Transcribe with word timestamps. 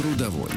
Трудовой. 0.00 0.50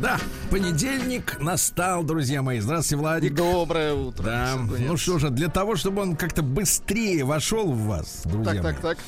Да, 0.00 0.16
понедельник 0.50 1.38
настал, 1.40 2.04
друзья 2.04 2.40
мои. 2.40 2.58
Здравствуйте, 2.58 2.96
Владик. 2.96 3.34
Доброе 3.34 3.92
утро. 3.92 4.22
Да, 4.22 4.56
ну 4.56 4.96
что 4.96 5.18
же, 5.18 5.28
для 5.28 5.48
того, 5.48 5.76
чтобы 5.76 6.00
он 6.00 6.16
как-то 6.16 6.42
быстрее 6.42 7.24
вошел 7.24 7.70
в 7.70 7.82
вас, 7.86 8.22
друзья 8.24 8.62
Так, 8.62 8.62
так, 8.62 8.82
мои, 8.82 8.94
так. 8.94 8.98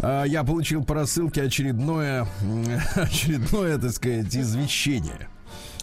а, 0.00 0.24
я 0.24 0.44
получил 0.44 0.84
по 0.84 0.94
рассылке 0.94 1.42
очередное, 1.44 2.28
очередное, 2.94 3.78
так 3.78 3.92
сказать, 3.92 4.36
извещение. 4.36 5.28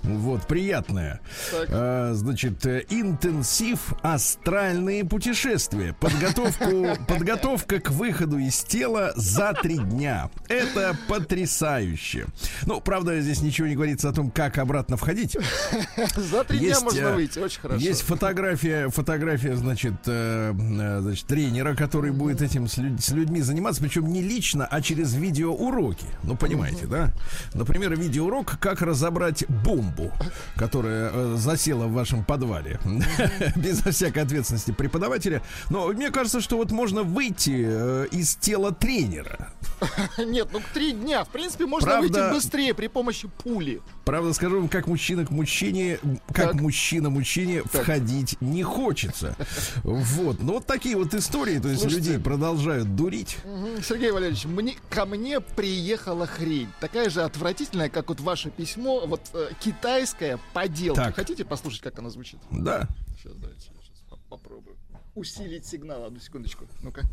Вот, 0.03 0.45
приятное. 0.47 1.21
А, 1.69 2.13
значит, 2.13 2.65
э, 2.65 2.83
интенсив 2.89 3.93
астральные 4.01 5.05
путешествия. 5.05 5.95
Подготовку, 5.99 6.87
подготовка 7.07 7.79
к 7.79 7.89
выходу 7.91 8.37
из 8.37 8.63
тела 8.63 9.13
за 9.15 9.53
три 9.53 9.77
дня. 9.77 10.29
Это 10.49 10.97
потрясающе. 11.07 12.25
Ну, 12.65 12.81
правда, 12.81 13.19
здесь 13.21 13.41
ничего 13.41 13.67
не 13.67 13.75
говорится 13.75 14.09
о 14.09 14.13
том, 14.13 14.29
как 14.29 14.57
обратно 14.57 14.97
входить. 14.97 15.37
За 16.15 16.43
три 16.43 16.59
дня 16.59 16.69
Есть, 16.69 16.83
можно 16.83 16.99
э, 16.99 17.15
выйти, 17.15 17.39
очень 17.39 17.61
хорошо. 17.61 17.79
Есть 17.79 18.01
фотография, 18.01 18.89
фотография, 18.89 19.55
значит, 19.55 19.93
э, 20.05 20.53
значит, 21.01 21.25
тренера, 21.25 21.75
который 21.75 22.11
будет 22.11 22.41
этим 22.41 22.67
с, 22.67 22.77
люд- 22.77 23.01
с 23.01 23.09
людьми 23.09 23.41
заниматься, 23.41 23.81
причем 23.81 24.11
не 24.11 24.21
лично, 24.21 24.65
а 24.65 24.81
через 24.81 25.13
видеоуроки. 25.13 26.05
Ну, 26.23 26.35
понимаете, 26.35 26.87
да? 26.87 27.13
Например, 27.53 27.95
видеоурок, 27.95 28.59
как 28.59 28.81
разобрать 28.81 29.45
бомбу, 29.93 30.11
которая 30.55 31.11
э, 31.13 31.35
засела 31.37 31.85
в 31.85 31.93
вашем 31.93 32.23
подвале. 32.23 32.79
Безо 33.55 33.91
всякой 33.91 34.23
ответственности 34.23 34.71
преподавателя. 34.71 35.41
Но 35.69 35.87
мне 35.87 36.09
кажется, 36.11 36.41
что 36.41 36.57
вот 36.57 36.71
можно 36.71 37.03
выйти 37.03 37.63
э, 37.65 38.07
из 38.11 38.35
тела 38.35 38.71
тренера. 38.71 39.49
Нет, 40.17 40.49
ну 40.51 40.61
три 40.73 40.91
дня. 40.91 41.23
В 41.23 41.29
принципе, 41.29 41.65
можно 41.65 41.89
Правда- 41.91 42.07
выйти 42.29 42.33
быстрее 42.33 42.73
при 42.73 42.87
помощи 42.87 43.27
пули. 43.43 43.81
Правда, 44.05 44.33
скажу 44.33 44.57
вам, 44.59 44.67
как 44.67 44.87
мужчина 44.87 45.25
к 45.25 45.29
мужчине, 45.31 45.97
как 46.27 46.51
Так. 46.51 46.55
мужчина 46.55 47.09
мужчине 47.09 47.63
входить 47.63 48.35
не 48.41 48.61
хочется. 48.61 49.35
Вот. 49.83 50.41
Ну, 50.41 50.53
вот 50.53 50.65
такие 50.65 50.97
вот 50.97 51.13
истории. 51.13 51.59
То 51.59 51.69
есть 51.69 51.81
Слушайте. 51.81 52.09
людей 52.09 52.23
продолжают 52.23 52.95
дурить. 52.97 53.37
Сергей 53.81 54.11
Валерьевич, 54.11 54.43
мне, 54.45 54.75
ко 54.89 55.05
мне 55.05 55.39
приехала 55.39 56.27
хрень. 56.27 56.67
Такая 56.81 57.09
же 57.09 57.21
отвратительная, 57.23 57.89
как 57.89 58.09
вот 58.09 58.19
ваше 58.19 58.49
письмо. 58.49 59.05
Вот 59.07 59.21
э, 59.33 59.49
китайская 59.61 60.37
поделка. 60.53 61.03
Так. 61.05 61.15
Хотите 61.15 61.45
послушать, 61.45 61.81
как 61.81 61.97
она 61.99 62.09
звучит? 62.09 62.39
Да. 62.51 62.87
Сейчас, 63.17 63.33
давайте, 63.37 63.67
я 63.73 63.81
сейчас 63.83 63.99
по- 64.09 64.17
попробую. 64.37 64.75
Усилить 65.15 65.65
сигнал, 65.65 66.03
одну 66.05 66.19
секундочку. 66.19 66.65
Ну-ка. 66.81 67.03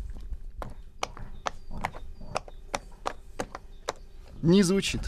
Не 4.41 4.63
звучит. 4.63 5.01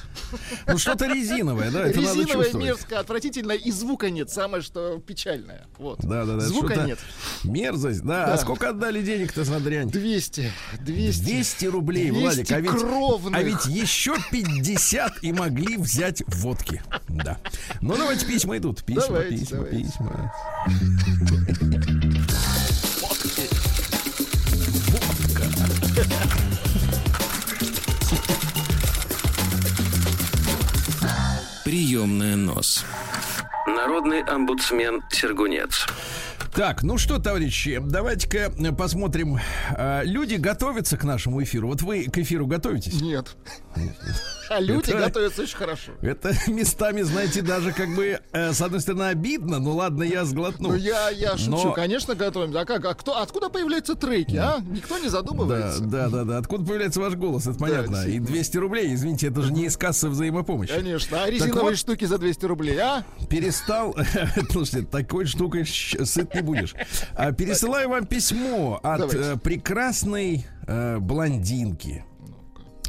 Ну, 0.67 0.77
что-то 0.77 1.07
резиновое, 1.07 1.71
да, 1.71 1.87
это 1.87 2.01
чувствовать. 2.01 2.53
мерзкая, 2.53 2.99
отвратительная, 2.99 3.55
и 3.55 3.71
звука 3.71 4.09
нет. 4.09 4.29
Самое, 4.29 4.61
что 4.61 4.99
печальное. 4.99 5.65
Вот. 5.77 5.99
Да, 6.01 6.25
да, 6.25 6.35
да. 6.35 6.41
Звука 6.41 6.75
нет. 6.75 6.99
Мерзость, 7.43 8.01
да. 8.01 8.25
Да. 8.27 8.33
А 8.33 8.37
сколько 8.37 8.69
отдали 8.69 9.01
денег-то 9.01 9.43
за 9.43 9.59
дрянь? 9.59 9.89
200. 9.89 10.51
200. 10.81 11.23
200 11.23 11.65
рублей, 11.65 12.09
200 12.11 12.21
Владик. 12.21 12.51
А 12.51 12.59
ведь, 12.59 12.71
кровных. 12.71 13.39
а 13.39 13.43
ведь 13.43 13.65
еще 13.65 14.15
50 14.31 15.23
и 15.23 15.33
могли 15.33 15.77
взять 15.77 16.23
водки. 16.27 16.81
Да. 17.09 17.39
Ну, 17.81 17.95
давайте 17.97 18.25
письма 18.25 18.57
идут. 18.57 18.83
Письма, 18.83 19.07
Давайте, 19.07 19.37
письма, 19.37 19.57
давайте. 19.57 19.83
письма. 19.85 20.33
Приемная 31.73 32.35
нос. 32.35 32.85
Народный 33.65 34.21
омбудсмен 34.21 35.01
Сергунец. 35.09 35.87
Так, 36.55 36.83
ну 36.83 36.99
что, 36.99 37.17
товарищи, 37.17 37.81
давайте-ка 37.83 38.51
посмотрим. 38.77 39.39
А, 39.71 40.03
Люди 40.03 40.35
готовятся 40.35 40.97
к 40.97 41.03
нашему 41.03 41.41
эфиру. 41.41 41.67
Вот 41.67 41.81
вы 41.81 42.03
к 42.03 42.15
эфиру 42.19 42.45
готовитесь? 42.45 43.01
Нет. 43.01 43.35
А 44.51 44.59
люди 44.59 44.91
Это- 44.91 44.99
готовятся 44.99 45.41
очень 45.41 45.55
хорошо. 45.57 45.93
Это 46.03 46.31
местами, 46.47 47.01
знаете, 47.01 47.41
даже 47.41 47.71
как 47.71 47.95
бы, 47.95 48.19
э, 48.33 48.53
с 48.53 48.61
одной 48.61 48.81
стороны, 48.81 49.03
обидно, 49.05 49.57
но 49.59 49.71
ладно, 49.73 50.03
я 50.03 50.25
сглотну. 50.25 50.69
Ну, 50.69 50.75
я, 50.75 51.09
я 51.09 51.37
шучу, 51.37 51.49
Но- 51.49 51.71
конечно, 51.71 52.13
готовим. 52.13 52.55
А 52.55 52.65
как? 52.65 52.85
А 52.85 52.93
кто, 52.93 53.17
откуда 53.19 53.49
появляются 53.49 53.95
треки, 53.95 54.35
а? 54.35 54.59
Никто 54.69 54.99
не 54.99 55.05
Да, 55.05 55.09
задумывается. 55.09 55.81
да, 55.83 56.09
да, 56.09 56.23
да. 56.23 56.37
Откуда 56.37 56.65
появляется 56.65 56.99
ваш 56.99 57.15
голос? 57.15 57.47
Это 57.47 57.57
понятно. 57.57 57.95
И 57.95 58.19
действительно. 58.19 58.27
200 58.27 58.57
рублей, 58.57 58.93
извините, 58.93 59.27
это 59.29 59.41
же 59.41 59.51
не 59.51 59.65
из 59.65 59.75
кассы 59.75 60.07
взаимопомощи. 60.07 60.71
Конечно. 60.71 61.23
А 61.23 61.29
резиновые 61.31 61.63
вот- 61.71 61.77
штуки 61.79 62.05
за 62.05 62.19
200 62.19 62.45
рублей, 62.45 62.77
а? 62.77 63.03
Перестал, 63.29 63.95
слушайте, 64.51 64.85
такой 64.85 65.25
штукой 65.25 65.65
сыт 65.65 66.35
не 66.35 66.42
будешь. 66.43 66.75
А, 67.15 67.31
пересылаю 67.31 67.89
вам 67.89 68.05
письмо 68.05 68.79
от 68.83 69.13
э, 69.13 69.37
прекрасной 69.37 70.45
э, 70.67 70.99
блондинки. 70.99 72.05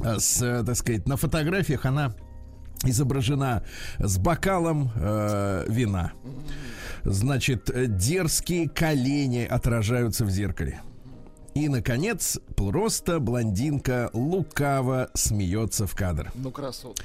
А, 0.00 0.18
С, 0.18 0.42
э, 0.42 0.62
так 0.64 0.76
сказать, 0.76 1.06
на 1.06 1.16
фотографиях 1.16 1.86
она 1.86 2.14
изображена 2.84 3.64
с 3.98 4.18
бокалом 4.18 4.90
э, 4.96 5.64
вина. 5.68 6.12
Значит, 7.04 7.70
дерзкие 7.96 8.68
колени 8.68 9.44
отражаются 9.44 10.24
в 10.24 10.30
зеркале. 10.30 10.80
И, 11.54 11.68
наконец, 11.68 12.38
просто 12.56 13.20
блондинка 13.20 14.10
лукаво 14.12 15.10
смеется 15.14 15.86
в 15.86 15.94
кадр. 15.94 16.32
Ну, 16.34 16.50
красотка. 16.50 17.04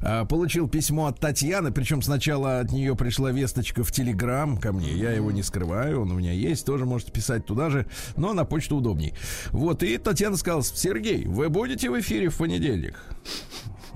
А, 0.00 0.24
Получил 0.24 0.68
письмо 0.68 1.06
от 1.06 1.20
Татьяны, 1.20 1.72
причем 1.72 2.02
сначала 2.02 2.60
от 2.60 2.72
нее 2.72 2.96
пришла 2.96 3.30
весточка 3.30 3.84
в 3.84 3.92
Телеграм 3.92 4.56
ко 4.58 4.72
мне. 4.72 4.92
Я 4.92 5.12
его 5.12 5.30
не 5.30 5.42
скрываю, 5.42 6.02
он 6.02 6.12
у 6.12 6.14
меня 6.14 6.32
есть, 6.32 6.66
тоже 6.66 6.84
можете 6.84 7.12
писать 7.12 7.46
туда 7.46 7.70
же, 7.70 7.86
но 8.16 8.32
на 8.32 8.44
почту 8.44 8.76
удобней. 8.76 9.14
Вот, 9.50 9.82
и 9.82 9.98
Татьяна 9.98 10.36
сказала, 10.36 10.62
Сергей, 10.62 11.24
вы 11.24 11.48
будете 11.48 11.90
в 11.90 11.98
эфире 12.00 12.28
в 12.28 12.38
понедельник? 12.38 12.96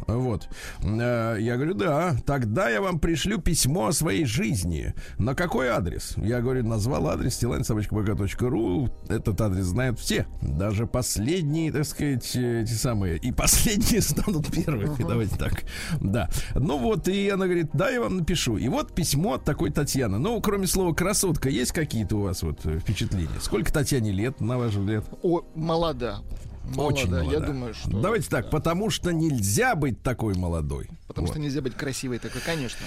Вот. 0.07 0.49
Э, 0.83 1.37
Я 1.39 1.57
говорю, 1.57 1.75
да. 1.75 2.17
Тогда 2.27 2.69
я 2.69 2.81
вам 2.81 2.99
пришлю 2.99 3.39
письмо 3.39 3.89
о 3.89 3.93
своей 3.93 4.25
жизни. 4.25 4.95
На 5.19 5.35
какой 5.35 5.69
адрес? 5.69 6.15
Я 6.17 6.41
говорю, 6.41 6.67
назвал 6.67 7.09
адрес 7.09 7.39
ру. 8.49 8.89
Этот 9.09 9.41
адрес 9.41 9.65
знают 9.65 9.99
все. 9.99 10.27
Даже 10.43 10.87
последние, 10.87 11.73
так 11.73 11.85
сказать, 11.85 12.35
э, 12.37 12.63
эти 12.63 12.73
самые. 12.73 13.19
И 13.19 13.33
последние 13.33 14.01
станут 14.03 14.51
первыми. 14.51 14.97
Давайте 14.99 15.37
так. 15.37 15.65
Да. 16.01 16.29
Ну 16.55 16.79
вот, 16.79 17.09
и 17.09 17.29
она 17.29 17.47
говорит, 17.47 17.71
да, 17.73 17.91
я 17.91 18.01
вам 18.01 18.19
напишу. 18.19 18.57
И 18.57 18.69
вот 18.69 18.95
письмо 18.95 19.35
от 19.35 19.45
такой 19.45 19.71
Татьяны. 19.71 20.19
Ну, 20.19 20.41
кроме 20.41 20.67
слова 20.67 20.95
красотка, 20.95 21.49
есть 21.49 21.73
какие-то 21.73 22.17
у 22.17 22.23
вас 22.23 22.43
вот 22.43 22.61
впечатления? 22.61 23.29
Сколько 23.41 23.73
Татьяне 23.73 24.13
лет, 24.13 24.41
на 24.41 24.59
ваш 24.59 24.75
взгляд? 24.75 25.05
О, 25.23 25.43
молода. 25.55 26.21
Очень 26.77 27.11
Молода. 27.11 27.33
Я 27.33 27.41
думаю, 27.41 27.75
что... 27.75 28.01
Давайте 28.01 28.29
так, 28.29 28.51
потому 28.51 28.91
что 28.91 29.13
нельзя 29.13 29.75
быть 29.75 30.03
такой 30.03 30.35
молодой. 30.35 30.89
Потому 31.09 31.27
Вот. 31.27 31.35
что 31.35 31.41
нельзя 31.41 31.63
быть 31.63 31.75
красивой 31.75 32.19
такой, 32.19 32.41
конечно. 32.43 32.81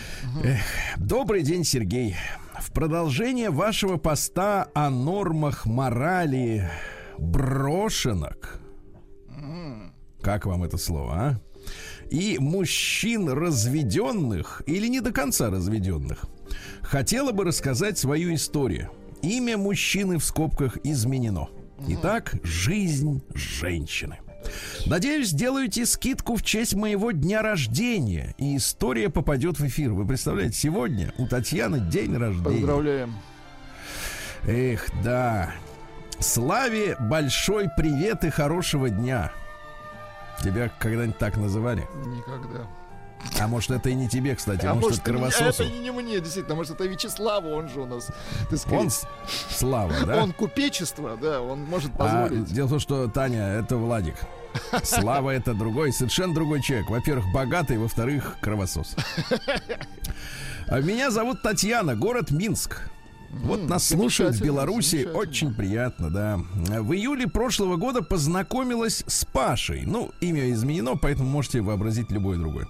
Добрый 0.97 1.41
день, 1.43 1.63
Сергей. 1.63 2.15
В 2.59 2.71
продолжение 2.71 3.49
вашего 3.49 3.97
поста 3.97 4.69
о 4.73 4.89
нормах 4.89 5.65
морали 5.65 6.69
брошенок. 7.17 8.59
Как 10.21 10.45
вам 10.45 10.63
это 10.63 10.77
слово, 10.77 11.13
а? 11.13 11.39
И 12.09 12.37
мужчин 12.39 13.27
разведенных 13.27 14.61
или 14.65 14.87
не 14.87 15.01
до 15.01 15.11
конца 15.11 15.49
разведенных. 15.49 16.25
Хотела 16.81 17.31
бы 17.31 17.43
рассказать 17.43 17.97
свою 17.97 18.33
историю. 18.33 18.91
Имя 19.21 19.57
мужчины 19.57 20.17
в 20.19 20.23
скобках 20.23 20.77
изменено. 20.83 21.49
Итак, 21.87 22.35
жизнь 22.43 23.21
женщины. 23.33 24.19
Надеюсь, 24.85 25.29
сделаете 25.29 25.85
скидку 25.85 26.35
в 26.35 26.43
честь 26.43 26.75
моего 26.75 27.11
дня 27.11 27.41
рождения, 27.41 28.35
и 28.37 28.57
история 28.57 29.09
попадет 29.09 29.59
в 29.59 29.65
эфир. 29.65 29.91
Вы 29.91 30.05
представляете, 30.05 30.57
сегодня 30.57 31.13
у 31.17 31.27
Татьяны 31.27 31.79
день 31.79 32.17
рождения. 32.17 32.57
Поздравляем. 32.57 33.15
Эх, 34.45 34.89
да. 35.03 35.53
Славе 36.19 36.97
большой 36.99 37.69
привет 37.75 38.23
и 38.23 38.29
хорошего 38.29 38.89
дня. 38.89 39.31
Тебя 40.41 40.69
когда-нибудь 40.79 41.17
так 41.17 41.37
называли? 41.37 41.87
Никогда. 42.05 42.67
А 43.39 43.47
может, 43.47 43.71
это 43.71 43.89
и 43.89 43.93
не 43.95 44.07
тебе, 44.07 44.35
кстати, 44.35 44.65
А 44.65 44.73
может, 44.75 44.99
это 45.01 45.11
кровососу. 45.11 45.63
это 45.63 45.65
не 45.73 45.91
мне, 45.91 46.19
действительно, 46.19 46.55
может, 46.55 46.73
это 46.75 46.85
Вячеславу, 46.85 47.49
он 47.51 47.69
же 47.69 47.81
у 47.81 47.85
нас, 47.85 48.07
так 48.49 48.59
сказать, 48.59 48.79
Он 48.79 48.89
Слава, 49.49 49.93
да? 50.05 50.21
он 50.23 50.33
купечество, 50.33 51.17
да, 51.17 51.41
он 51.41 51.63
может 51.63 51.91
А, 51.97 52.25
позволить. 52.25 52.45
дело 52.53 52.67
в 52.67 52.69
том, 52.71 52.79
что 52.79 53.07
Таня 53.07 53.59
это 53.59 53.77
Владик. 53.77 54.15
Слава 54.83 55.31
это 55.31 55.53
другой, 55.53 55.91
совершенно 55.91 56.33
другой 56.33 56.61
человек. 56.61 56.89
Во-первых, 56.89 57.25
богатый, 57.33 57.77
во-вторых, 57.77 58.37
кровосос. 58.41 58.95
А 60.67 60.79
Меня 60.79 61.11
зовут 61.11 61.41
Татьяна, 61.41 61.95
город 61.95 62.31
Минск. 62.31 62.89
Вот 63.41 63.67
нас 63.67 63.87
слушают 63.87 64.35
в 64.35 64.43
Беларуси, 64.43 65.07
очень 65.11 65.53
приятно, 65.53 66.09
да. 66.09 66.39
В 66.55 66.93
июле 66.93 67.27
прошлого 67.27 67.77
года 67.77 68.01
познакомилась 68.01 69.03
с 69.07 69.25
Пашей. 69.25 69.83
Ну, 69.85 70.11
имя 70.21 70.51
изменено, 70.51 70.95
поэтому 70.95 71.29
можете 71.29 71.61
вообразить 71.61 72.11
любое 72.11 72.37
другое. 72.37 72.67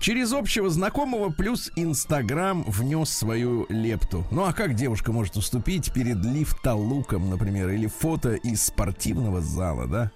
Через 0.00 0.32
общего 0.32 0.70
знакомого 0.70 1.30
плюс 1.30 1.70
Инстаграм 1.76 2.64
внес 2.64 3.10
свою 3.10 3.66
лепту. 3.68 4.26
Ну 4.30 4.44
а 4.44 4.52
как 4.54 4.74
девушка 4.74 5.12
может 5.12 5.36
уступить 5.36 5.92
перед 5.92 6.24
лифтолуком, 6.24 7.28
например, 7.28 7.68
или 7.68 7.86
фото 7.86 8.34
из 8.34 8.62
спортивного 8.64 9.42
зала, 9.42 9.86
да? 9.86 10.10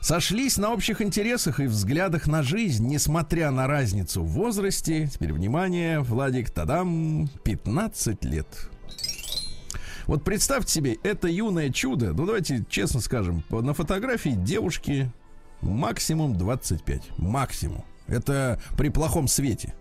Сошлись 0.00 0.56
на 0.56 0.72
общих 0.72 1.02
интересах 1.02 1.60
и 1.60 1.66
взглядах 1.66 2.26
на 2.26 2.42
жизнь, 2.42 2.86
несмотря 2.86 3.50
на 3.50 3.66
разницу 3.66 4.22
в 4.22 4.28
возрасте. 4.28 5.08
Теперь 5.08 5.32
внимание, 5.32 6.00
Владик, 6.00 6.50
тадам, 6.50 7.28
15 7.44 8.24
лет. 8.24 8.46
Вот 10.06 10.24
представьте 10.24 10.72
себе, 10.72 10.96
это 11.02 11.28
юное 11.28 11.70
чудо, 11.70 12.14
ну 12.14 12.24
давайте 12.24 12.64
честно 12.70 13.00
скажем, 13.00 13.44
на 13.50 13.74
фотографии 13.74 14.30
девушки 14.30 15.12
максимум 15.60 16.36
25. 16.38 17.18
Максимум. 17.18 17.84
Это 18.06 18.58
при 18.78 18.88
плохом 18.88 19.28
свете. 19.28 19.74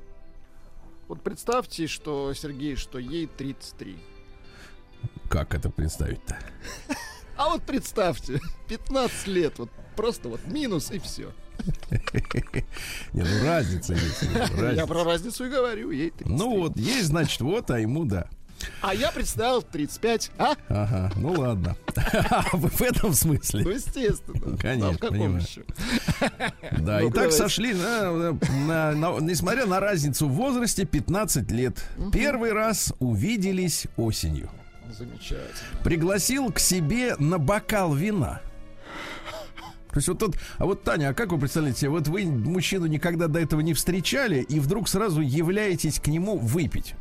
Вот 1.08 1.24
представьте, 1.24 1.88
что, 1.88 2.34
Сергей, 2.34 2.76
что 2.76 3.00
ей 3.00 3.28
33. 3.28 3.98
Как 5.30 5.54
это 5.56 5.70
представить-то? 5.70 6.38
А 7.38 7.50
вот 7.50 7.62
представьте, 7.62 8.42
15 8.68 9.28
лет, 9.28 9.60
вот 9.60 9.70
просто 9.98 10.30
вот 10.30 10.40
минус 10.48 10.92
и 10.92 11.00
все. 11.00 11.34
Не, 13.14 13.24
ну 13.24 13.46
разница 13.46 13.94
есть. 13.94 14.22
Я 14.34 14.62
разница. 14.62 14.88
про 14.88 15.04
разницу 15.04 15.46
и 15.46 15.50
говорю, 15.50 15.92
ей 15.92 16.12
33. 16.12 16.34
Ну 16.34 16.60
вот, 16.60 16.78
есть, 16.78 17.08
значит, 17.08 17.42
вот, 17.42 17.70
а 17.72 17.80
ему 17.80 18.06
да. 18.06 18.30
А 18.82 18.94
я 18.94 19.12
представил 19.12 19.62
35, 19.62 20.32
а? 20.40 20.56
Ага, 20.68 21.12
ну 21.16 21.34
ладно. 21.34 21.76
В 22.54 22.82
этом 22.82 23.14
смысле? 23.14 23.64
Ну, 23.64 23.70
естественно. 23.70 24.58
Конечно, 24.58 24.92
в 24.94 24.98
каком 24.98 25.18
понимаю. 25.18 25.44
Да, 26.80 27.02
и 27.02 27.04
Ну-ка, 27.04 27.22
так 27.22 27.32
сошли, 27.34 27.74
несмотря 27.74 29.68
на 29.68 29.80
разницу 29.80 30.28
в 30.28 30.32
возрасте 30.32 30.86
15 30.86 31.52
лет. 31.52 31.84
Первый 32.12 32.52
раз 32.52 32.94
увиделись 33.00 33.86
осенью. 33.96 34.50
Замечательно. 34.92 35.48
Пригласил 35.84 36.52
к 36.52 36.60
себе 36.60 37.16
на 37.20 37.38
бокал 37.38 37.94
вина. 37.94 38.42
То 39.90 39.98
есть 39.98 40.08
вот 40.08 40.20
тут, 40.20 40.36
а 40.58 40.66
вот 40.66 40.84
Таня, 40.84 41.10
а 41.10 41.14
как 41.14 41.32
вы 41.32 41.40
представляете, 41.40 41.90
вот 41.90 42.08
вы 42.08 42.26
мужчину 42.26 42.86
никогда 42.88 43.28
до 43.28 43.40
этого 43.40 43.62
не 43.62 43.74
встречали 43.74 44.42
и 44.42 44.60
вдруг 44.60 44.90
сразу 44.90 45.22
являетесь 45.22 46.00
к 46.00 46.08
нему 46.08 46.38
выпить. 46.38 46.96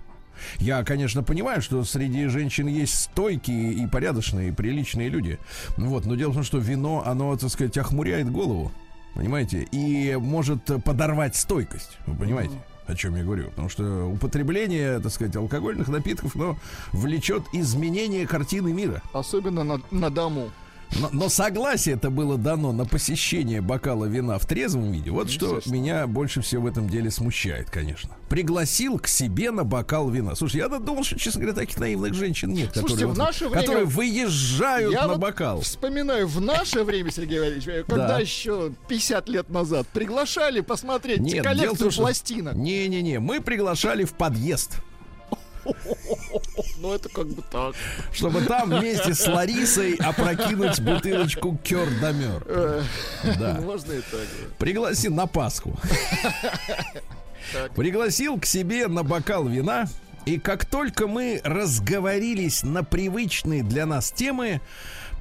Я, 0.58 0.84
конечно, 0.84 1.22
понимаю, 1.22 1.62
что 1.62 1.82
среди 1.84 2.26
женщин 2.26 2.66
есть 2.66 3.00
стойкие 3.00 3.72
и 3.72 3.86
порядочные, 3.86 4.50
и 4.50 4.52
приличные 4.52 5.08
люди. 5.08 5.38
Вот, 5.76 6.04
но 6.04 6.14
дело 6.14 6.30
в 6.30 6.34
том, 6.34 6.44
что 6.44 6.58
вино, 6.58 7.02
оно, 7.06 7.36
так 7.36 7.50
сказать, 7.50 7.76
охмуряет 7.78 8.30
голову. 8.30 8.72
Понимаете? 9.14 9.66
И 9.72 10.14
может 10.20 10.62
подорвать 10.84 11.36
стойкость. 11.36 11.98
Вы 12.06 12.16
понимаете? 12.16 12.54
О 12.86 12.94
чем 12.94 13.16
я 13.16 13.24
говорю? 13.24 13.48
Потому 13.50 13.68
что 13.68 14.04
употребление, 14.04 15.00
так 15.00 15.10
сказать, 15.10 15.34
алкогольных 15.34 15.88
напитков, 15.88 16.34
но 16.34 16.56
влечет 16.92 17.42
изменение 17.52 18.26
картины 18.26 18.72
мира. 18.72 19.02
Особенно 19.12 19.64
на, 19.64 19.80
на 19.90 20.10
дому. 20.10 20.50
Но, 21.00 21.08
но 21.12 21.28
согласие 21.28 21.96
это 21.96 22.10
было 22.10 22.38
дано 22.38 22.72
на 22.72 22.84
посещение 22.86 23.60
бокала 23.60 24.04
вина 24.06 24.38
в 24.38 24.46
трезвом 24.46 24.92
виде. 24.92 25.10
Вот 25.10 25.30
что 25.30 25.60
меня 25.66 26.06
больше 26.06 26.40
всего 26.40 26.62
в 26.62 26.66
этом 26.66 26.88
деле 26.88 27.10
смущает, 27.10 27.70
конечно. 27.70 28.10
Пригласил 28.28 28.98
к 28.98 29.06
себе 29.08 29.50
на 29.50 29.64
бокал 29.64 30.08
вина. 30.10 30.34
Слушай, 30.34 30.58
я 30.58 30.68
думал, 30.68 31.04
что, 31.04 31.18
честно 31.18 31.40
говоря, 31.42 31.56
таких 31.56 31.78
наивных 31.78 32.14
женщин 32.14 32.50
нет, 32.52 32.70
Слушайте, 32.72 33.04
которые, 33.06 33.14
в 33.14 33.18
наше 33.18 33.48
время- 33.48 33.60
которые 33.60 33.84
выезжают 33.86 34.92
Я 34.92 35.02
на 35.02 35.08
вот 35.08 35.18
бокал. 35.18 35.60
Вспоминаю, 35.60 36.26
в 36.26 36.40
наше 36.40 36.82
время, 36.84 37.10
Сергей 37.10 37.38
Валерьевич, 37.40 37.84
когда 37.86 38.08
Да. 38.08 38.18
еще 38.18 38.72
50 38.88 39.28
лет 39.28 39.50
назад 39.50 39.86
приглашали 39.88 40.60
посмотреть 40.60 41.20
Нет, 41.20 41.32
дело 41.34 41.44
коллекцию 41.44 41.90
что- 41.90 42.02
пластинок. 42.02 42.54
Не-не-не, 42.54 43.18
мы 43.20 43.40
приглашали 43.40 44.04
в 44.04 44.12
подъезд, 44.14 44.76
Ну, 46.78 46.92
это 46.92 47.08
как 47.08 47.26
бы 47.28 47.42
так. 47.50 47.74
чтобы 48.12 48.42
там 48.42 48.70
вместе 48.70 49.14
с 49.14 49.26
Ларисой 49.26 49.94
опрокинуть 49.94 50.80
бутылочку 50.80 51.58
Кёрдамер. 51.64 52.42
Э, 52.46 52.82
Да. 53.38 53.58
Можно 53.64 53.92
и 53.92 54.00
так. 54.00 54.20
Пригласил 54.58 55.14
на 55.14 55.26
Пасху. 55.26 55.74
Пригласил 57.74 58.38
к 58.38 58.46
себе 58.46 58.88
на 58.88 59.02
бокал 59.02 59.46
вина. 59.46 59.88
И 60.26 60.38
как 60.38 60.64
только 60.64 61.06
мы 61.06 61.40
разговорились 61.44 62.62
на 62.64 62.82
привычные 62.82 63.62
для 63.62 63.86
нас 63.86 64.10
темы, 64.10 64.60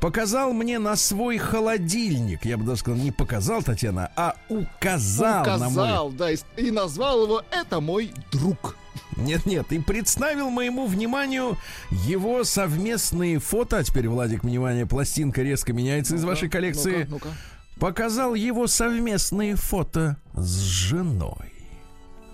показал 0.01 0.51
мне 0.51 0.79
на 0.79 0.95
свой 0.95 1.37
холодильник. 1.37 2.43
Я 2.43 2.57
бы 2.57 2.63
даже 2.65 2.79
сказал, 2.79 2.99
не 2.99 3.11
показал, 3.11 3.61
Татьяна, 3.61 4.11
а 4.15 4.35
указал, 4.49 5.45
на 5.45 5.69
мой... 5.69 5.83
Указал, 5.83 6.11
да, 6.11 6.31
и, 6.31 6.37
и 6.57 6.71
назвал 6.71 7.23
его 7.23 7.43
«Это 7.51 7.79
мой 7.79 8.11
друг». 8.31 8.75
Нет-нет, 9.17 9.71
и 9.71 9.79
представил 9.79 10.49
моему 10.49 10.87
вниманию 10.87 11.57
его 11.91 12.43
совместные 12.43 13.39
фото. 13.39 13.77
А 13.77 13.83
теперь, 13.83 14.07
Владик, 14.07 14.43
внимание, 14.43 14.85
пластинка 14.85 15.41
резко 15.41 15.73
меняется 15.73 16.15
из 16.15 16.23
вашей 16.23 16.49
коллекции. 16.49 17.07
Ну-ка, 17.09 17.27
ну-ка. 17.29 17.37
Показал 17.79 18.35
его 18.35 18.67
совместные 18.67 19.55
фото 19.55 20.17
с 20.33 20.59
женой. 20.59 21.53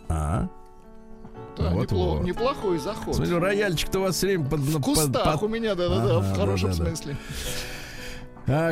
А? 0.09 0.47
Да, 1.57 1.69
Вот 1.71 1.91
непло- 1.91 2.17
вот. 2.17 2.23
неплохой 2.23 2.77
заход. 2.79 3.15
Смотрю, 3.15 3.39
рояльчик-то 3.39 3.99
у 3.99 4.01
вас 4.03 4.15
все 4.15 4.27
время 4.27 4.45
под, 4.45 4.59
в 4.61 4.73
под- 4.73 4.83
кустах 4.83 5.39
под- 5.39 5.43
у 5.43 5.47
меня, 5.47 5.75
да-да-да, 5.75 6.17
Ага, 6.17 6.19
в 6.19 6.35
хорошем 6.35 6.71
да-да-да. 6.71 6.95
смысле. 6.95 7.17
А, 7.17 7.80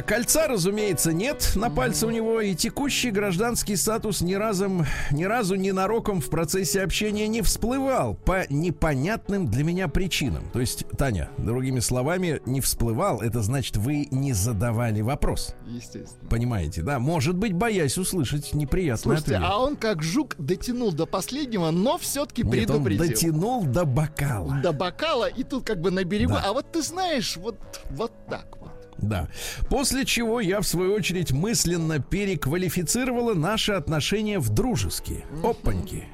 Кольца, 0.05 0.47
разумеется, 0.47 1.13
нет 1.13 1.53
на 1.55 1.69
пальце 1.69 2.05
у 2.05 2.09
него, 2.09 2.41
и 2.41 2.53
текущий 2.53 3.11
гражданский 3.11 3.77
статус 3.77 4.19
ни, 4.19 4.33
разом, 4.33 4.85
ни 5.09 5.23
разу 5.23 5.55
ненароком 5.55 6.19
в 6.19 6.29
процессе 6.29 6.81
общения 6.81 7.29
не 7.29 7.41
всплывал 7.41 8.15
по 8.15 8.45
непонятным 8.49 9.47
для 9.47 9.63
меня 9.63 9.87
причинам. 9.87 10.49
То 10.51 10.59
есть, 10.59 10.85
Таня, 10.97 11.29
другими 11.37 11.79
словами, 11.79 12.41
не 12.45 12.59
всплывал, 12.59 13.21
это 13.21 13.41
значит, 13.41 13.77
вы 13.77 14.09
не 14.11 14.33
задавали 14.33 14.99
вопрос. 14.99 15.55
Естественно. 15.65 16.29
Понимаете, 16.29 16.81
да? 16.81 16.99
Может 16.99 17.37
быть, 17.37 17.53
боясь 17.53 17.97
услышать 17.97 18.53
неприятный 18.53 19.15
Слушайте, 19.15 19.35
ответ. 19.35 19.49
а 19.49 19.59
он 19.59 19.77
как 19.77 20.03
жук 20.03 20.35
дотянул 20.37 20.91
до 20.91 21.05
последнего, 21.05 21.71
но 21.71 21.97
все-таки 21.97 22.43
Нет, 22.43 22.69
он 22.69 22.83
предупредил. 22.83 23.15
дотянул 23.15 23.63
до 23.63 23.85
бокала. 23.85 24.59
До 24.61 24.73
бокала, 24.73 25.29
и 25.29 25.43
тут 25.43 25.65
как 25.65 25.79
бы 25.79 25.89
на 25.89 26.03
берегу. 26.03 26.33
Да. 26.33 26.43
А 26.47 26.53
вот 26.53 26.69
ты 26.71 26.81
знаешь, 26.81 27.37
вот, 27.37 27.57
вот 27.91 28.11
так 28.29 28.57
вот. 28.59 28.68
Да. 29.01 29.27
После 29.69 30.05
чего 30.05 30.39
я, 30.39 30.61
в 30.61 30.67
свою 30.67 30.93
очередь, 30.93 31.31
мысленно 31.31 31.99
переквалифицировала 31.99 33.33
наши 33.33 33.71
отношения 33.71 34.39
в 34.39 34.49
дружеские. 34.49 35.23
Опаньки. 35.43 36.05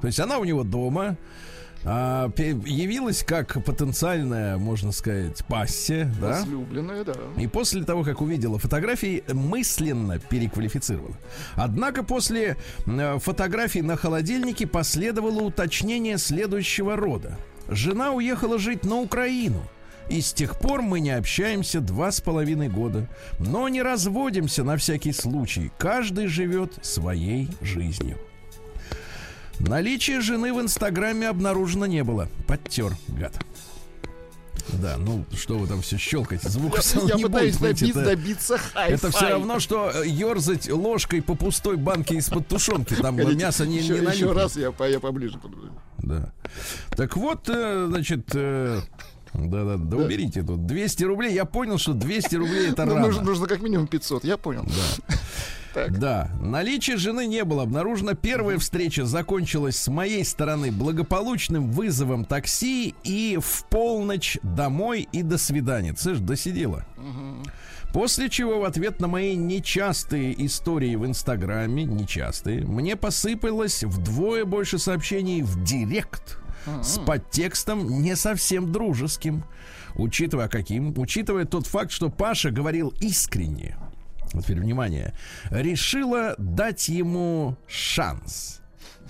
То 0.00 0.06
есть 0.06 0.20
она 0.20 0.38
у 0.38 0.44
него 0.44 0.62
дома, 0.62 1.16
а, 1.84 2.30
явилась 2.36 3.22
как 3.22 3.64
потенциальная, 3.64 4.58
можно 4.58 4.92
сказать, 4.92 5.44
пассия, 5.46 6.12
да? 6.20 6.40
Возлюбленная, 6.40 7.04
да. 7.04 7.14
И 7.36 7.46
после 7.46 7.84
того, 7.84 8.02
как 8.02 8.20
увидела 8.20 8.58
фотографии, 8.58 9.22
мысленно 9.32 10.18
переквалифицировала. 10.18 11.16
Однако 11.54 12.02
после 12.02 12.56
э, 12.86 13.18
фотографий 13.18 13.82
на 13.82 13.96
холодильнике 13.96 14.66
последовало 14.66 15.42
уточнение 15.42 16.18
следующего 16.18 16.96
рода. 16.96 17.38
Жена 17.68 18.12
уехала 18.12 18.58
жить 18.58 18.84
на 18.84 18.96
Украину. 18.96 19.62
И 20.08 20.20
с 20.22 20.32
тех 20.32 20.58
пор 20.58 20.80
мы 20.82 21.00
не 21.00 21.10
общаемся 21.10 21.80
два 21.80 22.10
с 22.10 22.20
половиной 22.20 22.68
года. 22.68 23.06
Но 23.38 23.68
не 23.68 23.82
разводимся 23.82 24.64
на 24.64 24.76
всякий 24.76 25.12
случай. 25.12 25.70
Каждый 25.78 26.26
живет 26.28 26.72
своей 26.82 27.48
жизнью. 27.60 28.18
Наличие 29.58 30.20
жены 30.20 30.52
в 30.54 30.60
Инстаграме 30.60 31.28
обнаружено 31.28 31.86
не 31.86 32.04
было. 32.04 32.28
Подтер, 32.46 32.92
гад. 33.08 33.34
Да, 34.74 34.96
ну 34.98 35.24
что 35.34 35.56
вы 35.58 35.66
там 35.66 35.80
все 35.80 35.96
щелкаете? 35.96 36.48
Звук 36.48 36.74
Я, 36.76 36.80
всё 36.82 37.06
я 37.08 37.14
не 37.14 37.22
пытаюсь 37.24 37.56
будет, 37.56 37.76
добить- 37.78 37.90
это- 37.96 38.04
добиться 38.04 38.58
хай 38.58 38.92
это 38.92 39.10
все 39.10 39.30
равно, 39.30 39.60
что 39.60 39.90
э, 39.94 40.06
ерзать 40.06 40.70
ложкой 40.70 41.22
по 41.22 41.34
пустой 41.34 41.76
банке 41.76 42.16
из-под 42.16 42.48
тушенки. 42.48 42.94
Там 42.94 43.16
мясо 43.16 43.66
не, 43.66 43.78
еще, 43.78 43.94
не 43.94 43.98
еще 44.00 44.04
налипло. 44.26 44.34
раз 44.34 44.56
я, 44.56 44.72
я 44.86 45.00
поближе 45.00 45.38
подойду. 45.38 45.70
Да. 45.98 46.32
Так 46.96 47.16
вот, 47.16 47.48
э, 47.48 47.86
значит, 47.88 48.26
э, 48.34 48.80
да, 49.34 49.64
да, 49.64 49.76
да, 49.76 49.96
уберите 49.96 50.42
тут. 50.42 50.66
200 50.66 51.04
рублей. 51.04 51.34
Я 51.34 51.44
понял, 51.44 51.78
что 51.78 51.92
200 51.94 52.36
рублей 52.36 52.70
это 52.70 52.84
Ну, 52.84 52.94
рано. 52.94 53.06
нужно, 53.06 53.22
нужно 53.22 53.46
как 53.46 53.60
минимум 53.62 53.86
500, 53.86 54.24
я 54.24 54.36
понял. 54.36 54.64
Да. 54.64 55.14
Так. 55.74 55.98
Да, 55.98 56.30
наличия 56.40 56.96
жены 56.96 57.26
не 57.26 57.44
было. 57.44 57.62
Обнаружена 57.62 58.14
первая 58.14 58.58
встреча 58.58 59.04
закончилась 59.04 59.76
с 59.76 59.86
моей 59.88 60.24
стороны 60.24 60.72
благополучным 60.72 61.70
вызовом 61.70 62.24
такси 62.24 62.94
и 63.04 63.38
в 63.40 63.64
полночь 63.66 64.38
домой 64.42 65.06
и 65.12 65.22
до 65.22 65.36
свидания. 65.36 65.94
Слышь, 65.96 66.18
досидела. 66.18 66.86
Угу. 66.96 67.50
После 67.92 68.28
чего 68.28 68.60
в 68.60 68.64
ответ 68.64 69.00
на 69.00 69.08
мои 69.08 69.36
нечастые 69.36 70.44
истории 70.46 70.96
в 70.96 71.06
Инстаграме, 71.06 71.84
нечастые, 71.84 72.64
мне 72.64 72.96
посыпалось 72.96 73.84
вдвое 73.84 74.44
больше 74.44 74.78
сообщений 74.78 75.42
в 75.42 75.62
Директ 75.64 76.38
с 76.82 76.98
подтекстом 76.98 78.02
не 78.02 78.16
совсем 78.16 78.72
дружеским. 78.72 79.44
Учитывая 79.94 80.48
каким? 80.48 80.96
Учитывая 80.98 81.44
тот 81.44 81.66
факт, 81.66 81.90
что 81.90 82.10
Паша 82.10 82.50
говорил 82.50 82.92
искренне. 83.00 83.76
Вот 84.32 84.44
теперь 84.44 84.60
внимание. 84.60 85.14
Решила 85.50 86.34
дать 86.38 86.88
ему 86.88 87.56
шанс. 87.66 88.57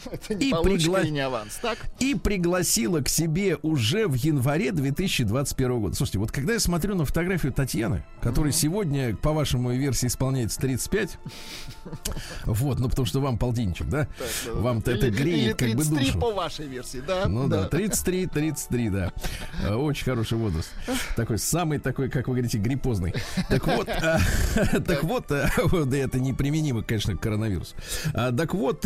Это 0.11 0.35
не 0.35 0.51
и, 0.51 0.55
пригла... 0.63 1.03
не 1.05 1.21
аванс, 1.21 1.59
так? 1.61 1.79
и 1.99 2.15
пригласила 2.15 3.01
к 3.01 3.09
себе 3.09 3.57
уже 3.63 4.07
в 4.07 4.15
январе 4.15 4.73
2021 4.73 5.81
года. 5.81 5.95
Слушайте, 5.95 6.19
вот 6.19 6.33
когда 6.33 6.55
я 6.55 6.61
смотрю 6.61 6.95
на 6.95 7.05
фотографию 7.05 7.53
Татьяны, 7.53 8.05
которой 8.21 8.49
mm-hmm. 8.49 8.53
сегодня, 8.53 9.17
по 9.17 9.33
вашему 9.33 9.73
версии, 9.73 10.07
исполняется 10.07 10.61
35, 10.61 11.19
вот, 12.45 12.79
ну 12.79 12.89
потому 12.89 13.07
что 13.07 13.21
вам 13.21 13.39
полтинничек, 13.39 13.89
да? 13.89 14.09
Вам-то 14.53 14.93
это 14.93 15.11
греет 15.11 15.59
как 15.59 15.75
бы 15.75 15.85
душу. 15.85 16.19
по 16.19 16.33
вашей 16.33 16.67
версии, 16.67 17.03
да? 17.07 17.27
Ну 17.27 17.49
да, 17.49 17.69
33, 17.69 18.27
33, 18.27 18.91
да. 18.91 19.13
Э, 19.63 19.75
очень 19.75 20.05
хороший 20.05 20.39
возраст. 20.39 20.71
Такой 21.17 21.39
самый 21.39 21.79
такой, 21.79 22.09
как 22.09 22.29
вы 22.29 22.35
говорите, 22.35 22.59
гриппозный. 22.59 23.15
Так 23.49 23.67
вот, 23.67 23.89
э, 23.89 24.19
так 24.87 25.03
вот, 25.05 25.31
э, 25.31 25.49
да 25.87 25.97
это 25.97 26.21
неприменимо, 26.21 26.83
конечно, 26.83 27.17
к 27.17 27.21
коронавирусу. 27.21 27.75
А, 28.15 28.33
так 28.33 28.55
вот, 28.55 28.85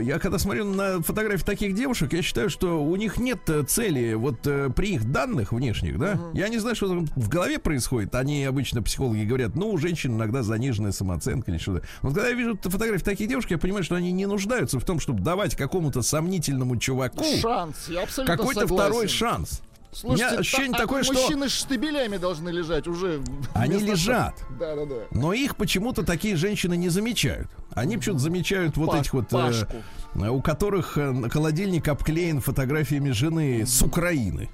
я 0.00 0.18
когда 0.18 0.38
смотрю 0.38 0.64
на 0.64 1.02
фотографии 1.02 1.44
таких 1.44 1.74
девушек, 1.74 2.12
я 2.12 2.22
считаю, 2.22 2.50
что 2.50 2.82
у 2.82 2.96
них 2.96 3.18
нет 3.18 3.48
э, 3.48 3.62
цели 3.64 4.14
вот 4.14 4.46
э, 4.46 4.70
при 4.74 4.94
их 4.94 5.10
данных 5.10 5.52
внешних, 5.52 5.98
да. 5.98 6.12
Угу. 6.12 6.36
Я 6.38 6.48
не 6.48 6.58
знаю, 6.58 6.76
что 6.76 6.88
там 6.88 7.06
в 7.16 7.28
голове 7.28 7.58
происходит. 7.58 8.14
Они 8.14 8.44
обычно 8.44 8.82
психологи 8.82 9.24
говорят, 9.24 9.54
ну 9.54 9.70
у 9.70 9.78
женщин 9.78 10.16
иногда 10.16 10.42
заниженная 10.42 10.92
самооценка 10.92 11.50
или 11.50 11.58
что-то. 11.58 11.86
Вот 12.02 12.14
когда 12.14 12.28
я 12.28 12.34
вижу 12.34 12.58
фотографии 12.62 13.04
таких 13.04 13.28
девушек, 13.28 13.52
я 13.52 13.58
понимаю, 13.58 13.84
что 13.84 13.94
они 13.94 14.12
не 14.12 14.26
нуждаются 14.26 14.78
в 14.78 14.84
том, 14.84 15.00
чтобы 15.00 15.22
давать 15.22 15.56
какому-то 15.56 16.02
сомнительному 16.02 16.76
чуваку 16.76 17.24
шанс. 17.40 17.88
Я 17.88 18.02
абсолютно 18.02 18.36
какой-то 18.36 18.66
второй 18.66 19.08
шанс. 19.08 19.62
Слушайте, 19.92 20.38
ощущение 20.38 20.72
та, 20.72 20.78
такое, 20.78 21.02
что... 21.02 21.14
Мужчины 21.14 21.48
с 21.48 21.52
штабелями 21.52 22.18
должны 22.18 22.50
лежать 22.50 22.86
уже. 22.86 23.22
Они 23.54 23.78
лежат. 23.78 24.34
Да, 24.58 24.76
да, 24.76 24.84
да. 24.84 24.96
Но 25.10 25.32
их 25.32 25.56
почему-то 25.56 26.04
такие 26.04 26.36
женщины 26.36 26.76
не 26.76 26.88
замечают. 26.88 27.48
Они 27.72 27.96
почему-то 27.96 28.20
замечают 28.20 28.76
вот 28.76 28.94
этих 28.94 29.14
вот... 29.14 29.32
Э, 29.32 30.28
у 30.28 30.40
которых 30.40 30.98
э, 30.98 31.28
холодильник 31.30 31.88
обклеен 31.88 32.40
фотографиями 32.40 33.10
жены 33.10 33.64
с 33.66 33.82
Украины. 33.82 34.50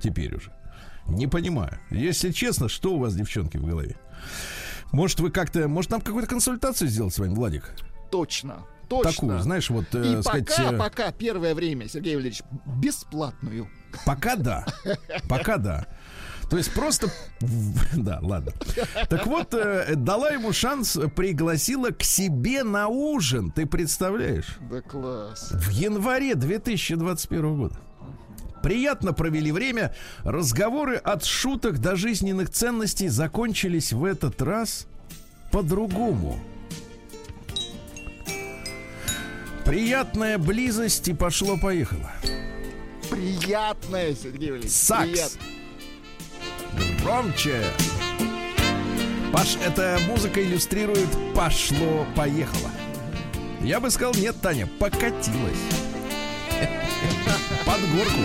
Теперь 0.00 0.34
уже. 0.36 0.52
Не 1.06 1.26
понимаю. 1.26 1.78
Если 1.90 2.30
честно, 2.32 2.68
что 2.68 2.94
у 2.94 2.98
вас, 2.98 3.14
девчонки, 3.14 3.56
в 3.56 3.64
голове? 3.64 3.96
Может, 4.92 5.20
вы 5.20 5.30
как-то... 5.30 5.68
Может, 5.68 5.90
нам 5.90 6.00
какую-то 6.00 6.28
консультацию 6.28 6.88
сделать 6.88 7.14
с 7.14 7.18
вами, 7.18 7.34
Владик? 7.34 7.74
Точно. 8.10 8.64
Точно. 8.88 9.12
Такую, 9.12 9.40
знаешь, 9.40 9.70
вот... 9.70 9.86
Э, 9.94 10.18
И 10.18 10.22
сказать, 10.22 10.48
пока, 10.48 10.72
э... 10.72 10.78
пока 10.78 11.12
первое 11.12 11.54
время, 11.54 11.88
Сергей 11.88 12.14
Валерьевич, 12.14 12.42
бесплатную. 12.66 13.68
Пока 14.04 14.36
да. 14.36 14.66
Пока 15.28 15.56
да. 15.56 15.86
То 16.50 16.56
есть 16.58 16.72
просто... 16.72 17.10
Да, 17.94 18.20
ладно. 18.22 18.52
Так 19.08 19.26
вот, 19.26 19.52
э, 19.54 19.94
дала 19.96 20.30
ему 20.30 20.52
шанс, 20.52 20.98
пригласила 21.14 21.90
к 21.90 22.02
себе 22.02 22.62
на 22.62 22.88
ужин. 22.88 23.50
Ты 23.50 23.66
представляешь? 23.66 24.56
Да 24.70 24.80
класс. 24.80 25.50
В 25.50 25.70
январе 25.70 26.34
2021 26.34 27.56
года. 27.56 27.76
Приятно 28.62 29.12
провели 29.12 29.52
время. 29.52 29.94
Разговоры 30.22 30.96
от 30.96 31.24
шуток 31.24 31.78
до 31.78 31.96
жизненных 31.96 32.50
ценностей 32.50 33.08
закончились 33.08 33.92
в 33.92 34.04
этот 34.04 34.40
раз 34.42 34.86
по-другому. 35.52 36.38
Приятная 39.64 40.38
близость 40.38 41.08
и 41.08 41.14
пошло-поехало. 41.14 42.12
Приятная, 43.10 44.14
Сергей 44.14 44.50
Валерьевич. 44.50 44.72
Сакс. 44.72 45.08
Прият... 45.08 45.32
Громче. 47.02 47.62
Паш, 49.32 49.56
эта 49.64 49.98
музыка 50.08 50.42
иллюстрирует 50.42 51.08
«пошло-поехало». 51.34 52.70
Я 53.60 53.80
бы 53.80 53.90
сказал, 53.90 54.14
нет, 54.14 54.36
Таня, 54.40 54.68
покатилась. 54.78 55.58
Под 57.64 57.80
горку. 57.92 58.20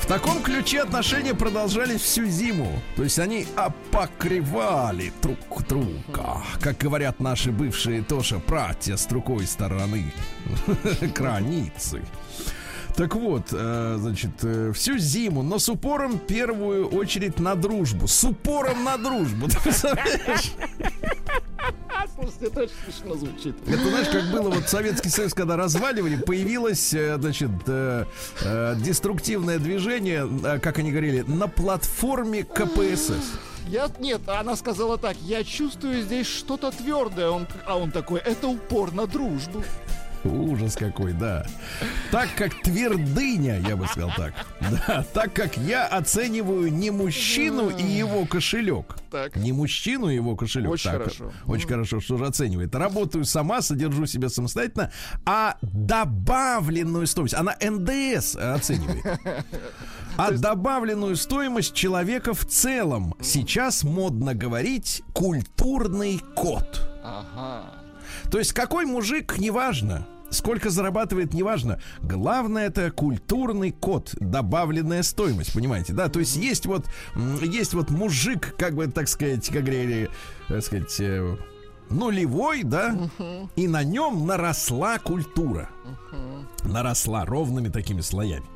В 0.00 0.08
таком 0.08 0.40
ключе 0.40 0.82
отношения 0.82 1.34
продолжались 1.34 2.00
всю 2.00 2.26
зиму. 2.26 2.80
То 2.94 3.02
есть 3.02 3.18
они 3.18 3.44
опокрывали 3.56 5.12
друг 5.20 5.66
друга. 5.66 6.42
Как 6.60 6.78
говорят 6.78 7.18
наши 7.18 7.50
бывшие 7.50 8.02
тоже 8.02 8.38
братья 8.38 8.96
с 8.96 9.06
другой 9.06 9.48
стороны 9.48 10.12
границы. 11.12 12.04
Так 12.96 13.14
вот, 13.14 13.48
э, 13.52 13.96
значит, 14.00 14.30
э, 14.42 14.72
всю 14.72 14.96
зиму, 14.96 15.42
но 15.42 15.58
с 15.58 15.68
упором 15.68 16.12
в 16.12 16.26
первую 16.26 16.88
очередь 16.88 17.38
на 17.38 17.54
дружбу. 17.54 18.08
С 18.08 18.24
упором 18.24 18.84
на 18.84 18.96
дружбу. 18.96 19.48
Ты 19.50 19.60
представляешь? 19.60 20.52
Слушайте, 22.14 22.46
это 22.46 22.60
очень 22.62 22.74
смешно 22.84 23.14
звучит. 23.16 23.56
Это 23.68 23.88
знаешь, 23.88 24.08
как 24.08 24.24
было 24.30 24.48
вот 24.48 24.68
Советский 24.68 25.10
Союз, 25.10 25.34
когда 25.34 25.56
разваливали, 25.56 26.16
появилось, 26.16 26.94
э, 26.94 27.18
значит, 27.20 27.50
э, 27.66 28.06
э, 28.42 28.76
деструктивное 28.78 29.58
движение, 29.58 30.26
как 30.60 30.78
они 30.78 30.90
говорили, 30.90 31.22
на 31.22 31.48
платформе 31.48 32.44
КПСС. 32.44 33.38
Я, 33.68 33.90
нет, 33.98 34.22
она 34.28 34.56
сказала 34.56 34.96
так, 34.96 35.16
я 35.22 35.44
чувствую 35.44 36.02
здесь 36.02 36.26
что-то 36.26 36.70
твердое, 36.70 37.28
он, 37.28 37.46
а 37.66 37.76
он 37.76 37.90
такой, 37.90 38.20
это 38.20 38.48
упор 38.48 38.92
на 38.92 39.06
дружбу. 39.06 39.62
Ужас 40.24 40.74
какой, 40.74 41.12
да. 41.12 41.46
Так 42.10 42.28
как 42.36 42.54
твердыня, 42.62 43.60
я 43.60 43.76
бы 43.76 43.86
сказал 43.86 44.10
так. 44.16 44.34
Да, 44.60 45.04
так 45.12 45.32
как 45.32 45.56
я 45.56 45.86
оцениваю 45.86 46.72
не 46.72 46.90
мужчину 46.90 47.70
и 47.70 47.82
его 47.82 48.26
кошелек. 48.26 48.96
Так. 49.10 49.36
Не 49.36 49.52
мужчину 49.52 50.08
и 50.08 50.14
его 50.14 50.36
кошелек. 50.36 50.70
Очень 50.70 50.90
так, 50.90 51.02
хорошо. 51.02 51.32
Очень 51.46 51.68
хорошо, 51.68 52.00
что 52.00 52.16
же 52.18 52.26
оценивает. 52.26 52.74
Работаю 52.74 53.24
сама, 53.24 53.62
содержу 53.62 54.06
себя 54.06 54.28
самостоятельно, 54.28 54.90
а 55.24 55.56
добавленную 55.62 57.06
стоимость, 57.06 57.34
она 57.34 57.56
НДС 57.60 58.36
оценивает. 58.36 59.04
А 60.18 60.30
добавленную 60.30 61.14
стоимость 61.14 61.74
человека 61.74 62.32
в 62.32 62.46
целом. 62.46 63.14
Сейчас 63.20 63.84
модно 63.84 64.34
говорить 64.34 65.02
культурный 65.12 66.22
код. 66.34 66.88
Ага. 67.04 67.85
То 68.30 68.38
есть 68.38 68.52
какой 68.52 68.86
мужик, 68.86 69.38
неважно. 69.38 70.06
Сколько 70.30 70.70
зарабатывает, 70.70 71.34
неважно. 71.34 71.80
Главное 72.02 72.66
это 72.66 72.90
культурный 72.90 73.70
код, 73.70 74.14
добавленная 74.18 75.02
стоимость, 75.04 75.52
понимаете, 75.52 75.92
да? 75.92 76.08
То 76.08 76.18
есть 76.18 76.36
есть 76.36 76.66
вот, 76.66 76.86
есть 77.40 77.74
вот 77.74 77.90
мужик, 77.90 78.56
как 78.58 78.74
бы, 78.74 78.88
так 78.88 79.08
сказать, 79.08 79.46
как 79.48 79.62
говорили, 79.62 80.10
так 80.48 80.64
сказать, 80.64 80.96
э, 80.98 81.36
нулевой, 81.90 82.64
да, 82.64 83.08
и 83.54 83.68
на 83.68 83.84
нем 83.84 84.26
наросла 84.26 84.98
культура. 84.98 85.70
Наросла 86.64 87.24
ровными 87.24 87.68
такими 87.68 88.00
слоями. 88.00 88.46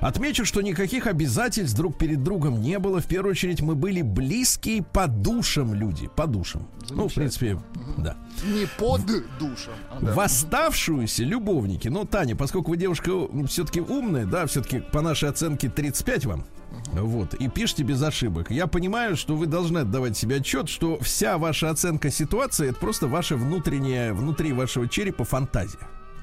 Отмечу, 0.00 0.44
что 0.44 0.62
никаких 0.62 1.06
обязательств 1.06 1.76
друг 1.76 1.98
перед 1.98 2.22
другом 2.22 2.60
не 2.60 2.78
было. 2.78 3.00
В 3.00 3.06
первую 3.06 3.32
очередь 3.32 3.60
мы 3.60 3.74
были 3.74 4.02
близкие 4.02 4.82
по 4.82 5.06
душам 5.06 5.74
люди. 5.74 6.08
По 6.16 6.26
душам. 6.26 6.66
Ну, 6.90 7.08
в 7.08 7.14
принципе, 7.14 7.60
да. 7.98 8.16
Не 8.44 8.66
под 8.78 9.04
душем. 9.38 9.72
А, 9.90 10.00
да. 10.00 10.12
В 10.12 10.20
оставшуюся 10.20 11.24
любовники. 11.24 11.88
Ну, 11.88 12.04
Таня, 12.04 12.36
поскольку 12.36 12.70
вы 12.70 12.76
девушка 12.76 13.10
все-таки 13.46 13.80
умная, 13.80 14.26
да, 14.26 14.46
все-таки 14.46 14.80
по 14.80 15.00
нашей 15.02 15.28
оценке 15.28 15.68
35 15.68 16.26
вам. 16.26 16.44
Вот, 16.92 17.34
и 17.34 17.48
пишите 17.48 17.82
без 17.82 18.02
ошибок. 18.02 18.50
Я 18.50 18.66
понимаю, 18.66 19.16
что 19.16 19.36
вы 19.36 19.46
должны 19.46 19.78
отдавать 19.78 20.16
себе 20.16 20.36
отчет, 20.36 20.68
что 20.68 20.98
вся 21.00 21.38
ваша 21.38 21.70
оценка 21.70 22.10
ситуации 22.10 22.70
это 22.70 22.78
просто 22.78 23.06
ваша 23.06 23.36
внутренняя, 23.36 24.12
внутри 24.12 24.52
вашего 24.52 24.88
черепа 24.88 25.24
фантазия. 25.24 25.78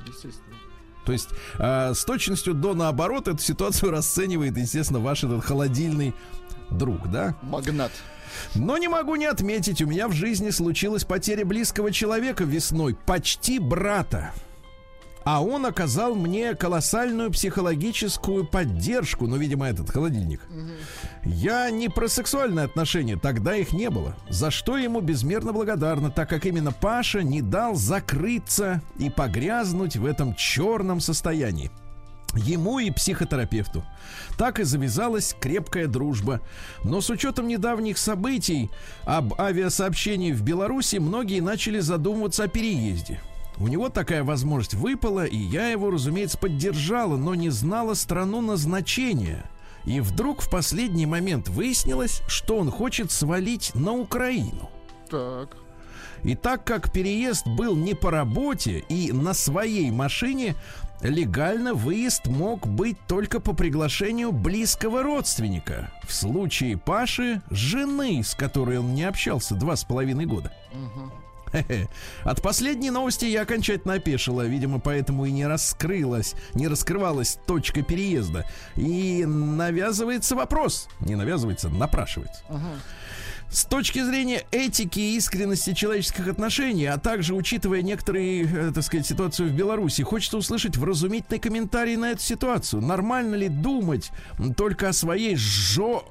Естественно. 0.06 0.56
То 1.08 1.14
есть 1.14 1.30
э, 1.58 1.94
с 1.94 2.04
точностью 2.04 2.54
до 2.54 2.74
наоборот 2.74 3.30
эту 3.30 3.40
ситуацию 3.42 3.92
расценивает, 3.94 4.58
естественно, 4.58 5.00
ваш 5.00 5.24
этот 5.24 5.44
холодильный 5.44 6.14
друг, 6.70 7.10
да? 7.10 7.34
Магнат. 7.42 7.94
Но 8.56 8.78
не 8.78 8.90
могу 8.90 9.16
не 9.16 9.26
отметить, 9.26 9.82
у 9.82 9.88
меня 9.88 10.10
в 10.10 10.12
жизни 10.12 10.50
случилась 10.50 11.06
потеря 11.06 11.46
близкого 11.46 11.94
человека 11.94 12.44
весной, 12.44 12.98
почти 13.06 13.58
брата. 13.58 14.34
А 15.30 15.44
он 15.44 15.66
оказал 15.66 16.16
мне 16.16 16.56
колоссальную 16.56 17.30
психологическую 17.32 18.46
поддержку, 18.46 19.28
ну, 19.28 19.36
видимо, 19.36 19.68
этот 19.68 19.90
холодильник. 19.90 20.40
Я 21.26 21.70
не 21.70 21.90
про 21.90 22.08
сексуальные 22.08 22.64
отношения, 22.64 23.18
тогда 23.18 23.54
их 23.58 23.74
не 23.74 23.90
было. 23.90 24.16
За 24.30 24.52
что 24.52 24.78
ему 24.78 25.02
безмерно 25.02 25.52
благодарна, 25.52 26.12
так 26.12 26.30
как 26.30 26.46
именно 26.46 26.72
Паша 26.72 27.24
не 27.24 27.42
дал 27.42 27.76
закрыться 27.76 28.82
и 29.00 29.10
погрязнуть 29.10 29.98
в 29.98 30.06
этом 30.06 30.34
черном 30.34 31.02
состоянии. 31.02 31.72
Ему 32.34 32.80
и 32.80 32.90
психотерапевту. 32.90 33.84
Так 34.38 34.62
и 34.62 34.64
завязалась 34.64 35.36
крепкая 35.38 35.88
дружба. 35.88 36.40
Но 36.86 37.02
с 37.02 37.10
учетом 37.10 37.50
недавних 37.50 37.98
событий 37.98 38.70
об 39.04 39.34
авиасообщении 39.38 40.32
в 40.32 40.42
Беларуси 40.42 40.96
многие 40.98 41.42
начали 41.42 41.80
задумываться 41.82 42.46
о 42.46 42.48
переезде. 42.48 43.20
У 43.60 43.68
него 43.68 43.90
такая 43.90 44.24
возможность 44.24 44.76
выпала, 44.76 45.26
и 45.26 45.38
я 45.38 45.70
его, 45.70 45.90
разумеется, 45.90 46.38
поддержала, 46.38 47.18
но 47.18 47.34
не 47.34 47.50
знала 47.50 47.96
страну 47.96 48.42
назначения. 48.42 49.50
И 49.86 50.00
вдруг 50.00 50.42
в 50.42 50.50
последний 50.50 51.06
момент 51.06 51.50
выяснилось, 51.50 52.22
что 52.28 52.58
он 52.58 52.70
хочет 52.70 53.12
свалить 53.12 53.74
на 53.74 53.94
Украину. 53.94 54.70
Так. 55.10 55.58
И 56.24 56.36
так 56.36 56.66
как 56.66 56.92
переезд 56.92 57.48
был 57.48 57.76
не 57.76 57.94
по 57.94 58.12
работе 58.12 58.84
и 58.90 59.12
на 59.12 59.34
своей 59.34 59.90
машине, 59.92 60.56
легально 61.02 61.74
выезд 61.74 62.28
мог 62.28 62.68
быть 62.68 62.98
только 63.08 63.40
по 63.40 63.54
приглашению 63.54 64.32
близкого 64.32 65.04
родственника. 65.04 65.92
В 66.06 66.14
случае 66.14 66.78
Паши, 66.78 67.42
жены, 67.50 68.24
с 68.24 68.36
которой 68.36 68.80
он 68.80 68.94
не 68.94 69.04
общался 69.04 69.56
два 69.56 69.76
с 69.76 69.84
половиной 69.84 70.26
года. 70.26 70.52
От 72.24 72.42
последней 72.42 72.92
новости 72.92 73.26
я 73.26 73.42
окончательно 73.42 73.96
опешила, 73.96 74.42
видимо, 74.44 74.80
поэтому 74.80 75.26
и 75.26 75.32
не 75.32 75.46
раскрылась, 75.46 76.36
не 76.54 76.68
раскрывалась 76.68 77.38
точка 77.48 77.82
переезда. 77.82 78.46
И 78.76 79.26
навязывается 79.26 80.36
вопрос, 80.36 80.88
не 81.00 81.16
навязывается, 81.16 81.70
напрашивается. 81.70 82.44
С 83.50 83.64
точки 83.64 84.04
зрения 84.04 84.46
этики 84.52 85.00
и 85.00 85.16
искренности 85.16 85.74
человеческих 85.74 86.28
отношений, 86.28 86.86
а 86.86 86.98
также 86.98 87.34
учитывая 87.34 87.82
некоторые, 87.82 88.44
э, 88.44 88.72
так 88.74 88.84
сказать, 88.84 89.08
ситуацию 89.08 89.50
в 89.50 89.54
Беларуси, 89.54 90.02
хочется 90.02 90.38
услышать 90.38 90.76
вразумительный 90.76 91.40
комментарий 91.40 91.96
на 91.96 92.12
эту 92.12 92.22
ситуацию. 92.22 92.82
Нормально 92.82 93.36
ли 93.36 93.48
думать 93.48 94.12
только 94.58 94.90
о 94.90 94.94
своей 94.94 95.38
жо... 95.38 96.04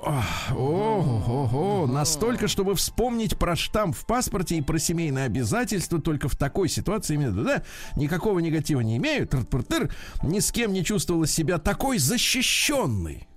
Ого, 0.51 1.87
настолько, 1.87 2.49
чтобы 2.49 2.75
вспомнить 2.75 3.39
про 3.39 3.55
штамп 3.55 3.95
в 3.95 4.07
паспорте 4.07 4.57
и 4.57 4.63
про 4.63 4.79
семейные 4.79 5.27
обязательства 5.27 6.01
только 6.01 6.29
в 6.29 6.37
такой 6.37 6.71
ситуации 6.71 7.15
именно, 7.15 7.45
да, 7.45 7.63
никакого 7.97 8.39
негатива 8.39 8.81
не 8.81 8.97
имею, 8.97 9.29
ни 10.23 10.41
с 10.41 10.51
кем 10.53 10.73
не 10.73 10.83
чувствовала 10.85 11.27
себя 11.27 11.59
такой 11.59 11.99
защищенной 11.99 13.29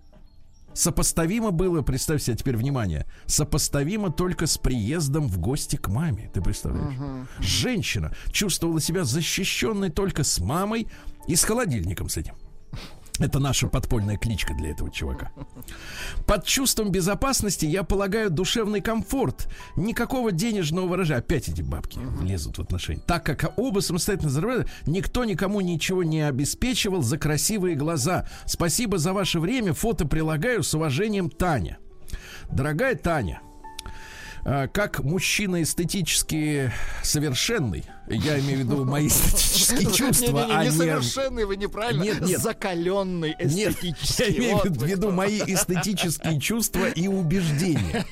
сопоставимо 0.80 1.52
было, 1.52 1.82
представь 1.82 2.22
себе 2.22 2.38
теперь 2.38 2.56
внимание, 2.56 3.06
сопоставимо 3.26 4.12
только 4.12 4.48
с 4.48 4.58
приездом 4.58 5.28
в 5.28 5.38
гости 5.38 5.76
к 5.76 5.90
маме. 5.90 6.32
Ты 6.34 6.42
представляешь? 6.42 6.98
Uh-huh. 6.98 7.26
Женщина 7.40 8.14
чувствовала 8.32 8.80
себя 8.80 9.04
защищенной 9.04 9.90
только 9.90 10.24
с 10.24 10.40
мамой 10.40 10.88
и 11.28 11.36
с 11.36 11.44
холодильником 11.44 12.08
с 12.08 12.16
этим. 12.16 12.36
Это 13.20 13.40
наша 13.40 13.68
подпольная 13.68 14.18
кличка 14.18 14.54
для 14.54 14.72
этого 14.72 14.90
чувака. 14.90 15.32
Под 16.26 16.46
чувством 16.46 16.90
безопасности 16.90 17.66
я 17.66 17.84
полагаю 17.84 18.30
душевный 18.30 18.82
комфорт. 18.82 19.50
Никакого 19.76 20.32
денежного 20.32 20.88
выражения. 20.88 21.20
Опять 21.20 21.50
эти 21.50 21.62
бабки 21.62 22.00
влезут 22.00 22.58
в 22.58 22.62
отношения. 22.62 23.02
Так 23.06 23.26
как 23.26 23.54
оба 23.58 23.82
самостоятельно 23.82 24.30
зарабатывают, 24.30 24.72
никто 24.86 25.26
никому 25.26 25.60
ничего 25.62 26.04
не 26.04 26.22
обеспечивал 26.22 27.02
за 27.02 27.18
красивые 27.18 27.76
глаза. 27.76 28.28
Спасибо 28.46 28.98
за 28.98 29.14
ваше 29.14 29.40
время. 29.40 29.74
Фото 29.74 30.08
прилагаю 30.08 30.64
с 30.64 30.74
уважением 30.74 31.30
Таня. 31.30 31.78
Дорогая 32.52 32.96
Таня, 32.96 33.42
а, 34.44 34.68
как 34.68 35.04
мужчина 35.04 35.62
эстетически 35.62 36.72
совершенный, 37.04 37.86
я 38.10 38.40
имею 38.40 38.58
в 38.58 38.62
виду 38.62 38.86
мои 38.86 39.08
эстетические 39.08 39.92
чувства, 39.92 40.48
а 40.50 40.64
не... 40.64 40.70
Несовершенный, 40.70 41.46
вы 41.46 41.58
неправильно, 41.58 42.04
нет, 42.04 42.22
нет. 42.22 42.42
закаленный 42.42 43.36
эстетически. 43.40 44.22
Нет, 44.22 44.30
я 44.30 44.38
имею 44.38 44.58
в 44.58 44.84
виду 44.84 45.12
мои 45.12 45.40
эстетические 45.40 46.40
чувства 46.40 46.88
и 46.90 47.08
убеждения. 47.08 48.06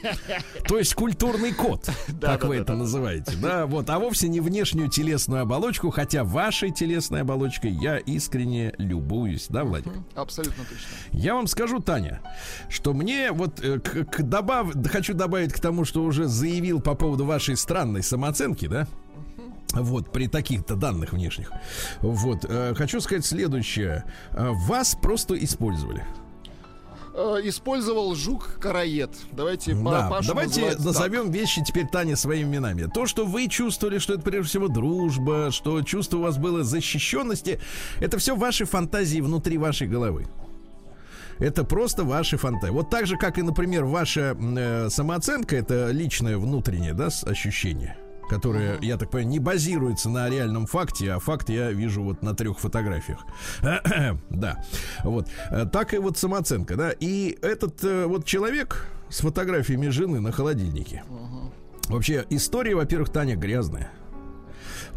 То 0.67 0.77
есть 0.77 0.93
культурный 0.93 1.53
код, 1.53 1.89
как 2.21 2.45
вы 2.45 2.57
это 2.57 2.75
называете. 2.75 3.33
Да, 3.41 3.65
вот, 3.65 3.89
а 3.89 3.99
вовсе 3.99 4.27
не 4.27 4.39
внешнюю 4.39 4.89
телесную 4.89 5.41
оболочку, 5.41 5.89
хотя 5.89 6.23
вашей 6.23 6.71
телесной 6.71 7.21
оболочкой 7.21 7.71
я 7.71 7.97
искренне 7.97 8.73
любуюсь, 8.77 9.47
да, 9.49 9.63
Владик? 9.63 9.91
Абсолютно 10.15 10.63
точно. 10.63 10.87
Я 11.11 11.35
вам 11.35 11.47
скажу, 11.47 11.79
Таня, 11.79 12.21
что 12.69 12.93
мне 12.93 13.31
вот 13.31 13.63
э, 13.63 13.79
к, 13.79 14.05
к 14.05 14.21
добав... 14.21 14.73
хочу 14.89 15.13
добавить 15.13 15.53
к 15.53 15.59
тому, 15.59 15.85
что 15.85 16.03
уже 16.03 16.27
заявил 16.27 16.81
по 16.81 16.95
поводу 16.95 17.25
вашей 17.25 17.57
странной 17.57 18.03
самооценки, 18.03 18.67
да? 18.67 18.87
Вот, 19.73 20.11
при 20.11 20.27
таких-то 20.27 20.75
данных 20.75 21.13
внешних. 21.13 21.51
Вот, 22.01 22.45
э, 22.47 22.73
хочу 22.75 23.01
сказать 23.01 23.25
следующее. 23.25 24.05
Э, 24.31 24.51
вас 24.51 24.97
просто 24.99 25.41
использовали 25.43 26.03
э, 27.13 27.41
использовал 27.43 28.15
жук 28.15 28.59
караед. 28.61 29.11
Давайте 29.31 29.75
да, 29.75 30.09
Пашу 30.09 30.29
давайте 30.29 30.75
назовем 30.77 31.25
так. 31.25 31.35
вещи 31.35 31.63
теперь 31.63 31.87
Таня 31.87 32.15
своими 32.15 32.47
именами. 32.47 32.89
То, 32.93 33.05
что 33.05 33.25
вы 33.25 33.47
чувствовали, 33.49 33.99
что 33.99 34.13
это 34.13 34.23
прежде 34.23 34.49
всего 34.49 34.67
дружба, 34.67 35.49
что 35.51 35.81
чувство 35.81 36.17
у 36.17 36.21
вас 36.21 36.37
было 36.37 36.63
защищенности, 36.63 37.59
это 37.99 38.17
все 38.17 38.35
ваши 38.35 38.65
фантазии 38.65 39.19
внутри 39.19 39.57
вашей 39.57 39.87
головы. 39.87 40.27
Это 41.39 41.63
просто 41.63 42.03
ваши 42.03 42.37
фантазии. 42.37 42.73
Вот 42.73 42.89
так 42.89 43.05
же, 43.05 43.17
как 43.17 43.37
и, 43.37 43.43
например, 43.43 43.83
ваша 43.85 44.35
э, 44.39 44.89
самооценка, 44.89 45.55
это 45.55 45.91
личное 45.91 46.37
внутреннее, 46.37 46.93
да, 46.93 47.09
ощущение 47.25 47.97
которая, 48.27 48.79
я 48.81 48.97
так 48.97 49.09
понимаю, 49.09 49.29
не 49.29 49.39
базируется 49.39 50.09
на 50.09 50.29
реальном 50.29 50.65
факте, 50.65 51.11
а 51.11 51.19
факт 51.19 51.49
я 51.49 51.71
вижу 51.71 52.03
вот 52.03 52.21
на 52.21 52.35
трех 52.35 52.59
фотографиях. 52.59 53.25
да, 54.29 54.63
вот. 55.03 55.29
Э, 55.49 55.65
так 55.65 55.93
и 55.93 55.97
вот 55.97 56.17
самооценка, 56.17 56.75
да. 56.75 56.91
И 56.91 57.37
этот 57.41 57.83
э, 57.83 58.05
вот 58.05 58.25
человек 58.25 58.87
с 59.09 59.19
фотографиями 59.19 59.89
жены 59.89 60.19
на 60.19 60.31
холодильнике. 60.31 61.03
Вообще, 61.87 62.25
история, 62.29 62.75
во-первых, 62.75 63.09
Таня 63.09 63.35
грязная. 63.35 63.91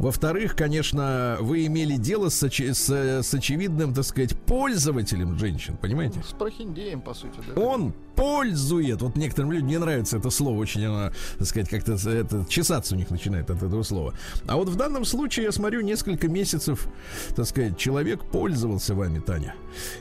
Во-вторых, 0.01 0.57
конечно, 0.57 1.37
вы 1.41 1.67
имели 1.67 1.97
дело 1.97 2.31
с, 2.31 2.43
оч- 2.43 2.73
с, 2.73 2.89
с 2.89 3.35
очевидным, 3.35 3.93
так 3.93 4.05
сказать, 4.05 4.35
пользователем 4.35 5.39
женщин, 5.39 5.77
понимаете? 5.77 6.23
С 6.27 6.33
прохиндеем, 6.33 7.03
по 7.03 7.13
сути, 7.13 7.39
да. 7.55 7.61
Он 7.61 7.93
пользует. 8.17 9.03
Вот 9.03 9.17
некоторым 9.17 9.53
людям 9.53 9.69
не 9.69 9.79
нравится 9.79 10.17
это 10.17 10.31
слово, 10.31 10.57
очень 10.57 10.87
оно, 10.87 11.13
так 11.37 11.47
сказать, 11.47 11.69
как-то 11.69 11.97
это, 12.09 12.47
чесаться 12.49 12.95
у 12.95 12.97
них 12.97 13.11
начинает 13.11 13.51
от 13.51 13.63
этого 13.63 13.83
слова. 13.83 14.15
А 14.47 14.57
вот 14.57 14.71
в 14.71 14.77
данном 14.77 15.05
случае, 15.05 15.45
я 15.45 15.53
смотрю, 15.53 15.83
несколько 15.83 16.29
месяцев, 16.29 16.89
так 17.37 17.45
сказать, 17.45 17.77
человек 17.77 18.25
пользовался 18.25 18.95
вами, 18.95 19.19
Таня. 19.19 19.55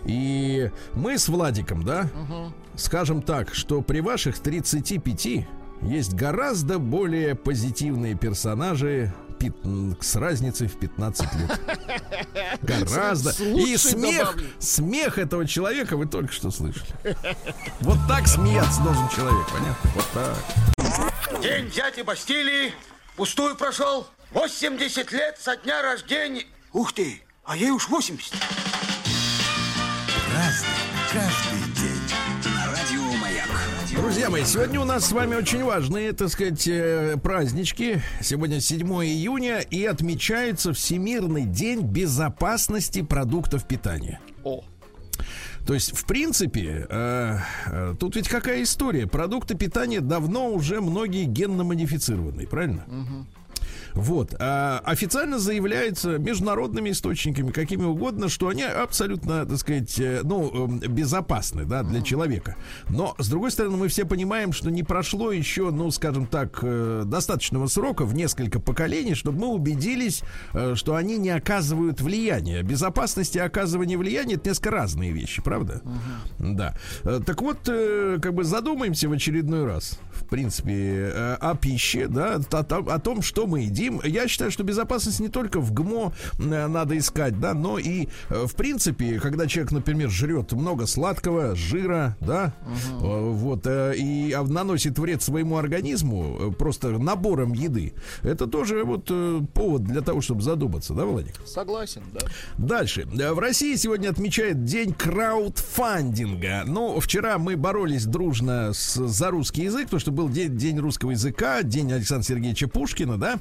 И 0.06 0.72
мы 0.94 1.18
с 1.18 1.28
Владиком, 1.28 1.84
да, 1.84 2.10
угу. 2.14 2.54
скажем 2.76 3.22
так, 3.22 3.54
что 3.54 3.82
при 3.82 4.00
ваших 4.00 4.40
35 4.40 5.46
есть 5.82 6.14
гораздо 6.14 6.80
более 6.80 7.36
позитивные 7.36 8.16
персонажи, 8.16 9.14
пит... 9.40 9.56
с 10.02 10.16
разницей 10.16 10.68
в 10.68 10.78
15 10.78 11.28
лет. 11.36 11.62
Гораздо. 12.62 13.32
И 13.44 13.78
смех, 13.78 14.38
смех 14.60 15.18
этого 15.18 15.48
человека 15.48 15.98
вы 15.98 16.06
только 16.06 16.32
что 16.32 16.52
слышали. 16.52 16.86
Вот 17.82 17.98
так 18.08 18.28
смеяться 18.28 18.82
должен 18.82 19.08
человек, 19.10 19.48
понятно? 19.52 19.92
Вот 19.96 20.06
так. 20.14 21.42
День 21.42 21.70
дяди 21.72 22.02
Бастилии 22.02 22.74
пустую 23.16 23.56
прошел. 23.56 24.08
80 24.32 25.12
лет 25.12 25.38
со 25.40 25.56
дня 25.56 25.82
рождения. 25.82 26.46
Ух 26.74 26.94
ты, 26.94 27.24
а 27.44 27.56
ей 27.56 27.72
уж 27.72 27.90
80. 27.90 28.34
Друзья 34.20 34.32
мои, 34.32 34.44
сегодня 34.44 34.82
у 34.82 34.84
нас 34.84 35.06
с 35.06 35.14
вами 35.14 35.36
очень 35.36 35.64
важные, 35.64 36.12
так 36.12 36.28
сказать, 36.28 36.68
э, 36.68 37.16
празднички. 37.24 38.02
Сегодня 38.22 38.60
7 38.60 38.86
июня 39.06 39.60
и 39.60 39.86
отмечается 39.86 40.74
Всемирный 40.74 41.46
день 41.46 41.80
безопасности 41.84 43.02
продуктов 43.02 43.66
питания. 43.66 44.20
О. 44.44 44.62
То 45.66 45.74
есть, 45.74 45.98
в 45.98 46.06
принципе, 46.06 46.86
э, 46.90 47.38
э, 47.68 47.96
тут 47.98 48.18
ведь 48.18 48.28
какая 48.28 48.62
история? 48.64 49.08
Продукты 49.08 49.56
питания 49.56 50.02
давно 50.02 50.50
уже 50.52 50.82
многие 50.82 51.24
генно 51.24 51.64
модифицированные, 51.64 52.46
правильно? 52.46 52.84
Угу. 52.88 53.26
Вот. 53.94 54.36
А 54.40 54.82
официально 54.86 55.40
заявляется 55.40 56.18
международными 56.18 56.92
источниками, 56.92 57.52
какими 57.52 57.84
угодно, 57.84 58.30
что 58.30 58.48
они 58.48 58.64
абсолютно, 58.64 59.46
так 59.46 59.58
сказать, 59.58 60.00
э, 60.00 60.22
ну, 60.24 60.68
эм, 60.68 60.80
безопасны, 60.80 61.66
да, 61.66 61.84
для 61.84 62.02
человека. 62.02 62.56
Но, 62.90 63.16
с 63.18 63.28
другой 63.30 63.52
стороны, 63.52 63.78
мы 63.78 63.88
все 63.88 64.06
понимаем, 64.06 64.54
что 64.54 64.70
не 64.70 64.84
прошло 64.84 65.32
еще, 65.32 65.72
ну, 65.72 65.92
скажем 65.92 66.28
так, 66.28 66.60
э, 66.62 67.04
достаточного 67.06 67.68
срока 67.68 68.06
в 68.06 68.14
несколько 68.14 68.60
поколений, 68.60 69.16
чтобы 69.16 69.40
мы 69.40 69.48
убедились, 69.48 70.24
э, 70.54 70.76
что 70.76 70.96
они 70.96 71.18
не 71.18 71.30
оказывают 71.30 72.02
влияния. 72.02 72.62
Безопасность 72.62 73.36
и 73.36 73.40
оказывание 73.40 73.98
влияния 73.98 74.36
это 74.36 74.50
несколько 74.50 74.72
разные 74.72 75.12
вещи, 75.12 75.42
правда? 75.42 75.82
Да. 76.38 76.76
Так 77.26 77.42
вот, 77.42 77.60
как 77.64 78.34
бы 78.34 78.44
задумаемся 78.44 79.10
в 79.10 79.12
очередной 79.12 79.66
раз, 79.66 80.00
в 80.12 80.26
принципе, 80.26 81.38
о 81.40 81.56
пище, 81.56 82.08
да, 82.08 82.40
о, 82.52 82.60
о 82.60 83.00
том, 83.00 83.22
что 83.22 83.48
мы 83.48 83.62
едим. 83.62 83.79
Я 83.80 84.28
считаю, 84.28 84.52
что 84.52 84.64
безопасность 84.64 85.20
не 85.20 85.30
только 85.30 85.60
в 85.60 85.74
ГМО 85.74 86.14
э, 86.40 86.68
надо 86.68 86.98
искать, 86.98 87.40
да, 87.40 87.54
но 87.54 87.78
и 87.80 88.08
э, 88.30 88.46
в 88.46 88.56
принципе, 88.56 89.20
когда 89.20 89.48
человек, 89.48 89.72
например, 89.72 90.10
жрет 90.10 90.52
много 90.52 90.86
сладкого, 90.86 91.56
жира, 91.56 92.18
да, 92.20 92.54
угу. 92.98 93.32
вот, 93.32 93.68
и 93.68 94.36
наносит 94.48 94.98
вред 95.00 95.22
своему 95.22 95.58
организму 95.58 96.54
просто 96.58 96.90
набором 96.90 97.54
еды, 97.54 97.94
это 98.24 98.48
тоже 98.48 98.84
вот 98.84 99.12
повод 99.54 99.84
для 99.84 100.02
того, 100.02 100.22
чтобы 100.22 100.42
задуматься, 100.42 100.94
да, 100.94 101.06
Владик? 101.06 101.36
Согласен, 101.46 102.04
да. 102.14 102.20
Дальше. 102.58 103.06
В 103.06 103.40
России 103.40 103.76
сегодня 103.76 104.10
отмечает 104.10 104.64
день 104.64 104.94
краудфандинга. 104.94 106.64
Ну, 106.66 107.00
вчера 107.00 107.38
мы 107.38 107.56
боролись 107.56 108.06
дружно 108.06 108.74
с, 108.74 108.96
за 108.96 109.32
русский 109.32 109.64
язык, 109.64 109.86
потому 109.86 110.00
что 110.00 110.12
был 110.12 110.30
день, 110.30 110.58
день 110.58 110.80
русского 110.80 111.12
языка, 111.12 111.64
день 111.64 111.92
Александра 111.92 112.26
Сергеевича 112.26 112.68
Пушкина, 112.68 113.18
да, 113.18 113.40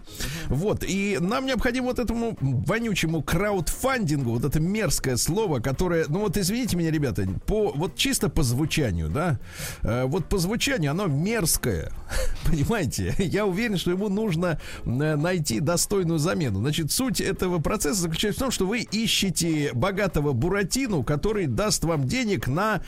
вот, 0.48 0.84
и 0.84 1.18
нам 1.20 1.46
необходимо 1.46 1.86
вот 1.86 1.98
этому 1.98 2.36
вонючему 2.40 3.22
краудфандингу, 3.22 4.30
вот 4.30 4.44
это 4.44 4.60
мерзкое 4.60 5.16
слово, 5.16 5.60
которое, 5.60 6.06
ну 6.08 6.20
вот 6.20 6.36
извините 6.36 6.76
меня, 6.76 6.90
ребята, 6.90 7.26
по, 7.46 7.72
вот 7.74 7.96
чисто 7.96 8.28
по 8.28 8.42
звучанию, 8.42 9.08
да, 9.08 9.38
э, 9.82 10.04
вот 10.04 10.26
по 10.26 10.38
звучанию 10.38 10.90
оно 10.90 11.06
мерзкое, 11.06 11.90
понимаете? 12.44 13.14
Я 13.18 13.46
уверен, 13.46 13.76
что 13.76 13.90
ему 13.90 14.08
нужно 14.08 14.60
э, 14.84 14.88
найти 14.88 15.60
достойную 15.60 16.18
замену. 16.18 16.60
Значит, 16.60 16.92
суть 16.92 17.20
этого 17.20 17.58
процесса 17.58 18.02
заключается 18.02 18.40
в 18.40 18.42
том, 18.44 18.50
что 18.50 18.66
вы 18.66 18.80
ищете 18.80 19.70
богатого 19.74 20.32
буратину, 20.32 21.02
который 21.02 21.46
даст 21.46 21.84
вам 21.84 22.06
денег 22.06 22.48
на 22.48 22.82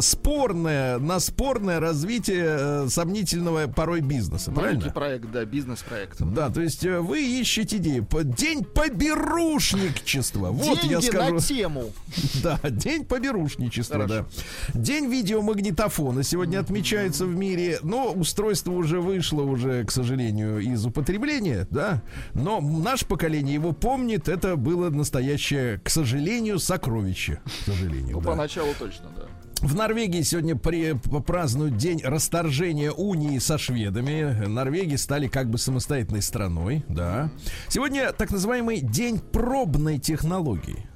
спорное, 0.00 0.98
на 0.98 1.20
спорное 1.20 1.80
развитие 1.80 2.44
э, 2.46 2.86
сомнительного 2.88 3.66
порой 3.66 4.00
бизнеса, 4.00 4.50
правильно? 4.52 4.90
проект, 4.90 5.30
да, 5.30 5.44
бизнес-проект. 5.44 6.20
Да, 6.20 6.50
то 6.50 6.60
есть 6.60 6.75
э, 6.84 7.00
вы 7.00 7.22
ищете 7.22 7.76
идеи. 7.78 8.04
День 8.24 8.64
поберушничества. 8.64 10.50
Вот 10.50 10.80
Деньги 10.80 10.92
я 10.92 11.00
скажу. 11.00 11.34
на 11.34 11.40
тему. 11.40 11.84
Да, 12.42 12.60
день 12.64 13.04
поберушничества, 13.04 14.06
да. 14.06 14.26
День 14.74 15.06
видеомагнитофона 15.06 16.22
сегодня 16.22 16.60
отмечается 16.60 17.24
в 17.24 17.34
мире. 17.34 17.78
Но 17.82 18.12
устройство 18.12 18.72
уже 18.72 19.00
вышло 19.00 19.42
уже, 19.42 19.84
к 19.84 19.90
сожалению, 19.90 20.60
из 20.60 20.84
употребления, 20.84 21.66
да. 21.70 22.02
Но 22.34 22.60
наше 22.60 23.06
поколение 23.06 23.54
его 23.54 23.72
помнит. 23.72 24.28
Это 24.28 24.56
было 24.56 24.90
настоящее, 24.90 25.78
к 25.78 25.90
сожалению, 25.90 26.58
сокровище. 26.58 27.40
К 27.44 27.66
сожалению. 27.66 28.16
Ну, 28.16 28.20
да. 28.20 28.30
поначалу 28.30 28.72
точно, 28.78 29.06
да. 29.16 29.22
В 29.60 29.74
Норвегии 29.74 30.22
сегодня 30.22 30.54
при, 30.54 30.92
празднуют 30.92 31.76
день 31.76 32.00
расторжения 32.04 32.92
унии 32.92 33.38
со 33.38 33.58
шведами. 33.58 34.46
Норвегии 34.46 34.96
стали 34.96 35.28
как 35.28 35.50
бы 35.50 35.58
самостоятельной 35.58 36.22
страной, 36.22 36.84
да. 36.88 37.30
Сегодня 37.68 38.12
так 38.12 38.30
называемый 38.30 38.80
день 38.80 39.18
пробной 39.18 39.98
технологии. 39.98 40.86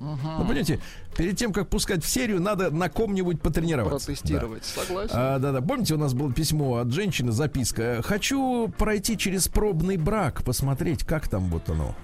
Uh-huh. 0.00 0.38
Ну, 0.38 0.44
понимаете, 0.44 0.80
перед 1.14 1.36
тем, 1.36 1.52
как 1.52 1.68
пускать 1.68 2.02
в 2.02 2.08
серию, 2.08 2.40
надо 2.40 2.70
на 2.70 2.88
ком-нибудь 2.88 3.42
потренироваться. 3.42 4.06
Протестировать, 4.06 4.62
да. 4.74 4.82
согласен. 4.82 5.14
А, 5.14 5.38
да, 5.38 5.52
да. 5.52 5.60
Помните, 5.60 5.94
у 5.94 5.98
нас 5.98 6.14
было 6.14 6.32
письмо 6.32 6.76
от 6.76 6.90
женщины, 6.90 7.32
записка. 7.32 8.00
Хочу 8.02 8.68
пройти 8.78 9.18
через 9.18 9.48
пробный 9.48 9.98
брак, 9.98 10.42
посмотреть, 10.42 11.04
как 11.04 11.28
там 11.28 11.44
вот 11.50 11.68
оно. 11.68 11.94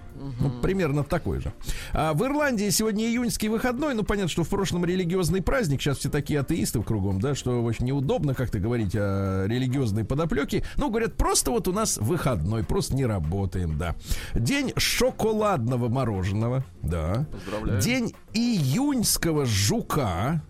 Ну, 0.40 0.50
примерно 0.62 1.04
такой 1.04 1.40
же. 1.40 1.52
А 1.92 2.14
в 2.14 2.24
Ирландии 2.24 2.68
сегодня 2.70 3.06
июньский 3.06 3.48
выходной. 3.48 3.94
Ну, 3.94 4.02
понятно, 4.02 4.28
что 4.28 4.44
в 4.44 4.48
прошлом 4.48 4.84
религиозный 4.84 5.42
праздник. 5.42 5.80
Сейчас 5.82 5.98
все 5.98 6.08
такие 6.08 6.40
атеисты 6.40 6.82
кругом, 6.82 7.20
да, 7.20 7.34
что 7.34 7.62
очень 7.62 7.86
неудобно 7.86 8.34
как-то 8.34 8.58
говорить 8.58 8.94
о 8.94 9.46
религиозной 9.46 10.04
подоплеке. 10.04 10.64
Ну, 10.76 10.90
говорят, 10.90 11.16
просто 11.16 11.50
вот 11.50 11.68
у 11.68 11.72
нас 11.72 11.98
выходной, 11.98 12.64
просто 12.64 12.94
не 12.94 13.06
работаем, 13.06 13.78
да. 13.78 13.94
День 14.34 14.72
шоколадного 14.76 15.88
мороженого, 15.88 16.64
да. 16.82 17.26
Поздравляю. 17.32 17.80
День 17.80 18.14
июньского 18.34 19.46
жука. 19.46 20.42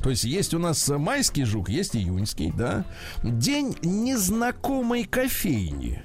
То 0.00 0.10
есть 0.10 0.24
есть 0.24 0.52
у 0.52 0.58
нас 0.58 0.88
майский 0.88 1.44
жук, 1.44 1.68
есть 1.68 1.94
июньский, 1.94 2.52
да. 2.56 2.84
День 3.22 3.76
незнакомой 3.82 5.04
кофейни. 5.04 6.02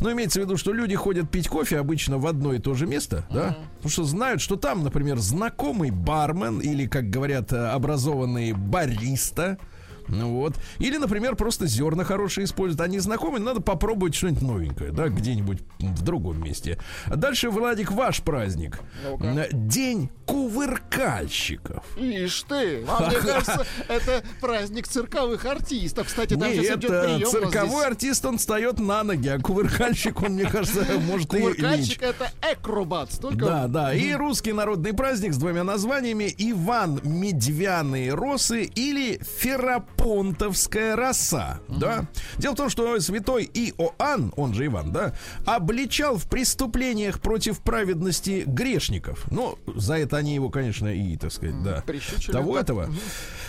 Но 0.00 0.12
имеется 0.12 0.40
в 0.40 0.44
виду, 0.44 0.56
что 0.56 0.72
люди 0.72 0.94
ходят 0.94 1.30
пить 1.30 1.48
кофе 1.48 1.78
обычно 1.78 2.18
в 2.18 2.26
одно 2.26 2.52
и 2.52 2.58
то 2.58 2.74
же 2.74 2.86
место, 2.86 3.26
uh-huh. 3.28 3.34
да? 3.34 3.58
Потому 3.76 3.90
что 3.90 4.04
знают, 4.04 4.40
что 4.40 4.56
там, 4.56 4.82
например, 4.82 5.18
знакомый 5.18 5.90
бармен 5.90 6.60
или, 6.60 6.86
как 6.86 7.10
говорят, 7.10 7.52
э, 7.52 7.56
образованный 7.56 8.52
бариста 8.52 9.58
ну 9.60 9.73
вот. 10.08 10.54
Или, 10.78 10.96
например, 10.96 11.36
просто 11.36 11.66
зерна 11.66 12.04
хорошие 12.04 12.44
используют. 12.44 12.80
Они 12.80 12.98
знакомы, 12.98 13.38
надо 13.38 13.60
попробовать 13.60 14.14
что-нибудь 14.14 14.42
новенькое, 14.42 14.92
да, 14.92 15.08
где-нибудь 15.08 15.60
в 15.78 16.02
другом 16.02 16.42
месте. 16.42 16.78
Дальше, 17.06 17.50
Владик, 17.50 17.92
ваш 17.92 18.22
праздник. 18.22 18.80
ну 19.18 19.42
День 19.52 20.10
кувыркальщиков. 20.26 21.84
Ишь 21.96 22.42
ты, 22.42 22.84
а 22.88 23.08
мне 23.08 23.16
кажется, 23.20 23.66
это 23.88 24.22
праздник 24.40 24.88
цирковых 24.88 25.44
артистов. 25.46 26.06
Кстати, 26.08 26.34
там 26.34 26.52
сейчас 26.52 26.78
идет 26.78 27.28
цирковой 27.28 27.86
артист, 27.86 28.24
он 28.24 28.38
встает 28.38 28.78
на 28.78 29.02
ноги, 29.02 29.28
а 29.28 29.38
кувыркальщик, 29.38 30.22
он, 30.22 30.32
мне 30.32 30.44
кажется, 30.44 30.84
может 31.00 31.32
и 31.34 31.38
Кувыркальщик 31.38 32.02
это 32.02 32.30
акробат. 32.40 33.10
Да, 33.32 33.66
да. 33.66 33.94
И 33.94 34.12
русский 34.12 34.52
народный 34.52 34.92
праздник 34.92 35.34
с 35.34 35.36
двумя 35.36 35.64
названиями. 35.64 36.34
Иван 36.38 37.00
Медвяные 37.04 38.14
росы 38.14 38.64
или 38.64 39.20
Ферап 39.38 39.93
понтовская 39.96 40.96
роса, 40.96 41.60
угу. 41.68 41.78
да. 41.78 42.06
Дело 42.38 42.54
в 42.54 42.56
том, 42.56 42.68
что 42.68 42.98
святой 43.00 43.44
Иоанн, 43.52 44.32
он 44.36 44.54
же 44.54 44.66
Иван, 44.66 44.92
да, 44.92 45.14
обличал 45.46 46.16
в 46.16 46.28
преступлениях 46.28 47.20
против 47.20 47.60
праведности 47.60 48.44
грешников. 48.46 49.26
Ну, 49.30 49.58
за 49.74 49.98
это 49.98 50.16
они 50.16 50.34
его, 50.34 50.50
конечно, 50.50 50.88
и, 50.88 51.16
так 51.16 51.32
сказать, 51.32 51.62
да, 51.62 51.82
того 52.30 52.58
этого. 52.58 52.84
Угу. 52.84 52.94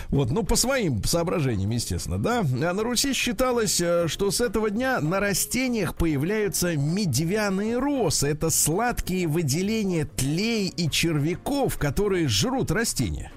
Вот, 0.08 0.30
ну, 0.30 0.42
по 0.42 0.56
своим 0.56 1.02
соображениям, 1.04 1.70
естественно, 1.70 2.18
да. 2.18 2.40
А 2.40 2.72
на 2.72 2.82
Руси 2.82 3.12
считалось, 3.12 3.80
э, 3.80 4.08
что 4.08 4.30
с 4.30 4.40
этого 4.40 4.70
дня 4.70 5.00
на 5.00 5.20
растениях 5.20 5.94
появляются 5.94 6.76
медвяные 6.76 7.78
росы. 7.78 8.28
Это 8.28 8.50
сладкие 8.50 9.26
выделения 9.26 10.04
тлей 10.04 10.68
и 10.68 10.90
червяков, 10.90 11.78
которые 11.78 12.28
жрут 12.28 12.70
растения. 12.70 13.32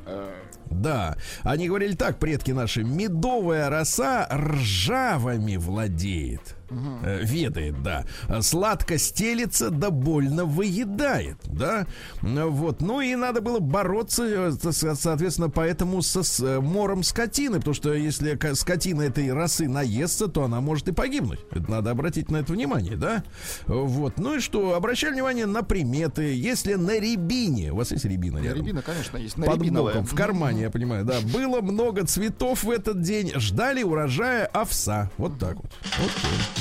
Да, 0.70 1.18
они 1.44 1.68
говорили 1.68 1.96
так, 1.96 2.20
предки 2.20 2.52
наши, 2.52 2.84
медовая 2.84 3.70
роса 3.70 4.28
ржавыми 4.32 5.58
владеет 5.58 6.59
угу. 6.70 7.00
ведает, 7.22 7.82
да. 7.84 8.06
Сладко 8.42 8.98
стелится, 8.98 9.70
да 9.70 9.90
больно 9.90 10.46
выедает, 10.46 11.38
да. 11.46 11.86
Вот. 12.22 12.82
Ну 12.82 13.02
и 13.02 13.16
надо 13.16 13.42
было 13.42 13.60
бороться, 13.60 14.24
э, 14.26 14.52
соответственно, 14.72 15.50
поэтому 15.50 16.02
со 16.02 16.24
с 16.24 16.40
э, 16.40 16.60
мором 16.60 17.04
скотины, 17.04 17.58
потому 17.58 17.74
что 17.74 17.94
если 17.94 18.38
скотина 18.54 19.04
этой 19.04 19.32
росы 19.32 19.68
наестся, 19.68 20.28
то 20.28 20.44
она 20.44 20.62
может 20.62 20.88
и 20.88 20.92
погибнуть. 20.92 21.40
Это 21.52 21.70
надо 21.70 21.92
обратить 21.92 22.30
на 22.30 22.38
это 22.38 22.54
внимание, 22.54 22.96
да. 22.96 23.24
Вот. 23.68 24.18
Ну 24.18 24.36
и 24.36 24.40
что, 24.40 24.76
обращали 24.76 25.14
внимание 25.14 25.46
на 25.46 25.64
приметы. 25.64 26.34
Если 26.34 26.76
на 26.76 27.00
рябине, 27.00 27.72
у 27.72 27.78
вас 27.78 27.92
есть 27.92 28.06
рябина 28.06 28.40
рядом? 28.40 28.60
Рябина, 28.60 28.82
конечно, 28.82 29.18
есть. 29.18 29.38
На 29.38 29.46
Под 29.46 29.70
боком, 29.70 30.06
в 30.06 30.16
кармане, 30.16 30.64
я 30.64 30.70
понимаю, 30.70 31.06
да. 31.06 31.20
Было 31.34 31.62
много 31.62 32.06
цветов 32.06 32.64
в 32.64 32.70
этот 32.70 33.02
день. 33.02 33.32
Ждали 33.36 33.84
урожая 33.84 34.46
овса. 34.46 35.10
Вот 35.18 35.40
так 35.40 35.56
вот. 35.56 35.72
Вот. 36.00 36.59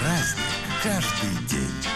Праздник 0.00 0.52
каждый 0.82 1.48
день. 1.48 1.92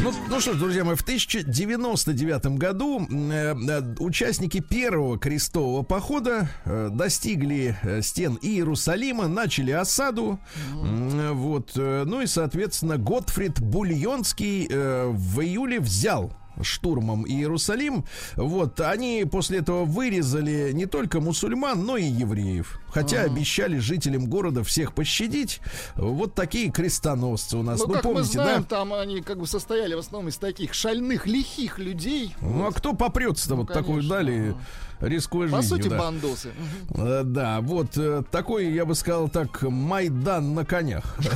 Ну, 0.00 0.12
ну 0.28 0.40
что 0.40 0.52
ж, 0.52 0.58
друзья 0.58 0.84
мои, 0.84 0.94
в 0.94 1.02
1099 1.02 2.46
году 2.56 3.04
э, 3.10 3.54
э, 3.54 3.94
участники 3.98 4.60
первого 4.60 5.18
крестового 5.18 5.82
похода 5.82 6.48
э, 6.64 6.88
достигли 6.92 7.76
э, 7.82 8.00
стен 8.02 8.38
Иерусалима, 8.40 9.26
начали 9.26 9.72
осаду. 9.72 10.38
Mm-hmm. 10.72 11.32
Вот, 11.32 11.72
э, 11.74 12.04
ну 12.06 12.20
и, 12.20 12.26
соответственно, 12.26 12.96
Готфрид 12.96 13.60
Бульонский 13.60 14.68
э, 14.70 15.08
в 15.08 15.40
июле 15.40 15.80
взял 15.80 16.32
штурмом 16.62 17.26
Иерусалим, 17.26 18.04
вот, 18.36 18.80
они 18.80 19.26
после 19.30 19.58
этого 19.58 19.84
вырезали 19.84 20.72
не 20.72 20.86
только 20.86 21.20
мусульман, 21.20 21.84
но 21.84 21.96
и 21.96 22.04
евреев. 22.04 22.80
Хотя 22.88 23.22
обещали 23.22 23.78
жителям 23.78 24.26
города 24.26 24.64
всех 24.64 24.94
пощадить. 24.94 25.60
Вот 25.94 26.34
такие 26.34 26.70
крестоносцы 26.70 27.56
у 27.56 27.62
нас. 27.62 27.80
Ну, 27.80 27.86
Ну, 27.88 27.94
как 27.94 28.04
мы 28.04 28.12
помните, 28.12 28.32
знаем, 28.32 28.62
да? 28.68 28.76
там 28.76 28.92
они 28.94 29.20
как 29.20 29.38
бы 29.38 29.46
состояли 29.46 29.94
в 29.94 29.98
основном 29.98 30.28
из 30.30 30.36
таких 30.36 30.74
шальных, 30.74 31.26
лихих 31.26 31.78
людей. 31.78 32.34
Ну, 32.40 32.66
а 32.66 32.72
кто 32.72 32.94
попрется-то 32.94 33.54
Ну, 33.54 33.60
вот 33.62 33.68
такой 33.68 33.96
конечно, 33.96 34.10
дали, 34.10 34.54
рискуя 35.00 35.48
По 35.48 35.62
жизнью? 35.62 35.78
сути, 35.78 35.88
да. 35.88 35.98
бандосы. 35.98 36.50
Э, 36.94 37.22
Да, 37.24 37.60
вот 37.60 37.96
э, 37.96 38.22
такой, 38.30 38.72
я 38.72 38.84
бы 38.84 38.94
сказал 38.94 39.28
так, 39.28 39.62
Майдан 39.62 40.54
на 40.54 40.64
конях. 40.64 41.16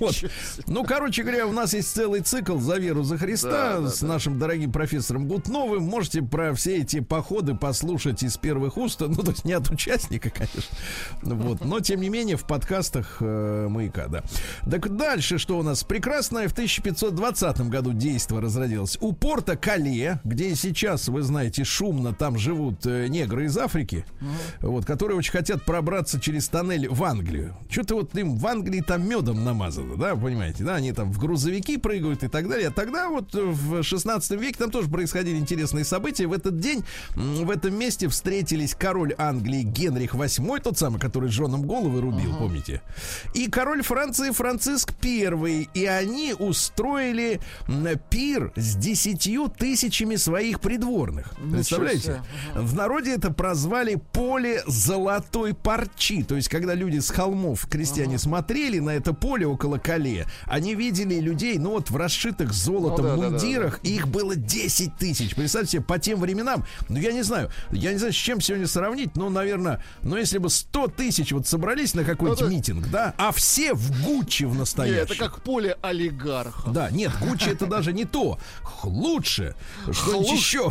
Вот. 0.00 0.14
Ну, 0.66 0.84
короче 0.84 1.22
говоря, 1.22 1.46
у 1.46 1.52
нас 1.52 1.74
есть 1.74 1.92
целый 1.94 2.20
цикл 2.20 2.58
«За 2.58 2.76
веру, 2.76 3.02
за 3.02 3.18
Христа» 3.18 3.86
с 3.88 4.02
нашим 4.02 4.38
дорогим 4.38 4.72
профессором 4.72 5.26
Гутновым. 5.28 5.82
Можете 5.82 6.22
про 6.22 6.54
все 6.54 6.78
эти 6.78 7.00
походы 7.00 7.54
послушать 7.54 8.22
из 8.22 8.36
первых 8.36 8.76
уст. 8.76 9.00
Ну, 9.00 9.14
то 9.14 9.30
есть 9.30 9.44
не 9.44 9.52
от 9.52 9.70
участника, 9.70 10.30
конечно. 10.30 10.76
Вот. 11.22 11.64
Но, 11.64 11.80
тем 11.80 12.00
не 12.00 12.08
менее, 12.08 12.36
в 12.36 12.44
подкастах 12.46 13.18
э, 13.20 13.68
«Маяка», 13.68 14.08
да. 14.08 14.22
Так 14.68 14.96
дальше, 14.96 15.38
что 15.38 15.58
у 15.58 15.62
нас? 15.62 15.84
Прекрасное 15.84 16.48
в 16.48 16.52
1520 16.52 17.60
году 17.68 17.92
действо 17.92 18.40
разродилось. 18.40 18.98
У 19.00 19.12
порта 19.12 19.56
Кале, 19.56 20.20
где 20.24 20.54
сейчас, 20.54 21.08
вы 21.08 21.22
знаете, 21.22 21.64
шумно 21.64 22.12
там 22.18 22.38
живут 22.38 22.86
э, 22.86 23.08
негры 23.08 23.46
из 23.46 23.56
Африки, 23.56 24.04
вот, 24.60 24.84
которые 24.84 25.18
очень 25.18 25.32
хотят 25.32 25.64
пробраться 25.64 26.20
через 26.20 26.48
тоннель 26.48 26.88
в 26.88 27.02
Англию. 27.04 27.56
Что-то 27.70 27.96
вот 27.96 28.14
им 28.16 28.36
в 28.36 28.46
Англии 28.46 28.80
там 28.80 29.08
медом 29.08 29.44
намазано, 29.44 29.96
да, 29.96 30.14
понимаете, 30.14 30.64
да, 30.64 30.76
они 30.76 30.92
там 30.92 31.12
в 31.12 31.18
грузовики 31.18 31.76
прыгают 31.76 32.22
и 32.22 32.28
так 32.28 32.48
далее. 32.48 32.68
А 32.68 32.70
тогда 32.70 33.08
вот 33.08 33.34
э, 33.34 33.42
в 33.42 33.82
16 33.82 34.40
веке 34.40 34.58
там 34.58 34.70
тоже 34.70 34.88
происходили 34.88 35.36
интересные 35.36 35.84
события. 35.84 36.26
В 36.26 36.32
этот 36.32 36.58
день 36.58 36.84
в 37.14 37.50
этом 37.50 37.78
месте 37.78 38.08
встретились 38.08 38.74
король 38.74 39.14
Англии 39.18 39.62
Генрих 39.62 40.14
VIII, 40.14 40.60
тот 40.62 40.78
самый, 40.78 41.00
который 41.00 41.30
Джоном 41.30 41.66
головы 41.66 42.00
рубил, 42.00 42.34
помните? 42.36 42.82
И 43.34 43.48
король 43.48 43.82
Франции 43.82 44.30
Франциск 44.30 44.92
I. 45.02 45.68
И 45.74 45.84
они 45.86 46.34
устроили 46.38 47.40
пир 48.10 48.52
с 48.56 48.76
десятью 48.76 49.48
тысячами 49.48 50.16
своих 50.16 50.60
придворных. 50.60 51.34
Представляете? 51.50 52.05
Себе. 52.06 52.22
В 52.54 52.74
народе 52.74 53.12
это 53.14 53.30
прозвали 53.32 53.96
поле 54.12 54.62
золотой 54.66 55.54
парчи. 55.54 56.22
То 56.22 56.36
есть, 56.36 56.48
когда 56.48 56.74
люди 56.74 56.98
с 56.98 57.10
холмов, 57.10 57.66
крестьяне, 57.68 58.18
смотрели 58.18 58.78
на 58.78 58.90
это 58.90 59.12
поле 59.12 59.46
около 59.46 59.78
Кале, 59.78 60.26
они 60.46 60.74
видели 60.74 61.20
людей, 61.20 61.58
ну 61.58 61.70
вот 61.70 61.90
в 61.90 61.96
расшитых 61.96 62.52
золотом 62.52 63.04
Ну 63.06 63.10
да, 63.10 63.16
да, 63.16 63.22
да, 63.22 63.30
мундирах, 63.30 63.78
их 63.82 64.08
было 64.08 64.34
10 64.36 64.96
тысяч. 64.96 65.34
Представьте 65.34 65.72
себе, 65.72 65.82
по 65.82 65.98
тем 65.98 66.20
временам, 66.20 66.64
ну 66.88 66.98
я 66.98 67.12
не 67.12 67.22
знаю, 67.22 67.50
я 67.70 67.92
не 67.92 67.98
знаю, 67.98 68.12
с 68.12 68.16
чем 68.16 68.40
сегодня 68.40 68.66
сравнить, 68.66 69.16
ну, 69.16 69.28
наверное, 69.30 69.82
ну 70.02 70.16
если 70.16 70.38
бы 70.38 70.48
100 70.50 70.88
тысяч 70.88 71.32
вот 71.32 71.46
собрались 71.46 71.94
на 71.94 72.04
какой-нибудь 72.04 72.40
Ну, 72.40 72.46
да. 72.48 72.52
митинг, 72.52 72.86
да, 72.90 73.14
а 73.18 73.32
все 73.32 73.74
в 73.74 74.04
Гуччи 74.04 74.44
в 74.44 74.54
настоящем. 74.54 75.02
это 75.04 75.14
как 75.16 75.40
поле 75.42 75.76
олигарха. 75.82 76.70
Да, 76.70 76.90
нет, 76.90 77.12
Гуччи 77.20 77.48
это 77.50 77.66
даже 77.66 77.92
не 77.92 78.04
то. 78.04 78.38
Лучше. 78.82 79.54
Что-нибудь 79.90 80.28
Хлуш- 80.30 80.34
еще. 80.36 80.70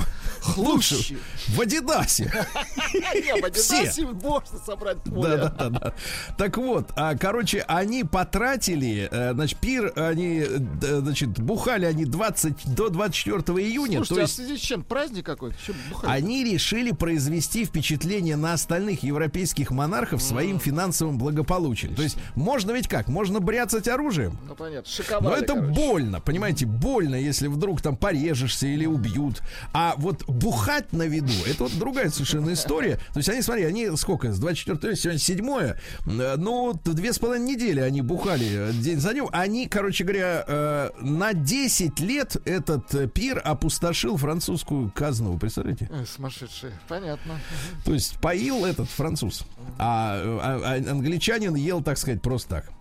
Лучше. 0.57 1.17
В 1.49 1.61
Адидасе. 1.61 2.23
Не, 2.93 3.41
в. 3.41 3.45
Адидасе 3.45 4.05
можно 4.05 4.59
собрать 4.65 4.97
Да, 5.05 5.11
поле. 5.11 5.37
да, 5.37 5.49
да, 5.49 5.69
да. 5.69 5.93
Так 6.37 6.57
вот, 6.57 6.89
а, 6.95 7.15
короче, 7.15 7.63
они 7.67 8.03
потратили, 8.03 9.07
э, 9.11 9.33
значит, 9.33 9.59
пир, 9.59 9.93
они, 9.95 10.39
э, 10.39 10.57
значит, 11.01 11.29
бухали 11.39 11.85
они 11.85 12.05
20 12.05 12.73
до 12.75 12.89
24 12.89 13.41
июня. 13.59 14.03
Слушайте, 14.03 14.15
то 14.15 14.15
а 14.15 14.17
в 14.17 14.21
есть 14.21 14.35
связи 14.35 14.57
с 14.57 14.59
чем? 14.59 14.83
Праздник 14.83 15.25
какой-то? 15.25 15.57
Чем 15.65 15.75
бухать? 15.91 16.09
они 16.09 16.43
решили 16.43 16.91
произвести 16.91 17.65
впечатление 17.65 18.35
на 18.35 18.53
остальных 18.53 19.03
европейских 19.03 19.71
монархов 19.71 20.21
своим 20.21 20.59
финансовым 20.59 21.17
благополучием. 21.17 21.95
То 21.95 22.01
есть 22.03 22.17
можно 22.35 22.71
ведь 22.71 22.87
как? 22.87 23.07
Можно 23.07 23.39
бряцать 23.39 23.87
оружием. 23.87 24.37
Ну, 24.47 24.55
понятно, 24.55 24.83
Но 24.97 25.03
шиковали, 25.03 25.43
это 25.43 25.53
короче. 25.53 25.73
больно, 25.73 26.19
понимаете, 26.21 26.65
больно, 26.65 27.15
если 27.15 27.47
вдруг 27.47 27.81
там 27.81 27.95
порежешься 27.97 28.67
или 28.67 28.85
убьют. 28.85 29.41
А 29.73 29.93
вот 29.97 30.23
бухать 30.27 30.91
на 30.93 31.03
виду, 31.15 31.33
это 31.47 31.63
вот 31.63 31.77
другая 31.77 32.09
совершенно 32.09 32.53
история. 32.53 32.97
То 33.13 33.17
есть 33.19 33.29
они, 33.29 33.41
смотри, 33.41 33.63
они 33.63 33.95
сколько, 33.97 34.31
с 34.31 34.39
24 34.39 34.95
сегодня 34.95 35.19
7 35.19 35.73
ну, 36.05 36.79
две 36.83 37.13
с 37.13 37.19
половиной 37.19 37.53
недели 37.53 37.79
они 37.79 38.01
бухали 38.01 38.69
э, 38.69 38.73
день 38.73 38.99
за 38.99 39.13
днем. 39.13 39.29
Они, 39.31 39.67
короче 39.67 40.03
говоря, 40.03 40.43
э, 40.47 40.89
на 41.01 41.33
10 41.33 41.99
лет 41.99 42.37
этот 42.45 42.93
э, 42.95 43.07
пир 43.07 43.41
опустошил 43.43 44.17
французскую 44.17 44.91
казну, 44.91 45.33
вы 45.33 45.39
представляете? 45.39 45.89
Сумасшедшие, 46.15 46.73
понятно. 46.87 47.39
То 47.83 47.93
есть 47.93 48.17
поил 48.19 48.65
этот 48.65 48.89
француз, 48.89 49.45
а, 49.77 50.15
а- 50.41 50.61
а 50.63 50.91
англичанин 50.91 51.55
ел, 51.55 51.81
так 51.81 51.97
сказать, 51.97 52.21
просто 52.21 52.49
так. 52.49 52.74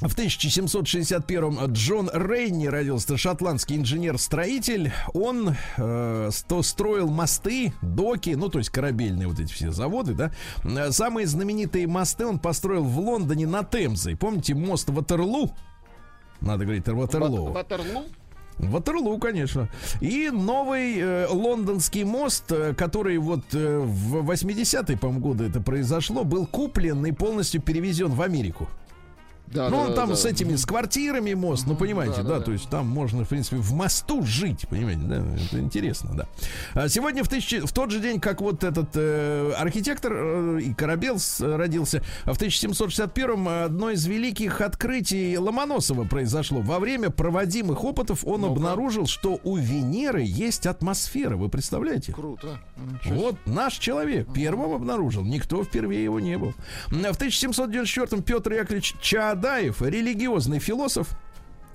В 0.00 0.14
1761-м 0.14 1.72
Джон 1.72 2.10
Рейни 2.12 2.66
родился, 2.66 3.16
шотландский 3.16 3.76
инженер-строитель. 3.76 4.92
Он 5.14 5.56
э, 5.78 6.28
сто- 6.32 6.62
строил 6.62 7.08
мосты, 7.08 7.72
доки, 7.80 8.30
ну, 8.30 8.50
то 8.50 8.58
есть 8.58 8.68
корабельные 8.68 9.26
вот 9.26 9.40
эти 9.40 9.50
все 9.50 9.72
заводы, 9.72 10.12
да. 10.12 10.32
Самые 10.92 11.26
знаменитые 11.26 11.86
мосты 11.86 12.26
он 12.26 12.38
построил 12.38 12.84
в 12.84 12.98
Лондоне 12.98 13.46
на 13.46 13.64
Темзе. 13.64 14.16
Помните 14.16 14.54
мост 14.54 14.90
Ватерлу? 14.90 15.50
Надо 16.42 16.64
говорить 16.64 16.86
Ватерлоу. 16.86 17.52
Ват- 17.52 17.70
Ватерлу? 17.70 18.04
Ватерлу, 18.58 19.18
конечно. 19.18 19.70
И 20.02 20.28
новый 20.30 20.98
э, 20.98 21.26
лондонский 21.30 22.04
мост, 22.04 22.52
э, 22.52 22.74
который 22.74 23.16
вот 23.16 23.44
э, 23.54 23.78
в 23.78 24.30
80-е, 24.30 24.98
по-моему, 24.98 25.20
годы 25.22 25.44
это 25.44 25.62
произошло, 25.62 26.22
был 26.22 26.46
куплен 26.46 27.04
и 27.06 27.12
полностью 27.12 27.62
перевезен 27.62 28.08
в 28.12 28.20
Америку. 28.20 28.68
Да, 29.48 29.68
ну, 29.70 29.84
да, 29.84 29.88
да, 29.88 29.94
там 29.94 30.08
да. 30.10 30.16
с 30.16 30.24
этими, 30.24 30.56
с 30.56 30.66
квартирами 30.66 31.34
мост, 31.34 31.66
ну, 31.66 31.76
понимаете, 31.76 32.16
да, 32.18 32.22
да, 32.22 32.28
да, 32.28 32.38
да. 32.38 32.44
то 32.44 32.52
есть 32.52 32.68
там 32.68 32.86
можно, 32.86 33.24
в 33.24 33.28
принципе, 33.28 33.56
в 33.56 33.72
мосту 33.72 34.24
жить, 34.24 34.66
понимаете, 34.68 35.02
да, 35.02 35.16
это 35.16 35.60
интересно, 35.60 36.10
да. 36.14 36.26
А 36.74 36.88
сегодня 36.88 37.22
в, 37.22 37.28
тысячи, 37.28 37.60
в 37.60 37.72
тот 37.72 37.90
же 37.90 38.00
день, 38.00 38.20
как 38.20 38.40
вот 38.40 38.64
этот 38.64 38.90
э, 38.94 39.52
архитектор 39.56 40.12
э, 40.14 40.60
и 40.62 40.74
Корабел 40.74 41.18
родился, 41.40 42.02
в 42.24 42.30
1761-м 42.30 43.48
одно 43.48 43.90
из 43.90 44.04
великих 44.06 44.60
открытий 44.60 45.38
Ломоносова 45.38 46.04
произошло. 46.04 46.60
Во 46.60 46.78
время 46.78 47.10
проводимых 47.10 47.84
опытов 47.84 48.24
он 48.24 48.40
Ну-ка. 48.40 48.52
обнаружил, 48.52 49.06
что 49.06 49.40
у 49.44 49.56
Венеры 49.56 50.22
есть 50.22 50.66
атмосфера, 50.66 51.36
вы 51.36 51.48
представляете? 51.48 52.12
Круто. 52.12 52.58
Вот 53.06 53.36
наш 53.46 53.74
человек 53.78 54.28
первым 54.32 54.72
обнаружил. 54.72 55.24
Никто 55.24 55.62
впервые 55.64 56.02
его 56.02 56.20
не 56.20 56.36
был. 56.36 56.54
В 56.88 56.92
1794-м 56.92 58.22
Петр 58.22 58.52
Яковлевич 58.52 58.96
Чаадаев, 59.36 59.82
религиозный 59.82 60.58
философ, 60.58 61.08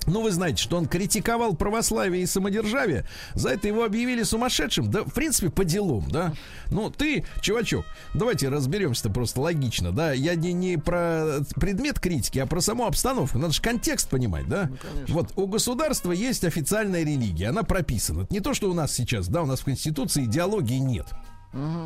ну, 0.08 0.24
вы 0.24 0.32
знаете, 0.32 0.64
что 0.64 0.78
он 0.78 0.88
критиковал 0.88 1.56
православие 1.56 2.24
и 2.24 2.26
самодержавие. 2.26 3.06
За 3.36 3.50
это 3.50 3.68
его 3.68 3.84
объявили 3.84 4.24
сумасшедшим. 4.24 4.90
Да, 4.90 5.04
в 5.04 5.14
принципе, 5.14 5.52
по 5.52 5.64
делам, 5.64 6.10
да. 6.10 6.34
Ну, 6.72 6.90
ты, 6.90 7.24
чувачок, 7.40 7.86
давайте 8.16 8.50
разберемся-то 8.50 9.12
просто 9.12 9.42
логично, 9.42 9.92
да. 9.92 10.12
Я 10.12 10.34
не, 10.34 10.54
не 10.54 10.78
про 10.78 11.42
предмет 11.56 12.00
критики, 12.00 12.40
а 12.40 12.48
про 12.48 12.62
саму 12.62 12.88
обстановку. 12.88 13.38
Надо 13.38 13.54
же 13.54 13.62
контекст 13.62 14.10
понимать, 14.10 14.50
да. 14.50 14.72
конечно. 14.82 15.14
вот 15.14 15.34
у 15.36 15.46
государства 15.46 16.12
есть 16.12 16.44
официальная 16.46 17.02
религия, 17.02 17.50
она 17.50 17.62
прописана. 17.62 18.22
Это 18.22 18.34
не 18.34 18.40
то, 18.40 18.56
что 18.56 18.72
у 18.72 18.74
нас 18.74 18.92
сейчас, 18.92 19.28
да, 19.28 19.44
у 19.44 19.46
нас 19.46 19.60
в 19.60 19.66
Конституции 19.66 20.26
идеологии 20.26 20.80
нет. 20.80 21.06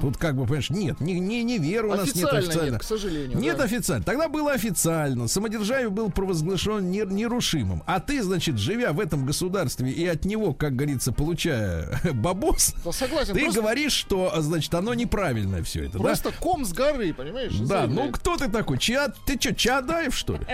Тут 0.02 0.18
как 0.18 0.36
бы, 0.36 0.44
понимаешь, 0.44 0.70
нет, 0.70 1.00
не, 1.00 1.20
не, 1.20 1.44
не 1.44 1.58
веры 1.58 1.88
у 1.88 1.96
нас 1.96 2.14
нет 2.14 2.26
Официально 2.32 2.72
нет, 2.72 2.80
к 2.80 2.84
сожалению. 2.84 3.40
Нет 3.40 3.58
да. 3.58 3.64
официально. 3.64 4.04
Тогда 4.06 4.30
было 4.30 4.52
официально. 4.52 5.28
Самодержавие 5.28 5.90
был 5.90 6.12
провозглашен 6.12 6.92
нер- 6.92 7.12
нерушимым. 7.12 7.82
А 7.88 8.00
ты, 8.00 8.22
значит, 8.22 8.58
живя 8.60 8.94
в 8.94 9.00
этом 9.00 9.26
государстве 9.26 9.90
и 9.92 10.06
от 10.06 10.24
него, 10.26 10.54
как 10.54 10.76
говорится, 10.76 11.12
получая 11.12 12.00
бабос, 12.14 12.76
Да, 12.84 12.92
согласен. 12.92 13.34
ты 13.34 13.42
просто, 13.42 13.62
говоришь, 13.62 13.94
что, 13.94 14.32
значит, 14.38 14.74
оно 14.76 14.94
неправильное 14.94 15.64
все 15.64 15.86
это, 15.86 15.98
просто 15.98 16.32
ком 16.40 16.64
с 16.66 16.72
горы, 16.72 17.14
понимаешь? 17.14 17.54
да? 17.54 17.66
Да, 17.66 17.82
ну 17.82 17.88
заявляет. 17.96 18.16
кто 18.18 18.38
ты 18.38 18.48
такой? 18.50 18.78
Ча... 18.78 19.12
Ты 19.26 19.40
что, 19.40 19.56
Чадаев, 19.56 20.16
что 20.16 20.36
ли? 20.36 20.46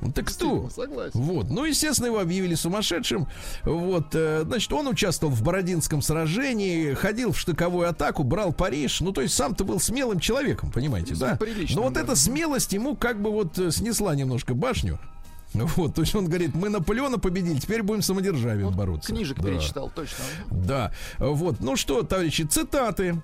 Ну, 0.00 0.12
Ты 0.12 0.22
кто? 0.22 0.68
Согласен. 0.70 1.20
Вот, 1.20 1.50
ну, 1.50 1.64
естественно, 1.64 2.06
его 2.06 2.20
объявили 2.20 2.54
сумасшедшим. 2.54 3.26
Вот, 3.64 4.14
э, 4.14 4.42
значит, 4.44 4.72
он 4.72 4.88
участвовал 4.88 5.32
в 5.34 5.42
Бородинском 5.42 6.02
сражении, 6.02 6.94
ходил 6.94 7.32
в 7.32 7.38
штыковую 7.38 7.88
атаку, 7.88 8.22
брал 8.24 8.52
Париж. 8.52 9.00
Ну, 9.00 9.12
то 9.12 9.20
есть 9.20 9.34
сам-то 9.34 9.64
был 9.64 9.80
смелым 9.80 10.20
человеком, 10.20 10.70
понимаете, 10.70 11.14
да? 11.14 11.36
приличным, 11.36 11.76
Но 11.76 11.82
вот 11.84 11.94
да. 11.94 12.00
эта 12.02 12.16
смелость 12.16 12.72
ему 12.72 12.96
как 12.96 13.20
бы 13.20 13.30
вот 13.30 13.58
э, 13.58 13.70
снесла 13.70 14.14
немножко 14.14 14.54
башню. 14.54 14.98
Вот, 15.52 15.96
то 15.96 16.02
есть 16.02 16.14
он 16.14 16.26
говорит, 16.26 16.54
мы 16.54 16.68
Наполеона 16.68 17.18
победили, 17.18 17.58
теперь 17.58 17.82
будем 17.82 18.02
самодержавием 18.02 18.70
бороться. 18.70 19.12
Книжек 19.12 19.38
Да. 19.38 19.48
перечитал, 19.48 19.90
точно. 19.92 20.24
Да, 20.50 20.92
вот. 21.18 21.56
Ну 21.60 21.74
что, 21.74 22.02
товарищи, 22.02 22.42
цитаты. 22.42 23.20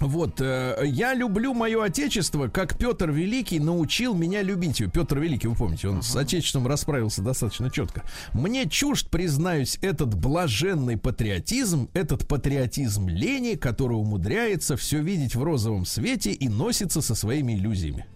Вот, 0.00 0.40
э, 0.40 0.82
я 0.84 1.14
люблю 1.14 1.54
мое 1.54 1.82
отечество, 1.82 2.48
как 2.48 2.78
Петр 2.78 3.10
Великий 3.10 3.58
научил 3.58 4.14
меня 4.14 4.42
любить 4.42 4.80
его. 4.80 4.90
Петр 4.90 5.18
Великий, 5.18 5.48
вы 5.48 5.56
помните, 5.56 5.88
он 5.88 6.02
с 6.02 6.14
отечеством 6.14 6.66
расправился 6.66 7.20
достаточно 7.20 7.70
четко. 7.70 8.04
Мне 8.32 8.68
чужд, 8.68 9.10
признаюсь, 9.10 9.78
этот 9.82 10.14
блаженный 10.14 10.96
патриотизм, 10.96 11.90
этот 11.94 12.28
патриотизм 12.28 13.08
лени, 13.08 13.54
который 13.54 13.94
умудряется 13.94 14.76
все 14.76 15.02
видеть 15.02 15.34
в 15.34 15.42
розовом 15.42 15.84
свете 15.84 16.32
и 16.32 16.48
носится 16.48 17.00
со 17.00 17.14
своими 17.14 17.54
иллюзиями. 17.54 18.06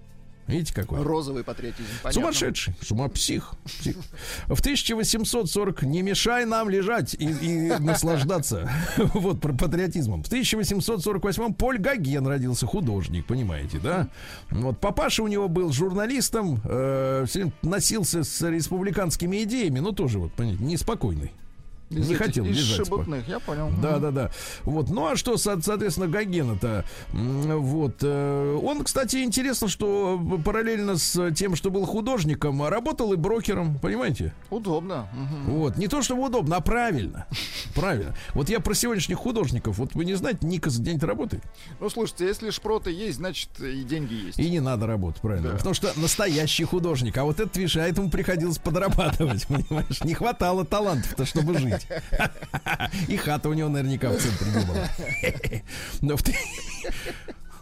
Видите, 0.53 0.75
какой? 0.75 1.03
Розовый 1.03 1.45
патриотизм. 1.45 1.89
понятно. 2.03 2.21
Сумасшедший, 2.21 2.75
сумапсих. 2.83 3.55
псих. 3.65 3.97
В 4.49 4.61
1840 4.61 5.83
не 5.83 6.03
мешай 6.03 6.45
нам 6.45 6.69
лежать 6.69 7.15
и, 7.15 7.25
и 7.25 7.73
наслаждаться 7.79 8.71
вот 9.15 9.41
про 9.41 9.53
патриотизмом. 9.53 10.23
В 10.23 10.27
1848 10.27 11.55
Поль 11.55 11.79
Гоген 11.79 12.27
родился, 12.27 12.67
художник, 12.67 13.27
понимаете, 13.27 13.79
да? 13.79 14.09
Вот 14.51 14.79
папаша 14.79 15.23
у 15.23 15.29
него 15.29 15.49
был 15.49 15.73
журналистом, 15.73 16.61
э, 16.65 17.27
носился 17.63 18.23
с 18.23 18.49
республиканскими 18.49 19.43
идеями, 19.45 19.81
но 19.81 19.93
тоже 19.93 20.19
вот, 20.19 20.33
понимаете, 20.33 20.65
неспокойный. 20.65 21.33
Из 21.93 22.09
не 22.09 22.15
этих- 22.15 22.19
хотел 22.19 22.45
из 22.47 22.57
лежать 22.57 22.77
шебутных, 22.87 23.29
я 23.29 23.39
понял. 23.39 23.71
да, 23.81 23.99
да, 23.99 24.11
да. 24.11 24.31
Вот. 24.65 24.89
Ну 24.91 25.07
а 25.07 25.17
что, 25.17 25.37
со- 25.37 25.61
соответственно, 25.61 26.09
Гогена-то? 26.09 26.85
Вот. 27.13 27.97
э, 28.03 28.59
Он, 28.63 28.85
кстати, 28.85 29.23
интересно, 29.23 29.69
что 29.69 30.21
параллельно 30.45 30.97
с 30.97 31.31
тем, 31.33 31.57
что 31.57 31.71
был 31.71 31.85
художником, 31.87 32.67
работал 32.67 33.13
и 33.13 33.17
брокером, 33.17 33.79
понимаете? 33.79 34.33
Удобно. 34.51 35.09
Вот. 35.47 35.77
Не 35.77 35.89
то, 35.89 36.03
чтобы 36.03 36.25
удобно, 36.27 36.57
а 36.57 36.61
правильно. 36.61 37.27
Правильно. 37.75 38.15
Вот 38.35 38.49
я 38.49 38.61
про 38.61 38.75
сегодняшних 38.75 39.19
художников. 39.19 39.79
Вот 39.79 39.95
вы 39.95 40.05
не 40.05 40.15
знаете, 40.15 40.47
Никас 40.47 40.79
где-нибудь 40.79 41.05
работает? 41.05 41.43
Ну, 41.81 41.89
слушайте, 41.91 42.27
если 42.27 42.51
шпроты 42.51 42.91
есть, 42.91 43.19
значит 43.19 43.49
и 43.61 43.83
деньги 43.83 44.15
есть. 44.15 44.39
И 44.39 44.51
не 44.51 44.61
надо 44.61 44.87
работать, 44.87 45.21
правильно. 45.23 45.51
Да. 45.51 45.57
Потому 45.57 45.75
что 45.75 45.93
настоящий 45.97 46.65
художник. 46.65 47.17
А 47.19 47.25
вот 47.25 47.41
этот, 47.41 47.57
видишь, 47.57 47.77
а 47.77 47.87
этому 47.87 48.11
приходилось 48.11 48.59
подрабатывать, 48.59 49.47
понимаешь? 49.49 50.03
Не 50.05 50.15
хватало 50.15 50.65
талантов-то, 50.65 51.25
чтобы 51.27 51.59
жить. 51.59 51.82
И 53.09 53.17
хата 53.17 53.49
у 53.49 53.53
него 53.53 53.69
наверняка 53.69 54.11
в 54.11 54.17
центре 54.19 54.47
не 54.51 54.65
была. 54.67 54.89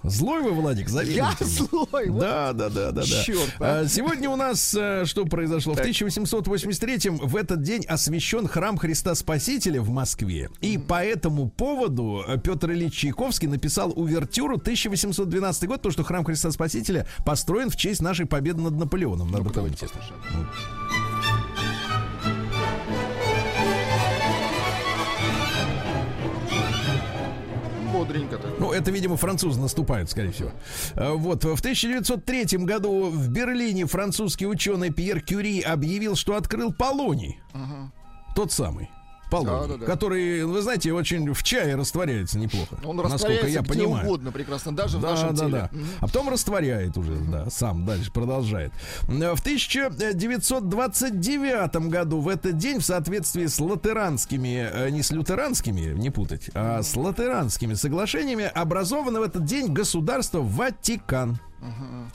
Злой 0.03 0.43
вы, 0.43 0.53
Владик, 0.53 0.87
Я 0.89 0.93
завидуете. 0.93 1.45
злой. 1.45 2.09
вот. 2.09 2.21
Да, 2.21 2.53
да, 2.55 2.71
да, 2.71 2.91
да, 2.91 3.03
да. 3.03 3.23
Чёрт, 3.23 3.55
а. 3.59 3.81
А, 3.81 3.87
Сегодня 3.87 4.31
у 4.31 4.37
нас 4.37 4.75
э, 4.75 5.05
что 5.05 5.27
произошло? 5.27 5.75
В 5.75 5.79
1883 5.79 7.11
в 7.11 7.37
этот 7.37 7.63
день 7.63 7.85
освящен 7.87 8.49
храм 8.49 8.79
Христа 8.79 9.15
Спасителя 9.15 9.83
в 9.83 9.91
Москве. 9.91 10.49
И 10.63 10.79
по 10.79 11.05
этому 11.05 11.51
поводу 11.51 12.25
э, 12.27 12.39
Петр 12.39 12.71
Ильич 12.73 12.95
Чайковский 12.95 13.49
написал 13.49 13.93
увертюру 13.95 14.57
1812 14.57 15.69
год, 15.69 15.83
то, 15.83 15.91
что 15.91 16.03
храм 16.03 16.25
Христа 16.25 16.51
Спасителя 16.51 17.07
построен 17.27 17.69
в 17.69 17.77
честь 17.77 18.01
нашей 18.01 18.25
победы 18.25 18.63
над 18.63 18.79
Наполеоном. 18.79 19.31
Надо 19.31 19.51
давайте 19.51 19.61
помнить. 19.61 19.81
послушаем. 19.81 21.10
Бодренько 28.11 28.39
так. 28.39 28.53
Ну, 28.59 28.73
это, 28.73 28.91
видимо, 28.91 29.17
французы 29.17 29.61
наступают, 29.61 30.11
скорее 30.11 30.33
всего. 30.33 30.51
А, 30.97 31.15
Вот, 31.15 31.45
в 31.45 31.61
1903 31.61 32.59
году 32.65 33.09
в 33.09 33.29
Берлине 33.29 33.87
французский 33.87 34.47
ученый 34.47 34.91
Пьер 34.91 35.21
Кюри 35.21 35.61
объявил, 35.61 36.17
что 36.17 36.35
открыл 36.37 36.73
полоний. 36.73 37.41
Тот 38.35 38.53
самый. 38.53 38.91
Полоний, 39.31 39.69
Да-да-да. 39.69 39.87
который, 39.87 40.45
вы 40.45 40.61
знаете, 40.63 40.93
очень 40.93 41.33
в 41.33 41.43
чае 41.43 41.77
растворяется 41.77 42.39
неплохо. 42.39 42.77
Он 42.85 42.97
насколько 42.97 43.47
я 43.47 43.61
где 43.61 43.69
понимаю. 43.69 44.05
угодно 44.07 44.33
прекрасно, 44.33 44.75
даже 44.75 44.99
в 44.99 45.01
Да, 45.01 45.11
нашем 45.13 45.35
да, 45.35 45.47
теле. 45.47 45.53
да. 45.53 45.71
А 46.01 46.07
потом 46.07 46.29
растворяет 46.29 46.97
уже, 46.99 47.15
да, 47.17 47.49
сам 47.51 47.85
дальше 47.87 48.11
продолжает. 48.13 48.73
Э, 49.09 49.35
В 49.35 49.41
1929 49.41 51.89
году 51.89 52.21
в 52.21 52.29
этот 52.29 52.57
день 52.59 52.79
в 52.81 52.85
соответствии 52.85 53.47
с 53.47 53.59
латеранскими, 53.61 54.69
э, 54.73 54.91
не 54.91 55.03
с 55.03 55.11
лютеранскими, 55.11 55.95
не 55.99 56.11
путать, 56.11 56.51
а 56.55 56.83
с 56.83 56.95
латеранскими 56.97 57.75
соглашениями 57.75 58.45
образовано 58.45 59.21
в 59.21 59.23
этот 59.23 59.45
день 59.45 59.73
государство 59.73 60.41
Ватикан. 60.41 61.39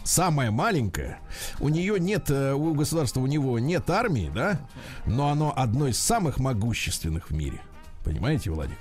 Самое 0.04 0.52
маленькое. 0.52 1.20
У 1.60 1.70
нее 1.70 2.00
нет, 2.00 2.30
э, 2.30 2.54
у 2.54 2.74
государства 2.74 3.20
у 3.20 3.28
него 3.28 3.60
нет 3.60 3.90
армии, 3.90 4.32
да, 4.34 4.60
но 5.06 5.30
оно 5.30 5.54
одно 5.56 5.88
из 5.88 6.00
самых 6.00 6.40
могущественных 6.40 7.30
в 7.30 7.34
мире. 7.34 7.62
Понимаете, 8.06 8.52
Владик? 8.52 8.78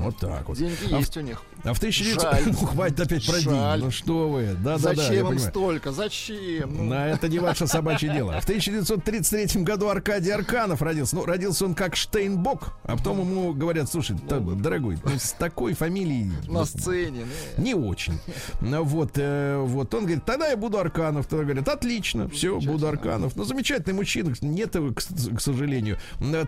Вот 0.00 0.16
так 0.18 0.48
вот. 0.48 0.58
Деньги 0.58 0.76
А 0.90 0.96
в- 0.96 0.98
есть 0.98 1.16
у 1.16 1.20
них. 1.20 1.42
а 1.62 1.72
в 1.72 1.78
1900... 1.78 2.20
Жаль. 2.22 2.42
Ну, 2.46 2.52
хватит 2.66 3.00
опять 3.00 3.24
про 3.26 3.40
деньги. 3.40 3.84
Ну 3.84 3.90
что 3.92 4.28
вы? 4.28 4.56
Да, 4.64 4.76
да, 4.78 4.78
да, 4.78 4.90
я 4.90 4.96
Зачем 4.96 5.14
им 5.14 5.26
понимаю. 5.28 5.50
столько? 5.50 5.92
Зачем? 5.92 6.74
Ну, 6.76 6.90
Да, 6.90 7.06
это 7.06 7.28
не 7.28 7.38
ваше 7.38 7.68
собачье 7.68 8.12
дело. 8.12 8.32
В 8.40 8.44
1933 8.44 9.62
году 9.62 9.88
Аркадий 9.88 10.30
Арканов 10.32 10.82
родился. 10.82 11.14
Ну, 11.14 11.24
родился 11.24 11.64
он 11.64 11.74
как 11.74 11.94
Штейнбок, 11.94 12.76
а 12.82 12.96
потом 12.96 13.20
ему 13.20 13.52
говорят, 13.54 13.88
слушай, 13.88 14.16
та- 14.28 14.40
дорогой, 14.40 14.98
ну, 15.04 15.10
с 15.16 15.32
такой 15.32 15.74
фамилией... 15.74 16.32
на 16.48 16.52
ну, 16.60 16.64
сцене. 16.64 17.26
ну. 17.56 17.62
не 17.62 17.74
очень. 17.74 18.18
Ну, 18.60 18.82
Вот, 18.82 19.12
э, 19.14 19.56
вот. 19.58 19.94
Он 19.94 20.00
говорит, 20.04 20.24
тогда 20.24 20.48
я 20.48 20.56
буду 20.56 20.78
Арканов. 20.78 21.26
Тогда 21.26 21.44
говорят, 21.44 21.68
отлично, 21.68 22.28
все, 22.28 22.58
буду 22.60 22.88
Арканов. 22.88 23.36
Ну, 23.36 23.44
замечательный 23.44 23.94
мужчина, 23.94 24.34
нет 24.40 24.74
его, 24.74 24.92
к, 24.92 24.96
к 25.00 25.40
сожалению. 25.40 25.98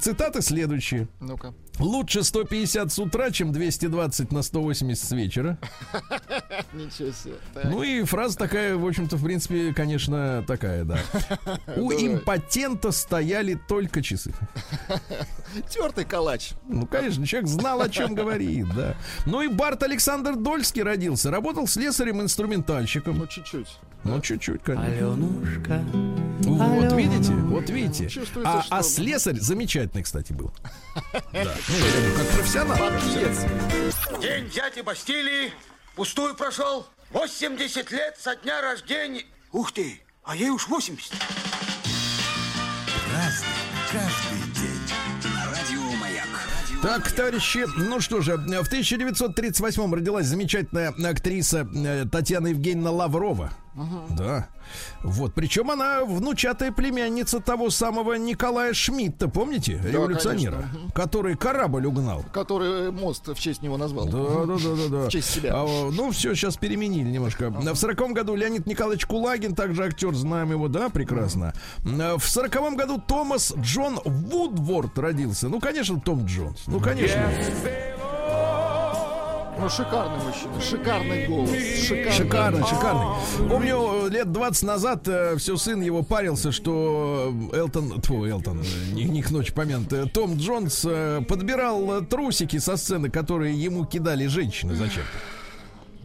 Цитаты 0.01 0.43
следующие. 0.43 1.07
Ну-ка. 1.21 1.55
Лучше 1.79 2.15
150 2.22 2.92
с 2.92 2.98
утра, 2.98 3.31
чем 3.31 3.52
220 3.52 4.33
на 4.33 4.42
180 4.42 5.05
с 5.05 5.12
вечера. 5.12 5.59
Ничего 6.72 7.11
себе. 7.12 7.35
Ну 7.64 7.83
и 7.83 8.02
фраза 8.05 8.37
такая, 8.37 8.76
в 8.76 8.87
общем-то, 8.87 9.16
в 9.16 9.24
принципе, 9.24 9.72
конечно, 9.72 10.44
такая, 10.46 10.85
да. 10.85 10.98
У 11.76 11.92
импотента 11.92 12.92
стояли 12.92 13.59
только 13.68 14.02
часы. 14.02 14.33
Тертый 15.70 16.05
калач. 16.05 16.52
Ну, 16.68 16.87
конечно, 16.87 17.26
человек 17.26 17.48
знал, 17.48 17.81
о 17.81 17.88
чем 17.88 18.14
говорит, 18.14 18.66
да. 18.74 18.96
Ну 19.24 19.42
и 19.42 19.48
Барт 19.48 19.83
Александр 19.83 20.37
Дольский 20.37 20.83
родился. 20.83 21.31
Работал 21.31 21.66
слесарем-инструментальщиком. 21.66 23.18
Ну, 23.18 23.26
чуть-чуть. 23.26 23.68
Ну, 24.07 24.21
чуть-чуть, 24.21 24.62
конечно. 24.62 24.87
Аленушка. 24.87 25.85
Вот 26.40 26.92
видите, 26.92 27.33
вот 27.33 27.69
видите. 27.71 28.07
А, 28.45 28.62
что- 28.62 28.75
а 28.77 28.83
слесарь 28.83 29.37
замечательный, 29.40 30.03
кстати, 30.03 30.33
был. 30.33 30.53
Да, 31.12 31.23
ну, 31.33 31.40
я 31.42 31.92
думаю, 31.92 32.16
как 32.16 32.27
профессионал. 32.29 32.79
День 34.21 34.49
дяди 34.51 34.81
Бастилии 34.83 35.53
пустую 35.97 36.35
прошел. 36.35 36.87
80 37.11 37.90
лет 37.90 38.16
со 38.19 38.37
дня 38.37 38.61
рождения. 38.61 39.25
Ух 39.53 39.73
ты, 39.73 40.01
а 40.25 40.35
ей 40.37 40.51
уж 40.51 40.66
80. 40.69 41.12
Разный, 43.12 43.49
каждый 43.92 44.53
день. 44.55 44.81
Радио 45.53 45.97
Маяк. 46.01 46.27
Так, 46.83 47.11
товарищи, 47.12 47.64
ну 47.77 48.01
что 48.01 48.21
же, 48.21 48.37
в 48.37 48.45
1938 48.45 49.95
родилась 49.95 50.27
замечательная 50.27 50.90
актриса 51.09 51.66
э, 51.75 52.05
Татьяна 52.11 52.49
Евгеньевна 52.49 52.90
Лаврова. 52.90 53.53
Да. 54.11 54.49
Вот. 55.03 55.35
Причем 55.35 55.71
она 55.71 56.05
внучатая 56.05 56.73
племянница 56.73 57.41
того 57.41 57.71
самого 57.71 58.15
Николая 58.15 58.73
Шмидта, 58.75 59.29
помните? 59.29 59.81
Революционера, 59.85 60.69
конечно. 60.73 60.93
который 60.93 61.37
корабль 61.37 61.87
угнал. 61.87 62.25
Который 62.33 62.91
мост 62.91 63.29
в 63.29 63.39
честь 63.39 63.62
него 63.62 63.77
назвал. 63.77 64.07
Да, 64.07 64.47
да, 64.47 64.57
да, 64.57 64.77
да, 64.77 64.89
да. 65.03 65.09
В 65.09 65.09
честь 65.11 65.31
себя. 65.31 65.53
А, 65.55 65.91
ну, 65.91 66.11
все, 66.11 66.35
сейчас 66.35 66.57
переменили 66.57 67.09
немножко. 67.11 67.51
В 67.51 67.77
сороковом 67.77 68.15
году 68.15 68.35
Леонид 68.35 68.67
Николаевич 68.67 69.07
Кулагин, 69.07 69.55
также 69.55 69.85
актер, 69.85 70.15
знаем 70.15 70.51
его, 70.51 70.69
да, 70.69 70.89
прекрасно. 70.89 71.53
А, 71.85 72.17
В 72.19 72.25
сороковом 72.25 72.77
году 72.77 73.01
Томас 73.07 73.55
Джон 73.57 74.01
Вудворд 74.05 74.99
родился. 74.99 75.49
Ну, 75.49 75.61
конечно, 75.61 76.01
Том 76.01 76.25
Джонс. 76.25 76.62
Ну, 76.67 76.81
конечно. 76.81 77.21
Ну, 79.59 79.69
шикарный 79.71 80.25
мужчина. 80.25 80.61
Шикарный 80.61 81.27
голос. 81.27 81.51
Шикарный. 81.51 82.12
Шикарный, 82.12 82.66
шикарный. 82.66 83.49
Помню, 83.49 84.09
лет 84.09 84.31
20 84.31 84.62
назад 84.64 85.09
э, 85.09 85.37
все 85.38 85.57
сын 85.57 85.81
его 85.81 86.03
парился, 86.03 86.53
что 86.53 87.33
э, 87.53 87.57
Элтон, 87.57 88.01
тьфу, 88.03 88.27
Элтон, 88.27 88.61
э, 88.61 88.92
не, 88.92 89.05
не 89.05 89.23
к 89.23 89.31
ночи 89.31 89.53
помянут, 89.53 89.92
э, 89.92 90.07
Том 90.07 90.37
Джонс 90.37 90.85
э, 90.85 91.23
подбирал 91.27 92.01
э, 92.01 92.05
трусики 92.05 92.59
со 92.59 92.77
сцены, 92.77 93.09
которые 93.09 93.55
ему 93.55 93.87
кидали 93.87 94.27
женщины 94.27 94.75
зачем-то. 94.75 95.19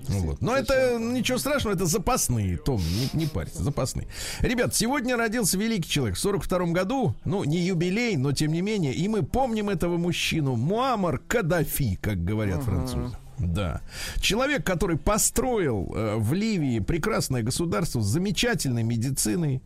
Ну 0.07 0.19
Вот. 0.19 0.41
Но 0.41 0.55
это 0.55 0.97
ничего 0.99 1.37
страшного, 1.37 1.75
это 1.75 1.85
запасные, 1.85 2.57
Том, 2.57 2.79
не, 2.79 3.09
не 3.13 3.25
парься, 3.27 3.63
запасные. 3.63 4.07
Ребят, 4.39 4.75
сегодня 4.75 5.15
родился 5.15 5.57
великий 5.57 5.89
человек 5.89 6.15
в 6.15 6.19
42 6.19 6.67
году, 6.67 7.15
ну, 7.25 7.43
не 7.43 7.59
юбилей, 7.59 8.15
но 8.17 8.31
тем 8.31 8.51
не 8.51 8.61
менее, 8.61 8.93
и 8.93 9.07
мы 9.07 9.23
помним 9.23 9.69
этого 9.69 9.97
мужчину, 9.97 10.55
Муаммар 10.55 11.19
Каддафи, 11.19 11.97
как 12.01 12.23
говорят 12.23 12.63
французы. 12.63 13.15
Да. 13.41 13.81
Человек, 14.19 14.65
который 14.65 14.97
построил 14.97 15.91
э, 15.95 16.15
в 16.17 16.33
Ливии 16.33 16.79
прекрасное 16.79 17.43
государство 17.43 18.01
с 18.01 18.05
замечательной 18.05 18.83
медициной, 18.83 19.61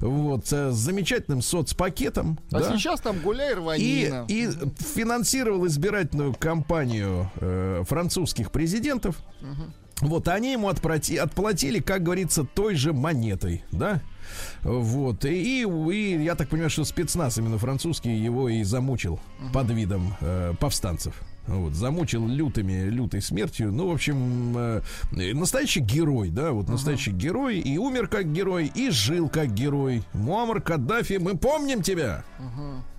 вот, 0.00 0.52
э, 0.52 0.70
с 0.70 0.74
замечательным 0.74 1.42
соцпакетом. 1.42 2.38
А 2.52 2.60
да. 2.60 2.76
сейчас 2.76 3.00
там 3.00 3.18
гуляй 3.20 3.52
И, 3.52 3.54
рванина. 3.54 4.24
и 4.28 4.48
финансировал 4.94 5.66
избирательную 5.66 6.34
кампанию 6.34 7.30
э, 7.36 7.84
французских 7.86 8.50
президентов. 8.50 9.16
Вот, 10.00 10.28
они 10.28 10.52
ему 10.52 10.68
отплати, 10.68 11.18
отплатили, 11.18 11.78
как 11.78 12.02
говорится, 12.02 12.44
той 12.44 12.74
же 12.74 12.94
монетой, 12.94 13.64
да? 13.70 14.00
Вот. 14.62 15.24
И, 15.26 15.62
и 15.62 16.22
я 16.24 16.34
так 16.36 16.48
понимаю, 16.48 16.70
что 16.70 16.84
спецназ 16.84 17.36
именно 17.36 17.58
французский 17.58 18.16
его 18.16 18.48
и 18.48 18.62
замучил 18.62 19.20
под 19.52 19.70
видом 19.70 20.14
э, 20.20 20.54
повстанцев. 20.58 21.14
Вот, 21.50 21.74
замучил 21.74 22.26
лютыми, 22.28 22.88
лютой 22.88 23.20
смертью. 23.20 23.72
Ну, 23.72 23.88
в 23.88 23.92
общем, 23.92 24.56
э, 24.56 24.82
настоящий 25.34 25.80
герой, 25.80 26.30
да, 26.30 26.52
вот 26.52 26.68
настоящий 26.68 27.10
герой. 27.10 27.58
И 27.58 27.76
умер 27.76 28.06
как 28.06 28.32
герой, 28.32 28.70
и 28.72 28.90
жил 28.90 29.28
как 29.28 29.52
герой. 29.52 30.04
Муаммар 30.12 30.60
Каддафи, 30.60 31.14
мы 31.14 31.36
помним 31.36 31.82
тебя. 31.82 32.24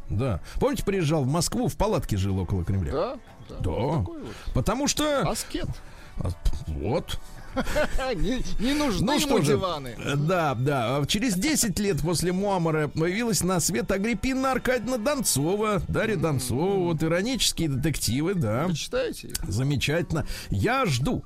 Да. 0.10 0.42
Помните, 0.60 0.84
приезжал 0.84 1.24
в 1.24 1.28
Москву, 1.28 1.70
в 1.70 1.78
палатке 1.78 2.18
жил 2.18 2.38
около 2.40 2.66
Кремля? 2.66 2.92
Да? 2.92 3.14
Да. 3.48 3.56
Да. 3.56 4.00
Такой 4.00 4.22
вот. 4.22 4.36
Потому 4.54 4.88
что... 4.88 5.22
Аскет. 5.22 5.70
А, 6.18 6.30
Вот. 6.68 7.20
Не, 8.16 8.44
не 8.60 8.74
нужны 8.74 9.06
Ну 9.14 9.20
что 9.20 9.42
же, 9.42 9.54
диваны. 9.54 9.96
да, 10.18 10.56
да. 10.56 11.02
Через 11.08 11.36
10 11.36 11.78
лет 11.80 12.00
после 12.02 12.32
Муамара 12.32 12.88
появилась 12.88 13.44
на 13.44 13.60
свет 13.60 13.92
Агриппина 13.92 14.52
Аркадьевна 14.52 14.98
Донцова. 14.98 15.82
Дарья 15.88 16.16
Донцова. 16.16 16.78
Вот 16.80 17.04
иронические 17.04 17.70
детективы, 17.70 18.34
да. 18.36 18.68
Вы 18.68 18.76
читаете 18.76 19.28
их? 19.30 19.36
Замечательно. 19.48 20.26
Я 20.50 20.86
жду. 20.86 21.24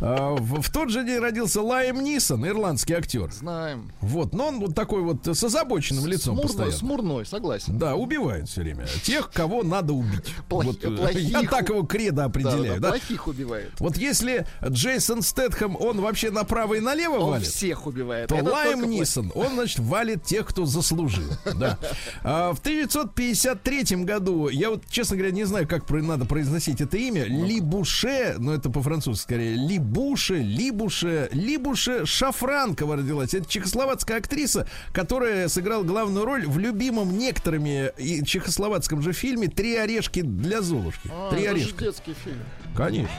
А, 0.00 0.36
В, 0.36 0.62
в 0.62 0.70
тот 0.72 0.90
же 0.90 1.04
день 1.04 1.18
родился 1.18 1.60
Лайм 1.62 2.02
Нисон, 2.04 2.46
ирландский 2.46 2.94
актер. 2.94 3.32
Знаем. 3.32 3.92
Вот, 4.00 4.32
но 4.32 4.48
он 4.48 4.60
вот 4.60 4.74
такой 4.74 5.02
вот 5.02 5.26
с 5.26 5.42
озабоченным 5.42 6.06
лицом 6.06 6.36
Смурной, 6.36 6.46
постоянно. 6.46 6.76
смурной, 6.76 7.26
согласен. 7.26 7.76
Да, 7.78 7.96
убивает 7.96 8.48
все 8.48 8.62
время. 8.62 8.86
Тех, 9.02 9.30
кого 9.32 9.62
надо 9.64 9.92
убить. 9.94 10.32
Плохи- 10.48 10.66
Вот, 10.66 10.84
э, 10.84 10.96
плохих 10.96 11.28
я 11.28 11.42
так 11.42 11.68
его 11.68 11.82
кредо 11.82 12.16
Да, 12.18 12.24
определяю. 12.26 12.74
да, 12.74 12.78
да. 12.80 12.88
плохих 12.90 13.26
убивает. 13.26 13.72
Вот 13.80 13.96
если 13.96 14.46
Джейсон 14.64 15.22
Стэтхэм, 15.22 15.57
он 15.62 16.00
вообще 16.00 16.30
направо 16.30 16.74
и 16.74 16.80
налево 16.80 17.18
Он 17.18 17.30
валит, 17.30 17.46
всех 17.46 17.86
убивает. 17.86 18.28
то 18.28 18.36
Это 18.36 18.50
Лайм 18.50 18.88
Нисон, 18.88 19.32
он, 19.34 19.54
значит, 19.54 19.78
валит 19.80 20.24
тех, 20.24 20.46
кто 20.46 20.64
заслужил. 20.66 21.24
Да. 21.54 21.78
А, 22.22 22.52
в 22.52 22.60
1953 22.60 24.04
году, 24.04 24.48
я 24.48 24.70
вот, 24.70 24.82
честно 24.88 25.16
говоря, 25.16 25.32
не 25.32 25.44
знаю, 25.44 25.66
как 25.66 25.88
надо 25.90 26.24
произносить 26.24 26.80
это 26.80 26.96
имя, 26.96 27.24
Либуше, 27.24 28.36
но 28.38 28.54
это 28.54 28.70
по-французски 28.70 29.22
скорее, 29.22 29.54
Либуше, 29.54 30.36
Либуше, 30.36 31.28
Либуше 31.32 32.06
Шафранкова 32.06 32.96
родилась. 32.96 33.34
Это 33.34 33.48
чехословацкая 33.48 34.18
актриса, 34.18 34.68
которая 34.92 35.48
сыграла 35.48 35.82
главную 35.82 36.24
роль 36.24 36.46
в 36.46 36.58
любимом 36.58 37.18
некоторыми 37.18 37.92
и 37.98 38.24
чехословацком 38.24 39.02
же 39.02 39.12
фильме 39.12 39.48
«Три 39.48 39.76
орешки 39.76 40.22
для 40.22 40.62
Золушки». 40.62 41.10
А, 41.12 41.30
«Три 41.30 41.42
это 41.42 41.56
же 41.56 41.62
орешка». 41.62 41.84
детский 41.84 42.14
фильм. 42.24 42.40
Конечно. 42.76 43.10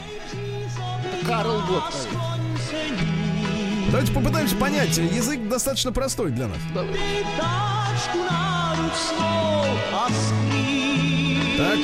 Карл 1.28 1.62
Гот. 1.68 1.94
Давайте 3.92 4.14
попытаемся 4.14 4.56
понять. 4.56 4.98
Язык 4.98 5.48
достаточно 5.48 5.92
простой 5.92 6.32
для 6.32 6.48
нас. 6.48 6.58
Так. 11.58 11.78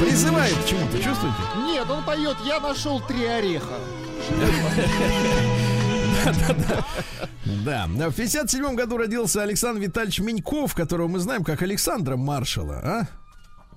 Призывает 0.00 0.54
к 0.54 0.66
чему-то, 0.66 0.98
чувствуете? 1.02 1.36
Нет, 1.66 1.90
он 1.90 2.04
поет 2.04 2.36
«Я 2.46 2.60
нашел 2.60 3.00
три 3.00 3.24
ореха». 3.24 3.74
Да. 7.64 7.86
В 7.86 8.14
57 8.14 8.74
году 8.74 8.96
родился 8.96 9.42
Александр 9.42 9.80
Витальевич 9.80 10.20
Меньков, 10.20 10.74
которого 10.74 11.08
мы 11.08 11.18
знаем 11.18 11.44
как 11.44 11.62
Александра 11.62 12.16
Маршала, 12.16 12.80
а? 12.82 13.06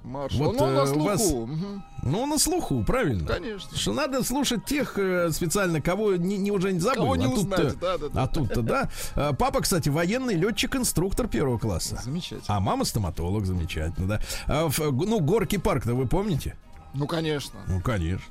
Маршал. 0.03 0.39
Вот, 0.39 0.55
ну, 0.57 0.63
он 0.65 0.73
на 0.73 0.79
э, 0.79 0.91
у 0.91 1.03
вас- 1.03 1.27
слуху. 1.27 1.45
Мгм. 1.47 1.83
Ну, 2.03 2.25
на 2.25 2.37
слуху, 2.39 2.83
правильно? 2.85 3.27
Конечно. 3.27 3.77
Что 3.77 3.93
надо 3.93 4.23
слушать 4.23 4.65
тех 4.65 4.97
э, 4.97 5.29
специально, 5.31 5.81
кого 5.81 6.15
не, 6.15 6.37
не- 6.37 6.51
уже 6.51 6.71
не 6.71 6.79
забыл. 6.79 7.01
Кого 7.03 7.15
не 7.17 7.25
а 7.25 7.27
тут-то- 7.29 7.39
узнать, 7.61 7.79
да-да-да. 7.79 8.23
А 8.23 8.27
тут-то, 8.27 8.61
да. 8.61 8.89
А, 9.15 9.33
Папа, 9.33 9.61
кстати, 9.61 9.89
военный 9.89 10.35
летчик-инструктор 10.35 11.27
первого 11.27 11.57
класса. 11.57 11.99
Замечательно. 12.03 12.43
А 12.47 12.59
мама 12.59 12.85
стоматолог, 12.85 13.45
замечательно, 13.45 14.07
да. 14.07 14.21
А, 14.47 14.69
ну, 14.79 15.19
Горки 15.19 15.57
парк-то 15.57 15.93
вы 15.95 16.07
помните? 16.07 16.55
Ну, 16.93 17.05
конечно. 17.05 17.59
Ну, 17.67 17.81
конечно. 17.81 18.25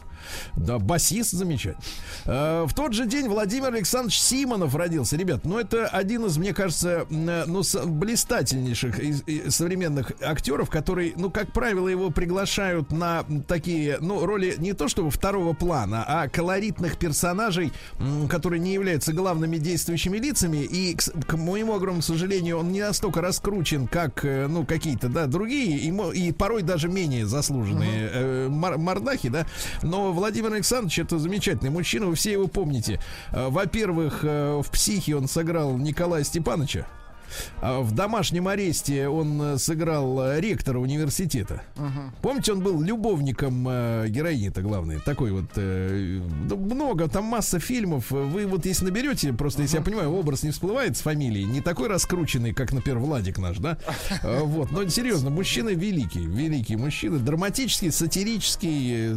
Да, 0.57 0.79
басист 0.79 1.33
замечательный. 1.33 1.83
Э, 2.25 2.65
В 2.69 2.75
тот 2.75 2.93
же 2.93 3.07
день 3.07 3.29
Владимир 3.29 3.69
Александрович 3.75 4.21
Симонов 4.21 4.75
родился. 4.75 5.17
Ребят, 5.17 5.45
ну 5.45 5.59
это 5.59 5.87
один 5.87 6.25
из, 6.27 6.37
мне 6.39 6.53
кажется, 6.55 7.07
э, 7.11 7.45
ну, 7.47 7.63
блистательнейших 7.87 8.99
из- 8.99 9.23
из 9.27 9.55
современных 9.55 10.13
актеров, 10.23 10.71
который, 10.71 11.13
ну, 11.17 11.31
как 11.31 11.53
правило, 11.53 11.89
его 11.89 12.11
приглашают 12.11 12.91
на 12.91 13.25
такие, 13.47 13.99
ну, 14.01 14.25
роли 14.25 14.55
не 14.59 14.73
то 14.73 14.89
чтобы 14.89 15.11
второго 15.11 15.53
плана, 15.53 16.05
а 16.07 16.29
колоритных 16.29 16.99
персонажей, 16.99 17.73
которые 18.29 18.61
не 18.61 18.73
являются 18.73 19.13
главными 19.13 19.57
действующими 19.59 20.19
лицами. 20.19 20.59
И, 20.59 20.95
к, 20.95 21.03
к 21.27 21.37
моему 21.37 21.75
огромному 21.75 22.03
сожалению, 22.03 22.59
он 22.59 22.73
не 22.73 22.81
настолько 22.81 23.21
раскручен, 23.21 23.87
как, 23.89 24.25
э, 24.25 24.47
ну, 24.49 24.65
какие-то, 24.65 25.09
да, 25.09 25.27
другие, 25.27 25.79
и, 25.79 25.93
и 26.29 26.33
порой 26.33 26.63
даже 26.63 26.89
менее 26.89 27.27
заслуженные 27.27 28.11
э, 28.13 28.49
мор- 28.49 28.79
мордахи, 28.79 29.29
да. 29.29 29.47
Но 29.83 30.13
Владимир 30.19 30.53
Александрович 30.53 30.99
это 30.99 31.19
замечательный 31.19 31.71
мужчина, 31.71 32.07
вы 32.07 32.15
все 32.15 32.33
его 32.33 32.47
помните. 32.47 33.01
Э, 33.33 33.49
Во-первых, 33.49 34.21
э, 34.23 34.61
в 34.65 34.71
«Психе» 34.71 35.17
он 35.17 35.29
сыграл 35.29 35.77
Николая 35.79 36.25
Степановича. 36.25 36.87
А 37.61 37.81
В 37.81 37.93
домашнем 37.93 38.49
аресте 38.49 39.09
он 39.09 39.41
э, 39.41 39.59
сыграл 39.59 40.21
э, 40.21 40.41
ректора 40.41 40.79
университета. 40.79 41.63
Помните, 42.23 42.53
он 42.53 42.61
был 42.61 42.81
любовником 42.81 43.67
э, 43.69 44.07
героини-то 44.09 44.63
главной. 44.63 45.01
Такой 45.01 45.33
вот 45.33 45.47
да 45.55 46.57
много, 46.57 47.09
там 47.09 47.25
масса 47.25 47.59
фильмов. 47.59 48.11
Вы 48.11 48.47
вот 48.47 48.67
если 48.67 48.85
наберете, 48.85 49.33
просто 49.33 49.63
если 49.63 49.79
я 49.79 49.83
понимаю, 49.83 50.13
образ 50.13 50.43
не 50.43 50.51
всплывает 50.51 50.97
с 50.97 51.01
фамилией, 51.01 51.45
не 51.45 51.61
такой 51.61 51.89
раскрученный, 51.89 52.53
как, 52.53 52.73
например, 52.73 52.99
Владик 52.99 53.39
наш, 53.39 53.59
да? 53.59 53.79
Э, 54.23 54.43
Вот, 54.49 54.71
но 54.73 54.89
серьезно, 54.89 55.31
мужчина 55.31 55.71
великий, 55.71 56.25
великий 56.25 56.77
мужчина, 56.77 57.19
драматический, 57.19 57.91
сатирический, 57.93 59.11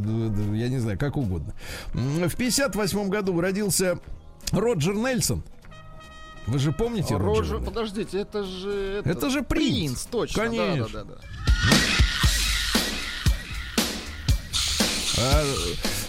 я 0.57 0.69
не 0.69 0.79
знаю, 0.79 0.97
как 0.99 1.17
угодно. 1.17 1.53
В 1.93 2.35
58 2.35 3.09
году 3.09 3.39
родился 3.39 3.99
Роджер 4.51 4.95
Нельсон. 4.95 5.43
Вы 6.47 6.59
же 6.59 6.71
помните? 6.71 7.15
Роджер, 7.15 7.57
Нельсона? 7.57 7.65
подождите, 7.65 8.19
это 8.19 8.43
же... 8.43 9.01
Это 9.05 9.29
же 9.29 9.43
принц. 9.43 10.05
точно. 10.05 10.43
Конечно. 10.43 10.87
Да, 10.91 11.03
да, 11.03 11.03
да. 11.03 11.15
А, 15.17 15.43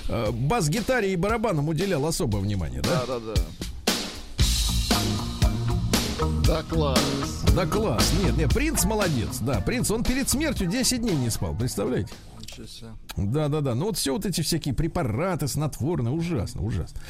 а, 0.09 0.33
бас-гитаре 0.33 1.13
и 1.13 1.17
барабанам 1.17 1.69
уделял 1.69 2.05
особое 2.07 2.41
внимание, 2.41 2.81
да? 2.81 3.05
Да, 3.07 3.19
да, 3.19 3.35
да. 3.35 3.43
Да, 6.47 6.63
класс. 6.63 7.45
Да 7.55 7.67
класс. 7.67 8.13
Нет, 8.23 8.37
нет, 8.37 8.53
принц 8.53 8.85
молодец. 8.85 9.39
Да, 9.41 9.61
принц, 9.61 9.91
он 9.91 10.03
перед 10.03 10.29
смертью 10.29 10.67
10 10.67 11.01
дней 11.01 11.15
не 11.15 11.31
спал, 11.31 11.55
представляете? 11.55 12.13
Да, 13.17 13.49
да, 13.49 13.61
да. 13.61 13.75
Ну 13.75 13.87
вот 13.87 13.97
все 13.97 14.13
вот 14.13 14.27
эти 14.27 14.41
всякие 14.41 14.75
препараты 14.75 15.49
снотворные, 15.49 16.13
ужасно, 16.13 16.63
ужасно. 16.63 17.01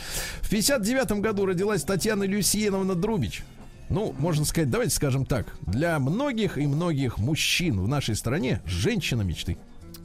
В 0.40 0.50
59 0.50 1.20
году 1.20 1.46
родилась 1.46 1.82
Татьяна 1.84 2.24
Люсьеновна 2.24 2.94
Друбич. 2.94 3.44
Ну, 3.88 4.14
можно 4.18 4.44
сказать, 4.44 4.70
давайте 4.70 4.94
скажем 4.94 5.26
так. 5.26 5.46
Для 5.62 5.98
многих 5.98 6.56
и 6.56 6.66
многих 6.66 7.18
мужчин 7.18 7.80
в 7.80 7.88
нашей 7.88 8.14
стране 8.14 8.62
женщина 8.64 9.22
мечты. 9.22 9.58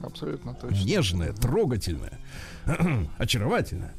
Абсолютно 0.03 0.53
точно. 0.53 0.83
Нежная, 0.83 1.33
трогательная, 1.33 2.19
очаровательная. 3.17 3.93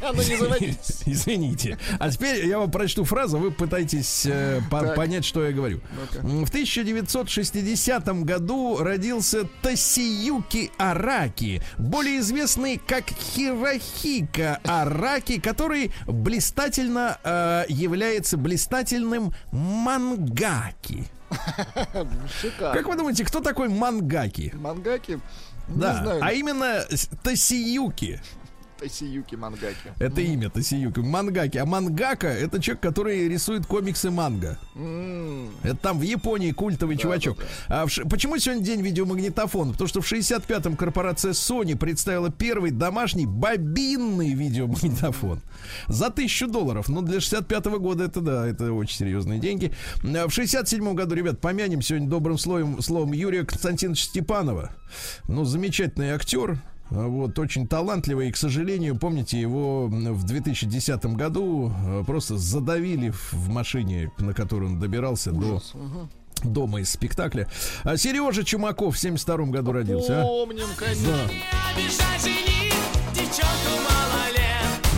Ну 0.00 0.14
не 0.22 0.36
заводитесь. 0.36 1.02
Извините. 1.06 1.78
А 1.98 2.10
теперь 2.10 2.46
я 2.46 2.58
вам 2.58 2.70
прочту 2.70 3.04
фразу, 3.04 3.38
вы 3.38 3.50
пытаетесь 3.50 4.24
э, 4.26 4.60
по- 4.70 4.94
понять, 4.94 5.24
что 5.24 5.44
я 5.44 5.52
говорю. 5.52 5.80
Ну-ка. 5.94 6.26
В 6.46 6.48
1960 6.48 8.08
году 8.24 8.78
родился 8.78 9.44
Тосиюки 9.62 10.70
Араки, 10.78 11.62
более 11.78 12.20
известный 12.20 12.78
как 12.84 13.04
Хирохика 13.10 14.60
Араки, 14.64 15.38
который 15.40 15.92
блистательно 16.06 17.18
э, 17.22 17.64
является 17.68 18.36
блистательным 18.36 19.34
мангаки. 19.52 21.06
Шикарно. 22.40 22.74
Как 22.74 22.86
вы 22.88 22.96
думаете, 22.96 23.24
кто 23.24 23.40
такой 23.40 23.68
мангаки? 23.68 24.52
Мангаки? 24.56 25.20
Да, 25.74 26.18
а 26.20 26.32
именно 26.32 26.84
Тосиюки. 27.22 28.20
Тосиюки 28.80 29.34
Мангаки. 29.34 29.92
Это 29.98 30.20
имя 30.22 30.48
Тосиюки. 30.48 31.00
Мангаки. 31.00 31.58
А 31.58 31.66
мангака 31.66 32.28
это 32.28 32.60
человек, 32.60 32.82
который 32.82 33.28
рисует 33.28 33.66
комиксы 33.66 34.10
манга. 34.10 34.58
Это 35.62 35.76
там 35.76 35.98
в 35.98 36.02
Японии 36.02 36.52
культовый 36.52 36.96
чувачок. 36.96 37.38
А 37.68 37.86
в 37.86 37.90
Почему 38.08 38.38
сегодня 38.38 38.64
день 38.64 38.80
видеомагнитофона? 38.80 39.72
Потому 39.72 39.88
что 39.88 40.00
в 40.00 40.10
65-м 40.10 40.76
корпорация 40.76 41.32
Sony 41.32 41.76
представила 41.76 42.30
первый 42.30 42.70
домашний 42.70 43.26
бобинный 43.26 44.32
видеомагнитофон. 44.32 45.42
За 45.88 46.10
тысячу 46.10 46.48
долларов. 46.48 46.88
Ну, 46.88 47.02
для 47.02 47.18
65-го 47.18 47.78
года 47.78 48.04
это, 48.04 48.20
да, 48.20 48.46
это 48.46 48.72
очень 48.72 48.96
серьезные 48.96 49.38
деньги. 49.38 49.72
А 50.02 50.26
В 50.26 50.38
67-м 50.38 50.94
году, 50.94 51.14
ребят, 51.14 51.40
помянем 51.40 51.82
сегодня 51.82 52.08
добрым 52.08 52.38
словом, 52.38 52.80
словом 52.80 53.12
Юрия 53.12 53.44
Константиновича 53.44 54.04
Степанова. 54.04 54.70
Ну, 55.28 55.44
замечательный 55.44 56.10
актер. 56.10 56.58
А 56.90 57.06
Вот, 57.06 57.38
очень 57.38 57.68
талантливый, 57.68 58.28
и, 58.28 58.32
к 58.32 58.36
сожалению, 58.36 58.98
помните, 58.98 59.40
его 59.40 59.86
в 59.88 60.24
2010 60.24 61.06
году 61.06 61.72
э, 61.84 62.02
просто 62.04 62.36
задавили 62.36 63.10
в 63.10 63.48
машине, 63.48 64.10
на 64.18 64.34
которой 64.34 64.64
он 64.64 64.80
добирался 64.80 65.30
до 65.30 65.62
дома 66.42 66.80
из 66.80 66.90
спектакля. 66.90 67.48
А 67.84 67.96
Сережа 67.96 68.42
Чумаков 68.44 68.96
в 68.96 68.98
72 68.98 69.36
году 69.46 69.72
родился. 69.72 70.22
а? 70.22 70.24
Помним, 70.24 70.66
конечно. 70.76 71.06
Да. 71.06 71.30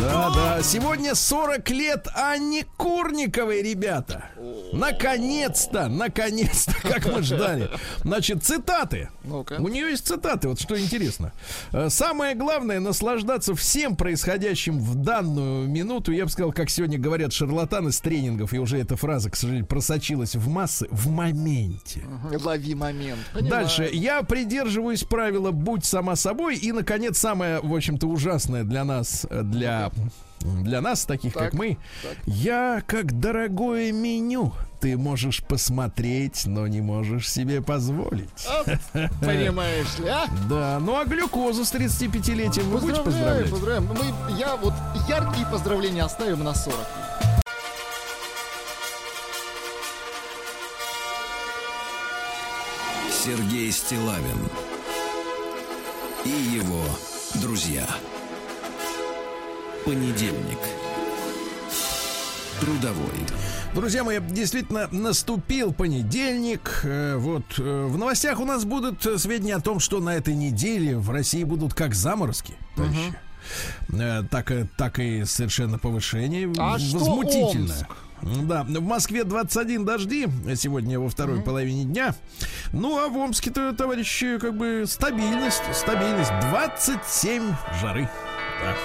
Да, 0.02 0.30
да. 0.34 0.62
Сегодня 0.64 1.14
40 1.14 1.70
лет 1.70 2.08
Анне 2.14 2.64
Курниковой, 2.76 3.62
ребята. 3.62 4.24
Наконец-то, 4.72 5.86
наконец-то, 5.88 6.74
как 6.82 7.06
мы 7.06 7.22
ждали. 7.22 7.70
Значит, 8.02 8.42
цитаты. 8.42 9.10
Ну-ка. 9.22 9.54
У 9.60 9.68
нее 9.68 9.90
есть 9.90 10.04
цитаты, 10.04 10.48
вот 10.48 10.60
что 10.60 10.76
интересно. 10.80 11.32
Э, 11.72 11.88
Самое 11.88 12.34
главное 12.34 12.80
наслаждаться 12.80 13.54
всем 13.54 13.94
происходящим 13.94 14.80
в 14.80 14.96
данную 14.96 15.68
минуту. 15.68 16.10
Я 16.10 16.24
бы 16.24 16.30
сказал, 16.30 16.50
как 16.52 16.68
сегодня 16.68 16.98
говорят 16.98 17.32
шарлатаны 17.32 17.92
с 17.92 18.00
тренингов, 18.00 18.52
и 18.52 18.58
уже 18.58 18.78
эта 18.78 18.96
фраза, 18.96 19.30
к 19.30 19.36
сожалению, 19.36 19.66
просочилась 19.66 20.34
в 20.34 20.48
массы 20.48 20.88
в 20.90 21.10
моменте. 21.10 22.02
Лови 22.42 22.74
момент. 22.74 23.20
Понимаю. 23.32 23.50
Дальше. 23.66 23.88
Я 23.92 24.22
придерживаюсь 24.24 25.04
правила 25.04 25.52
«будь 25.52 25.84
сама 25.84 26.16
собой». 26.16 26.56
И, 26.56 26.72
наконец, 26.72 27.18
самое, 27.18 27.60
в 27.60 27.72
общем-то, 27.72 28.08
ужасное 28.08 28.64
для 28.64 28.84
нас, 28.84 29.26
э, 29.30 29.42
для, 29.42 29.91
для 30.40 30.80
нас, 30.80 31.04
таких 31.04 31.34
Так, 31.34 31.42
как 31.44 31.52
мы. 31.54 31.78
так. 32.02 32.16
Я 32.26 32.82
как 32.86 33.18
дорогое 33.20 33.92
меню. 33.92 34.52
Ты 34.80 34.96
можешь 34.96 35.44
посмотреть, 35.44 36.42
но 36.46 36.66
не 36.66 36.80
можешь 36.80 37.30
себе 37.30 37.62
позволить. 37.62 38.28
А, 38.48 38.64
Понимаешь 39.20 39.98
ли, 40.00 40.08
а? 40.08 40.26
Да, 40.48 40.78
ну 40.80 40.98
а 40.98 41.04
глюкозу 41.04 41.64
с 41.64 41.72
35-летием 41.72 42.64
вы 42.64 42.78
будете 42.80 43.00
поздравлять? 43.02 43.50
поздравляем. 43.50 43.86
Мы, 43.86 44.36
я 44.36 44.56
вот 44.56 44.74
яркие 45.08 45.46
поздравления 45.46 46.02
оставим 46.02 46.42
на 46.42 46.52
40. 46.54 46.76
Сергей 53.10 53.70
Стилавин 53.70 54.48
и 56.24 56.30
его 56.30 56.82
друзья. 57.40 57.86
Понедельник. 59.84 60.58
Трудовой. 62.60 63.10
Друзья 63.74 64.04
мои, 64.04 64.20
действительно 64.20 64.86
наступил 64.92 65.72
понедельник. 65.72 66.80
Э, 66.84 67.16
Вот 67.16 67.42
э, 67.58 67.86
в 67.86 67.98
новостях 67.98 68.38
у 68.38 68.44
нас 68.44 68.64
будут 68.64 69.04
э, 69.06 69.18
сведения 69.18 69.56
о 69.56 69.60
том, 69.60 69.80
что 69.80 70.00
на 70.00 70.14
этой 70.14 70.34
неделе 70.34 70.96
в 70.96 71.10
России 71.10 71.42
будут 71.42 71.74
как 71.74 71.94
заморозки, 71.94 72.54
товарищи, 72.76 73.14
так, 74.30 74.50
и- 74.52 74.66
так 74.76 74.98
и 75.00 75.24
совершенно 75.24 75.78
повышение 75.78 76.52
А 76.58 76.78
что 76.78 76.98
возмутительное. 76.98 77.88
Омск? 78.22 78.46
Да, 78.46 78.62
в 78.62 78.82
Москве 78.82 79.24
21 79.24 79.84
дожди 79.84 80.28
сегодня 80.54 81.00
во 81.00 81.08
второй 81.08 81.40
половине 81.42 81.82
дня. 81.84 82.14
Ну, 82.72 82.96
а 83.04 83.08
в 83.08 83.16
Омске-то, 83.16 83.72
товарищи, 83.72 84.38
как 84.38 84.56
бы 84.56 84.84
стабильность, 84.86 85.62
стабильность. 85.74 86.30
27 86.50 87.42
жары. 87.80 88.08
Да. 88.62 88.76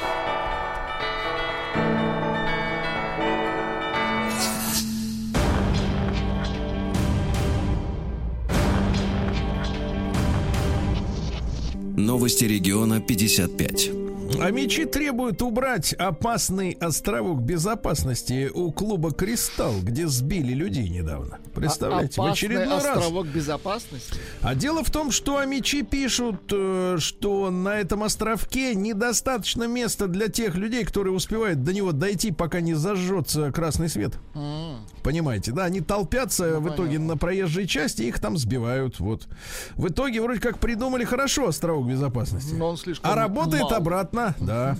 Новости 11.97 12.45
региона 12.47 13.01
55. 13.01 14.06
А 14.41 14.51
мечи 14.51 14.85
требуют 14.85 15.41
убрать 15.41 15.93
опасный 15.93 16.71
островок 16.79 17.41
безопасности 17.41 18.49
у 18.53 18.71
клуба 18.71 19.11
«Кристалл», 19.11 19.75
где 19.81 20.07
сбили 20.07 20.53
людей 20.53 20.89
недавно. 20.89 21.39
Представляете, 21.55 22.21
в 22.21 22.25
Опасный 22.25 22.31
очередной 22.33 22.75
раз. 22.75 22.85
островок 22.85 23.27
безопасности. 23.27 24.13
А 24.41 24.53
дело 24.55 24.83
в 24.83 24.91
том, 24.91 25.11
что 25.11 25.37
амичи 25.37 25.81
пишут, 25.81 26.41
э, 26.51 26.97
что 26.99 27.49
на 27.49 27.79
этом 27.79 28.03
островке 28.03 28.75
недостаточно 28.75 29.63
места 29.65 30.07
для 30.07 30.27
тех 30.27 30.55
людей, 30.55 30.83
которые 30.83 31.13
успевают 31.13 31.63
до 31.63 31.73
него 31.73 31.91
дойти, 31.91 32.31
пока 32.31 32.59
не 32.61 32.73
зажжется 32.73 33.51
красный 33.51 33.89
свет. 33.89 34.13
М, 34.35 34.85
Понимаете, 35.03 35.51
да, 35.53 35.63
они 35.65 35.79
толпятся 35.81 36.59
в 36.59 36.67
итоге 36.73 36.99
на 36.99 37.15
проезжей 37.17 37.65
части, 37.65 38.01
их 38.03 38.19
там 38.19 38.37
сбивают. 38.37 38.99
Вот. 38.99 39.27
В 39.75 39.87
итоге 39.87 40.21
вроде 40.21 40.41
как 40.41 40.59
придумали 40.59 41.05
хорошо 41.05 41.47
островок 41.47 41.87
безопасности. 41.87 42.53
Но 42.53 42.67
он 42.69 42.77
слишком 42.77 43.09
А 43.09 43.15
работает 43.15 43.63
мал. 43.63 43.73
обратно, 43.75 44.16
да. 44.39 44.77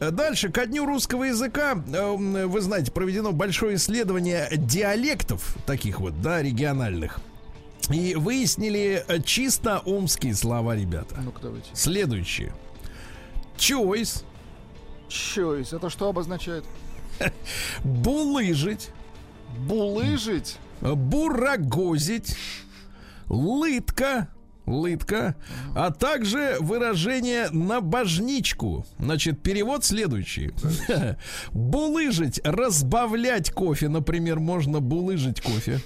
Э, 0.00 0.10
Дальше, 0.10 0.48
ко 0.50 0.66
дню 0.66 0.86
русского 0.86 1.24
языка, 1.24 1.72
э, 1.86 1.96
м, 1.96 2.48
вы 2.48 2.60
знаете, 2.60 2.90
проведено 2.92 3.32
большое 3.32 3.76
исследование 3.76 4.48
диалектов, 4.52 5.56
таких 5.66 6.00
вот, 6.00 6.20
да, 6.22 6.42
региональных. 6.42 7.20
И 7.90 8.14
выяснили 8.14 9.04
э, 9.08 9.20
чисто 9.22 9.78
омские 9.78 10.34
слова, 10.34 10.74
ребята. 10.76 11.16
Ну-ка, 11.22 11.40
давайте. 11.42 11.70
Следующие. 11.74 12.52
Choice, 13.56 14.24
Choice. 15.08 15.74
Это 15.76 15.90
что 15.90 16.08
обозначает? 16.08 16.64
булыжить, 17.84 18.90
Булыжить? 19.66 20.58
бурагозить, 20.80 22.36
лытка, 23.28 24.28
лытка, 24.68 25.34
а 25.74 25.90
также 25.90 26.56
выражение 26.60 27.48
на 27.50 27.80
божничку. 27.80 28.84
Значит, 28.98 29.40
перевод 29.42 29.84
следующий. 29.84 30.50
Булыжить, 31.52 32.40
разбавлять 32.44 33.50
кофе, 33.50 33.88
например, 33.88 34.38
можно 34.38 34.80
булыжить 34.80 35.40
кофе. 35.40 35.80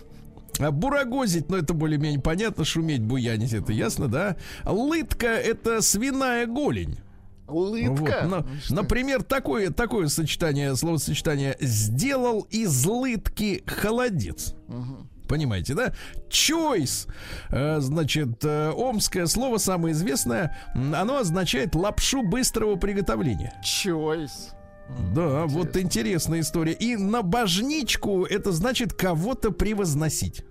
А 0.59 0.71
бурагозить, 0.71 1.49
ну 1.49 1.57
это 1.57 1.73
более-менее 1.73 2.21
понятно, 2.21 2.65
шуметь, 2.65 3.03
буянить, 3.03 3.53
это 3.55 3.73
ясно, 3.73 4.09
да? 4.09 4.37
Лытка 4.67 5.29
это 5.29 5.81
свиная 5.81 6.47
голень. 6.47 6.99
Улыбка? 7.49 8.21
Вот, 8.23 8.31
на- 8.31 8.47
Ну 8.71 8.77
например, 8.77 9.23
такое, 9.23 9.71
такое 9.71 10.09
сочетание, 10.09 10.75
словосочетание 10.77 11.57
«сделал 11.61 12.47
из 12.51 12.85
лытки 12.85 13.63
холодец». 13.67 14.55
Понимаете, 15.29 15.75
да? 15.75 15.93
Choice, 16.29 17.09
э, 17.51 17.81
значит, 17.81 18.45
э, 18.45 18.71
омское 18.71 19.27
слово 19.27 19.59
самое 19.59 19.95
известное, 19.95 20.57
оно 20.75 21.19
означает 21.19 21.75
лапшу 21.75 22.23
быстрого 22.23 22.77
приготовления. 22.77 23.55
Choice. 23.65 24.53
Да, 25.15 25.47
вот 25.47 25.77
интересная 25.77 26.41
история. 26.41 26.73
И 26.73 26.97
на 26.97 27.23
божничку 27.23 28.25
это 28.25 28.53
значит 28.53 28.93
кого-то 28.93 29.51
превозносить. 29.53 30.45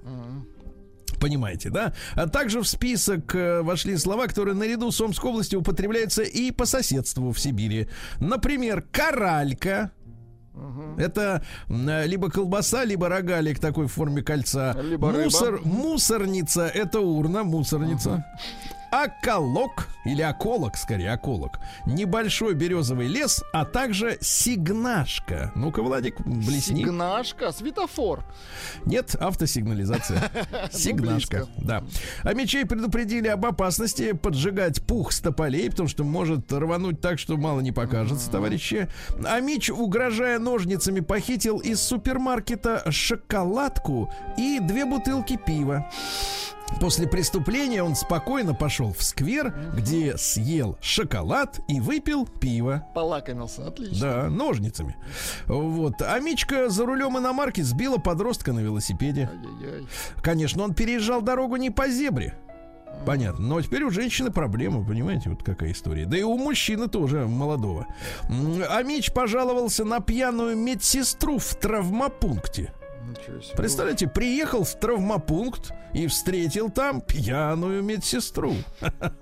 Понимаете, 1.19 1.69
да? 1.69 1.93
А 2.15 2.27
также 2.27 2.61
в 2.61 2.67
список 2.67 3.35
э, 3.35 3.61
вошли 3.61 3.95
слова, 3.95 4.25
которые 4.25 4.55
наряду 4.55 4.89
с 4.89 4.99
Омской 4.99 5.29
областью 5.29 5.59
употребляются 5.59 6.23
и 6.23 6.49
по 6.49 6.65
соседству 6.65 7.31
в 7.31 7.39
Сибири. 7.39 7.87
Например, 8.19 8.83
каралька. 8.91 9.91
Это 10.97 11.41
э, 11.69 12.05
либо 12.07 12.29
колбаса, 12.29 12.83
либо 12.83 13.09
рогалик 13.09 13.59
такой 13.59 13.87
в 13.87 13.93
форме 13.93 14.21
кольца. 14.21 14.75
Либо 14.81 15.11
рыба. 15.11 15.23
Мусор, 15.23 15.61
мусорница 15.63 16.67
это 16.67 16.99
урна, 16.99 17.43
мусорница. 17.43 18.25
Околок 18.91 19.87
или 20.03 20.21
околок, 20.21 20.75
скорее 20.75 21.13
околок. 21.13 21.59
Небольшой 21.85 22.53
березовый 22.55 23.07
лес, 23.07 23.43
а 23.53 23.65
также 23.65 24.17
сигнашка. 24.19 25.51
Ну-ка, 25.55 25.81
Владик, 25.81 26.19
блесни. 26.21 26.83
Сигнашка, 26.83 27.51
светофор. 27.51 28.25
Нет, 28.85 29.15
автосигнализация. 29.19 30.29
Сигнашка, 30.71 31.45
близко. 31.45 31.61
да. 31.63 31.83
А 32.23 32.33
мечей 32.33 32.65
предупредили 32.65 33.27
об 33.27 33.45
опасности 33.45 34.11
поджигать 34.11 34.81
пух 34.85 35.11
с 35.13 35.21
тополей, 35.21 35.69
потому 35.69 35.87
что 35.87 36.03
может 36.03 36.51
рвануть 36.51 36.99
так, 36.99 37.17
что 37.19 37.37
мало 37.37 37.61
не 37.61 37.71
покажется, 37.71 38.29
товарищи. 38.29 38.89
А 39.25 39.39
Мич, 39.39 39.69
угрожая 39.69 40.37
ножницами, 40.39 40.99
похитил 40.99 41.59
из 41.59 41.81
супермаркета 41.81 42.83
шоколадку 42.91 44.11
и 44.37 44.59
две 44.59 44.85
бутылки 44.85 45.37
пива. 45.37 45.89
После 46.79 47.07
преступления 47.07 47.83
он 47.83 47.95
спокойно 47.95 48.55
пошел 48.55 48.91
в 48.91 49.03
сквер, 49.03 49.53
где 49.75 50.17
съел 50.17 50.77
шоколад 50.81 51.59
и 51.67 51.79
выпил 51.79 52.25
пиво. 52.25 52.87
Полакомился, 52.95 53.67
отлично. 53.67 53.99
Да, 54.23 54.29
ножницами. 54.29 54.95
Вот. 55.45 56.01
А 56.01 56.19
Мичка 56.19 56.69
за 56.69 56.85
рулем 56.85 57.17
иномарки 57.19 57.61
сбила 57.61 57.97
подростка 57.97 58.51
на 58.51 58.59
велосипеде. 58.61 59.29
Ай-яй-яй. 59.31 59.87
Конечно, 60.23 60.63
он 60.63 60.73
переезжал 60.73 61.21
дорогу 61.21 61.57
не 61.57 61.69
по 61.69 61.87
зебре. 61.87 62.35
Понятно. 63.05 63.45
Но 63.47 63.61
теперь 63.61 63.83
у 63.83 63.89
женщины 63.91 64.31
проблема, 64.31 64.83
понимаете, 64.83 65.29
вот 65.29 65.43
какая 65.43 65.71
история. 65.71 66.05
Да 66.05 66.17
и 66.17 66.23
у 66.23 66.37
мужчины 66.37 66.87
тоже 66.87 67.27
молодого. 67.27 67.87
М, 68.29 68.63
А 68.69 68.81
Мич 68.83 69.11
пожаловался 69.13 69.85
на 69.85 69.99
пьяную 70.01 70.57
медсестру 70.57 71.37
в 71.37 71.55
травмопункте. 71.55 72.73
Представляете, 73.55 74.07
приехал 74.07 74.63
в 74.63 74.79
травмопункт 74.79 75.71
и 75.93 76.07
встретил 76.07 76.69
там 76.69 77.01
пьяную 77.01 77.83
медсестру. 77.83 78.55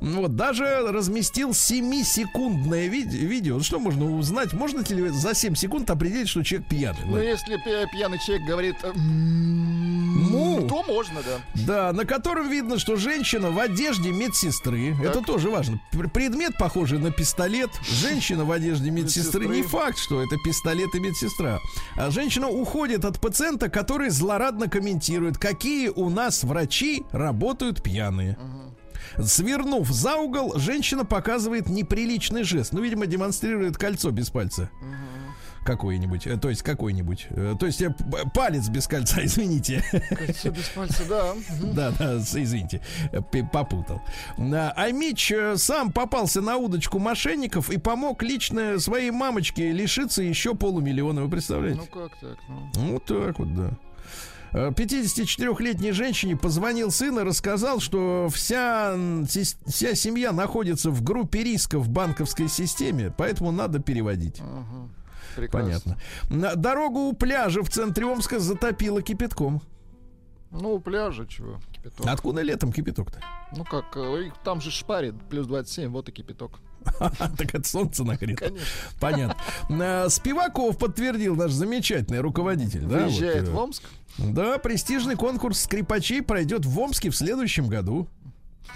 Вот, 0.00 0.34
даже 0.36 0.64
разместил 0.88 1.50
7-секундное 1.50 2.88
ви- 2.88 3.02
видео. 3.04 3.60
Что 3.60 3.78
можно 3.78 4.16
узнать? 4.16 4.52
Можно 4.52 4.80
ли 4.92 5.08
за 5.10 5.34
7 5.34 5.54
секунд 5.54 5.90
определить, 5.90 6.28
что 6.28 6.42
человек 6.42 6.68
пьяный? 6.68 6.98
Ну, 7.06 7.18
если 7.18 7.56
пьяный 7.92 8.18
человек 8.18 8.46
говорит 8.46 8.76
Му. 8.94 10.66
то 10.68 10.82
можно, 10.84 11.20
да. 11.22 11.62
Да, 11.66 11.92
на 11.92 12.04
котором 12.04 12.48
видно, 12.50 12.78
что 12.78 12.96
женщина 12.96 13.50
в 13.50 13.58
одежде 13.58 14.10
медсестры. 14.12 14.94
Это 15.02 15.20
тоже 15.22 15.50
важно. 15.50 15.80
Пр- 15.92 16.08
Предмет 16.10 16.56
похожий 16.58 16.98
на 16.98 17.10
пистолет. 17.10 17.70
Женщина 17.88 18.44
в 18.44 18.50
одежде 18.52 18.90
медсестры. 18.90 19.46
Не 19.46 19.58
Медсестры. 19.58 19.78
факт, 19.78 19.98
что 19.98 20.22
это 20.22 20.36
пистолет 20.44 20.94
и 20.94 21.00
медсестра. 21.00 21.60
А 21.96 22.10
женщина 22.10 22.48
уходит 22.48 22.95
от 23.04 23.20
пациента, 23.20 23.68
который 23.68 24.10
злорадно 24.10 24.68
комментирует, 24.68 25.38
какие 25.38 25.88
у 25.88 26.08
нас 26.08 26.44
врачи 26.44 27.04
работают 27.12 27.82
пьяные. 27.82 28.38
Свернув 29.22 29.88
за 29.90 30.16
угол, 30.16 30.54
женщина 30.56 31.04
показывает 31.04 31.68
неприличный 31.68 32.42
жест. 32.42 32.72
Ну, 32.72 32.80
видимо, 32.80 33.06
демонстрирует 33.06 33.76
кольцо 33.76 34.10
без 34.10 34.30
пальца. 34.30 34.70
Какое-нибудь. 34.80 35.25
Э, 35.68 36.36
То 36.38 36.48
есть 36.48 36.62
какой-нибудь. 36.62 37.26
э, 37.30 37.54
То 37.58 37.66
есть 37.66 37.82
палец 38.34 38.68
без 38.68 38.86
кольца, 38.86 39.20
извините. 39.24 39.84
Кольцо 40.16 40.50
без 40.50 40.68
пальца, 40.68 41.02
да. 41.08 41.34
Да, 41.60 41.90
да, 41.98 42.16
извините, 42.16 42.80
э, 43.12 43.20
попутал. 43.52 44.00
А 44.38 44.72
а 44.76 44.90
Мич 44.92 45.32
сам 45.56 45.92
попался 45.92 46.40
на 46.40 46.56
удочку 46.56 46.98
мошенников 46.98 47.70
и 47.70 47.78
помог 47.78 48.22
лично 48.22 48.78
своей 48.78 49.10
мамочке 49.10 49.72
лишиться 49.72 50.22
еще 50.22 50.54
полумиллиона. 50.54 51.22
Вы 51.22 51.30
представляете? 51.30 51.80
Ну 51.80 52.00
как 52.00 52.18
так? 52.20 52.38
ну? 52.48 52.92
Вот 52.92 53.04
так 53.04 53.38
вот, 53.38 53.54
да. 53.54 53.70
Э, 54.52 54.70
54-летней 54.70 55.92
женщине 55.92 56.36
позвонил 56.36 56.90
сын 56.90 57.18
и 57.18 57.22
рассказал, 57.22 57.80
что 57.80 58.28
вся, 58.32 58.94
вся 59.66 59.94
семья 59.94 60.32
находится 60.32 60.90
в 60.90 61.02
группе 61.02 61.42
риска 61.42 61.78
в 61.78 61.88
банковской 61.88 62.48
системе, 62.48 63.12
поэтому 63.16 63.52
надо 63.52 63.80
переводить. 63.80 64.40
Ага. 64.40 64.90
Прекрасно. 65.36 65.96
Понятно. 66.28 66.56
Дорогу 66.56 67.00
у 67.08 67.12
пляжа 67.12 67.62
в 67.62 67.68
центре 67.68 68.06
Омска 68.06 68.38
затопило 68.40 69.02
кипятком. 69.02 69.62
Ну, 70.50 70.74
у 70.74 70.80
пляжа 70.80 71.26
чего? 71.26 71.60
Кипяток. 71.72 72.06
Откуда 72.06 72.40
летом 72.42 72.72
кипяток-то? 72.72 73.18
Ну 73.56 73.64
как, 73.64 73.96
э, 73.96 74.30
там 74.44 74.60
же 74.60 74.70
шпарит, 74.70 75.14
плюс 75.28 75.46
27, 75.46 75.90
вот 75.90 76.08
и 76.08 76.12
кипяток. 76.12 76.60
Так 77.36 77.54
от 77.54 77.66
солнца 77.66 78.04
нагрето. 78.04 78.52
Понятно. 79.00 80.08
Спиваков 80.08 80.78
подтвердил 80.78 81.34
наш 81.36 81.50
замечательный 81.52 82.20
руководитель. 82.20 82.86
вот, 82.86 82.92
э, 83.20 83.42
в 83.42 83.56
Омск. 83.56 83.82
Да, 84.18 84.58
престижный 84.58 85.16
конкурс 85.16 85.60
скрипачей 85.64 86.22
пройдет 86.22 86.64
в 86.64 86.78
Омске 86.78 87.10
в 87.10 87.16
следующем 87.16 87.68
году. 87.68 88.08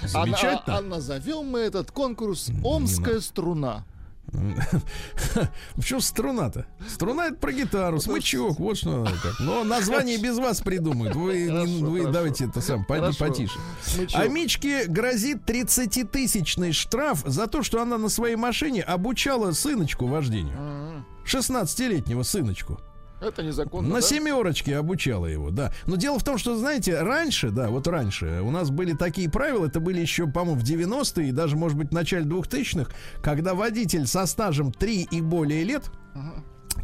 А, 0.03 0.09
Замечательно. 0.09 0.77
а- 0.77 0.79
а 0.79 0.83
назовем 0.83 1.47
мы 1.47 1.61
этот 1.61 1.91
конкурс 1.93 2.51
«Омская 2.65 3.21
струна». 3.21 3.85
В 5.77 5.85
чем 5.85 6.01
струна-то? 6.01 6.67
Струна 6.89 7.27
это 7.27 7.37
про 7.37 7.53
гитару, 7.53 8.01
смычок, 8.01 8.59
вот 8.59 8.77
что 8.79 9.05
надо. 9.05 9.17
Но 9.41 9.65
название 9.65 10.19
без 10.19 10.39
вас 10.39 10.61
придумают. 10.61 11.15
Вы, 11.15 11.49
Хорошо, 11.49 11.73
вы 11.87 11.99
хорошо. 12.01 12.13
давайте 12.13 12.45
это 12.47 12.61
сам, 12.61 12.85
Хорошо. 12.85 13.19
потише. 13.19 13.59
Смычок. 13.85 14.21
А 14.21 14.29
Мичке 14.29 14.85
грозит 14.87 15.49
30-тысячный 15.49 16.73
штраф 16.73 17.23
за 17.27 17.47
то, 17.47 17.63
что 17.63 17.83
она 17.83 17.99
на 17.99 18.09
своей 18.09 18.37
машине 18.37 18.83
обучала 18.83 19.53
сыночку 19.53 20.07
вождению. 20.07 20.57
Мгм. 20.59 21.07
16-летнего 21.25 22.23
сыночку. 22.23 22.81
Это 23.21 23.43
незаконно, 23.43 23.89
На 23.89 23.95
да? 23.97 24.01
семерочке 24.01 24.77
обучала 24.77 25.27
его, 25.27 25.51
да. 25.51 25.73
Но 25.87 25.97
дело 25.97 26.19
в 26.19 26.25
том, 26.25 26.39
что, 26.39 26.57
знаете, 26.57 27.01
раньше, 27.01 27.51
да, 27.51 27.69
вот 27.69 27.87
раньше 27.87 28.41
у 28.43 28.51
нас 28.51 28.71
были 28.71 28.95
такие 28.95 29.31
правила, 29.31 29.67
это 29.67 29.81
были 29.81 30.01
еще, 30.01 30.27
по-моему, 30.27 30.61
в 30.61 30.65
90-е 30.65 31.29
и 31.29 31.33
даже, 31.33 31.57
может 31.57 31.77
быть, 31.77 31.91
в 31.91 31.93
начале 31.93 32.25
2000-х, 32.25 32.91
когда 33.23 33.55
водитель 33.55 34.07
со 34.07 34.27
стажем 34.27 34.73
3 34.73 35.09
и 35.11 35.21
более 35.21 35.65
лет, 35.65 35.91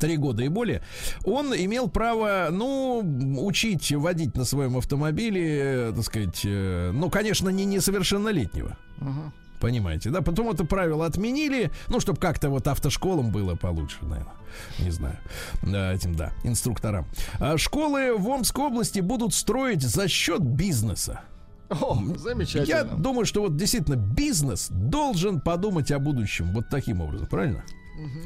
Три 0.00 0.18
года 0.18 0.42
и 0.42 0.48
более, 0.48 0.82
он 1.24 1.54
имел 1.54 1.88
право, 1.88 2.48
ну, 2.50 3.00
учить 3.38 3.92
водить 3.92 4.36
на 4.36 4.44
своем 4.44 4.76
автомобиле, 4.76 5.88
э, 5.88 5.92
так 5.94 6.04
сказать, 6.04 6.42
э, 6.44 6.90
ну, 6.92 7.08
конечно, 7.08 7.48
не 7.48 7.64
несовершеннолетнего. 7.64 8.76
Мгм. 8.98 9.32
Понимаете, 9.60 10.10
да? 10.10 10.20
Потом 10.22 10.50
это 10.50 10.64
правило 10.64 11.06
отменили, 11.06 11.70
ну, 11.88 12.00
чтобы 12.00 12.18
как-то 12.20 12.50
вот 12.50 12.66
автошколам 12.68 13.30
было 13.30 13.54
получше, 13.54 13.98
наверное. 14.02 14.34
Не 14.78 14.90
знаю. 14.90 15.18
Этим, 15.62 16.14
да, 16.14 16.32
инструкторам. 16.44 17.06
А 17.38 17.56
школы 17.58 18.16
в 18.16 18.28
Омской 18.28 18.64
области 18.66 19.00
будут 19.00 19.34
строить 19.34 19.82
за 19.82 20.08
счет 20.08 20.40
бизнеса. 20.42 21.20
О, 21.68 21.98
Я 22.00 22.18
замечательно. 22.18 22.96
думаю, 22.96 23.26
что 23.26 23.40
вот 23.42 23.56
действительно 23.56 23.96
бизнес 23.96 24.68
должен 24.70 25.40
подумать 25.40 25.90
о 25.90 25.98
будущем 25.98 26.52
вот 26.52 26.68
таким 26.68 27.00
образом, 27.00 27.26
правильно? 27.26 27.64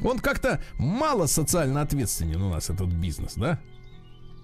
Он 0.03 0.19
как-то 0.19 0.61
мало 0.77 1.25
социально 1.27 1.81
ответственен 1.81 2.41
у 2.41 2.49
нас, 2.49 2.69
этот 2.69 2.89
бизнес, 2.89 3.33
да? 3.35 3.59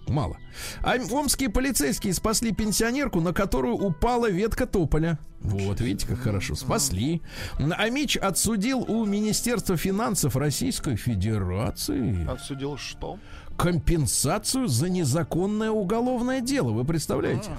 Мало. 0.07 0.37
А 0.83 0.95
омские 1.11 1.49
полицейские 1.49 2.13
спасли 2.13 2.51
пенсионерку, 2.51 3.21
на 3.21 3.33
которую 3.33 3.75
упала 3.75 4.29
ветка 4.29 4.65
тополя. 4.65 5.19
Вот, 5.39 5.81
видите, 5.81 6.07
как 6.07 6.19
хорошо. 6.19 6.55
Спасли. 6.55 7.21
А 7.59 7.89
Мич 7.89 8.17
отсудил 8.17 8.79
у 8.79 9.05
Министерства 9.05 9.77
финансов 9.77 10.35
Российской 10.35 10.95
Федерации 10.95 12.27
Отсудил 12.29 12.77
что? 12.77 13.19
компенсацию 13.57 14.67
за 14.67 14.89
незаконное 14.89 15.71
уголовное 15.71 16.41
дело. 16.41 16.71
Вы 16.71 16.85
представляете? 16.85 17.49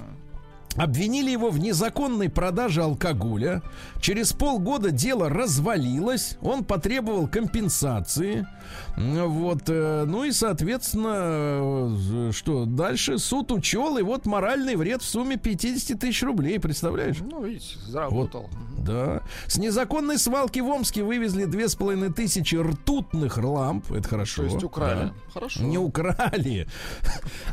Обвинили 0.77 1.31
его 1.31 1.51
в 1.51 1.59
незаконной 1.59 2.29
продаже 2.29 2.83
алкоголя. 2.83 3.63
Через 4.01 4.33
полгода 4.33 4.91
дело 4.91 5.29
развалилось. 5.29 6.37
Он 6.41 6.65
потребовал 6.65 7.27
компенсации. 7.27 8.47
Вот, 8.97 9.63
э, 9.67 10.05
ну 10.07 10.25
и, 10.25 10.31
соответственно, 10.31 11.15
э, 11.17 12.31
что 12.33 12.65
дальше 12.65 13.19
суд 13.19 13.51
учел, 13.51 13.99
и 13.99 14.03
вот 14.03 14.27
моральный 14.27 14.77
вред 14.77 15.03
в 15.03 15.05
сумме 15.05 15.37
50 15.37 15.99
тысяч 15.99 16.23
рублей, 16.23 16.61
представляешь? 16.61 17.17
Ну, 17.21 17.45
видите, 17.45 17.77
заработал. 17.87 18.49
Мгм. 18.53 18.78
Да. 18.89 19.23
С 19.47 19.59
незаконной 19.59 20.19
свалки 20.19 20.61
в 20.61 20.69
Омске 20.69 21.03
вывезли 21.03 21.45
две 21.45 21.69
с 21.69 21.75
половиной 21.75 22.13
тысячи 22.13 22.57
ртутных 22.57 23.37
ламп. 23.39 23.93
Это 23.93 24.09
хорошо. 24.09 24.43
То 24.43 24.49
есть 24.49 24.65
украли. 24.65 24.95
Да. 25.05 25.15
Хорошо. 25.33 25.63
Не 25.63 25.79
украли. 25.79 26.67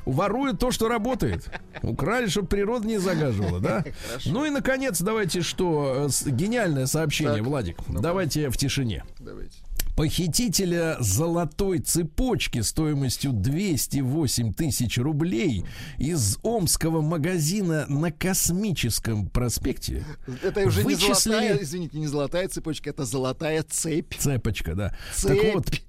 Воруют 0.05 0.59
то, 0.59 0.71
что 0.71 0.87
работает. 0.87 1.47
Украли, 1.83 2.27
чтобы 2.27 2.47
природа 2.47 2.87
не 2.87 2.97
загаживала, 2.97 3.59
да? 3.59 3.83
Ну 4.25 4.45
и, 4.45 4.49
наконец, 4.49 5.01
давайте 5.01 5.41
что? 5.41 6.07
э, 6.25 6.29
Гениальное 6.29 6.85
сообщение, 6.85 7.35
Так, 7.37 7.43
Владик. 7.45 7.77
ну-ка. 7.87 8.01
Давайте 8.01 8.49
в 8.49 8.57
тишине. 8.57 9.03
Давайте. 9.19 9.57
Похитителя 9.95 10.97
золотой 10.99 11.79
цепочки 11.79 12.59
стоимостью 12.61 13.31
208 13.31 14.53
тысяч 14.53 14.97
рублей 14.97 15.63
из 15.97 16.37
омского 16.43 17.01
магазина 17.01 17.85
на 17.87 18.11
Космическом 18.11 19.27
проспекте. 19.29 20.05
Это 20.43 20.65
уже 20.65 20.83
не 20.83 20.95
Вычислили- 20.95 21.13
золотая, 21.13 21.57
извините, 21.63 21.97
не 21.97 22.07
золотая 22.07 22.47
цепочка, 22.49 22.89
это 22.89 23.05
золотая 23.05 23.63
цепь. 23.63 24.13
Цепочка, 24.17 24.75
да. 24.75 24.97
Цепь. 25.15 25.41
Так 25.41 25.53
вот, 25.55 25.81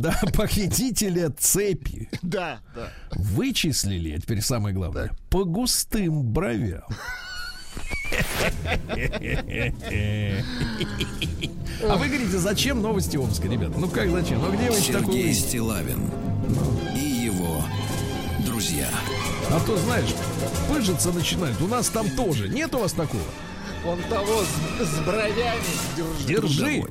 да, 0.00 0.20
похитителя 0.34 1.30
цепи 1.36 2.08
Да, 2.22 2.60
да. 2.76 2.90
вычислили, 3.16 4.12
а 4.16 4.20
теперь 4.20 4.42
самое 4.42 4.74
главное, 4.76 5.08
Так. 5.08 5.18
по 5.28 5.44
густым 5.44 6.22
бровям. 6.22 6.82
А 11.82 11.96
вы 11.96 12.06
говорите, 12.08 12.38
зачем 12.38 12.82
новости 12.82 13.16
Омска, 13.16 13.48
ребята? 13.48 13.78
Ну 13.78 13.88
как 13.88 14.10
зачем? 14.10 14.40
Ну 14.40 14.52
где 14.52 14.70
вы 14.70 14.76
Сергей 14.76 15.24
увидите? 15.24 15.40
Стилавин 15.40 16.10
и 16.96 17.00
его 17.00 17.62
друзья. 18.44 18.88
А 19.50 19.60
то, 19.60 19.76
знаешь, 19.78 20.14
пыжиться 20.68 21.12
начинают. 21.12 21.60
У 21.60 21.66
нас 21.66 21.88
там 21.88 22.08
тоже. 22.10 22.48
Нет 22.48 22.74
у 22.74 22.78
вас 22.78 22.92
такого? 22.92 23.22
Он 23.86 23.98
того 24.10 24.42
с, 24.42 24.86
с 24.86 24.98
бровями 25.00 25.62
держит. 25.96 26.26
Держи. 26.26 26.84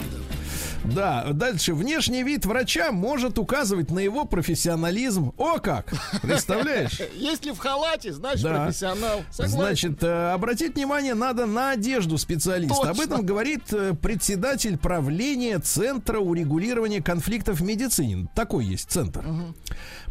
Да, 0.85 1.27
дальше. 1.33 1.73
Внешний 1.73 2.23
вид 2.23 2.45
врача 2.45 2.91
может 2.91 3.37
указывать 3.37 3.91
на 3.91 3.99
его 3.99 4.25
профессионализм. 4.25 5.33
О 5.37 5.59
как! 5.59 5.93
Представляешь? 6.21 6.99
Если 7.15 7.51
в 7.51 7.57
халате, 7.57 8.13
значит 8.13 8.43
Да. 8.43 8.65
профессионал. 8.65 9.21
Согласен. 9.31 9.57
Значит, 9.57 10.03
э, 10.03 10.31
обратить 10.33 10.75
внимание 10.75 11.13
надо 11.13 11.45
на 11.45 11.71
одежду 11.71 12.17
специалиста. 12.17 12.75
Точно. 12.75 12.91
Об 12.91 12.99
этом 12.99 13.25
говорит 13.25 13.71
э, 13.71 13.93
председатель 13.93 14.77
правления 14.77 15.59
Центра 15.59 16.19
урегулирования 16.19 17.01
конфликтов 17.01 17.59
в 17.59 17.63
медицине. 17.63 18.27
Такой 18.35 18.65
есть 18.65 18.89
центр. 18.89 19.23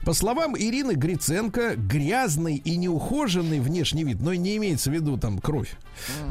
По 0.05 0.14
словам 0.14 0.57
Ирины 0.57 0.92
Гриценко, 0.92 1.74
грязный 1.76 2.57
и 2.57 2.76
неухоженный 2.76 3.61
внешний 3.61 4.05
вид, 4.05 4.20
но 4.20 4.32
не 4.34 4.57
имеется 4.57 4.90
в 4.90 4.94
виду 4.94 5.18
там 5.18 5.38
кровь, 5.38 5.72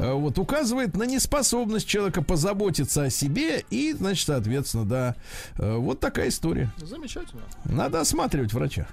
э, 0.00 0.12
вот 0.12 0.38
указывает 0.38 0.96
на 0.96 1.04
неспособность 1.04 1.86
человека 1.86 2.22
позаботиться 2.22 3.04
о 3.04 3.10
себе 3.10 3.64
и, 3.70 3.92
значит, 3.92 4.26
соответственно, 4.26 4.84
да, 4.84 5.14
э, 5.58 5.76
вот 5.76 6.00
такая 6.00 6.28
история. 6.28 6.72
Замечательно. 6.78 7.42
Надо 7.64 8.00
осматривать 8.00 8.52
врача. 8.52 8.88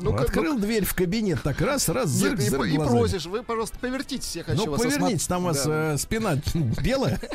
Ну-ка, 0.00 0.22
Открыл 0.22 0.58
дверь 0.58 0.84
в 0.84 0.94
кабинет, 0.94 1.42
так 1.42 1.60
раз, 1.60 1.88
раз, 1.88 2.06
Нет, 2.10 2.38
зырк, 2.38 2.40
и, 2.40 2.48
зырк 2.48 2.66
и 2.66 2.76
глазами. 2.76 2.98
просишь, 2.98 3.26
вы, 3.26 3.42
пожалуйста, 3.42 3.78
повертитесь, 3.80 4.36
я 4.36 4.44
хочу 4.44 4.64
Ну, 4.64 4.70
вас 4.70 4.80
поверните, 4.80 5.16
осмотреть. 5.16 5.28
там 5.28 5.42
у 5.42 5.46
вас 5.46 5.64
Да. 5.64 5.94
э, 5.94 5.98
спина 5.98 6.40
белая. 6.84 7.20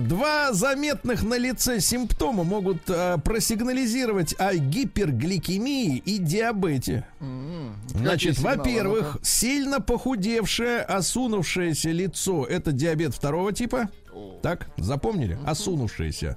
Два 0.00 0.52
заметных 0.52 1.22
на 1.22 1.38
лице 1.38 1.80
симптома 1.80 2.44
могут 2.44 2.82
э, 2.88 3.16
просигнализировать 3.24 4.34
о 4.38 4.54
гипергликемии 4.54 5.96
и 6.04 6.18
диабете. 6.18 7.06
М, 7.20 7.74
Значит, 7.94 8.38
во-первых, 8.38 9.14
Ну-ка. 9.14 9.24
сильно 9.24 9.80
похудевшее, 9.80 10.80
осунувшееся 10.80 11.90
лицо– 11.90 12.44
это 12.48 12.72
диабет 12.72 13.14
второго 13.14 13.52
типа. 13.52 13.88
Так, 14.42 14.68
запомнили? 14.76 15.36
Осунувшееся. 15.44 16.36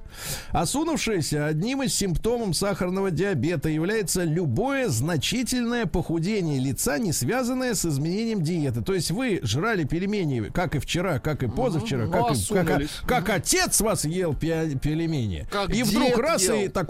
Осунувшееся 0.52 1.46
одним 1.48 1.84
из 1.84 1.94
симптомов 1.96 2.56
сахарного 2.58 3.12
диабета 3.12 3.70
является 3.70 4.24
любое 4.24 4.90
значительное 4.90 5.86
похудение 5.86 6.60
лица, 6.60 6.98
не 6.98 7.14
связанное 7.14 7.74
с 7.76 7.86
изменением 7.86 8.42
диеты. 8.42 8.82
То 8.82 8.94
есть 8.94 9.12
вы 9.12 9.40
жрали 9.44 9.84
пельмени, 9.84 10.50
как 10.54 10.76
и 10.76 10.80
вчера, 10.80 11.20
как 11.20 11.44
и 11.44 11.48
позавчера, 11.48 12.06
ну, 12.06 12.12
как, 12.12 12.32
и- 12.32 12.54
как, 12.54 12.82
как 13.08 13.30
отец 13.30 13.82
вас 13.82 14.06
ел 14.06 14.34
пе- 14.34 14.78
пельмени. 14.82 15.48
Как 15.52 15.70
и 15.74 15.84
вдруг 15.84 16.18
раз 16.18 16.44
ел. 16.44 16.56
и 16.56 16.68
так 16.68 16.90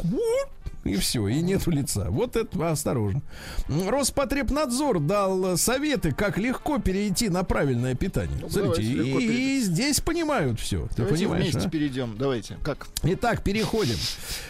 и 0.83 0.95
все, 0.95 1.27
и 1.27 1.41
нету 1.41 1.71
лица. 1.71 2.09
Вот 2.09 2.35
это 2.35 2.71
осторожно. 2.71 3.21
Роспотребнадзор 3.67 4.99
дал 4.99 5.57
советы, 5.57 6.11
как 6.11 6.37
легко 6.37 6.79
перейти 6.79 7.29
на 7.29 7.43
правильное 7.43 7.95
питание. 7.95 8.37
Ну, 8.41 8.49
Смотрите, 8.49 8.95
давайте 8.95 9.27
и, 9.27 9.57
и 9.57 9.61
здесь 9.61 9.99
понимают 9.99 10.59
все. 10.59 10.87
Ты 10.89 11.03
Давайте 11.03 11.25
понимаешь? 11.25 11.43
вместе 11.53 11.67
а? 11.67 11.71
перейдем. 11.71 12.17
Давайте. 12.17 12.57
Как? 12.63 12.87
Итак, 13.03 13.43
переходим. 13.43 13.95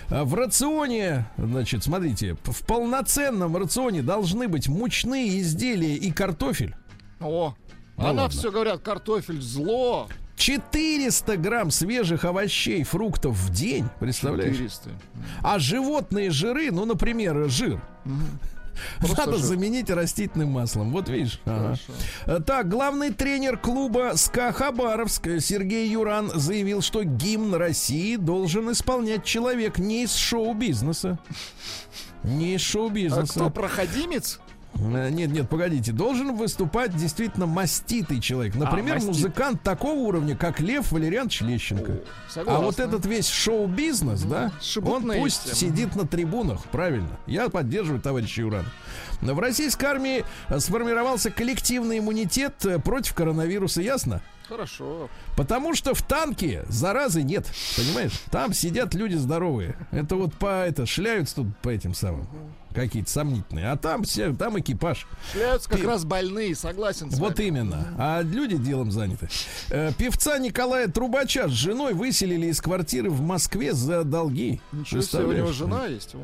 А, 0.10 0.24
В 0.24 0.34
рационе, 0.36 1.26
значит, 1.38 1.84
смотрите, 1.84 2.38
в 2.44 2.66
полноценном 2.66 3.58
рационе 3.58 4.02
должны 4.02 4.48
быть 4.48 4.68
мучные 4.70 5.40
изделия 5.42 5.96
и 5.96 6.12
картофель. 6.12 6.76
О, 7.20 7.54
Ну 7.98 8.04
она 8.08 8.24
ладно. 8.24 8.30
все 8.40 8.52
говорят, 8.52 8.82
картофель 8.82 9.42
зло. 9.42 10.08
400 10.36 11.38
грамм 11.38 11.72
свежих 11.72 12.26
овощей, 12.26 12.84
фруктов 12.84 13.36
в 13.36 13.50
день, 13.52 13.88
представляешь? 14.00 14.56
400. 14.56 14.90
А 15.44 15.60
животные 15.60 16.32
жиры, 16.32 16.72
ну, 16.72 16.86
например, 16.86 17.50
жир, 17.50 17.82
Просто 19.00 19.26
надо 19.26 19.38
жир. 19.38 19.46
заменить 19.46 19.90
растительным 19.92 20.50
маслом. 20.52 20.92
Вот 20.92 21.10
видишь. 21.10 21.40
Ага. 21.46 21.76
Э, 22.26 22.40
Так, 22.40 22.70
главный 22.70 23.12
тренер 23.14 23.58
клуба 23.58 24.14
СКА 24.16 24.54
Хабаровск 24.54 25.28
Сергей 25.40 25.90
Юран 25.90 26.32
заявил, 26.34 26.82
что 26.82 27.04
гимн 27.04 27.54
России 27.54 28.16
должен 28.16 28.72
исполнять 28.72 29.26
человек 29.26 29.78
не 29.78 30.04
из 30.04 30.16
шоу-бизнеса. 30.16 31.20
Не 32.24 32.56
из 32.56 32.62
А 32.62 32.64
шоу-бизнеса. 32.64 33.32
кто, 33.34 33.50
проходимец? 33.50 34.40
Э, 34.76 35.10
Нет, 35.10 35.32
нет, 35.32 35.50
погодите. 35.50 35.92
Должен 35.92 36.36
выступать 36.36 36.96
действительно 36.96 37.46
маститый 37.46 38.20
человек. 38.20 38.56
Например, 38.56 38.96
мастит. 38.96 39.10
музыкант 39.10 39.62
такого 39.62 40.00
уровня, 40.00 40.36
как 40.36 40.60
Лев 40.60 40.92
Валерьянович 40.92 41.42
Лещенко. 41.42 41.94
А 41.94 42.32
Согласна. 42.32 42.66
вот 42.66 42.80
этот 42.80 43.06
весь 43.06 43.28
шоу-бизнес, 43.28 44.22
да, 44.24 44.52
он 44.84 45.12
пусть 45.18 45.44
все. 45.44 45.56
сидит 45.56 45.96
на 45.96 46.08
трибунах, 46.08 46.64
правильно. 46.66 47.20
Я 47.28 47.50
поддерживаю 47.50 48.02
товарища 48.02 48.42
Юрана. 48.42 48.70
В 49.22 49.40
российской 49.40 49.86
армии 49.86 50.26
э, 50.50 50.60
сформировался 50.60 51.30
коллективный 51.30 52.00
иммунитет 52.00 52.66
э, 52.66 52.80
против 52.80 53.14
коронавируса, 53.14 53.82
ясно? 53.82 54.22
Хорошо. 54.48 55.10
Потому 55.38 55.76
что 55.76 55.94
в 55.94 56.02
танке 56.02 56.66
заразы 56.68 57.22
нет, 57.22 57.46
понимаешь? 57.78 58.20
Там 58.32 58.52
сидят 58.54 58.94
люди 58.96 59.16
здоровые. 59.16 59.76
Это 59.92 60.16
вот 60.16 60.34
по 60.34 60.66
это 60.66 60.86
шляются 60.86 61.36
тут 61.36 61.58
по 61.60 61.70
этим 61.70 61.94
самым 61.94 62.28
какие-то 62.74 63.10
сомнительные. 63.10 63.72
А 63.72 63.78
там 63.78 64.04
все, 64.04 64.34
там 64.34 64.60
экипаж. 64.60 65.08
Шляются 65.34 65.70
как 65.70 65.80
Пи- 65.80 65.86
раз 65.88 66.06
больные, 66.06 66.56
согласен 66.56 67.12
с 67.12 67.20
Вот 67.20 67.38
вами. 67.38 67.48
именно. 67.48 67.88
А 67.98 68.22
люди 68.22 68.58
делом 68.58 68.92
заняты. 68.92 69.30
Э, 69.70 69.92
Певца 69.98 70.38
Николая 70.38 70.88
Трубача 70.88 71.48
с 71.48 71.52
женой 71.52 71.94
выселили 71.94 72.48
из 72.48 72.62
квартиры 72.62 73.10
в 73.10 73.22
Москве 73.22 73.74
за 73.74 74.04
долги. 74.04 74.62
Ничего 74.72 75.02
себе, 75.02 75.24
у 75.24 75.32
него 75.34 75.52
жена 75.52 75.86
есть. 75.88 76.16
О. 76.16 76.20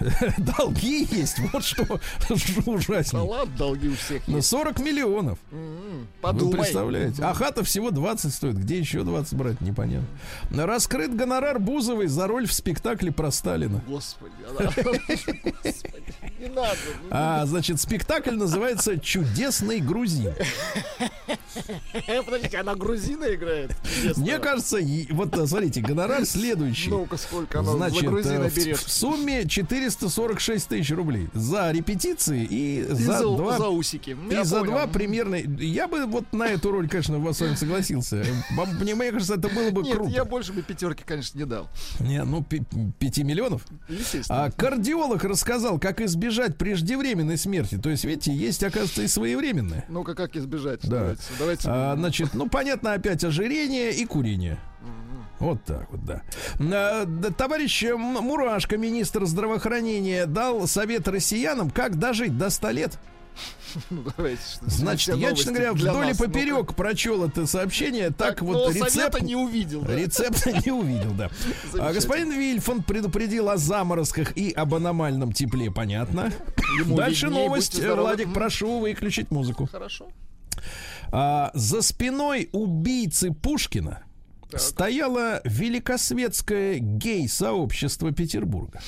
Долги 0.38 1.06
есть, 1.10 1.38
вот 1.52 1.64
что 1.64 1.84
Да 1.86 2.34
ужаснее. 2.72 3.22
ладно, 3.24 3.54
долги 3.56 3.88
у 3.88 3.94
всех 3.96 4.26
На 4.28 4.36
есть. 4.36 4.48
40 4.48 4.78
миллионов. 4.80 5.38
М, 5.52 6.00
Вы 6.00 6.06
Подумай. 6.20 6.58
представляете? 6.60 7.22
А 7.22 7.34
хата 7.34 7.62
всего 7.64 7.90
20 7.90 8.32
стоит. 8.32 8.56
Где 8.56 8.78
еще 8.78 9.02
20 9.02 9.34
брать, 9.34 9.60
непонятно. 9.60 10.06
Раскрыт 10.50 11.14
гонорар 11.14 11.58
Бузовой 11.58 12.06
за 12.06 12.26
роль 12.26 12.46
в 12.46 12.52
спектакле 12.52 13.12
про 13.12 13.30
Сталина. 13.30 13.82
Господи, 13.86 14.32
не 16.40 16.48
надо. 16.48 16.76
ну, 17.02 17.08
А, 17.10 17.44
значит, 17.46 17.80
спектакль 17.80 18.34
называется 18.36 18.98
«Чудесный 18.98 19.80
грузин». 19.80 20.32
Подождите, 22.24 22.58
она 22.58 22.74
грузина 22.74 23.34
играет? 23.34 23.72
Мне 24.16 24.38
кажется, 24.38 24.78
вот 25.10 25.36
э, 25.36 25.46
смотрите, 25.46 25.80
гонорар 25.80 26.24
следующий. 26.24 26.90
Ну-ка, 26.90 27.16
сколько 27.16 27.60
она 27.60 27.72
Значит, 27.72 28.04
э, 28.04 28.06
грузина 28.06 28.48
в, 28.50 28.54
берет? 28.56 28.78
в 28.78 28.90
сумме 28.90 29.46
446 29.90 30.68
тысяч 30.68 30.90
рублей 30.92 31.28
за 31.34 31.70
репетиции 31.70 32.44
и, 32.44 32.80
И 32.80 32.82
за, 32.82 33.18
за, 33.18 33.22
два 33.24 33.58
за 33.58 33.68
усики. 33.68 34.16
и 34.30 34.32
Я 34.32 34.44
за 34.44 34.60
понял. 34.60 34.72
два 34.72 34.86
примерно. 34.86 35.34
Я 35.34 35.88
бы 35.88 36.06
вот 36.06 36.32
на 36.32 36.44
эту 36.44 36.70
роль, 36.70 36.88
конечно, 36.88 37.32
с 37.32 37.40
вами 37.40 37.54
согласился. 37.54 38.24
Мне, 38.80 38.94
мне 38.94 39.10
кажется, 39.12 39.34
это 39.34 39.48
было 39.48 39.70
бы 39.70 39.82
Нет, 39.82 39.94
круто. 39.96 40.10
я 40.10 40.24
больше 40.24 40.52
бы 40.52 40.62
пятерки, 40.62 41.02
конечно, 41.04 41.38
не 41.38 41.44
дал. 41.44 41.68
Не, 42.00 42.22
ну, 42.24 42.42
пи- 42.42 42.62
пяти 42.98 43.22
миллионов. 43.24 43.66
Естественно. 43.88 44.44
А 44.44 44.50
кардиолог 44.50 45.22
рассказал, 45.24 45.78
как 45.78 46.00
избежать 46.00 46.56
преждевременной 46.56 47.36
смерти. 47.36 47.78
То 47.78 47.90
есть, 47.90 48.04
видите, 48.04 48.32
есть, 48.32 48.62
оказывается, 48.62 49.02
и 49.02 49.06
своевременные. 49.08 49.84
Ну-ка, 49.88 50.14
как 50.14 50.36
избежать? 50.36 50.80
Да. 50.82 51.00
Давайте. 51.00 51.22
давайте. 51.38 51.68
А, 51.68 51.96
значит, 51.96 52.34
ну, 52.34 52.48
понятно, 52.48 52.92
опять 52.92 53.24
ожирение 53.24 53.92
и 53.92 54.04
курение. 54.06 54.58
Вот 55.40 55.64
так 55.64 55.90
вот, 55.90 56.04
да. 56.04 56.22
А, 56.58 57.06
Товарищ 57.32 57.82
М- 57.84 57.98
Мурашко, 57.98 58.76
министр 58.76 59.24
здравоохранения, 59.24 60.26
дал 60.26 60.66
совет 60.68 61.08
россиянам, 61.08 61.70
как 61.70 61.98
дожить 61.98 62.36
до 62.38 62.50
100 62.50 62.70
лет. 62.70 62.98
Ну, 63.90 64.04
давайте, 64.16 64.42
Значит, 64.62 65.16
я, 65.16 65.32
честно 65.32 65.52
говоря, 65.52 65.72
вдоль 65.72 66.04
и 66.06 66.08
нас. 66.08 66.18
Поперек 66.18 66.74
прочел 66.74 67.24
это 67.24 67.46
сообщение. 67.46 68.10
Так, 68.10 68.36
Так, 68.38 68.42
вот 68.42 68.74
рецепт... 68.74 69.22
не 69.22 69.36
увидел. 69.36 69.82
да? 69.82 69.94
Рецепта 69.94 70.52
не 70.64 70.72
увидел, 70.72 71.12
да. 71.12 71.30
А 71.80 71.92
господин 71.92 72.32
Вильфон 72.32 72.82
предупредил 72.82 73.48
о 73.48 73.56
заморозках 73.56 74.36
и 74.36 74.50
об 74.50 74.74
аномальном 74.74 75.32
тепле, 75.32 75.70
понятно. 75.70 76.32
Ему 76.80 76.96
Дальше 76.96 77.26
виднее, 77.26 77.46
новость. 77.46 77.82
Владик, 77.82 78.34
прошу 78.34 78.80
выключить 78.80 79.30
музыку. 79.30 79.68
Хорошо. 79.70 80.08
А, 81.12 81.50
за 81.54 81.82
спиной 81.82 82.48
убийцы 82.52 83.32
Пушкина 83.32 84.02
стояло 84.56 85.40
великосветское 85.44 86.78
гей-сообщество 86.78 88.12
Петербурга. 88.12 88.80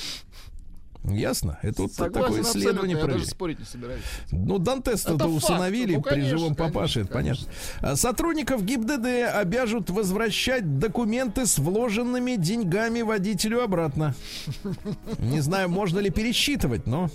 Ясно? 1.03 1.59
Это 1.61 1.83
вот 1.83 1.91
Согласен 1.91 2.21
такое 2.21 2.41
исследование 2.41 2.97
я 2.97 3.05
даже 3.05 3.25
спорить 3.25 3.59
не 3.59 3.65
собираюсь. 3.65 4.03
Ну, 4.31 4.57
Дантеста-то 4.57 5.27
усыновили. 5.27 5.95
Ну, 5.95 6.01
при 6.01 6.09
конечно, 6.11 6.29
живом 6.37 6.55
конечно, 6.55 6.79
папаше, 6.79 6.99
это 7.01 7.13
понятно. 7.13 7.47
А 7.81 7.95
Сотрудников 7.97 8.63
ГИБДД 8.63 9.35
обяжут 9.35 9.89
возвращать 9.89 10.79
документы 10.79 11.45
с 11.45 11.59
вложенными 11.59 12.35
деньгами 12.37 13.01
водителю 13.01 13.63
обратно. 13.63 14.15
Не 15.19 15.41
знаю, 15.41 15.69
можно 15.69 15.99
ли 15.99 16.09
пересчитывать, 16.09 16.87
но... 16.87 17.09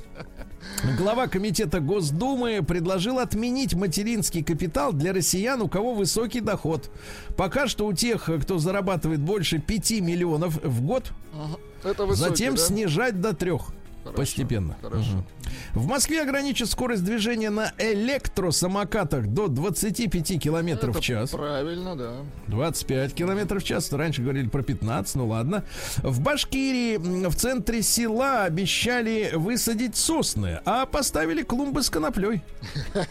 Глава 0.98 1.28
комитета 1.28 1.80
Госдумы 1.80 2.62
предложил 2.66 3.20
отменить 3.20 3.74
материнский 3.74 4.42
капитал 4.42 4.92
для 4.92 5.12
россиян, 5.12 5.62
у 5.62 5.68
кого 5.68 5.94
высокий 5.94 6.40
доход. 6.40 6.90
Пока 7.36 7.68
что 7.68 7.86
у 7.86 7.92
тех, 7.92 8.28
кто 8.42 8.58
зарабатывает 8.58 9.20
больше 9.20 9.60
5 9.60 10.00
миллионов 10.00 10.62
в 10.62 10.82
год, 10.82 11.12
Ага. 11.32 11.58
Это 11.84 12.06
высокий, 12.06 12.30
затем 12.30 12.54
да? 12.54 12.60
снижать 12.60 13.20
до 13.20 13.34
трех. 13.34 13.72
Хорошо, 14.04 14.16
Постепенно. 14.16 14.76
хорошо. 14.80 15.10
Мгм. 15.10 15.24
В 15.74 15.86
Москве 15.86 16.22
ограничат 16.22 16.70
скорость 16.70 17.04
движения 17.04 17.50
на 17.50 17.72
электросамокатах 17.78 19.26
до 19.26 19.48
25 19.48 20.38
километров 20.38 20.96
в 20.96 21.00
час. 21.00 21.30
Правильно, 21.30 21.96
да. 21.96 22.12
25 22.46 23.14
километров 23.14 23.62
в 23.62 23.66
час. 23.66 23.92
Раньше 23.92 24.22
говорили 24.22 24.48
про 24.48 24.62
15, 24.62 25.14
ну 25.16 25.28
ладно. 25.28 25.64
В 25.98 26.20
Башкирии 26.20 26.96
в 27.28 27.34
центре 27.34 27.82
села 27.82 28.44
обещали 28.44 29.32
высадить 29.34 29.96
сосны, 29.96 30.60
а 30.64 30.86
поставили 30.86 31.42
клумбы 31.42 31.82
с 31.82 31.90
коноплей. 31.90 32.42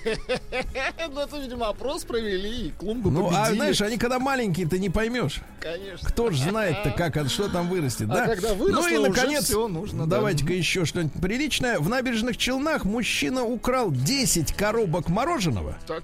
Ну, 1.10 1.22
это, 1.22 1.38
видимо, 1.40 1.70
опрос 1.70 2.04
провели, 2.04 2.68
и 2.68 2.72
клумбы 2.72 3.10
Ну, 3.12 3.30
а 3.34 3.52
знаешь, 3.54 3.82
они 3.82 3.98
когда 3.98 4.20
маленькие, 4.20 4.68
ты 4.68 4.78
не 4.80 4.90
поймешь. 4.90 5.42
Конечно. 5.60 6.08
Кто 6.08 6.32
ж 6.32 6.38
знает-то, 6.38 6.92
как, 6.98 7.18
что 7.30 7.50
там 7.50 7.70
вырастет, 7.70 8.10
А 8.12 8.14
да? 8.16 8.26
когда 8.28 8.54
выросло, 8.54 8.82
ну 8.82 9.06
и, 9.06 9.10
наконец, 9.10 9.50
нужно, 9.50 10.06
давайте-ка 10.08 10.54
еще 10.54 10.77
что-нибудь 10.86 11.22
приличное. 11.22 11.80
В 11.80 11.90
набережных 11.90 12.38
Челнах 12.38 12.86
мужчина 12.86 13.44
украл 13.44 13.92
10 13.92 14.54
коробок 14.54 15.10
мороженого 15.10 15.78
Так, 15.86 16.04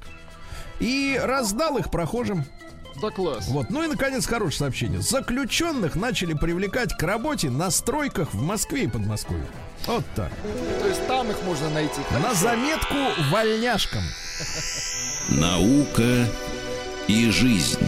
и 0.79 1.19
раздал 1.21 1.77
их 1.77 1.91
прохожим. 1.91 2.45
Да 3.01 3.09
класс. 3.09 3.47
Вот. 3.47 3.69
Ну 3.69 3.83
и, 3.83 3.87
наконец, 3.87 4.25
хорошее 4.25 4.59
сообщение. 4.59 5.01
Заключенных 5.01 5.95
начали 5.95 6.33
привлекать 6.33 6.95
к 6.95 7.03
работе 7.03 7.49
на 7.49 7.71
стройках 7.71 8.33
в 8.33 8.41
Москве 8.41 8.83
и 8.83 8.87
Подмосковье. 8.87 9.45
Вот 9.87 10.05
так. 10.15 10.31
То 10.79 10.87
есть 10.87 11.05
там 11.07 11.29
их 11.29 11.37
можно 11.43 11.69
найти. 11.71 11.99
На 12.11 12.21
Хорошо. 12.21 12.35
заметку 12.35 12.95
вольняшкам. 13.31 14.03
Наука 15.29 16.27
и 17.07 17.29
жизнь. 17.29 17.79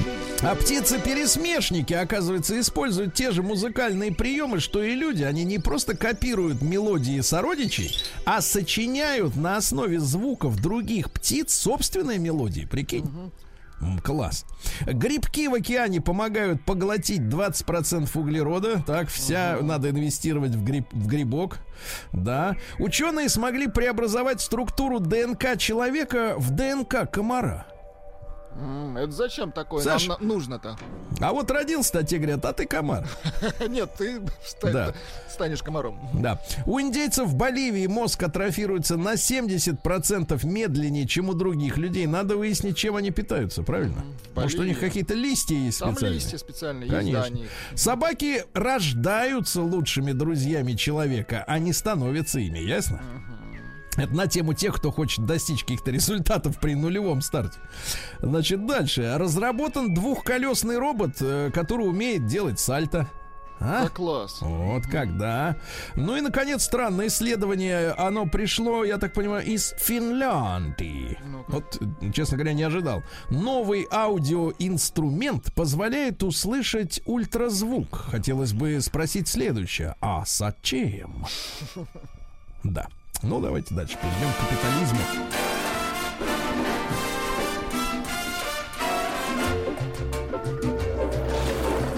А 0.45 0.53
птицы-пересмешники, 0.53 1.93
оказывается, 1.93 2.59
используют 2.59 3.15
те 3.15 3.31
же 3.31 3.41
музыкальные 3.41 4.13
приемы, 4.13 4.59
что 4.59 4.83
и 4.83 4.93
люди. 4.93 5.23
Они 5.23 5.43
не 5.43 5.57
просто 5.57 5.97
копируют 5.97 6.61
мелодии 6.61 7.19
сородичей, 7.21 7.97
а 8.25 8.41
сочиняют 8.41 9.35
на 9.35 9.57
основе 9.57 9.99
звуков 9.99 10.61
других 10.61 11.11
птиц 11.11 11.51
собственные 11.51 12.19
мелодии. 12.19 12.67
Прикинь. 12.69 13.09
Класс. 14.03 14.45
Грибки 14.85 15.47
в 15.47 15.55
океане 15.55 15.99
помогают 15.99 16.63
поглотить 16.63 17.21
20% 17.21 18.07
углерода. 18.13 18.83
Так, 18.85 19.09
вся 19.09 19.57
надо 19.63 19.89
инвестировать 19.89 20.53
в, 20.53 20.63
гриб, 20.63 20.85
в 20.91 21.07
грибок. 21.07 21.57
Да. 22.13 22.55
Ученые 22.77 23.29
смогли 23.29 23.65
преобразовать 23.65 24.41
структуру 24.41 24.99
ДНК 24.99 25.57
человека 25.57 26.35
в 26.37 26.51
ДНК 26.51 27.09
комара. 27.11 27.65
Это 28.97 29.11
зачем 29.11 29.51
такое 29.51 29.83
Саш. 29.83 30.07
нам 30.07 30.17
на- 30.21 30.27
нужно-то? 30.27 30.77
А 31.19 31.33
вот 31.33 31.51
родился-то, 31.51 32.03
тебе 32.03 32.21
говорят, 32.21 32.45
а 32.45 32.53
ты 32.53 32.65
комар. 32.65 33.05
Нет, 33.67 33.91
ты 33.97 34.21
станешь 35.29 35.61
комаром. 35.61 35.99
Да. 36.13 36.41
У 36.65 36.79
индейцев 36.79 37.27
в 37.27 37.35
Боливии 37.35 37.87
мозг 37.87 38.23
атрофируется 38.23 38.95
на 38.95 39.13
70% 39.15 40.45
медленнее, 40.45 41.05
чем 41.07 41.29
у 41.29 41.33
других 41.33 41.77
людей. 41.77 42.07
Надо 42.07 42.37
выяснить, 42.37 42.77
чем 42.77 42.95
они 42.95 43.11
питаются, 43.11 43.61
правильно? 43.63 44.05
Может, 44.35 44.59
у 44.59 44.63
них 44.63 44.79
какие-то 44.79 45.13
листья 45.13 45.55
есть 45.55 45.79
Там 45.79 45.91
специальные? 45.93 46.19
листья 46.19 46.37
специальные 46.37 46.89
Конечно. 46.89 47.37
Собаки 47.75 48.43
рождаются 48.53 49.61
лучшими 49.61 50.11
друзьями 50.13 50.73
человека, 50.73 51.43
а 51.47 51.59
не 51.59 51.73
становятся 51.73 52.39
ими, 52.39 52.59
ясно? 52.59 53.01
Это 53.95 54.13
на 54.13 54.27
тему 54.27 54.53
тех, 54.53 54.75
кто 54.75 54.91
хочет 54.91 55.25
достичь 55.25 55.61
каких-то 55.61 55.91
результатов 55.91 56.59
при 56.59 56.75
нулевом 56.75 57.21
старте. 57.21 57.57
Значит, 58.19 58.65
дальше. 58.65 59.15
Разработан 59.17 59.93
двухколесный 59.93 60.77
робот, 60.77 61.17
э, 61.21 61.51
который 61.53 61.87
умеет 61.87 62.25
делать 62.27 62.59
сальто. 62.59 63.07
А? 63.59 63.83
Да 63.83 63.89
класс. 63.89 64.37
Вот 64.41 64.83
как, 64.85 65.17
да. 65.17 65.55
Ну 65.95 66.17
и, 66.17 66.21
наконец, 66.21 66.63
странное 66.63 67.07
исследование. 67.07 67.91
Оно 67.91 68.25
пришло, 68.25 68.83
я 68.83 68.97
так 68.97 69.13
понимаю, 69.13 69.45
из 69.45 69.73
Финляндии. 69.77 71.17
Ну-ка. 71.25 71.51
Вот, 71.51 71.81
честно 72.13 72.37
говоря, 72.37 72.53
не 72.53 72.63
ожидал. 72.63 73.03
Новый 73.29 73.87
аудиоинструмент 73.89 75.53
позволяет 75.53 76.21
услышать 76.23 77.01
ультразвук. 77.05 78.07
Хотелось 78.11 78.53
бы 78.53 78.81
спросить 78.81 79.27
следующее. 79.27 79.95
А 80.01 80.23
зачем? 80.25 81.25
Да. 82.63 82.87
Ну, 83.21 83.39
давайте 83.39 83.73
дальше 83.73 83.97
перейдем 83.97 84.31
к 84.33 84.49
капитализму. 84.49 84.99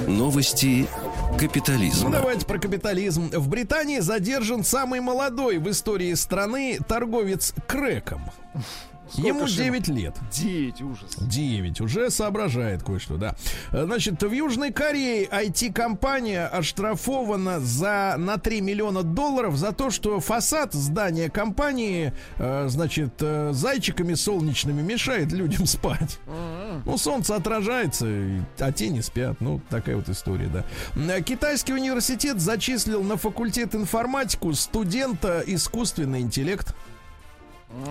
Новости 0.07 0.87
Ну, 1.31 1.37
капитализма. 1.37 2.09
давайте 2.09 2.45
про 2.45 2.57
капитализм. 2.59 3.29
В 3.31 3.47
Британии 3.47 3.99
задержан 3.99 4.63
самый 4.63 5.01
молодой 5.01 5.57
в 5.57 5.69
истории 5.69 6.13
страны 6.13 6.79
торговец 6.87 7.53
крэком. 7.67 8.21
Сколько 9.11 9.27
Ему 9.27 9.47
ж 9.47 9.51
ему? 9.51 9.77
9 9.77 9.87
лет. 9.89 10.15
Девять, 10.31 10.81
ужас. 10.81 11.15
9. 11.19 11.81
Уже 11.81 12.09
соображает 12.09 12.83
кое-что, 12.83 13.17
да. 13.17 13.35
Э, 13.71 13.85
Значит, 13.85 14.21
в 14.21 14.31
Южной 14.31 14.71
Корее 14.71 15.25
IT-компания 15.25 16.45
оштрафована 16.47 17.59
за, 17.59 18.15
на 18.17 18.37
3 18.37 18.61
миллиона 18.61 19.03
долларов 19.03 19.55
за 19.55 19.71
то, 19.71 19.89
что 19.89 20.19
фасад 20.19 20.73
здания 20.73 21.29
компании, 21.29 22.13
э, 22.37 22.65
значит, 22.69 23.13
э, 23.21 23.51
зайчиками 23.53 24.13
солнечными 24.13 24.81
мешает 24.81 25.31
людям 25.31 25.65
спать. 25.65 26.19
Ну, 26.85 26.97
солнце 26.97 27.35
отражается, 27.35 28.05
а 28.59 28.71
тени 28.71 29.01
спят. 29.01 29.37
Ну, 29.39 29.61
такая 29.69 29.95
вот 29.95 30.09
история, 30.09 30.47
да. 30.47 31.21
Китайский 31.21 31.73
университет 31.73 32.39
зачислил 32.39 33.03
на 33.03 33.17
факультет 33.17 33.75
информатику 33.75 34.53
студента 34.53 35.43
искусственный 35.45 36.21
интеллект. 36.21 36.75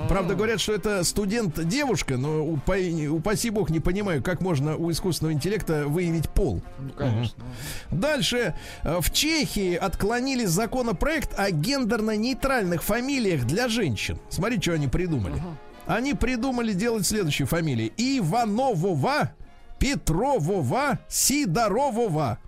Правда, 0.09 0.35
говорят, 0.35 0.59
что 0.61 0.72
это 0.72 1.05
студент-девушка, 1.05 2.16
но 2.16 2.45
упа- 2.45 3.09
упаси 3.09 3.51
бог, 3.51 3.70
не 3.70 3.79
понимаю, 3.81 4.22
как 4.22 4.41
можно 4.41 4.77
у 4.77 4.91
искусственного 4.91 5.35
интеллекта 5.35 5.87
выявить 5.87 6.29
пол. 6.31 6.62
Ну, 6.79 6.91
конечно. 6.91 7.45
Дальше. 7.91 8.55
Э, 8.83 9.01
В 9.01 9.12
Чехии 9.12 9.74
отклонили 9.74 10.47
законопроект 10.47 11.39
о 11.39 11.51
гендерно-нейтральных 11.51 12.83
фамилиях 12.83 13.45
для 13.45 13.68
женщин. 13.68 14.18
Смотри, 14.31 14.61
что 14.61 14.72
они 14.72 14.89
придумали. 14.89 15.35
Они 15.87 16.14
придумали 16.14 16.72
делать 16.72 17.07
следующие 17.07 17.47
фамилии. 17.47 17.93
Ивановова, 17.97 19.33
Петровова, 19.79 20.99
Сидоровова. 21.09 22.39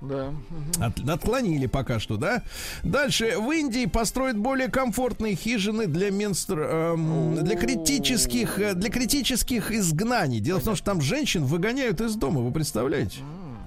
Да. 0.00 0.32
От- 0.80 1.08
отклонили 1.08 1.66
пока 1.66 1.98
что, 1.98 2.16
да? 2.16 2.42
Дальше. 2.84 3.36
В 3.38 3.50
Индии 3.50 3.86
построят 3.86 4.36
более 4.38 4.68
комфортные 4.68 5.34
хижины 5.34 5.86
для 5.86 6.10
менстр... 6.10 6.60
эм, 6.60 7.44
для 7.44 7.56
критических... 7.56 8.58
э, 8.60 8.74
для 8.74 8.90
критических 8.90 9.72
изгнаний. 9.72 10.38
Дело 10.40 10.60
в 10.60 10.64
том, 10.64 10.76
что 10.76 10.84
там 10.86 11.00
женщин 11.00 11.44
выгоняют 11.44 12.00
из 12.00 12.14
дома, 12.14 12.40
вы 12.40 12.52
представляете? 12.52 13.18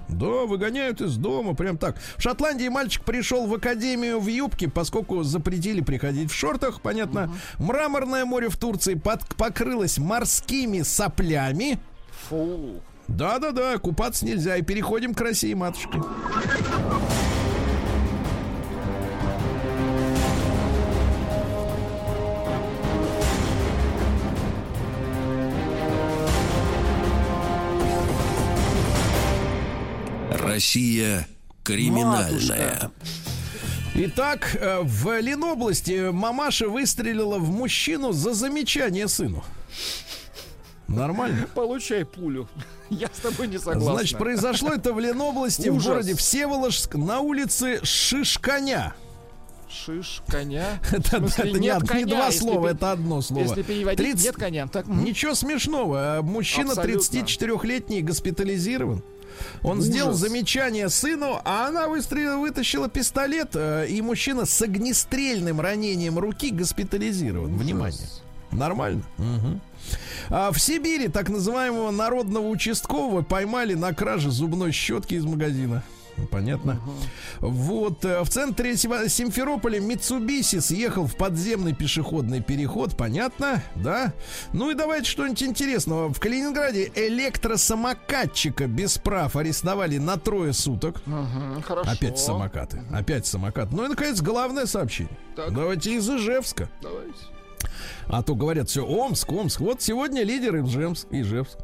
Да, 0.08 0.44
выгоняют 0.46 1.00
из 1.00 1.16
дома, 1.16 1.54
прям 1.54 1.78
так. 1.78 1.96
В 2.16 2.22
Шотландии 2.22 2.68
мальчик 2.68 3.02
пришел 3.04 3.46
в 3.46 3.54
академию 3.54 4.20
в 4.20 4.26
юбке, 4.26 4.68
поскольку 4.68 5.22
запретили 5.22 5.80
приходить 5.80 6.30
в 6.30 6.34
шортах, 6.34 6.80
понятно. 6.82 7.30
Мраморное 7.58 8.24
море 8.24 8.48
в 8.48 8.56
Турции 8.56 8.94
под- 8.94 9.26
покрылось 9.36 9.98
морскими 9.98 10.82
соплями. 10.82 11.78
Фу. 12.28 12.80
Да-да-да, 13.08 13.78
купаться 13.78 14.24
нельзя. 14.24 14.56
И 14.56 14.62
переходим 14.62 15.14
к 15.14 15.20
России, 15.20 15.54
матушки. 15.54 15.98
Россия 30.30 31.26
криминальная. 31.64 32.90
Итак, 33.94 34.56
э, 34.58 34.80
в 34.82 35.20
Ленобласти 35.20 36.10
мамаша 36.10 36.68
выстрелила 36.68 37.38
в 37.38 37.50
мужчину 37.50 38.12
за 38.12 38.32
замечание 38.32 39.06
сыну. 39.06 39.44
Нормально. 40.88 41.46
Получай 41.54 42.04
пулю. 42.04 42.48
Я 42.90 43.08
с 43.12 43.18
тобой 43.20 43.48
не 43.48 43.58
согласен. 43.58 43.92
Значит, 43.92 44.18
произошло 44.18 44.70
это 44.70 44.92
в 44.92 45.00
Ленобласти, 45.00 45.68
в 45.68 45.76
Ужас. 45.76 45.86
городе 45.88 46.14
Всеволожск, 46.14 46.94
на 46.96 47.20
улице 47.20 47.80
Шишканя. 47.84 48.94
Шиш, 49.68 50.22
коня. 50.28 50.78
Это, 50.92 51.16
смысле, 51.18 51.50
это 51.50 51.58
не, 51.58 51.66
нет 51.66 51.76
од- 51.78 51.82
не 51.84 51.88
коня, 51.88 52.06
два 52.06 52.30
слова, 52.30 52.68
пе- 52.68 52.74
это 52.74 52.92
одно 52.92 53.22
слово. 53.22 53.42
Если 53.42 53.62
переводить, 53.62 53.98
30 53.98 54.24
нет 54.26 54.36
коня. 54.36 54.66
Так. 54.66 54.86
Ничего 54.86 55.34
смешного. 55.34 56.18
А 56.18 56.22
Мужчина 56.22 56.72
Абсолютно. 56.72 57.16
34-летний 57.18 58.02
госпитализирован. 58.02 59.02
Он 59.62 59.78
Ужас. 59.78 59.86
сделал 59.90 60.12
замечание 60.12 60.90
сыну, 60.90 61.40
а 61.42 61.68
она 61.68 61.88
выстрелила, 61.88 62.36
вытащила 62.36 62.90
пистолет, 62.90 63.52
э, 63.54 63.86
и 63.88 64.02
мужчина 64.02 64.44
с 64.44 64.60
огнестрельным 64.60 65.58
ранением 65.58 66.18
руки 66.18 66.50
госпитализирован. 66.50 67.56
Внимание. 67.56 68.06
Нормально? 68.50 69.02
Мгм. 69.16 69.62
А 70.30 70.50
в 70.52 70.58
Сибири 70.58 71.08
так 71.08 71.28
называемого 71.28 71.90
народного 71.90 72.48
участкового 72.48 73.22
поймали 73.22 73.74
на 73.74 73.92
краже 73.94 74.30
зубной 74.30 74.72
щетки 74.72 75.14
из 75.14 75.24
магазина. 75.24 75.82
Ну, 76.16 76.26
Понятно. 76.26 76.78
Вот 77.40 78.04
э, 78.04 78.22
в 78.22 78.28
центре 78.28 78.76
Симферополя 78.76 79.80
Митсубиси 79.80 80.58
съехал 80.58 81.06
в 81.06 81.16
подземный 81.16 81.74
пешеходный 81.74 82.42
переход. 82.42 82.96
Понятно, 82.96 83.62
да? 83.74 84.12
Ну 84.52 84.70
и 84.70 84.74
давайте 84.74 85.10
что-нибудь 85.10 85.42
интересного. 85.42 86.12
В 86.12 86.20
Калининграде 86.20 86.92
электросамокатчика 86.94 88.66
без 88.66 88.98
прав 88.98 89.36
арестовали 89.36 89.98
на 89.98 90.18
трое 90.18 90.52
суток. 90.52 91.00
Мгм, 91.06 91.62
Хорошо. 91.62 91.90
Опять 91.90 92.18
самокаты. 92.18 92.82
Опять 92.92 93.26
самокат. 93.26 93.72
Ну 93.72 93.84
и, 93.86 93.88
наконец, 93.88 94.20
главное 94.20 94.66
сообщение. 94.66 95.16
Так. 95.34 95.54
Давайте 95.54 95.94
из 95.94 96.08
Ижевска. 96.08 96.68
Давайте. 96.82 97.14
А 98.08 98.22
то 98.22 98.34
говорят 98.34 98.68
все 98.68 98.84
Омск, 98.84 99.30
Омск. 99.32 99.60
Вот 99.60 99.82
сегодня 99.82 100.22
лидер 100.22 100.56
Ижевск. 100.56 101.06
Ижевск. 101.10 101.58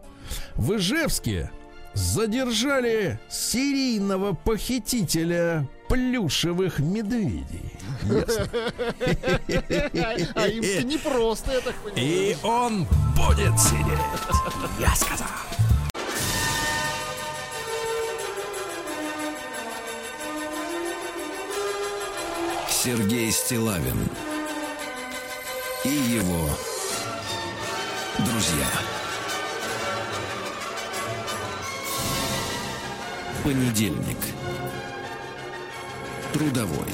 В 0.54 0.76
Ижевске 0.76 1.50
задержали 1.94 3.18
серийного 3.28 4.34
похитителя 4.34 5.68
плюшевых 5.88 6.78
медведей. 6.80 7.72
А 10.34 10.46
им-то 10.46 10.82
непросто, 10.84 11.52
я 11.52 11.60
так 11.60 11.74
понимаю. 11.76 12.06
И 12.06 12.36
он 12.42 12.86
будет 13.16 13.58
сидеть. 13.58 13.98
Я 14.78 14.94
сказал. 14.94 15.28
Сергей 22.70 23.32
Стилавин 23.32 24.08
и 25.84 25.88
его 25.88 26.48
друзья. 28.18 28.66
Понедельник. 33.44 34.37
Трудовой. 36.32 36.86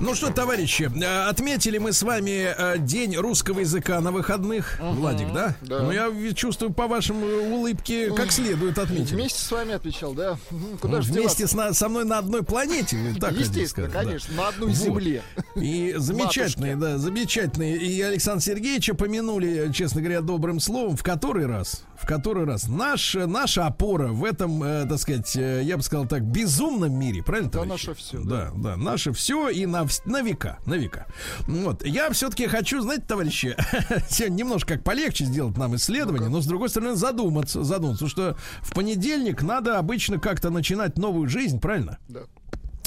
Ну 0.00 0.14
что, 0.14 0.30
товарищи, 0.30 0.90
э, 0.94 1.28
отметили 1.28 1.78
мы 1.78 1.92
с 1.92 2.02
вами 2.02 2.52
э, 2.56 2.78
День 2.78 3.16
русского 3.16 3.60
языка 3.60 4.00
на 4.00 4.10
выходных. 4.10 4.78
Владик, 4.80 5.32
да? 5.32 5.54
да. 5.62 5.82
Ну, 5.82 5.92
я 5.92 6.10
чувствую 6.34 6.72
по 6.72 6.88
вашим 6.88 7.22
э, 7.22 7.48
улыбке, 7.52 8.10
как 8.12 8.32
следует 8.32 8.78
отметили. 8.78 9.14
Вместе 9.14 9.38
с 9.40 9.50
вами 9.50 9.72
отвечал, 9.74 10.12
да. 10.12 10.36
Ну, 10.50 10.76
Куда 10.80 11.00
же 11.00 11.12
вместе 11.12 11.46
с 11.46 11.54
на- 11.54 11.72
со 11.72 11.88
мной 11.88 12.04
на 12.04 12.18
одной 12.18 12.42
планете, 12.42 12.96
так 13.20 13.32
Естественно, 13.38 13.66
сказать, 13.68 13.92
да. 13.92 14.00
конечно, 14.02 14.34
на 14.34 14.48
одной 14.48 14.68
Вот. 14.70 14.76
земле. 14.76 15.22
И 15.54 15.94
замечательные, 15.98 16.76
да, 16.76 16.98
замечательные. 16.98 17.76
И 17.76 18.00
Александр 18.02 18.42
Сергеевича 18.42 18.94
помянули, 18.94 19.70
честно 19.72 20.00
говоря, 20.00 20.22
добрым 20.22 20.58
словом. 20.58 20.96
В 20.96 21.02
который 21.04 21.46
раз? 21.46 21.84
В 22.04 22.06
который 22.06 22.44
раз? 22.44 22.68
Наш, 22.68 23.14
наша 23.14 23.66
опора 23.66 24.08
в 24.08 24.24
этом, 24.24 24.62
э, 24.62 24.86
так 24.86 24.98
сказать, 24.98 25.34
э, 25.36 25.62
я 25.64 25.78
бы 25.78 25.82
сказал 25.82 26.06
так, 26.06 26.22
безумном 26.22 26.92
мире, 26.92 27.22
правильно, 27.22 27.50
Да, 27.50 27.60
товарищи? 27.60 27.86
наше 27.88 27.94
всё, 27.98 28.22
Да, 28.22 28.52
да, 28.54 28.76
наше 28.76 29.12
все 29.14 29.48
и 29.48 29.64
на, 29.64 29.86
на 30.04 30.20
века, 30.20 30.58
на 30.66 30.74
века. 30.74 31.06
Вот. 31.46 31.82
Я 31.82 32.10
все-таки 32.10 32.46
хочу, 32.46 32.82
знаете, 32.82 33.04
товарищи, 33.08 33.56
сегодня 34.10 34.34
немножко 34.34 34.74
как 34.74 34.84
полегче 34.84 35.24
сделать 35.24 35.56
нам 35.56 35.76
исследование, 35.76 36.28
но, 36.28 36.42
с 36.42 36.46
другой 36.46 36.68
стороны, 36.68 36.94
задуматься, 36.94 37.64
задуматься, 37.64 38.06
что 38.06 38.36
в 38.60 38.74
понедельник 38.74 39.42
надо 39.42 39.78
обычно 39.78 40.18
как-то 40.20 40.50
начинать 40.50 40.98
новую 40.98 41.26
жизнь, 41.30 41.58
правильно? 41.58 41.96
Да. 42.08 42.20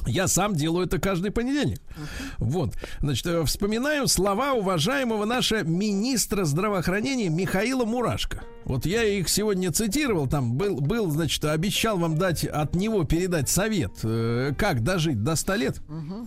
Я 0.06 0.28
сам 0.28 0.54
делаю 0.56 0.86
это 0.86 1.00
каждый 1.00 1.32
понедельник. 1.32 1.82
Вот. 2.38 2.76
Значит, 3.00 3.26
э, 3.26 3.44
вспоминаю 3.46 4.08
слова 4.08 4.54
уважаемого 4.54 5.26
нашего 5.26 5.64
министра 5.64 6.46
здравоохранения 6.46 7.30
Михаила 7.30 7.84
Мурашко. 7.84 8.44
Вот 8.68 8.86
я 8.86 9.02
их 9.06 9.30
сегодня 9.30 9.72
цитировал, 9.72 10.28
там 10.28 10.56
был, 10.56 10.82
был, 10.82 11.10
значит, 11.10 11.44
обещал 11.46 11.98
вам 11.98 12.18
дать 12.18 12.44
от 12.44 12.76
него 12.76 13.06
передать 13.06 13.48
совет, 13.50 13.94
э, 14.04 14.52
как 14.58 14.84
дожить 14.84 15.24
до 15.24 15.38
100 15.38 15.56
лет. 15.56 15.82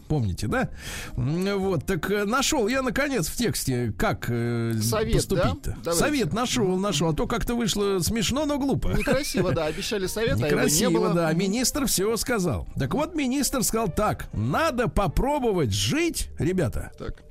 Помните, 0.09 0.47
да? 0.47 0.70
Вот, 1.12 1.84
так 1.84 2.11
э, 2.11 2.24
нашел 2.24 2.66
я, 2.66 2.80
наконец, 2.80 3.28
в 3.28 3.36
тексте, 3.36 3.93
как 3.99 4.24
э, 4.30 4.72
Совет, 4.80 5.16
поступить-то. 5.16 5.76
да? 5.84 5.93
Совет 5.93 6.32
нашел, 6.32 6.78
нашел, 6.78 7.11
а 7.11 7.12
то 7.12 7.26
как-то 7.26 7.55
вышло 7.55 7.99
смешно, 7.99 8.47
но 8.47 8.59
глупо. 8.59 8.88
Некрасиво, 8.97 9.53
да, 9.53 9.66
обещали 9.66 10.07
совет, 10.07 10.36
а 10.43 10.47
его 10.47 10.47
не 10.47 10.53
Некрасиво, 10.55 10.91
было. 10.99 11.12
да. 11.14 11.28
А 11.28 11.34
министр 11.34 11.84
все 11.84 12.16
сказал. 12.16 12.66
Так 12.78 12.95
вот, 12.95 13.14
министр 13.14 13.62
сказал 13.62 13.88
так: 13.93 14.28
надо 14.32 14.88
попробовать 14.88 15.72
жить, 15.72 16.30
ребята, 16.38 16.91
Так. 16.99 17.22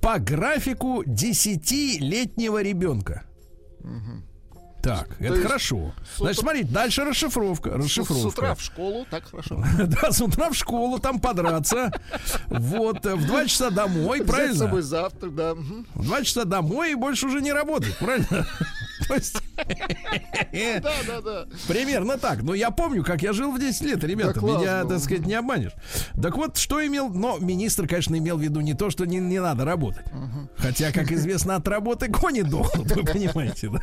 по 0.00 0.20
графику 0.20 1.02
десятилетнего 1.04 2.62
ребенка. 2.62 3.24
Так, 4.84 5.08
это 5.18 5.34
есть 5.34 5.42
хорошо. 5.46 5.92
Значит, 6.18 6.40
смотрите, 6.40 6.68
дальше 6.68 7.04
расшифровка. 7.04 7.70
Расшифровка. 7.70 8.22
с 8.22 8.24
утра 8.24 8.54
в 8.54 8.60
школу, 8.60 9.06
так 9.10 9.28
хорошо. 9.30 9.62
Да, 9.84 10.12
с 10.12 10.20
утра 10.20 10.50
в 10.50 10.54
школу, 10.54 10.98
там 10.98 11.20
подраться. 11.20 11.90
Вот, 12.48 13.04
э, 13.06 13.14
в 13.14 13.26
два 13.26 13.46
часа 13.46 13.70
домой, 13.70 14.18
Взять 14.20 14.28
с 14.28 14.30
правильно? 14.30 14.58
собой 14.58 14.82
завтрак, 14.82 15.34
да. 15.34 15.54
В 15.54 16.04
два 16.04 16.22
часа 16.22 16.44
домой 16.44 16.92
и 16.92 16.94
больше 16.94 17.26
уже 17.26 17.40
не 17.40 17.52
работать, 17.52 17.96
правильно? 17.98 18.46
То 19.08 19.14
есть... 19.14 19.36
Да, 20.82 20.92
да, 21.06 21.20
да. 21.20 21.46
Примерно 21.68 22.18
так. 22.18 22.42
Но 22.42 22.54
я 22.54 22.70
помню, 22.70 23.04
как 23.04 23.22
я 23.22 23.32
жил 23.32 23.52
в 23.52 23.58
10 23.58 23.82
лет, 23.82 24.04
ребята. 24.04 24.40
Меня, 24.40 24.84
так 24.84 25.00
сказать, 25.00 25.26
не 25.26 25.34
обманешь. 25.34 25.72
Так 26.20 26.36
вот, 26.36 26.56
что 26.56 26.84
имел... 26.86 27.08
Но 27.08 27.38
министр, 27.38 27.86
конечно, 27.86 28.16
имел 28.16 28.38
в 28.38 28.42
виду 28.42 28.60
не 28.60 28.74
то, 28.74 28.90
что 28.90 29.04
не, 29.04 29.18
не 29.18 29.40
надо 29.40 29.64
работать. 29.64 30.06
Хотя, 30.56 30.92
как 30.92 31.12
известно, 31.12 31.56
от 31.56 31.66
работы 31.68 32.08
кони 32.08 32.42
дохнут, 32.42 32.90
вы 32.92 33.04
понимаете, 33.04 33.70
да? 33.70 33.80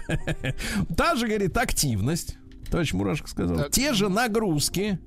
Та 0.95 1.15
же, 1.15 1.27
говорит, 1.27 1.57
активность. 1.57 2.37
Товарищ 2.69 2.93
Мурашко 2.93 3.27
сказал. 3.27 3.57
Так. 3.57 3.71
Те 3.71 3.93
же 3.93 4.09
нагрузки. 4.09 4.99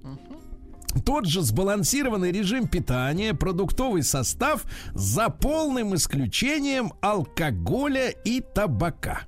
Тот 1.04 1.26
же 1.26 1.42
сбалансированный 1.42 2.30
режим 2.30 2.68
питания, 2.68 3.34
продуктовый 3.34 4.02
состав 4.04 4.64
за 4.92 5.28
полным 5.28 5.94
исключением 5.96 6.92
алкоголя 7.00 8.10
и 8.10 8.40
табака. 8.40 9.22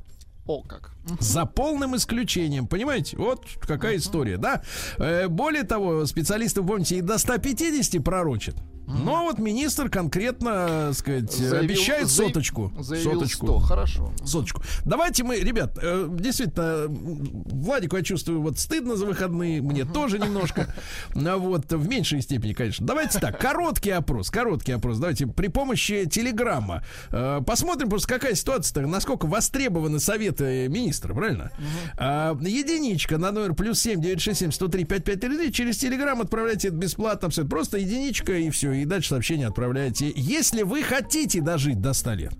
О, 0.46 0.62
как. 0.62 0.92
За 1.20 1.44
полным 1.44 1.96
исключением, 1.96 2.66
понимаете? 2.66 3.16
Вот 3.16 3.46
какая 3.60 3.96
история, 3.96 4.36
да? 4.36 4.62
Э, 4.98 5.28
более 5.28 5.64
того, 5.64 6.06
специалисты, 6.06 6.62
помните, 6.62 6.98
и 6.98 7.00
до 7.00 7.18
150 7.18 8.02
пророчат. 8.02 8.56
Но 8.86 9.24
вот 9.24 9.38
министр 9.38 9.88
конкретно, 9.88 10.66
э, 10.68 10.92
сказать, 10.94 11.32
Заявил- 11.32 11.56
обещает 11.64 12.06
заяв- 12.06 12.28
соточку. 12.28 12.72
Заявил 12.78 13.12
соточку. 13.14 13.46
100, 13.46 13.58
хорошо. 13.60 14.12
Соточку. 14.24 14.62
Давайте 14.84 15.24
мы, 15.24 15.36
ребят, 15.40 15.78
э, 15.82 16.08
действительно, 16.10 16.86
Владику 16.88 17.96
я 17.96 18.02
чувствую 18.02 18.40
вот 18.42 18.58
стыдно 18.58 18.96
за 18.96 19.06
выходные, 19.06 19.60
мне 19.60 19.84
тоже 19.84 20.18
немножко. 20.18 20.74
А 21.26 21.36
вот 21.38 21.72
в 21.72 21.88
меньшей 21.88 22.22
степени, 22.22 22.52
конечно. 22.52 22.86
Давайте 22.86 23.18
так, 23.18 23.38
короткий 23.38 23.90
опрос, 23.90 24.30
короткий 24.30 24.72
опрос. 24.72 24.98
Давайте 24.98 25.26
при 25.26 25.48
помощи 25.48 26.06
телеграмма 26.06 26.82
э, 27.10 27.40
посмотрим 27.46 27.88
просто 27.88 28.08
какая 28.08 28.34
ситуация-то, 28.34 28.82
насколько 28.82 29.26
востребованы 29.26 29.98
советы 29.98 30.68
министра, 30.68 31.12
правильно? 31.14 31.50
А, 31.98 32.36
единичка 32.40 33.18
на 33.18 33.32
номер 33.32 33.54
плюс 33.54 33.80
семь 33.80 34.00
девять 34.00 34.20
шесть 34.20 34.40
семь 34.40 34.52
сто 34.52 34.68
три 34.68 34.84
пять 34.84 35.04
пять 35.04 35.20
три 35.20 35.52
через 35.52 35.78
телеграм 35.78 36.20
отправляйте 36.20 36.68
это 36.68 36.76
бесплатно, 36.76 37.28
просто 37.48 37.78
единичка 37.78 38.32
и 38.34 38.50
все, 38.50 38.72
и 38.82 38.84
дальше 38.84 39.10
сообщение 39.10 39.46
отправляете. 39.48 40.12
Если 40.14 40.62
вы 40.62 40.82
хотите 40.82 41.40
дожить 41.40 41.80
до 41.80 41.92
100 41.92 42.12
лет, 42.14 42.32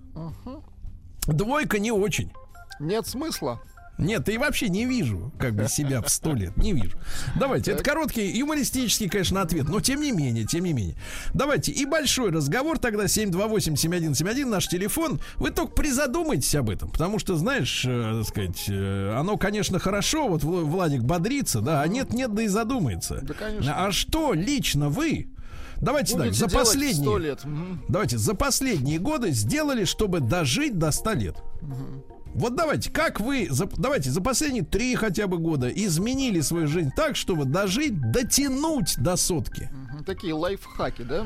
двойка 1.27 1.79
не 1.79 1.91
очень. 1.91 2.31
Нет 2.79 3.07
смысла. 3.07 3.61
Нет, 3.97 4.29
и 4.29 4.37
вообще 4.37 4.69
не 4.69 4.85
вижу, 4.85 5.31
как 5.39 5.55
бы 5.55 5.67
себя 5.67 6.03
в 6.03 6.09
сто 6.09 6.35
лет, 6.35 6.55
не 6.55 6.71
вижу. 6.71 6.99
Давайте, 7.35 7.71
это 7.71 7.83
короткий, 7.83 8.27
юмористический, 8.37 9.09
конечно, 9.09 9.41
ответ, 9.41 9.67
но 9.67 9.79
тем 9.79 10.01
не 10.01 10.11
менее, 10.11 10.45
тем 10.45 10.65
не 10.65 10.73
менее. 10.73 10.95
Давайте, 11.33 11.71
и 11.71 11.83
большой 11.83 12.29
разговор 12.29 12.77
тогда 12.77 13.05
728-7171, 13.05 14.45
наш 14.45 14.67
телефон. 14.67 15.19
Вы 15.37 15.49
только 15.49 15.71
призадумайтесь 15.73 16.53
об 16.53 16.69
этом, 16.69 16.91
потому 16.91 17.17
что, 17.17 17.37
знаешь, 17.37 17.85
э, 17.87 18.19
так 18.19 18.27
сказать, 18.27 18.65
э, 18.69 19.15
оно, 19.17 19.35
конечно, 19.37 19.79
хорошо, 19.79 20.27
вот 20.27 20.43
Вла- 20.43 20.63
Владик 20.63 21.01
бодрится, 21.01 21.61
да, 21.61 21.81
а 21.81 21.87
нет-нет, 21.87 22.31
да 22.35 22.43
и 22.43 22.47
задумается. 22.47 23.21
Да, 23.23 23.33
конечно. 23.33 23.83
А 23.87 23.91
что 23.91 24.33
лично 24.33 24.89
вы, 24.89 25.27
давайте 25.81 26.13
так, 26.13 26.23
Будете 26.25 26.39
за 26.39 26.47
делать 26.47 26.65
последние... 26.67 27.03
100 27.03 27.17
лет. 27.17 27.41
Давайте, 27.87 28.17
за 28.17 28.33
последние 28.33 28.99
годы 28.99 29.31
сделали, 29.31 29.85
чтобы 29.85 30.19
дожить 30.19 30.77
до 30.77 30.91
100 30.91 31.13
лет. 31.13 31.37
Вот 32.33 32.55
давайте, 32.55 32.91
как 32.91 33.19
вы, 33.19 33.47
за, 33.49 33.65
давайте, 33.77 34.11
за 34.11 34.21
последние 34.21 34.63
три 34.63 34.93
хотя 34.95 35.25
бы 35.25 35.39
года 35.39 35.69
изменили 35.69 36.41
свою 36.41 36.67
жизнь 36.67 36.91
так, 36.95 37.15
чтобы 37.15 37.45
дожить, 37.45 37.99
дотянуть 38.11 38.95
до 38.97 39.15
сотки. 39.15 39.71
Такие 40.05 40.33
лайфхаки, 40.35 41.01
да? 41.01 41.25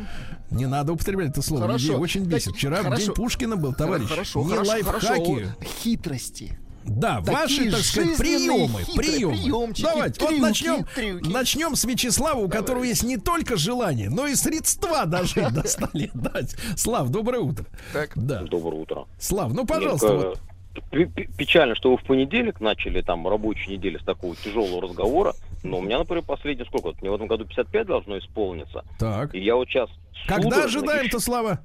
Не 0.51 0.67
надо 0.67 0.93
употреблять 0.93 1.31
это 1.31 1.41
слово. 1.41 1.63
Хорошо. 1.63 1.83
Людей 1.83 1.95
очень 1.97 2.21
Так, 2.21 2.29
бесит. 2.33 2.55
Вчера 2.55 2.77
хорошо. 2.83 3.05
день 3.05 3.13
Пушкина 3.13 3.57
был, 3.57 3.73
товарищ. 3.73 4.07
Хорошо, 4.07 4.43
не 4.43 4.49
хорошо, 4.51 4.71
лайфхаки. 4.71 4.99
хорошо. 5.01 5.55
Хитрости. 5.83 6.57
Да, 6.85 7.17
Такие 7.21 7.37
ваши, 7.37 7.71
так 7.71 7.79
сказать, 7.81 8.17
приемы, 8.17 8.79
хитрые 8.83 8.95
приемы. 9.09 9.33
приемчики, 9.37 9.83
Давайте, 9.83 10.19
вот 10.21 10.29
трюки, 10.29 10.41
начнем, 10.41 10.85
трюки. 10.95 11.29
начнем 11.29 11.75
с 11.75 11.85
Вячеслава, 11.85 12.39
у 12.39 12.49
которого 12.49 12.83
есть 12.83 13.03
не 13.03 13.17
только 13.17 13.55
желание, 13.57 14.09
но 14.09 14.27
и 14.27 14.35
средства 14.35 15.05
дожить 15.05 15.53
до 15.53 15.67
100 15.67 15.89
лет. 15.93 16.11
Давайте. 16.13 16.57
Слав, 16.75 17.09
доброе 17.09 17.39
утро. 17.39 17.65
Так. 17.93 18.11
Да, 18.15 18.41
Доброе 18.43 18.81
утро. 18.81 19.05
Слав, 19.19 19.53
ну, 19.53 19.65
пожалуйста, 19.65 20.07
Немного 20.07 20.27
вот 20.73 20.83
пе- 20.91 21.05
пе- 21.05 21.29
Печально, 21.37 21.75
что 21.75 21.91
вы 21.91 21.97
в 21.97 22.03
понедельник 22.03 22.59
начали 22.61 23.01
там 23.01 23.27
рабочую 23.27 23.77
неделю 23.77 23.99
с 23.99 24.03
такого 24.03 24.35
тяжелого 24.35 24.81
разговора. 24.81 25.33
Но 25.63 25.77
у 25.77 25.81
меня, 25.81 25.99
например, 25.99 26.23
последнее 26.23 26.65
сколько? 26.65 26.87
Вот 26.87 27.01
Мне 27.01 27.11
в 27.11 27.15
этом 27.15 27.27
году 27.27 27.45
55 27.45 27.85
должно 27.87 28.17
исполниться. 28.17 28.83
так. 28.97 29.35
И 29.35 29.39
я 29.39 29.55
вот 29.55 29.67
сейчас... 29.69 29.89
Когда 30.27 30.63
ожидаем-то, 30.65 31.17
ищу- 31.17 31.19
Слава? 31.19 31.59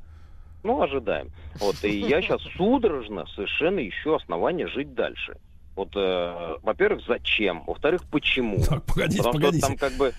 Ну, 0.66 0.82
ожидаем. 0.82 1.30
Вот, 1.60 1.82
и 1.84 1.98
я 2.00 2.20
сейчас 2.22 2.40
судорожно 2.56 3.26
совершенно 3.34 3.86
ищу 3.86 4.14
основания 4.14 4.66
жить 4.68 4.94
дальше. 4.94 5.36
Вот, 5.74 5.90
э, 5.94 6.56
во-первых, 6.62 7.02
зачем? 7.06 7.64
Во-вторых, 7.66 8.02
почему? 8.10 8.58
Так, 8.64 8.84
погодите, 8.84 9.18
Потому 9.18 9.34
погодите. 9.34 9.58
что 9.58 9.66
там 9.68 9.76
как 9.76 9.92
бы... 9.98 10.12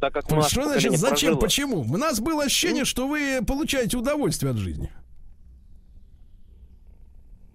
Так 0.00 0.12
как 0.14 0.32
у 0.32 0.34
нас 0.34 0.50
Что 0.50 0.64
значит 0.64 0.96
зачем, 0.96 1.34
прожило- 1.34 1.40
почему? 1.40 1.80
У 1.82 1.96
нас 1.96 2.18
было 2.20 2.42
ощущение, 2.44 2.84
что 2.84 3.06
вы 3.06 3.38
получаете 3.46 3.96
удовольствие 3.96 4.50
от 4.50 4.58
жизни. 4.58 4.90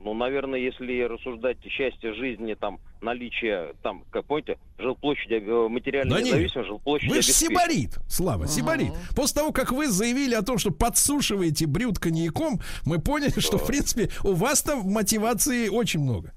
Ну, 0.07 0.13
наверное, 0.13 0.57
если 0.57 1.01
рассуждать 1.01 1.57
счастье 1.69 2.13
жизни, 2.13 2.53
там, 2.53 2.79
наличие, 3.01 3.73
там, 3.83 4.05
как 4.09 4.23
помните, 4.23 4.57
жилплощади, 4.77 5.43
э, 5.45 5.67
материальная 5.67 6.15
Да 6.15 6.21
нет. 6.21 6.27
независимость, 6.35 6.69
жилплощадь 6.69 7.09
Вы 7.09 7.21
же 7.21 7.33
сибарит, 7.33 7.97
Слава, 8.07 8.47
сибарит. 8.47 8.93
После 9.17 9.41
того, 9.41 9.51
как 9.51 9.73
вы 9.73 9.87
заявили 9.89 10.33
о 10.33 10.43
том, 10.43 10.59
что 10.59 10.71
подсушиваете 10.71 11.67
брюд 11.67 11.99
коньяком, 11.99 12.61
мы 12.85 12.99
поняли, 13.01 13.37
что, 13.37 13.57
в 13.57 13.67
принципе, 13.67 14.07
у 14.23 14.31
вас 14.31 14.61
там 14.63 14.79
мотивации 14.89 15.67
очень 15.67 15.99
много. 15.99 16.31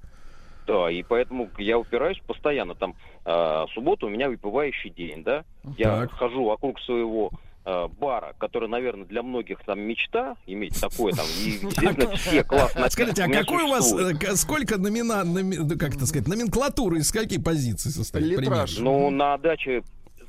Да, 0.67 0.91
и 0.91 1.01
поэтому 1.03 1.49
я 1.57 1.79
упираюсь 1.79 2.19
постоянно. 2.27 2.75
Там, 2.75 2.93
э, 3.23 3.65
суббота 3.73 4.05
у 4.05 4.09
меня 4.09 4.27
выпивающий 4.27 4.89
день, 4.89 5.23
да? 5.23 5.45
Я 5.77 6.01
Так. 6.01 6.11
хожу 6.11 6.43
вокруг 6.43 6.77
своего 6.81 7.31
э, 7.65 7.87
бара, 7.99 8.33
который, 8.39 8.67
наверное, 8.69 9.05
для 9.05 9.23
многих 9.23 9.59
там 9.65 9.79
мечта 9.79 10.35
иметь 10.47 10.79
такое 10.79 11.13
там, 11.13 11.25
и, 11.25 11.49
естественно, 11.65 12.15
все 12.15 12.43
классно. 12.43 12.89
Скажите, 12.89 13.23
а 13.23 13.29
какой 13.29 13.63
у 13.63 13.67
вас, 13.69 13.93
э, 13.93 14.35
сколько 14.35 14.77
номина, 14.77 15.23
номи- 15.23 15.57
ну, 15.57 15.77
как 15.77 15.95
это 15.95 16.05
сказать, 16.05 16.27
номенклатуры 16.27 16.99
из 16.99 17.11
каких 17.11 17.43
позиций 17.43 17.91
состоит? 17.91 18.39
Литраж. 18.39 18.77
Ну, 18.77 19.09
на 19.09 19.37
даче 19.37 19.83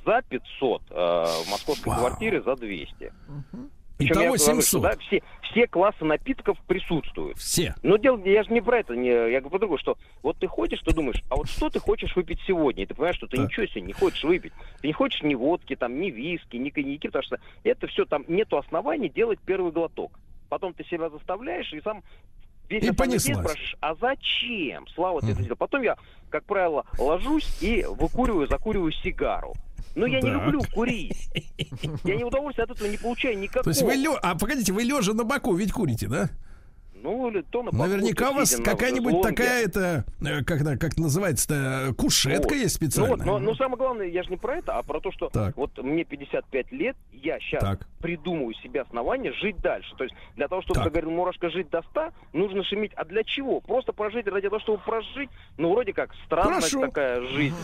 за 0.04 0.22
500, 0.28 0.82
э, 0.90 0.94
в 0.94 1.50
московской 1.50 1.92
квартире 1.92 2.42
за 2.42 2.56
200. 2.56 3.12
Причем 4.02 4.12
Итого 4.12 4.20
я 4.22 4.28
говорю, 4.28 4.42
что, 4.62 4.62
700. 4.62 4.82
да, 4.82 4.96
все, 4.98 5.22
все 5.50 5.66
классы 5.66 6.04
напитков 6.04 6.58
присутствуют. 6.66 7.38
Все. 7.38 7.74
Но 7.82 7.96
дело, 7.96 8.20
я 8.24 8.42
же 8.42 8.52
не 8.52 8.60
про 8.60 8.78
это, 8.80 8.94
не, 8.94 9.08
я 9.08 9.40
говорю 9.40 9.50
про 9.50 9.58
другое, 9.60 9.78
что 9.78 9.96
вот 10.22 10.38
ты 10.38 10.46
ходишь, 10.46 10.80
ты 10.80 10.92
думаешь, 10.94 11.22
а 11.30 11.36
вот 11.36 11.48
что 11.48 11.70
ты 11.70 11.78
хочешь 11.80 12.14
выпить 12.16 12.40
сегодня? 12.46 12.84
И 12.84 12.86
ты 12.86 12.94
понимаешь, 12.94 13.16
что 13.16 13.26
ты 13.26 13.36
Так. 13.36 13.46
ничего 13.46 13.66
себе 13.66 13.82
не 13.82 13.92
хочешь 13.92 14.24
выпить. 14.24 14.52
Ты 14.80 14.86
не 14.88 14.92
хочешь 14.92 15.22
ни 15.22 15.34
водки, 15.34 15.76
там, 15.76 16.00
ни 16.00 16.10
виски, 16.10 16.56
ни 16.56 16.70
коньяки, 16.70 17.08
потому 17.08 17.22
что 17.24 17.38
это 17.64 17.86
все, 17.86 18.04
там 18.04 18.24
нету 18.28 18.56
оснований 18.58 19.08
делать 19.08 19.38
первый 19.44 19.72
глоток. 19.72 20.18
Потом 20.48 20.74
ты 20.74 20.84
себя 20.84 21.08
заставляешь 21.10 21.72
и 21.72 21.80
сам 21.80 22.02
весь 22.68 22.84
И 22.84 22.92
понеслась. 22.92 23.38
спрашиваешь, 23.38 23.76
а 23.80 23.94
зачем? 23.94 24.86
Слава 24.94 25.20
ты 25.20 25.26
это 25.28 25.34
Мгм. 25.36 25.42
сделал. 25.44 25.56
Потом 25.56 25.82
я, 25.82 25.96
как 26.30 26.44
правило, 26.44 26.84
ложусь 26.98 27.62
и 27.62 27.84
выкуриваю, 27.88 28.46
закуриваю 28.48 28.92
сигару. 28.92 29.54
Но 29.94 30.06
я 30.06 30.20
не 30.20 30.30
Так. 30.30 30.44
люблю 30.46 30.62
курить. 30.72 31.28
Я 32.04 32.16
не 32.16 32.24
удовольствия 32.24 32.64
от 32.64 32.70
этого 32.70 32.88
не 32.88 32.96
получаю 32.96 33.38
никакого. 33.38 33.64
То 33.64 33.70
есть 33.70 33.82
вы 33.82 33.94
лё... 33.94 34.18
А 34.22 34.36
погодите, 34.36 34.72
вы 34.72 34.82
лежа 34.82 35.12
на 35.12 35.24
боку 35.24 35.54
ведь 35.54 35.72
курите, 35.72 36.08
да? 36.08 36.30
Ну, 36.94 37.28
или 37.30 37.42
то 37.42 37.64
на 37.64 37.72
боку, 37.72 37.82
Наверняка 37.82 38.30
у 38.30 38.34
вас 38.34 38.54
какая-нибудь 38.54 39.22
такая 39.22 39.64
это, 39.64 40.04
э, 40.20 40.44
как, 40.44 40.60
как 40.78 40.96
называется-то, 40.98 41.92
кушетка 41.98 42.50
Вот. 42.50 42.52
есть 42.56 42.80
Ну, 42.80 42.86
специальная. 42.86 43.16
вот, 43.16 43.24
но, 43.26 43.38
но 43.40 43.54
самое 43.56 43.76
главное, 43.76 44.06
я 44.06 44.22
же 44.22 44.30
не 44.30 44.36
про 44.36 44.58
это, 44.58 44.78
а 44.78 44.84
про 44.84 45.00
то, 45.00 45.10
что 45.10 45.28
Так. 45.28 45.56
вот 45.56 45.76
мне 45.82 46.04
55 46.04 46.70
лет, 46.70 46.96
я 47.12 47.40
сейчас 47.40 47.60
Так. 47.60 47.88
придумаю 48.00 48.54
себе 48.62 48.82
основания 48.82 49.32
жить 49.32 49.56
дальше. 49.60 49.92
То 49.96 50.04
есть 50.04 50.14
для 50.36 50.46
того, 50.46 50.62
чтобы, 50.62 50.74
Так. 50.76 50.84
как 50.84 50.92
говорил 50.92 51.10
Мурашка, 51.10 51.50
жить 51.50 51.70
до 51.70 51.82
100, 51.90 52.10
нужно 52.32 52.62
шуметь. 52.62 52.92
А 52.94 53.04
для 53.04 53.24
чего? 53.24 53.60
Просто 53.60 53.92
прожить 53.92 54.28
ради 54.28 54.48
того, 54.48 54.60
чтобы 54.60 54.78
прожить? 54.78 55.30
Ну, 55.58 55.72
вроде 55.72 55.92
как 55.92 56.10
странная 56.26 56.60
такая 56.70 57.20
жизнь. 57.26 57.56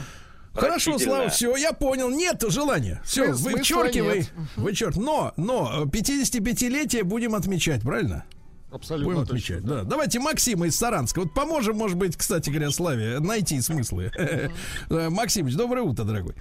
Хорошо. 0.60 0.98
Слава, 0.98 1.28
все, 1.28 1.56
я 1.56 1.72
понял. 1.72 2.10
Нет 2.10 2.42
желания. 2.48 3.00
Все, 3.04 3.34
Смысла 3.34 3.50
вычеркивай. 3.50 4.18
нет. 4.18 4.32
Вычерк. 4.56 4.96
Но, 4.96 5.32
но 5.36 5.84
55-летие 5.84 7.04
будем 7.04 7.34
отмечать, 7.34 7.82
правильно? 7.82 8.24
Абсолютно 8.70 9.14
Будем 9.14 9.26
точно, 9.26 9.56
отмечать, 9.56 9.64
да. 9.64 9.82
Давайте 9.84 10.18
Максима 10.20 10.66
из 10.66 10.76
Саранска. 10.76 11.20
Вот 11.20 11.32
поможем, 11.32 11.76
может 11.76 11.96
быть, 11.96 12.16
кстати 12.16 12.50
говоря, 12.50 12.70
Славе 12.70 13.18
найти 13.18 13.60
смыслы. 13.62 14.12
Э, 14.90 15.08
Максимыч, 15.08 15.54
доброе 15.54 15.82
утро, 15.82 16.04
дорогой. 16.04 16.34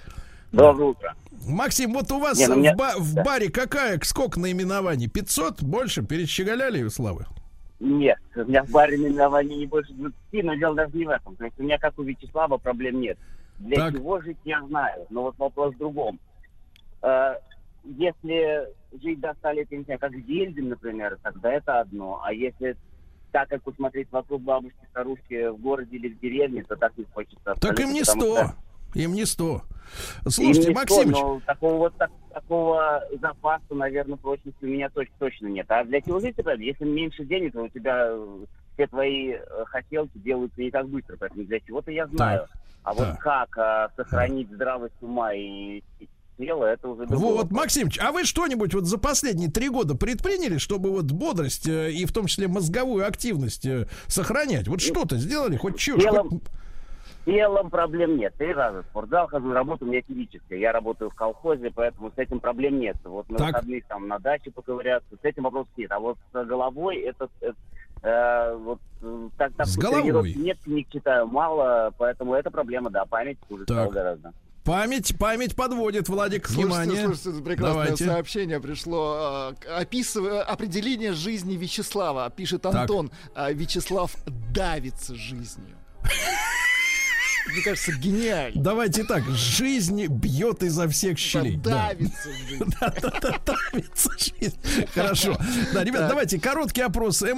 Доброе 0.52 0.90
утро. 0.90 1.14
Максим, 1.46 1.94
вот 1.94 2.10
у 2.12 2.18
вас 2.18 2.38
Не, 2.38 2.46
ну 2.48 2.54
в, 2.54 2.58
мне- 2.58 2.74
ба- 2.74 2.94
в 2.98 3.14
да. 3.14 3.22
баре 3.22 3.48
какая, 3.50 3.98
сколько 4.02 4.38
наименований? 4.40 5.08
500? 5.08 5.62
Больше? 5.62 6.02
Перещеголяли 6.02 6.82
у 6.82 6.90
Славы? 6.90 7.24
Нет, 7.80 8.18
у 8.34 8.40
меня 8.40 8.62
в 8.64 8.70
баре 8.70 8.98
наименований 8.98 9.56
не 9.56 9.66
больше 9.66 9.92
20, 9.94 10.14
но 10.44 10.54
дело 10.56 10.74
даже 10.74 10.94
не 10.96 11.04
в 11.06 11.10
этом. 11.10 11.36
То 11.36 11.44
есть 11.44 11.58
у 11.58 11.62
меня, 11.62 11.78
как 11.78 11.98
у 11.98 12.02
Вячеслава, 12.02 12.58
проблем 12.58 13.00
нет. 13.00 13.16
Для 13.58 13.76
Так. 13.76 13.94
чего 13.94 14.20
жить, 14.20 14.38
я 14.44 14.62
знаю. 14.66 15.06
Но 15.10 15.22
вот 15.22 15.38
вопрос 15.38 15.74
в 15.74 15.78
другом. 15.78 16.18
Э, 17.02 17.34
Если 17.84 18.68
жить 19.00 19.20
до 19.20 19.32
100 19.38 19.50
лет, 19.52 19.68
я 19.70 19.78
не 19.78 19.84
знаю, 19.84 20.00
как 20.00 20.12
Зельдин, 20.12 20.68
например, 20.68 21.16
тогда 21.22 21.52
это 21.52 21.80
одно. 21.80 22.20
А 22.22 22.32
если 22.32 22.76
так, 23.32 23.48
как 23.48 23.62
посмотреть 23.62 24.08
вокруг 24.10 24.42
бабушки, 24.42 24.76
старушки 24.90 25.48
в 25.48 25.58
городе 25.58 25.96
или 25.96 26.08
в 26.08 26.20
деревне, 26.20 26.64
то 26.64 26.76
так 26.76 26.92
не 26.98 27.04
хочется. 27.04 27.54
Так 27.60 27.78
им 27.80 27.92
не 27.92 28.04
100. 28.04 28.12
что- 28.12 28.54
Им 28.94 29.12
не 29.14 29.24
100. 29.24 29.62
Им 30.24 30.30
Слушайте, 30.30 30.68
не 30.68 30.74
Максимыч, 30.74 31.16
100, 31.16 31.28
но 31.34 31.40
такого 31.46 31.74
вот 31.76 31.94
так- 31.96 32.10
такого 32.34 33.02
запаса, 33.22 33.74
наверное, 33.74 34.16
прочности 34.16 34.64
у 34.64 34.66
меня 34.66 34.88
точ- 34.88 35.10
точно 35.18 35.46
нет. 35.46 35.66
А 35.70 35.84
для 35.84 36.00
чего 36.02 36.20
жить, 36.20 36.36
если 36.58 36.84
меньше 36.84 37.24
денег, 37.24 37.52
то 37.52 37.62
у 37.62 37.68
тебя 37.68 38.10
все 38.74 38.86
твои 38.86 39.32
э, 39.32 39.64
хотелки 39.66 40.18
делаются 40.18 40.60
не 40.60 40.70
так 40.70 40.88
быстро, 40.88 41.16
поэтому 41.18 41.44
для 41.44 41.60
чего-то 41.60 41.90
я 41.90 42.06
знаю. 42.06 42.46
А 42.88 42.94
вот 42.94 43.04
Так. 43.04 43.18
как 43.20 43.58
а, 43.58 43.90
сохранить 43.96 44.50
здравость 44.50 44.94
ума 45.02 45.34
и 45.34 45.82
тела, 46.38 46.64
это 46.64 46.88
уже 46.88 47.04
другой 47.04 47.18
Вот, 47.32 47.42
вопрос. 47.42 47.50
Максимыч, 47.60 47.98
а 48.00 48.12
вы 48.12 48.24
что-нибудь 48.24 48.72
вот 48.72 48.86
за 48.86 48.96
последние 48.96 49.50
три 49.50 49.68
года 49.68 49.94
предприняли, 49.94 50.56
чтобы 50.56 50.90
вот 50.90 51.04
бодрость 51.12 51.68
э, 51.68 51.90
и 51.92 52.06
в 52.06 52.12
том 52.12 52.26
числе 52.28 52.48
мозговую 52.48 53.06
активность 53.06 53.66
э, 53.66 53.86
сохранять? 54.06 54.68
Вот 54.68 54.80
что-то 54.80 55.16
сделали, 55.18 55.58
хоть 55.58 55.76
чушь? 55.76 56.02
Делом- 56.02 56.30
хоть- 56.30 56.42
телом 57.26 57.68
проблем 57.68 58.16
нет. 58.16 58.32
Три 58.38 58.54
раза 58.54 58.82
в 58.82 58.86
спортзал 58.86 59.26
хожу, 59.26 59.52
работа 59.52 59.84
у 59.84 59.88
меня 59.88 60.00
физическая. 60.00 60.58
Я 60.58 60.72
работаю 60.72 61.10
в 61.10 61.14
колхозе, 61.14 61.70
поэтому 61.74 62.10
с 62.10 62.16
этим 62.18 62.40
проблем 62.40 62.78
нет. 62.78 62.96
Вот 63.04 63.28
на 63.28 63.36
Так. 63.36 63.46
выходных 63.48 63.84
там 63.86 64.08
на 64.08 64.18
даче 64.18 64.50
поковыряться, 64.50 65.14
с 65.20 65.24
этим 65.26 65.42
вопросов 65.42 65.72
нет. 65.76 65.92
А 65.92 65.98
вот 65.98 66.16
с 66.32 66.44
головой 66.46 66.96
это... 67.02 67.28
это, 67.42 67.54
э, 68.02 68.54
вот 68.56 68.80
э, 69.02 69.28
так, 69.36 69.52
так 69.54 69.66
С 69.66 69.76
головой? 69.76 70.34
нет, 70.34 70.58
книг 70.64 70.88
читаю 70.92 71.26
мало, 71.26 71.92
поэтому 71.98 72.34
это 72.34 72.50
проблема, 72.50 72.90
да, 72.90 73.04
память 73.04 73.38
хуже 73.48 73.64
Так. 73.64 73.76
стала 73.76 73.90
гораздо. 73.90 74.32
Память, 74.64 75.16
память 75.18 75.56
подводит, 75.56 76.10
Владик, 76.10 76.46
Слушайте, 76.46 76.66
внимание. 76.66 77.06
слушайте, 77.06 77.42
прекрасное 77.42 77.84
Давайте. 77.84 78.04
сообщение 78.04 78.60
пришло. 78.60 79.54
э, 79.64 79.76
Описывая 79.80 80.42
определение 80.42 81.14
жизни 81.14 81.54
Вячеслава, 81.56 82.28
пишет 82.28 82.62
Так. 82.62 82.74
Антон. 82.74 83.10
а, 83.34 83.50
Вячеслав 83.50 84.14
давится 84.52 85.14
жизнью. 85.14 85.76
Мне 87.52 87.62
кажется, 87.62 87.92
гениально. 87.92 88.62
Давайте 88.62 89.04
так, 89.04 89.24
жизнь 89.30 90.06
бьет 90.06 90.62
изо 90.62 90.88
всех 90.88 91.18
щелей. 91.18 91.56
Да. 91.56 91.88
Давится 91.88 92.28
жизнь. 92.48 92.64
Да-да-да, 92.80 93.40
давится 93.46 94.10
жизнь. 94.18 94.56
Хорошо. 94.94 95.38
Да, 95.72 95.84
ребят, 95.84 96.08
давайте 96.08 96.38
короткий 96.38 96.82
опрос. 96.82 97.22
Э, 97.22 97.28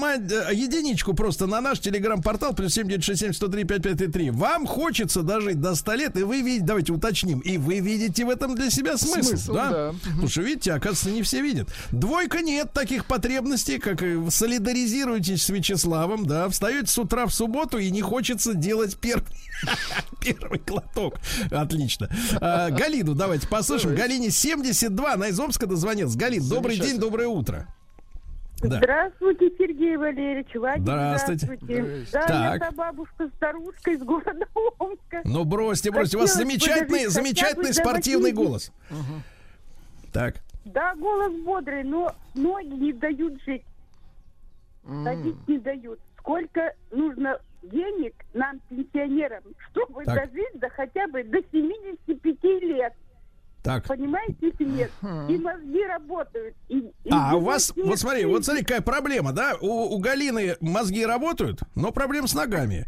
единичку 0.52 1.14
просто 1.14 1.46
на 1.46 1.60
наш 1.60 1.80
телеграм-портал 1.80 2.54
плюс 2.54 2.74
7967 2.74 4.32
Вам 4.32 4.66
хочется 4.66 5.22
дожить 5.22 5.60
до 5.60 5.74
100 5.74 5.94
лет, 5.94 6.16
и 6.16 6.22
вы 6.22 6.42
видите, 6.42 6.64
давайте 6.64 6.92
уточним, 6.92 7.40
и 7.40 7.58
вы 7.58 7.80
видите 7.80 8.24
в 8.24 8.30
этом 8.30 8.54
для 8.54 8.70
себя 8.70 8.96
смысл, 8.96 9.30
Смысл, 9.30 9.54
да? 9.54 9.70
да. 9.70 9.94
Потому 10.02 10.28
что, 10.28 10.42
видите, 10.42 10.72
оказывается, 10.72 11.10
не 11.10 11.22
все 11.22 11.40
видят. 11.42 11.68
Двойка 11.90 12.40
нет 12.40 12.72
таких 12.72 13.06
потребностей, 13.06 13.78
как 13.78 14.02
и 14.02 14.14
вы 14.14 14.30
солидаризируетесь 14.30 15.42
с 15.44 15.48
Вячеславом, 15.48 16.26
да, 16.26 16.48
встаете 16.48 16.86
с 16.86 16.98
утра 16.98 17.26
в 17.26 17.34
субботу 17.34 17.78
и 17.78 17.90
не 17.90 18.02
хочется 18.02 18.54
делать 18.54 18.96
первый, 18.96 19.26
первый 20.20 20.60
глоток. 20.66 21.14
Отлично. 21.50 22.08
А, 22.40 22.70
Галину 22.70 23.14
давайте 23.14 23.46
послушаем. 23.48 23.94
Галине 23.96 24.30
72, 24.30 25.14
она 25.14 25.28
из 25.28 25.38
Омска 25.38 25.66
дозвонилась. 25.66 26.16
Галин, 26.16 26.48
добрый 26.48 26.78
день, 26.78 26.98
доброе 26.98 27.28
утро. 27.28 27.66
Да. 28.62 28.76
Здравствуйте, 28.76 29.50
Сергей 29.56 29.96
Валерьевич. 29.96 30.48
Владик, 30.54 30.82
Здравствуйте. 30.82 31.46
здравствуйте. 31.46 32.06
Да, 32.12 32.26
Так. 32.26 32.60
я 32.60 32.70
бабушка 32.72 33.30
старушка 33.36 33.90
из 33.92 34.00
города 34.02 34.46
Омска. 34.78 35.22
Ну, 35.24 35.44
бросьте, 35.44 35.90
бросьте. 35.90 36.18
У 36.18 36.20
вас 36.20 36.32
Хотелось 36.32 36.52
замечательный, 36.58 37.06
замечательный 37.06 37.72
спортивный 37.72 38.32
80. 38.32 38.34
голос. 38.34 38.72
Так. 40.12 40.42
Да, 40.66 40.94
голос 40.96 41.32
бодрый, 41.42 41.84
но 41.84 42.14
ноги 42.34 42.66
не 42.66 42.92
дают 42.92 43.40
жить. 43.46 43.62
Ходить 45.04 45.48
не 45.48 45.58
дают. 45.58 45.98
Сколько 46.18 46.74
нужно 46.90 47.38
денег 47.62 48.14
нам, 48.34 48.60
пенсионерам, 48.68 49.42
чтобы 49.70 50.04
Так. 50.04 50.14
дожить 50.30 50.60
до 50.60 50.68
хотя 50.70 51.06
бы 51.08 51.22
до 51.24 51.38
75 51.52 52.60
лет. 52.62 52.92
Так. 53.62 53.86
Понимаете 53.86 54.52
нет? 54.58 54.90
И 55.28 55.36
мозги 55.36 55.84
работают. 55.84 56.56
и- 56.68 56.78
и 57.04 57.10
А, 57.10 57.36
у 57.36 57.40
вас, 57.40 57.74
вот 57.76 57.98
смотри, 57.98 58.24
вот 58.24 58.42
смотри, 58.42 58.62
какая 58.64 58.80
проблема, 58.80 59.32
да? 59.32 59.54
У, 59.60 59.94
у 59.94 59.98
Галины 59.98 60.56
мозги 60.62 61.04
работают, 61.04 61.60
но 61.74 61.92
проблем 61.92 62.26
с 62.26 62.32
ногами. 62.32 62.86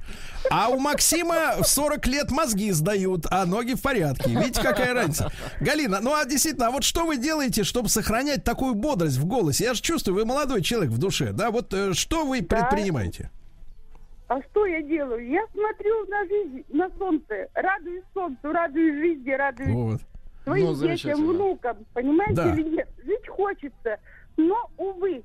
А 0.51 0.71
у 0.71 0.79
Максима 0.79 1.57
в 1.61 1.65
40 1.67 2.07
лет 2.07 2.31
мозги 2.31 2.71
сдают, 2.71 3.27
а 3.31 3.45
ноги 3.45 3.75
в 3.75 3.83
порядке. 3.83 4.31
Видите, 4.31 4.63
какая 4.63 4.95
разница? 4.95 5.31
Галина, 5.61 6.01
ну 6.01 6.15
а 6.15 6.25
действительно, 6.25 6.69
а 6.69 6.71
вот 6.71 6.85
что 6.85 7.05
вы 7.05 7.19
делаете, 7.19 7.65
чтобы 7.65 7.91
сохранять 7.91 8.43
такую 8.43 8.75
бодрость 8.75 9.19
в 9.19 9.27
голосе? 9.27 9.65
Я 9.65 9.75
же 9.75 9.83
чувствую, 9.83 10.15
вы 10.15 10.25
молодой 10.25 10.63
человек 10.63 10.91
в 10.91 10.97
душе, 10.97 11.33
да? 11.35 11.51
Вот 11.51 11.75
э, 11.75 11.93
что 11.93 12.25
вы 12.25 12.41
Да. 12.41 12.47
предпринимаете? 12.57 13.31
А 14.33 14.41
что 14.51 14.65
я 14.65 14.81
делаю? 14.81 15.29
Я 15.29 15.47
смотрю 15.53 16.07
на 16.07 16.25
жизнь, 16.25 16.65
на 16.71 16.89
солнце, 16.97 17.49
радуюсь 17.53 18.05
солнцу, 18.15 18.51
радуюсь 18.51 18.95
жизни, 18.95 19.31
радуюсь 19.31 19.75
Вот. 19.75 20.01
своим 20.45 20.67
Ну, 20.69 20.75
детям, 20.75 21.27
внукам. 21.27 21.77
Понимаете 21.93 22.35
Да. 22.37 22.55
или 22.55 22.63
нет? 22.63 22.89
Жить 23.05 23.29
хочется. 23.29 23.99
Но, 24.39 24.71
увы, 24.79 25.23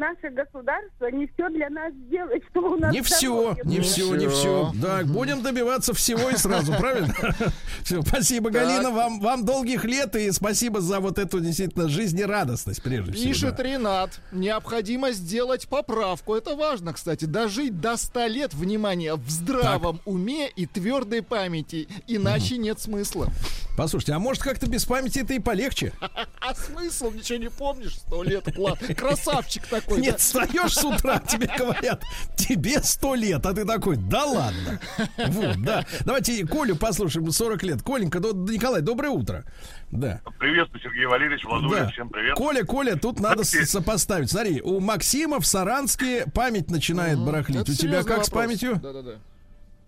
наше 0.00 0.30
государство 0.30 1.06
не 1.12 1.26
все 1.28 1.48
для 1.50 1.68
нас 1.68 1.92
делает, 2.10 2.42
чтобы 2.50 2.74
у 2.74 2.76
нас 2.76 2.92
Не 2.92 3.02
все, 3.02 3.54
не 3.64 3.80
все, 3.80 4.14
не 4.16 4.26
все. 4.26 4.72
Да, 4.74 5.02
будем 5.04 5.42
добиваться 5.42 5.92
всего 5.92 6.30
и 6.30 6.36
сразу, 6.36 6.72
правильно? 6.72 7.14
Все, 7.84 8.02
спасибо, 8.02 8.50
Галина, 8.50 8.90
вам, 8.90 9.20
вам 9.20 9.44
долгих 9.44 9.84
лет 9.84 10.14
и 10.16 10.30
спасибо 10.32 10.80
за 10.80 11.00
вот 11.00 11.18
эту 11.18 11.40
действительно 11.40 11.88
жизнерадостность, 11.88 12.82
прежде 12.82 13.12
всего. 13.12 13.28
Пишет. 13.28 13.60
Ренат, 13.60 14.20
необходимо 14.32 15.12
сделать 15.12 15.68
поправку. 15.68 16.34
Это 16.34 16.54
важно, 16.56 16.92
кстати. 16.92 17.26
Дожить 17.26 17.80
до 17.80 17.96
100 17.96 18.26
лет, 18.26 18.54
внимание, 18.54 19.14
в 19.14 19.28
здравом 19.28 20.00
уме 20.04 20.48
и 20.48 20.66
твердой 20.66 21.22
памяти. 21.22 21.88
Иначе 22.06 22.56
нет 22.56 22.80
смысла. 22.80 23.28
Послушайте, 23.76 24.12
а 24.12 24.18
может 24.18 24.42
как-то 24.42 24.68
без 24.68 24.84
памяти 24.84 25.20
это 25.20 25.34
и 25.34 25.38
полегче? 25.38 25.92
А 26.40 26.54
смысл? 26.54 27.10
Ничего 27.10 27.38
не 27.38 27.50
помнишь? 27.50 27.96
Сто 27.98 28.22
лет, 28.22 28.48
класс. 28.54 28.78
Красавчик 28.96 29.66
такой. 29.66 29.89
Нет, 29.98 30.12
да? 30.12 30.18
встаешь 30.18 30.74
с 30.74 30.84
утра, 30.84 31.18
тебе 31.28 31.48
говорят, 31.56 32.02
тебе 32.36 32.80
сто 32.82 33.14
лет, 33.14 33.44
а 33.46 33.52
ты 33.54 33.64
такой, 33.64 33.96
да 33.96 34.24
ладно. 34.24 34.80
Вот, 35.28 35.56
да. 35.62 35.84
Давайте 36.04 36.46
Колю 36.46 36.76
послушаем, 36.76 37.30
40 37.30 37.62
лет. 37.64 37.82
Коленька, 37.82 38.20
до- 38.20 38.32
Николай, 38.32 38.82
доброе 38.82 39.10
утро. 39.10 39.44
Да. 39.90 40.20
Приветствую, 40.38 40.80
Сергей 40.82 41.06
Валерьевич, 41.06 41.44
Владуля, 41.44 41.80
Да. 41.84 41.88
всем 41.90 42.08
привет. 42.10 42.36
Коля, 42.36 42.64
Коля, 42.64 42.96
тут 42.96 43.18
надо 43.20 43.44
сопоставить. 43.44 44.30
Смотри, 44.30 44.60
у 44.62 44.78
Максима 44.80 45.40
в 45.40 45.46
Саранске 45.46 46.26
память 46.32 46.70
начинает 46.70 47.18
барахлить. 47.18 47.62
Это 47.62 47.72
у 47.72 47.74
тебя 47.74 48.02
как 48.04 48.24
с 48.24 48.30
памятью? 48.30 48.76
Да-да-да. 48.80 49.14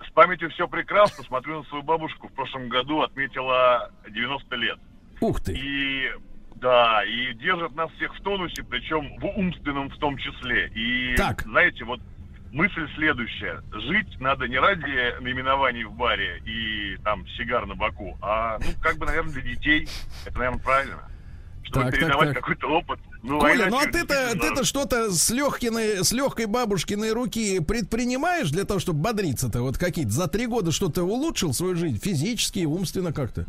С 0.07 0.11
памятью 0.13 0.51
все 0.51 0.67
прекрасно. 0.67 1.23
Смотрю 1.25 1.63
на 1.63 1.69
свою 1.69 1.85
бабушку. 1.85 2.29
В 2.29 2.33
прошлом 2.33 2.69
году 2.69 3.03
отметила 3.03 3.91
90 4.11 4.57
лет. 4.57 4.79
Ух 5.21 5.41
ты. 5.41 5.53
И 5.57 6.11
да, 6.63 7.03
и 7.05 7.35
держит 7.35 7.75
нас 7.75 7.91
всех 7.97 8.15
в 8.15 8.23
тонусе, 8.23 8.63
причем 8.63 9.19
в 9.19 9.27
умственном 9.37 9.91
в 9.91 9.99
том 9.99 10.17
числе. 10.17 10.69
И 10.75 11.17
Так. 11.17 11.43
знаете, 11.43 11.85
вот 11.85 12.01
мысль 12.53 12.87
следующая. 12.95 13.63
Жить 13.73 14.21
надо 14.21 14.47
не 14.47 14.59
ради 14.59 15.21
наименований 15.21 15.85
в 15.85 15.93
баре 15.93 16.41
и 16.47 16.97
там 17.03 17.27
сигар 17.37 17.67
на 17.67 17.75
боку, 17.75 18.17
а 18.23 18.59
ну 18.61 18.67
как 18.81 18.97
бы, 18.97 19.07
наверное, 19.07 19.33
для 19.33 19.43
детей. 19.43 19.89
Это, 20.25 20.39
наверное, 20.39 20.63
правильно. 20.63 21.09
Чтобы 21.65 21.85
Так, 21.85 21.91
так, 21.93 22.01
передавать 22.01 22.29
так. 22.29 22.39
какой-то 22.39 22.67
опыт. 22.69 23.01
Ну, 23.23 23.39
а 23.39 23.41
Коля, 23.41 23.67
ну 23.69 23.79
а 23.79 23.87
ты-то, 23.87 24.33
ты-то 24.39 24.65
что-то 24.65 25.11
с 25.11 25.31
легкиной, 25.31 26.05
с 26.05 26.13
легкой 26.13 26.47
бабушкиной 26.47 27.13
руки 27.13 27.61
предпринимаешь 27.61 28.51
для 28.51 28.65
того, 28.65 28.81
чтобы 28.81 29.01
бодриться-то? 29.01 29.63
Вот 29.63 29.79
какие-то 29.79 30.11
за 30.11 30.29
три 30.29 30.47
года 30.47 30.73
что-то 30.73 31.05
улучшил 31.05 31.55
свою 31.55 31.77
жизнь 31.77 32.01
физически, 32.01 32.65
умственно 32.65 33.13
как-то? 33.13 33.47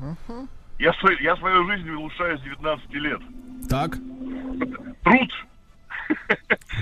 Я, 0.79 0.93
свой- 0.93 1.17
я 1.21 1.35
свою 1.37 1.65
жизнь 1.69 1.89
улучшаю 1.89 2.37
с 2.37 2.41
19 2.41 2.93
лет. 2.95 3.21
Так. 3.69 3.91
Труд. 5.03 5.31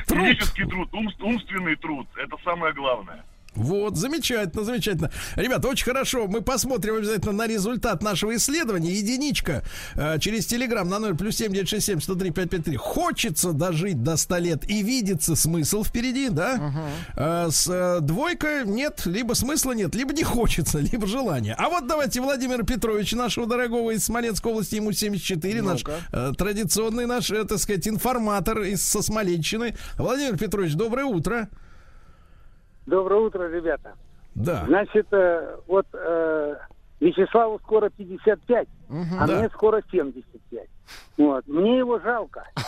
Труд. 0.08 0.26
Физический 0.28 0.66
труд, 0.66 0.90
умс- 0.94 1.22
умственный 1.22 1.76
труд. 1.76 2.08
Это 2.16 2.36
самое 2.44 2.74
главное. 2.74 3.24
Вот, 3.54 3.98
замечательно, 3.98 4.64
замечательно. 4.64 5.12
Ребята, 5.36 5.68
очень 5.68 5.86
хорошо. 5.86 6.28
Мы 6.28 6.42
посмотрим 6.42 6.96
обязательно 6.96 7.34
на 7.34 7.48
результат 7.48 8.02
нашего 8.02 8.36
исследования. 8.36 8.94
Единичка 8.94 9.64
э, 9.96 10.20
через 10.20 10.46
Телеграм 10.46 10.88
на 10.88 11.00
0 11.00 11.18
плюс 11.18 11.36
7 11.36 11.52
967 11.52 12.00
103 12.00 12.32
553. 12.32 12.78
Хочется 12.78 13.52
дожить 13.52 14.04
до 14.04 14.16
100 14.16 14.38
лет 14.38 14.70
и 14.70 14.84
видится 14.84 15.36
смысл 15.36 15.84
впереди, 15.84 16.30
да? 16.30 16.74
Э, 17.18 17.48
с 17.52 17.68
э, 17.70 18.00
двойка 18.02 18.64
нет, 18.66 19.06
либо 19.06 19.34
смысла 19.34 19.74
нет, 19.74 19.96
либо 19.96 20.14
не 20.14 20.24
хочется, 20.24 20.80
либо 20.92 21.06
желание. 21.06 21.56
А 21.58 21.70
вот 21.70 21.88
давайте 21.88 22.22
Владимира 22.22 22.64
Петровича, 22.64 23.18
нашего 23.18 23.48
дорогого 23.48 23.92
из 23.92 24.06
Смоленской 24.06 24.52
области, 24.52 24.76
ему 24.76 24.94
74, 24.94 25.62
наш 25.62 25.84
Ну-ка. 25.84 26.00
э, 26.14 26.32
традиционный 26.38 27.06
наш, 27.06 27.30
э, 27.32 27.44
так 27.44 27.60
сказать, 27.60 27.88
информатор 27.88 28.62
из 28.62 28.82
со 28.82 29.02
Смоленщины. 29.02 29.76
Владимир 29.98 30.38
Петрович, 30.38 30.74
доброе 30.74 31.06
утро. 31.06 31.22
Доброе 31.22 31.42
утро, 31.42 31.50
ребята. 32.96 33.94
Да. 34.36 34.64
Значит, 34.68 35.08
э, 35.12 35.58
вот 35.68 35.86
э, 35.94 36.56
Вячеславу 37.00 37.60
скоро 37.60 37.90
55, 37.90 38.68
а 39.20 39.28
Да. 39.28 39.36
мне 39.40 39.50
скоро 39.50 39.82
75. 39.92 40.68
Вот. 41.18 41.48
Мне 41.48 41.78
его 41.80 42.00
жалко. 42.00 42.44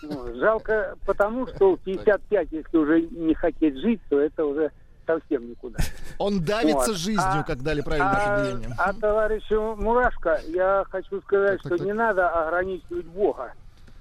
Вот. 0.00 0.32
Жалко 0.36 0.94
потому, 1.06 1.48
что 1.48 1.74
в 1.74 1.80
55, 1.80 2.52
если 2.52 2.76
уже 2.78 3.00
не 3.02 3.34
хотеть 3.34 3.76
жить, 3.80 4.00
то 4.08 4.20
это 4.20 4.44
уже 4.44 4.70
совсем 5.04 5.50
никуда. 5.50 5.78
Он 6.20 6.38
давится 6.44 6.90
Вот. 6.92 6.96
жизнью, 6.98 7.40
А- 7.40 7.42
как 7.42 7.62
дали 7.64 7.80
правильное 7.80 8.12
А, 8.14 8.36
определение. 8.36 8.76
а 8.78 8.92
товарищу 8.92 9.74
Мурашко, 9.76 10.38
я 10.46 10.84
хочу 10.88 11.20
сказать, 11.22 11.60
Так, 11.60 11.62
так, 11.62 11.66
что 11.66 11.76
так. 11.78 11.86
не 11.86 11.92
надо 11.94 12.28
ограничивать 12.28 13.06
Бога 13.06 13.52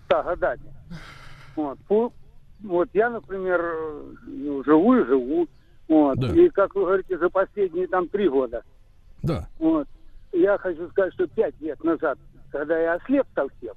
100 0.05 0.21
годами. 0.21 0.61
Вот, 1.55 1.79
Пу- 1.89 2.13
вот 2.63 2.89
я, 2.93 3.09
например, 3.09 3.59
э, 3.59 4.03
ну, 4.27 4.63
живу 4.65 4.95
и 4.97 5.03
живу. 5.03 5.47
Вот, 5.87 6.17
Да. 6.19 6.27
И, 6.33 6.49
как 6.49 6.75
вы 6.75 6.81
говорите, 6.81 7.17
за 7.17 7.29
последние 7.29 7.87
там 7.87 8.07
три 8.09 8.27
года. 8.27 8.63
Да. 9.23 9.47
Вот. 9.59 9.87
Я 10.33 10.57
хочу 10.57 10.87
сказать, 10.89 11.13
что 11.13 11.27
пять 11.27 11.59
лет 11.61 11.81
назад, 11.83 12.17
когда 12.51 12.77
я 12.77 12.93
ослеп 12.95 13.25
совсем, 13.33 13.73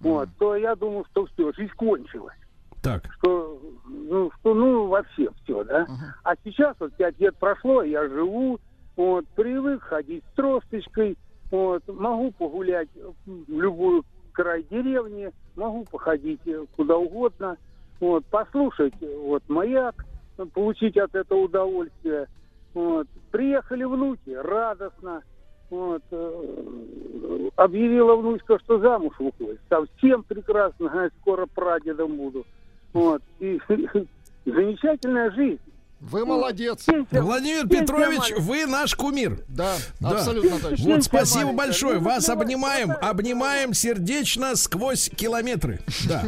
вот, 0.00 0.28
то 0.38 0.56
я 0.56 0.74
думал, 0.74 1.04
что 1.10 1.26
все, 1.26 1.52
жизнь 1.52 1.72
кончилась. 1.76 2.36
Так. 2.82 3.02
Что, 3.18 3.60
ну, 3.86 4.30
что, 4.38 4.54
ну, 4.54 4.86
вообще 4.86 5.28
все, 5.42 5.64
да. 5.64 5.86
А 6.24 6.34
сейчас 6.42 6.76
вот 6.80 6.94
пять 6.94 7.18
лет 7.20 7.36
прошло, 7.36 7.82
я 7.82 8.08
живу, 8.08 8.58
вот, 8.96 9.26
привык 9.28 9.82
ходить 9.82 10.24
с 10.32 10.36
тросточкой, 10.36 11.18
вот, 11.50 11.82
могу 11.88 12.30
погулять 12.32 12.88
в 13.26 13.60
любую 13.60 14.04
край 14.32 14.64
деревни, 14.70 15.30
могу 15.56 15.84
походить 15.84 16.40
э, 16.46 16.64
куда 16.76 16.96
угодно, 16.96 17.56
вот, 17.98 18.24
послушать 18.26 18.94
э, 19.02 19.16
вот 19.18 19.42
маяк, 19.48 20.06
получить 20.46 20.96
от 20.96 21.14
этого 21.14 21.40
удовольствие. 21.40 22.26
Вот. 22.74 23.06
Приехали 23.30 23.84
внуки, 23.84 24.30
радостно. 24.30 25.22
Вот. 25.70 26.02
э, 26.10 27.48
Объявила 27.56 28.16
внучка, 28.16 28.58
что 28.60 28.78
замуж 28.78 29.14
выходит. 29.18 29.60
Совсем 29.68 30.22
прекрасно, 30.22 30.88
говорит, 30.88 31.12
скоро 31.20 31.46
прадедом 31.46 32.16
буду. 32.16 32.44
Вот. 32.92 33.22
И 33.38 33.60
замечательная 34.44 35.30
жизнь. 35.30 35.60
Вы 36.00 36.24
молодец. 36.24 36.84
Пенсия- 36.86 37.20
Владимир 37.20 37.68
Петрович, 37.68 38.32
вы 38.38 38.64
наш 38.64 38.94
кумир. 38.94 39.44
Да, 39.48 39.76
Да. 40.00 40.10
абсолютно 40.12 40.58
точно. 40.58 40.94
Вот 40.94 41.04
спасибо 41.04 41.52
большое. 41.52 41.98
Ну, 41.98 42.04
Вас 42.04 42.24
давай, 42.26 42.44
обнимаем, 42.44 42.92
обнимаем 42.92 43.74
сердечно 43.74 44.56
сквозь 44.56 45.10
километры. 45.14 45.80
Да. 46.08 46.24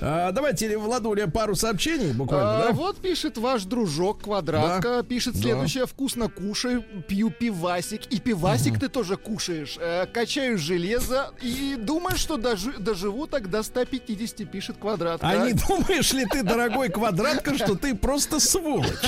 А, 0.00 0.32
давайте, 0.32 0.78
Владуля, 0.78 1.26
пару 1.26 1.54
сообщений 1.54 2.12
буквально, 2.12 2.56
А, 2.58 2.66
да? 2.68 2.72
Вот 2.72 2.96
пишет 3.02 3.36
ваш 3.36 3.64
дружок 3.64 4.22
Квадратка, 4.22 5.02
пишет 5.02 5.34
Да. 5.34 5.40
следующее: 5.42 5.86
вкусно 5.86 6.30
кушаю, 6.30 6.82
пью 7.06 7.30
пивасик, 7.30 8.06
и 8.06 8.18
пивасик 8.18 8.80
ты 8.80 8.88
тоже 8.88 9.16
кушаешь, 9.18 9.76
Э, 9.78 10.06
качаю 10.06 10.56
железо 10.56 11.32
и 11.42 11.76
думаю, 11.78 12.16
что 12.16 12.36
дожи- 12.38 12.78
доживу 12.78 13.26
так 13.26 13.50
до 13.50 13.62
150, 13.62 14.44
пишет 14.50 14.76
Квадратка. 14.78 15.28
А 15.28 15.36
не 15.46 15.52
думаешь 15.52 16.12
ли 16.14 16.24
ты, 16.24 16.42
дорогой 16.42 16.88
квадратка, 16.88 17.54
что 17.56 17.74
ты 17.76 17.94
просто 17.94 18.40
сволочь? 18.40 19.01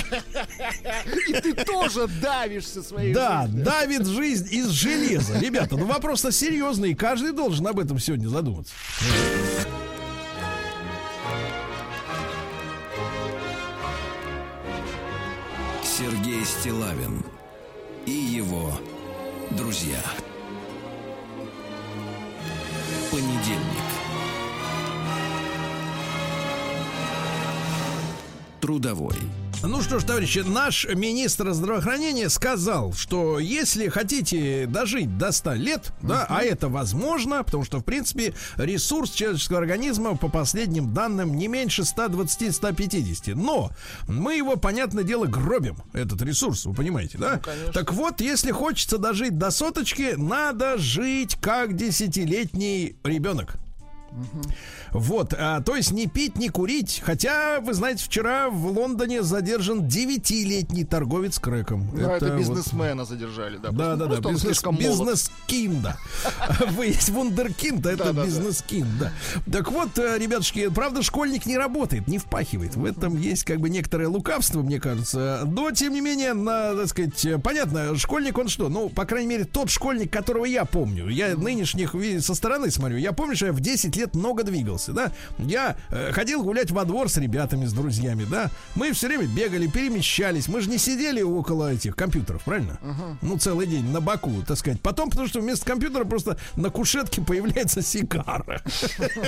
И 1.28 1.32
ты 1.32 1.54
тоже 1.54 2.08
давишься 2.20 2.82
своей 2.82 3.14
Да, 3.14 3.44
жизнью. 3.46 3.64
давит 3.64 4.06
жизнь 4.06 4.48
из 4.50 4.68
железа. 4.68 5.38
Ребята, 5.38 5.76
ну 5.76 5.86
вопрос-то 5.86 6.32
серьезный, 6.32 6.90
и 6.92 6.94
каждый 6.94 7.32
должен 7.32 7.66
об 7.66 7.78
этом 7.78 7.98
сегодня 7.98 8.28
задуматься. 8.28 8.72
Сергей 15.82 16.44
Стилавин 16.44 17.24
и 18.06 18.10
его 18.10 18.72
друзья. 19.50 20.00
Понедельник. 23.10 23.84
Трудовой. 28.60 29.16
Ну 29.66 29.80
что 29.80 29.98
ж, 29.98 30.04
товарищи, 30.04 30.40
наш 30.40 30.86
министр 30.86 31.52
здравоохранения 31.52 32.28
сказал, 32.28 32.92
что 32.92 33.38
если 33.38 33.88
хотите 33.88 34.66
дожить 34.66 35.16
до 35.16 35.32
100 35.32 35.54
лет, 35.54 35.92
да, 36.02 36.26
а 36.28 36.42
это 36.42 36.68
возможно, 36.68 37.42
потому 37.42 37.64
что, 37.64 37.78
в 37.78 37.82
принципе, 37.82 38.34
ресурс 38.56 39.10
человеческого 39.12 39.58
организма, 39.58 40.16
по 40.16 40.28
последним 40.28 40.92
данным, 40.92 41.34
не 41.36 41.48
меньше 41.48 41.82
120-150. 41.82 43.34
Но 43.34 43.70
мы 44.06 44.34
его, 44.34 44.56
понятное 44.56 45.02
дело, 45.02 45.24
гробим, 45.24 45.78
этот 45.94 46.20
ресурс, 46.20 46.66
вы 46.66 46.74
понимаете, 46.74 47.16
да? 47.16 47.40
так 47.72 47.94
вот, 47.94 48.20
если 48.20 48.52
хочется 48.52 48.98
дожить 48.98 49.38
до 49.38 49.50
соточки, 49.50 50.14
надо 50.16 50.76
жить 50.76 51.36
как 51.40 51.74
десятилетний 51.74 52.98
ребенок. 53.02 53.56
Вот, 54.92 55.34
а, 55.36 55.60
то 55.60 55.74
есть 55.74 55.90
не 55.90 56.06
пить, 56.06 56.36
не 56.36 56.48
курить. 56.48 57.02
Хотя, 57.04 57.60
вы 57.60 57.74
знаете, 57.74 58.04
вчера 58.04 58.48
в 58.48 58.66
Лондоне 58.66 59.22
задержан 59.22 59.88
девятилетний 59.88 60.84
торговец 60.84 61.38
крэком. 61.38 61.90
Ну, 61.92 62.08
это, 62.08 62.26
вот- 62.26 62.38
бизнесмена 62.38 63.04
задержали, 63.04 63.56
да. 63.56 63.70
да, 63.70 63.96
да, 63.96 64.06
да, 64.06 64.16
бизнес, 64.16 64.40
слишком 64.42 64.74
молод. 64.74 64.88
бизнес-кин, 64.88 65.80
да. 65.82 65.96
Вы 66.70 66.86
есть 66.86 67.08
вундеркинд, 67.08 67.84
а 67.86 67.92
это 67.92 68.04
Да-да-да. 68.04 68.26
бизнес-кин, 68.26 68.86
да. 69.00 69.12
Так 69.50 69.72
вот, 69.72 69.98
э, 69.98 70.16
ребятушки, 70.18 70.68
правда, 70.68 71.02
школьник 71.02 71.46
не 71.46 71.58
работает, 71.58 72.06
не 72.06 72.18
впахивает. 72.18 72.76
В 72.76 72.84
этом 72.84 73.18
есть 73.18 73.44
как 73.44 73.58
бы 73.60 73.68
некоторое 73.68 74.06
лукавство, 74.08 74.62
мне 74.62 74.78
кажется. 74.78 75.42
Но, 75.44 75.70
тем 75.72 75.92
не 75.92 76.00
менее, 76.00 76.34
на, 76.34 76.74
так 76.74 76.88
сказать, 76.88 77.24
э, 77.24 77.38
понятно, 77.38 77.96
школьник 77.96 78.38
он 78.38 78.48
что? 78.48 78.68
Ну, 78.68 78.88
по 78.88 79.04
крайней 79.04 79.28
мере, 79.28 79.44
тот 79.44 79.70
школьник, 79.70 80.12
которого 80.12 80.44
я 80.44 80.64
помню. 80.64 81.08
Я 81.08 81.36
нынешних 81.36 81.94
со 82.20 82.34
стороны 82.34 82.70
смотрю. 82.70 82.98
Я 82.98 83.12
помню, 83.12 83.34
что 83.36 83.46
я 83.46 83.52
в 83.52 83.60
10 83.60 83.96
лет 83.96 84.03
где-то 84.04 84.18
много 84.18 84.42
двигался, 84.42 84.92
да. 84.92 85.12
Я 85.38 85.76
э, 85.90 86.12
ходил 86.12 86.42
гулять 86.42 86.70
во 86.70 86.84
двор 86.84 87.08
с 87.08 87.16
ребятами, 87.16 87.66
с 87.66 87.72
друзьями, 87.72 88.26
да. 88.30 88.50
Мы 88.74 88.92
все 88.92 89.08
время 89.08 89.26
бегали, 89.26 89.66
перемещались. 89.66 90.48
Мы 90.48 90.60
же 90.60 90.70
не 90.70 90.78
сидели 90.78 91.22
около 91.22 91.72
этих 91.72 91.96
компьютеров, 91.96 92.42
правильно? 92.44 92.78
Ну, 93.22 93.38
целый 93.38 93.66
день 93.66 93.90
на 93.90 94.00
боку, 94.00 94.32
так 94.46 94.58
сказать. 94.58 94.80
Потом, 94.80 95.10
потому 95.10 95.28
что 95.28 95.40
вместо 95.40 95.64
компьютера 95.64 96.04
просто 96.04 96.36
на 96.56 96.70
кушетке 96.70 97.22
появляется 97.22 97.82
сигара. 97.82 98.62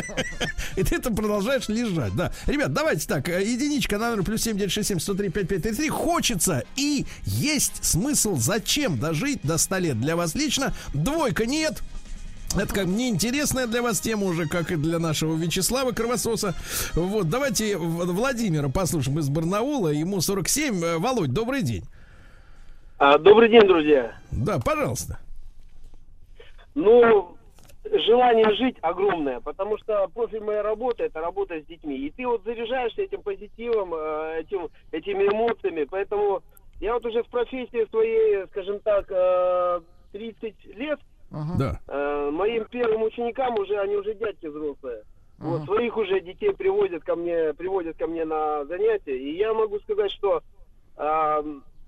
И 0.77 0.83
ты 0.83 0.99
там 0.99 1.15
продолжаешь 1.15 1.69
лежать, 1.69 2.15
да. 2.15 2.33
Ребят, 2.47 2.73
давайте 2.73 3.07
так, 3.07 3.29
э, 3.29 3.43
единичка 3.45 3.99
на 3.99 4.11
номер 4.11 4.25
плюс 4.25 4.43
7967 4.43 5.01
103 5.01 5.29
5533. 5.31 5.89
Хочется 5.89 6.65
и 6.77 7.07
есть 7.25 7.85
смысл, 7.85 8.37
зачем 8.37 8.99
дожить 8.99 9.41
до 9.43 9.59
100 9.59 9.79
лет 9.79 10.01
для 10.01 10.17
вас 10.17 10.35
лично. 10.35 10.75
Двойка 10.93 11.47
нет, 11.47 11.83
это 12.55 12.73
как 12.73 12.87
мне 12.87 13.09
интересная 13.09 13.67
для 13.67 13.83
вас 13.83 14.01
тема 14.01 14.25
уже, 14.27 14.47
как 14.47 14.71
и 14.71 14.77
для 14.77 14.99
нашего 14.99 15.37
Вячеслава 15.37 15.93
Кровососа. 15.93 16.55
Вот, 16.95 17.29
давайте 17.29 17.77
Владимира 17.77 18.69
послушаем 18.69 19.19
из 19.19 19.29
Барнаула. 19.29 19.89
Ему 19.89 20.21
47. 20.21 20.85
Э, 20.85 20.99
Володь, 20.99 21.33
добрый 21.33 21.63
день. 21.63 21.85
А, 22.99 23.19
добрый 23.19 23.51
день, 23.51 23.67
друзья. 23.67 24.15
Да, 24.31 24.59
пожалуйста. 24.59 25.19
Ну, 26.75 27.37
желание 27.85 28.55
жить 28.55 28.77
огромное, 28.81 29.41
потому 29.41 29.79
что 29.79 30.09
профиль 30.09 30.41
моей 30.41 30.61
работы 30.61 31.05
это 31.05 31.21
работа 31.21 31.61
с 31.61 31.67
детьми. 31.67 31.97
И 31.97 32.11
ты 32.11 32.27
вот 32.27 32.43
заряжаешься 32.45 33.03
этим 33.03 33.23
позитивом, 33.23 33.95
э, 33.95 34.41
этим, 34.41 34.69
этими 34.93 35.25
эмоциями. 35.25 35.87
Поэтому 35.89 36.43
я 36.81 36.95
вот 36.95 37.05
уже 37.07 37.23
в 37.23 37.29
профессии 37.29 37.89
своей, 37.91 38.47
скажем 38.49 38.81
так, 38.81 39.07
э, 39.11 39.81
30 40.13 40.55
лет, 40.77 41.01
Да. 41.31 41.81
э, 41.89 42.31
моим 42.31 42.65
первым 42.67 43.03
ученикам 43.03 43.55
уже, 43.59 43.79
они 43.79 43.97
уже 43.97 44.15
дядьки 44.15 44.47
взрослые. 44.47 45.03
Вот, 45.39 45.65
своих 45.65 45.97
уже 45.97 46.21
детей 46.21 46.53
приводят 46.53 47.05
ко 47.05 47.15
мне, 47.15 47.53
приводят 47.53 47.99
ко 47.99 48.07
мне 48.07 48.25
на 48.25 48.65
занятия. 48.65 49.19
И 49.19 49.37
я 49.37 49.53
могу 49.53 49.79
сказать, 49.81 50.11
что 50.13 50.43
а, 50.97 51.43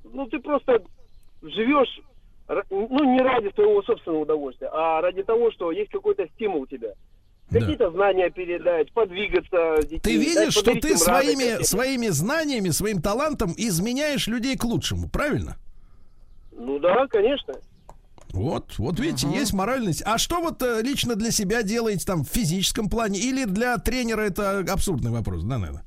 ну 0.04 0.26
ты 0.26 0.38
просто 0.38 0.82
живешь, 1.42 2.00
ну 2.70 3.04
не 3.14 3.20
ради 3.20 3.52
своего 3.54 3.82
собственного 3.82 4.22
удовольствия, 4.22 4.68
а 4.72 5.00
ради 5.00 5.22
того, 5.22 5.50
что 5.52 5.72
есть 5.72 5.90
какой-то 5.90 6.26
стимул 6.34 6.62
у 6.62 6.66
тебя. 6.66 6.92
Какие-то 7.50 7.90
знания 7.90 8.28
передать, 8.28 8.92
подвигаться 8.92 9.78
детьми. 9.80 10.00
Ты 10.00 10.16
видишь, 10.18 10.52
что 10.52 10.74
ты 10.74 10.88
радость 10.88 11.04
своими, 11.04 11.62
своими 11.62 12.08
знаниями, 12.08 12.68
своим 12.68 13.00
талантом 13.00 13.54
изменяешь 13.56 14.26
людей 14.26 14.54
к 14.58 14.64
лучшему, 14.64 15.08
правильно? 15.08 15.56
Ну 16.52 16.78
да, 16.78 17.06
конечно. 17.06 17.54
Вот, 18.32 18.78
вот 18.78 19.00
видите, 19.00 19.26
есть 19.28 19.52
моральность. 19.52 20.02
А 20.06 20.18
что 20.18 20.40
вот 20.40 20.62
э, 20.62 20.82
лично 20.82 21.14
для 21.14 21.30
себя 21.30 21.62
делаете 21.62 22.04
там 22.06 22.24
в 22.24 22.28
физическом 22.28 22.88
плане? 22.88 23.18
Или 23.18 23.44
для 23.44 23.78
тренера 23.78 24.22
это 24.22 24.60
абсурдный 24.70 25.10
вопрос, 25.10 25.42
да, 25.44 25.58
наверное? 25.58 25.84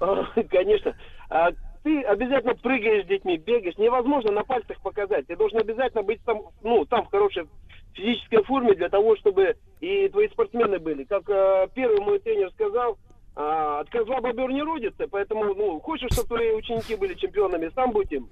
А, 0.00 0.24
Конечно. 0.50 0.94
А 1.28 1.50
ты 1.82 2.02
обязательно 2.02 2.54
прыгаешь 2.54 3.04
с 3.04 3.08
детьми, 3.08 3.36
бегаешь. 3.36 3.76
Невозможно 3.78 4.30
на 4.32 4.44
пальцах 4.44 4.80
показать. 4.80 5.26
Ты 5.26 5.36
должен 5.36 5.58
обязательно 5.58 6.02
быть 6.02 6.22
там, 6.24 6.42
ну, 6.62 6.84
там 6.84 7.04
в 7.04 7.10
хорошей 7.10 7.44
физической 7.94 8.42
форме 8.44 8.74
для 8.74 8.88
того, 8.88 9.16
чтобы 9.16 9.56
и 9.80 10.08
твои 10.08 10.28
спортсмены 10.28 10.78
были. 10.78 11.04
Как 11.04 11.28
э, 11.28 11.68
первый 11.74 12.00
мой 12.00 12.18
тренер 12.20 12.50
сказал, 12.52 12.98
а, 13.34 13.80
от 13.80 13.90
козла 13.90 14.20
бобер 14.20 14.50
не 14.50 14.62
родится, 14.62 15.08
поэтому, 15.08 15.54
ну, 15.54 15.80
хочешь, 15.80 16.10
чтобы 16.12 16.28
твои 16.28 16.52
ученики 16.52 16.94
были 16.96 17.14
чемпионами, 17.14 17.70
сам 17.74 17.90
будь 17.92 18.12
им. 18.12 18.28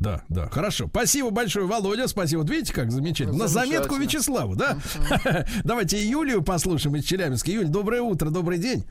Да, 0.00 0.22
да, 0.28 0.48
хорошо. 0.48 0.86
Спасибо 0.88 1.30
большое, 1.30 1.66
Володя. 1.66 2.06
Спасибо. 2.06 2.40
Вот 2.40 2.50
видите, 2.50 2.72
как 2.72 2.90
замечательно. 2.92 3.36
На 3.36 3.48
заметку. 3.48 3.96
Вячеславу, 3.96 4.54
да? 4.54 4.78
Давайте 5.64 5.98
Юлию 6.08 6.42
послушаем 6.42 6.94
из 6.96 7.04
Челябинска. 7.04 7.50
Юль, 7.50 7.66
доброе 7.66 8.02
утро, 8.02 8.30
добрый 8.30 8.58
день. 8.58 8.84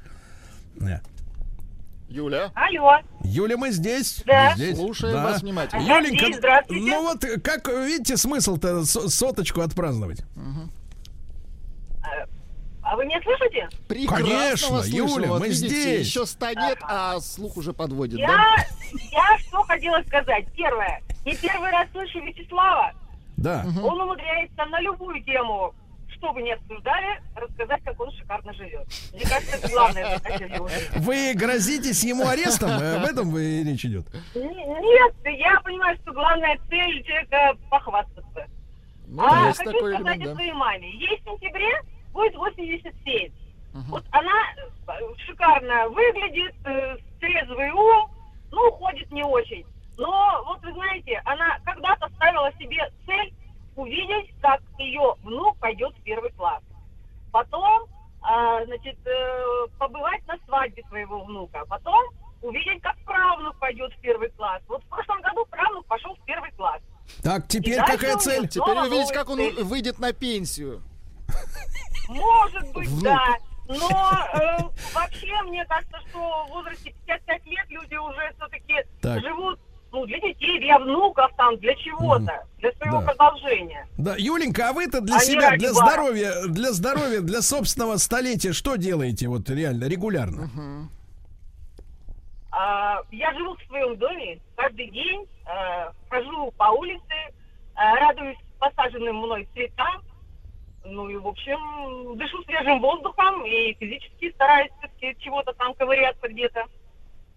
Юля, 2.10 2.52
Алло. 2.56 3.00
Юля, 3.24 3.58
мы 3.58 3.72
здесь. 3.72 4.24
Да. 4.26 4.52
Мы 4.52 4.56
здесь. 4.56 4.78
слушаем 4.78 5.14
Да. 5.14 5.24
вас 5.26 5.42
внимательно. 5.42 5.82
Юленька, 5.82 6.26
Здесь, 6.26 6.38
здравствуйте. 6.38 6.86
ну 6.90 7.02
вот 7.04 7.26
как 7.44 7.68
видите 7.68 8.16
смысл-то 8.16 8.86
со- 8.86 9.10
соточку 9.10 9.60
отпраздновать? 9.62 10.22
А 12.90 12.96
вы 12.96 13.06
меня 13.06 13.22
слышите? 13.22 13.68
Прекрасно 13.90 14.26
Конечно, 14.26 14.76
вас. 14.76 14.88
Юля, 14.88 15.28
Вот 15.28 15.40
мы 15.42 15.50
видите, 15.50 15.68
здесь. 15.68 16.08
Еще 16.08 16.26
станет, 16.26 16.78
а 16.84 17.20
слух 17.20 17.58
уже 17.58 17.74
подводит. 17.74 18.18
Я, 18.18 18.28
да? 18.28 18.56
я 19.12 19.38
что 19.40 19.62
хотела 19.64 20.02
сказать. 20.04 20.46
Первое. 20.56 21.02
Не 21.26 21.36
первый 21.36 21.70
раз 21.70 21.88
слышу 21.92 22.20
Вячеслава. 22.22 22.94
Да. 23.36 23.66
Он 23.84 24.00
умудряется 24.02 24.66
на 24.66 24.80
любую 24.80 25.22
тему, 25.26 25.76
что 26.16 26.32
бы 26.32 26.42
ни 26.42 26.52
обсуждали, 26.52 27.22
рассказать, 27.36 27.84
как 27.84 28.00
он 28.00 28.10
шикарно 28.14 28.54
живет. 28.54 28.88
Мне 29.14 29.24
кажется, 29.26 29.58
это 29.58 29.68
главное. 29.70 30.22
Вы 30.96 31.34
грозитесь 31.36 32.04
ему 32.06 32.26
арестом? 32.26 32.70
Э, 32.70 32.96
Об 33.00 33.06
этом 33.06 33.32
вы 33.32 33.64
речь 33.64 33.84
идет? 33.84 34.08
Нет, 34.34 35.14
я 35.26 35.60
понимаю, 35.62 35.98
что 36.04 36.14
главная 36.14 36.58
цель 36.70 37.04
человека 37.04 37.58
похвастаться. 37.70 38.48
Ну, 39.08 39.24
а 39.24 39.52
хочу 39.52 39.72
такой 39.72 39.94
сказать 39.94 40.18
элемент, 40.18 40.32
о 40.32 40.36
своей 40.36 40.54
маме. 40.54 40.90
Ей 40.92 41.20
в 41.20 41.24
сентябре 41.30 41.82
будет 42.18 42.36
87. 42.36 43.32
Вот 43.90 44.04
она 44.12 44.34
э, 44.88 44.92
шикарно 45.20 45.88
выглядит, 45.90 46.56
э, 46.66 46.98
трезвый 47.20 47.70
ум, 47.70 48.10
ну, 48.52 48.72
ходит 48.72 49.12
не 49.12 49.24
очень. 49.24 49.64
Но, 49.98 50.44
вот 50.48 50.62
вы 50.64 50.74
знаете, 50.74 51.22
она 51.26 51.60
когда-то 51.64 52.10
ставила 52.16 52.52
себе 52.54 52.92
цель 53.06 53.32
увидеть, 53.76 54.34
как 54.42 54.62
ее 54.80 55.16
внук 55.24 55.58
пойдет 55.60 55.94
в 55.96 56.04
первый 56.04 56.32
класс. 56.32 56.64
Потом, 57.32 57.88
а, 58.22 58.66
значит, 58.66 58.98
э, 59.06 59.68
побывать 59.78 60.26
на 60.28 60.38
свадьбе 60.48 60.84
своего 60.90 61.24
внука. 61.24 61.64
Потом 61.70 62.04
увидеть, 62.42 62.82
как 62.82 62.98
правнук 63.06 63.56
пойдет 63.60 63.94
в 63.94 64.02
первый 64.02 64.30
класс. 64.30 64.62
Вот 64.68 64.84
в 64.84 64.88
прошлом 64.88 65.22
году 65.22 65.46
правнук 65.52 65.86
пошел 65.86 66.16
в 66.16 66.26
первый 66.26 66.52
класс. 66.54 66.82
Так, 67.22 67.48
теперь 67.48 67.76
И 67.80 67.86
какая 67.86 68.18
цель? 68.18 68.48
Теперь 68.48 68.78
увидеть, 68.78 69.12
как 69.12 69.30
он 69.30 69.38
цели. 69.38 69.62
выйдет 69.62 70.00
на 70.00 70.14
пенсию. 70.14 70.82
Может 72.10 72.72
быть, 72.74 72.88
Внук. 72.90 73.04
да. 73.04 73.36
Но 73.68 73.90
э, 74.34 74.58
вообще, 74.94 75.42
мне 75.44 75.66
кажется, 75.66 75.98
что 76.10 76.46
в 76.46 76.50
возрасте 76.52 76.94
55 77.06 77.46
лет 77.48 77.66
люди 77.70 77.96
уже 77.96 78.34
все-таки 78.38 78.76
Так. 79.02 79.22
живут 79.22 79.60
ну, 79.92 80.06
для 80.06 80.20
детей, 80.20 80.60
для 80.60 80.80
внуков, 80.80 81.32
там, 81.38 81.58
для 81.58 81.74
чего-то, 81.76 82.46
для 82.60 82.72
своего 82.74 83.00
Да. 83.02 83.08
продолжения. 83.08 83.88
Да, 83.98 84.16
Юленька, 84.18 84.70
а 84.70 84.74
вы-то 84.74 85.02
для 85.02 85.16
А 85.18 85.20
себя, 85.20 85.56
для 85.58 85.74
бара. 85.74 85.86
здоровья, 85.92 86.34
для 86.48 86.72
здоровья, 86.72 87.20
для 87.22 87.42
собственного 87.42 87.98
столетия 87.98 88.54
что 88.54 88.76
делаете 88.78 89.28
вот 89.28 89.50
реально, 89.50 89.86
регулярно? 89.86 90.50
А, 92.52 93.02
я 93.12 93.34
живу 93.34 93.56
в 93.56 93.64
своем 93.68 93.98
доме 93.98 94.40
каждый 94.56 94.90
день, 94.92 95.26
э, 95.46 95.92
хожу 96.10 96.52
по 96.58 96.72
улице, 96.72 97.04
э, 97.14 97.30
радуюсь 97.76 98.38
посаженным 98.60 99.18
мной 99.18 99.48
цветам, 99.54 100.02
ну 100.90 101.10
и, 101.10 101.16
в 101.18 101.28
общем, 101.28 102.18
дышу 102.18 102.44
свежим 102.44 102.80
воздухом 102.80 103.46
и 103.46 103.76
физически 103.80 104.32
стараюсь 104.34 104.72
все-таки 104.80 105.16
чего-то 105.24 105.54
там 105.54 105.74
ковыряться 105.76 106.28
где-то. 106.28 106.66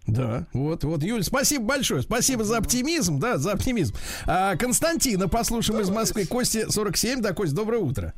Да, 0.07 0.47
вот, 0.53 0.83
вот, 0.83 1.03
Юль, 1.03 1.23
спасибо 1.23 1.65
большое, 1.65 2.01
спасибо 2.01 2.43
за 2.43 2.57
оптимизм, 2.57 3.19
да, 3.19 3.37
за 3.37 3.53
оптимизм. 3.53 3.95
А, 4.27 4.55
Константина 4.55 5.29
послушаем 5.29 5.79
из 5.79 5.89
Москвы, 5.89 6.25
Кости 6.25 6.69
47, 6.69 7.21
да, 7.21 7.33
Кость, 7.33 7.55
доброе 7.55 7.81
утро. 7.81 8.13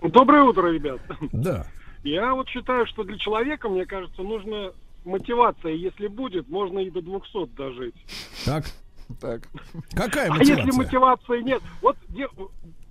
Доброе 0.00 0.42
утро, 0.42 0.66
ребят. 0.68 1.00
Да. 1.32 1.66
Я 2.02 2.34
вот 2.34 2.48
считаю, 2.48 2.86
что 2.86 3.04
для 3.04 3.16
человека, 3.16 3.68
мне 3.68 3.86
кажется, 3.86 4.22
нужна 4.22 4.72
мотивация. 5.04 5.72
Если 5.72 6.08
будет, 6.08 6.48
можно 6.48 6.80
и 6.80 6.90
до 6.90 7.00
200 7.00 7.46
дожить. 7.56 7.94
Так. 8.44 8.64
Так. 9.20 9.42
Какая 9.94 10.28
А 10.30 10.34
мотивация? 10.34 10.56
если 10.66 10.78
мотивации 10.78 11.42
нет? 11.42 11.62
Вот 11.80 11.96
де- 12.08 12.28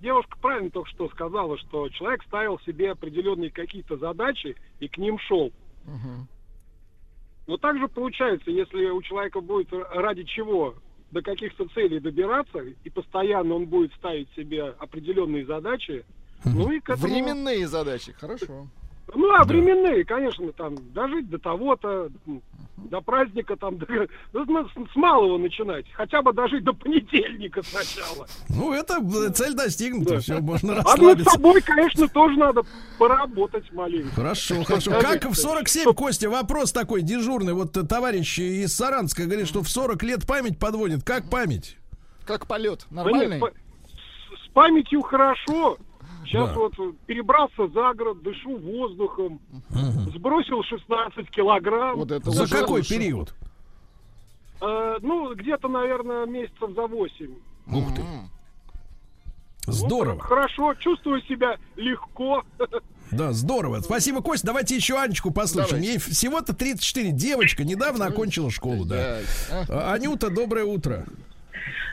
девушка 0.00 0.36
правильно 0.40 0.70
только 0.70 0.88
что 0.90 1.08
сказала, 1.10 1.58
что 1.58 1.88
человек 1.90 2.22
ставил 2.24 2.58
себе 2.60 2.92
определенные 2.92 3.50
какие-то 3.50 3.96
задачи 3.96 4.56
и 4.80 4.88
к 4.88 4.98
ним 4.98 5.18
шел. 5.18 5.52
Но 7.46 7.56
также 7.56 7.88
получается, 7.88 8.50
если 8.50 8.86
у 8.86 9.02
человека 9.02 9.40
будет 9.40 9.68
ради 9.72 10.22
чего 10.24 10.74
до 11.10 11.20
каких-то 11.22 11.66
целей 11.74 12.00
добираться, 12.00 12.60
и 12.60 12.90
постоянно 12.90 13.54
он 13.56 13.66
будет 13.66 13.92
ставить 13.94 14.28
себе 14.34 14.64
определенные 14.78 15.44
задачи, 15.44 16.04
ну 16.44 16.70
и 16.72 16.80
к 16.80 16.90
этому... 16.90 17.12
Временные 17.12 17.66
задачи, 17.66 18.12
хорошо. 18.12 18.66
Ну, 19.14 19.34
а 19.34 19.44
временные, 19.44 20.04
конечно, 20.04 20.52
там, 20.52 20.76
дожить 20.92 21.28
до 21.28 21.38
того-то, 21.38 22.10
до 22.88 23.00
праздника, 23.00 23.56
там, 23.56 23.78
до- 23.78 23.86
ну, 24.32 24.68
с, 24.68 24.92
с 24.92 24.96
малого 24.96 25.38
начинать. 25.38 25.86
Хотя 25.92 26.22
бы 26.22 26.32
дожить 26.32 26.64
до 26.64 26.72
понедельника 26.72 27.62
сначала. 27.62 28.26
Ну, 28.48 28.72
это 28.72 28.98
э, 29.00 29.30
цель 29.32 29.54
достигнута, 29.54 30.20
все, 30.20 30.40
можно 30.40 30.72
А 30.72 30.76
над 30.76 30.86
расслабиться. 30.86 31.30
собой, 31.30 31.60
конечно, 31.62 32.08
тоже 32.08 32.36
надо 32.38 32.62
поработать 32.98 33.70
маленько. 33.72 34.14
Хорошо, 34.14 34.62
хорошо. 34.64 34.92
Как 35.00 35.24
в 35.24 35.34
47, 35.34 35.92
Костя, 35.94 36.28
вопрос 36.30 36.72
такой 36.72 37.02
дежурный. 37.02 37.52
Вот 37.54 37.76
э, 37.76 37.82
товарищ 37.84 38.38
из 38.38 38.74
Саранска 38.76 39.24
говорит, 39.24 39.48
что 39.48 39.62
в 39.62 39.68
40 39.68 40.02
лет 40.02 40.26
память 40.26 40.58
подводит. 40.58 41.02
Как 41.04 41.28
память? 41.30 41.76
Как 42.26 42.46
полет? 42.46 42.86
Да 42.90 43.02
нет, 43.04 43.12
Нормальный? 43.12 43.38
па- 43.40 43.50
с, 43.50 44.46
с 44.46 44.52
памятью 44.52 45.02
хорошо, 45.02 45.76
Сейчас 46.24 46.48
Да. 46.50 46.54
вот 46.54 46.72
перебрался 47.06 47.66
за 47.68 47.92
город, 47.94 48.22
дышу 48.22 48.56
воздухом, 48.58 49.40
сбросил 50.14 50.62
16 50.62 51.28
килограмм. 51.30 51.96
Вот 51.96 52.10
это 52.10 52.30
За 52.30 52.48
какой 52.48 52.80
лучше. 52.80 52.94
период? 52.94 53.34
Э, 54.60 54.98
ну, 55.02 55.34
где-то, 55.34 55.68
наверное, 55.68 56.24
месяцев 56.26 56.70
за 56.74 56.86
8. 56.86 57.30
Ух 57.72 57.94
ты. 57.94 58.02
Здорово. 59.66 60.20
Хорошо, 60.20 60.74
чувствую 60.74 61.22
себя 61.22 61.56
легко. 61.76 62.42
Да, 63.12 63.32
здорово. 63.32 63.80
Спасибо, 63.80 64.22
Кость. 64.22 64.44
Давайте 64.44 64.74
еще 64.74 64.98
Анечку 64.98 65.30
послушаем. 65.32 65.82
Ей 65.82 65.98
всего-то 65.98 66.54
34. 66.54 67.10
Девочка 67.12 67.62
недавно 67.64 68.06
окончила 68.06 68.50
школу, 68.50 68.84
да. 68.84 69.18
А, 69.68 69.92
Анюта, 69.92 70.30
доброе 70.30 70.64
утро. 70.64 71.04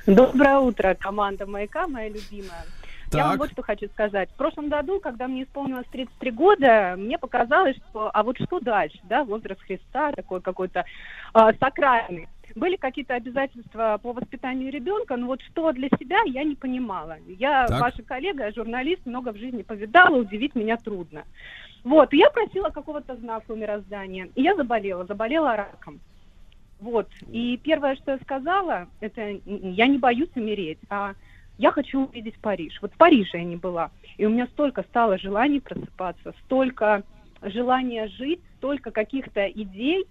Доброе 0.07 0.57
утро, 0.59 0.95
команда 0.99 1.45
«Маяка», 1.45 1.87
моя 1.87 2.09
любимая. 2.09 2.65
Я 3.13 3.23
вам 3.23 3.31
Так. 3.33 3.39
вот 3.39 3.51
что 3.51 3.63
хочу 3.63 3.87
сказать. 3.87 4.29
В 4.31 4.35
прошлом 4.35 4.69
году, 4.69 4.99
когда 4.99 5.27
мне 5.27 5.43
исполнилось 5.43 5.87
33 5.91 6.31
года, 6.31 6.95
мне 6.97 7.17
показалось, 7.17 7.75
что 7.89 8.09
а 8.13 8.23
вот 8.23 8.37
что 8.39 8.59
дальше, 8.59 8.99
да, 9.03 9.23
возраст 9.23 9.61
Христа, 9.61 10.11
такой 10.11 10.41
какой-то 10.41 10.85
а, 11.33 11.53
сакральный. 11.53 12.27
Были 12.55 12.77
какие-то 12.77 13.13
обязательства 13.13 13.99
по 14.01 14.11
воспитанию 14.11 14.71
ребенка, 14.71 15.15
но 15.17 15.27
вот 15.27 15.41
что 15.41 15.71
для 15.71 15.87
себя 15.99 16.19
я 16.25 16.43
не 16.43 16.55
понимала. 16.55 17.17
Я 17.27 17.67
Так. 17.67 17.81
ваша 17.81 18.03
коллега, 18.03 18.51
журналист, 18.53 19.05
много 19.05 19.31
в 19.31 19.37
жизни 19.37 19.61
повидала, 19.61 20.15
удивить 20.15 20.55
меня 20.55 20.77
трудно. 20.77 21.23
Вот, 21.83 22.13
и 22.13 22.17
я 22.17 22.29
просила 22.29 22.69
какого-то 22.69 23.15
знака 23.17 23.51
у 23.51 23.55
мироздания, 23.55 24.29
и 24.35 24.41
я 24.41 24.55
заболела, 24.55 25.05
заболела 25.05 25.55
раком. 25.55 25.99
Вот. 26.79 27.07
И 27.31 27.57
первое, 27.57 27.95
что 27.95 28.11
я 28.11 28.17
сказала, 28.19 28.87
это 28.99 29.39
я 29.45 29.87
не 29.87 29.97
боюсь 29.97 30.29
умереть, 30.35 30.79
а 30.89 31.13
я 31.59 31.71
хочу 31.71 32.05
увидеть 32.05 32.39
Париж. 32.39 32.79
Вот 32.81 32.93
в 32.93 32.97
Париже 32.97 33.37
я 33.37 33.43
не 33.43 33.57
была. 33.57 33.91
И 34.17 34.25
у 34.25 34.29
меня 34.29 34.47
столько 34.47 34.81
стало 34.83 35.17
желаний 35.17 35.59
просыпаться, 35.59 36.33
столько 36.45 37.03
желания 37.41 38.07
жить, 38.07 38.39
столько 38.57 38.91
каких-то 38.91 39.45
идей, 39.45 40.05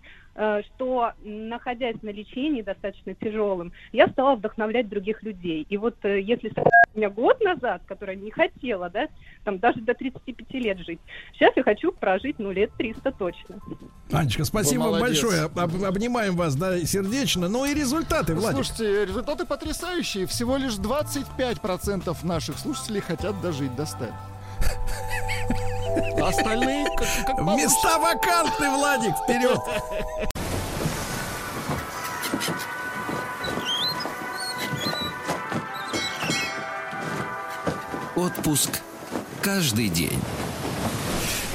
что, 0.74 1.12
м, 1.24 1.48
находясь 1.48 2.00
на 2.02 2.10
лечении 2.10 2.62
достаточно 2.62 3.14
тяжелым, 3.14 3.72
я 3.92 4.06
стала 4.08 4.36
вдохновлять 4.36 4.88
других 4.88 5.22
людей. 5.22 5.66
И 5.68 5.76
вот 5.76 5.96
э, 6.04 6.20
если 6.20 6.48
сравнить 6.50 6.72
меня 6.94 7.10
год 7.10 7.40
назад, 7.40 7.82
которая 7.86 8.16
не 8.16 8.30
хотела, 8.30 8.88
да, 8.90 9.08
там 9.44 9.58
даже 9.58 9.80
до 9.80 9.94
35 9.94 10.54
лет 10.60 10.78
жить, 10.78 11.00
сейчас 11.34 11.56
я 11.56 11.62
хочу 11.62 11.92
прожить, 11.92 12.38
ну, 12.38 12.52
лет 12.52 12.70
300 12.78 13.12
точно. 13.12 13.56
Анечка, 14.12 14.44
спасибо 14.44 14.82
вам 14.84 15.00
большое. 15.00 15.42
Об- 15.42 15.84
обнимаем 15.84 16.36
вас, 16.36 16.54
да, 16.56 16.78
сердечно. 16.80 17.48
Ну 17.48 17.64
и 17.64 17.74
результаты, 17.74 18.34
Владик. 18.34 18.64
Слушайте, 18.64 19.06
результаты 19.06 19.44
потрясающие. 19.44 20.26
Всего 20.26 20.56
лишь 20.56 20.74
25% 20.78 22.24
наших 22.24 22.58
слушателей 22.58 23.00
хотят 23.00 23.40
дожить 23.40 23.74
до 23.76 23.86
100. 23.86 24.06
А 26.20 26.28
Остальные 26.28 26.86
как, 26.96 27.08
как 27.26 27.38
Места 27.56 27.98
вакантны, 27.98 28.70
Владик, 28.70 29.14
вперед! 29.24 29.60
Отпуск 38.14 38.80
каждый 39.42 39.88
день. 39.88 40.20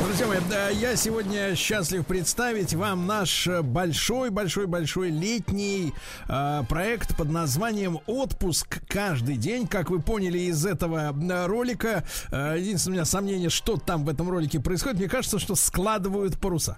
Друзья 0.04 0.28
мои, 0.28 0.40
да, 0.50 0.70
я 0.70 0.98
сегодня 0.98 1.56
счастлив 1.56 2.06
представить 2.06 2.74
вам 2.74 3.08
наш 3.08 3.48
большой-большой-большой 3.48 5.10
летний 5.10 5.94
э, 6.28 6.64
проект 6.68 7.16
под 7.16 7.30
названием 7.30 8.00
«Отпуск 8.06 8.82
каждый 8.90 9.38
день». 9.38 9.66
Как 9.66 9.90
вы 9.90 10.02
поняли 10.02 10.40
из 10.40 10.66
этого 10.66 11.16
э, 11.18 11.46
ролика, 11.46 12.04
э, 12.32 12.56
единственное 12.60 12.96
у 12.96 12.98
меня 12.98 13.06
сомнение, 13.06 13.50
что 13.50 13.78
там 13.78 14.04
в 14.04 14.10
этом 14.10 14.30
ролике 14.30 14.60
происходит. 14.60 15.00
Мне 15.00 15.08
кажется, 15.08 15.40
что 15.40 15.56
складывают 15.56 16.38
паруса. 16.38 16.78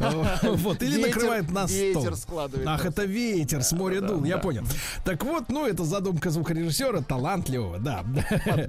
Вот, 0.42 0.82
или 0.82 1.00
накрывают 1.00 1.50
на 1.50 1.66
стол. 1.66 2.02
ветер 2.02 2.16
складывает 2.16 2.68
Ах, 2.68 2.84
это 2.84 3.04
ветер 3.04 3.62
с 3.62 3.72
моря 3.72 4.00
дул, 4.00 4.24
я 4.24 4.38
понял. 4.38 4.64
Так 5.04 5.24
вот, 5.24 5.48
ну, 5.48 5.66
это 5.66 5.84
задумка 5.84 6.30
звукорежиссера, 6.30 7.00
талантливого, 7.00 7.78
да. 7.78 8.04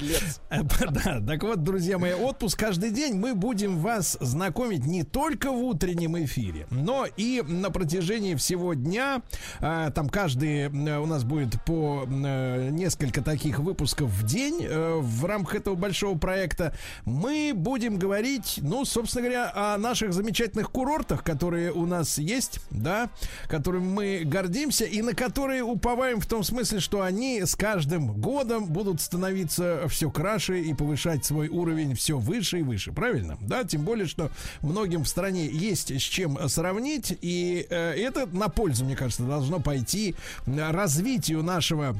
Да, 0.49 1.21
так 1.25 1.43
вот, 1.43 1.63
друзья 1.63 1.97
мои, 1.97 2.13
отпуск 2.13 2.57
каждый 2.59 2.91
день 2.91 3.15
мы 3.15 3.35
будем 3.35 3.77
вас 3.89 4.17
знакомить 4.21 4.85
не 4.85 5.03
только 5.03 5.51
в 5.51 5.63
утреннем 5.63 6.23
эфире, 6.23 6.67
но 6.69 7.07
и 7.17 7.41
на 7.47 7.71
протяжении 7.71 8.35
всего 8.35 8.75
дня. 8.75 9.23
А, 9.59 9.89
Там 9.89 10.09
каждый 10.09 10.69
э, 10.69 10.99
у 10.99 11.07
нас 11.07 11.23
будет 11.23 11.59
по 11.65 12.05
э, 12.05 12.69
несколько 12.69 13.23
таких 13.23 13.57
выпусков 13.57 14.09
в 14.11 14.25
день 14.27 14.59
э, 14.61 14.99
в 15.01 15.25
рамках 15.25 15.55
этого 15.55 15.73
большого 15.73 16.19
проекта. 16.19 16.75
Мы 17.05 17.53
будем 17.55 17.97
говорить, 17.97 18.59
ну, 18.61 18.85
собственно 18.85 19.23
говоря, 19.23 19.51
о 19.55 19.77
наших 19.79 20.13
замечательных 20.13 20.69
курортах, 20.69 21.23
которые 21.23 21.71
у 21.71 21.87
нас 21.87 22.19
есть, 22.19 22.59
да, 22.69 23.09
которыми 23.47 23.87
мы 23.87 24.21
гордимся 24.23 24.85
и 24.85 25.01
на 25.01 25.15
которые 25.15 25.63
уповаем 25.63 26.19
в 26.19 26.27
том 26.27 26.43
смысле, 26.43 26.79
что 26.79 27.01
они 27.01 27.41
с 27.43 27.55
каждым 27.55 28.21
годом 28.21 28.65
будут 28.67 29.01
становиться 29.01 29.87
все 29.87 30.11
краше 30.11 30.61
и 30.61 30.75
повышать 30.75 31.25
свой 31.25 31.47
уровень 31.47 31.95
все 31.95 32.19
выше 32.19 32.59
и 32.59 32.61
выше, 32.61 32.91
правильно? 32.91 33.35
Да, 33.41 33.63
тем 33.79 33.85
более, 33.85 34.07
что 34.07 34.29
многим 34.61 35.05
в 35.05 35.07
стране 35.07 35.47
есть 35.47 35.89
с 35.89 36.01
чем 36.01 36.37
сравнить, 36.49 37.17
и 37.21 37.65
э, 37.69 37.93
это 37.93 38.25
на 38.25 38.49
пользу, 38.49 38.83
мне 38.83 38.97
кажется, 38.97 39.23
должно 39.23 39.61
пойти 39.61 40.15
э, 40.45 40.71
развитию 40.71 41.43
нашего 41.43 41.95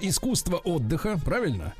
искусство 0.00 0.56
отдыха, 0.58 1.18
правильно? 1.24 1.74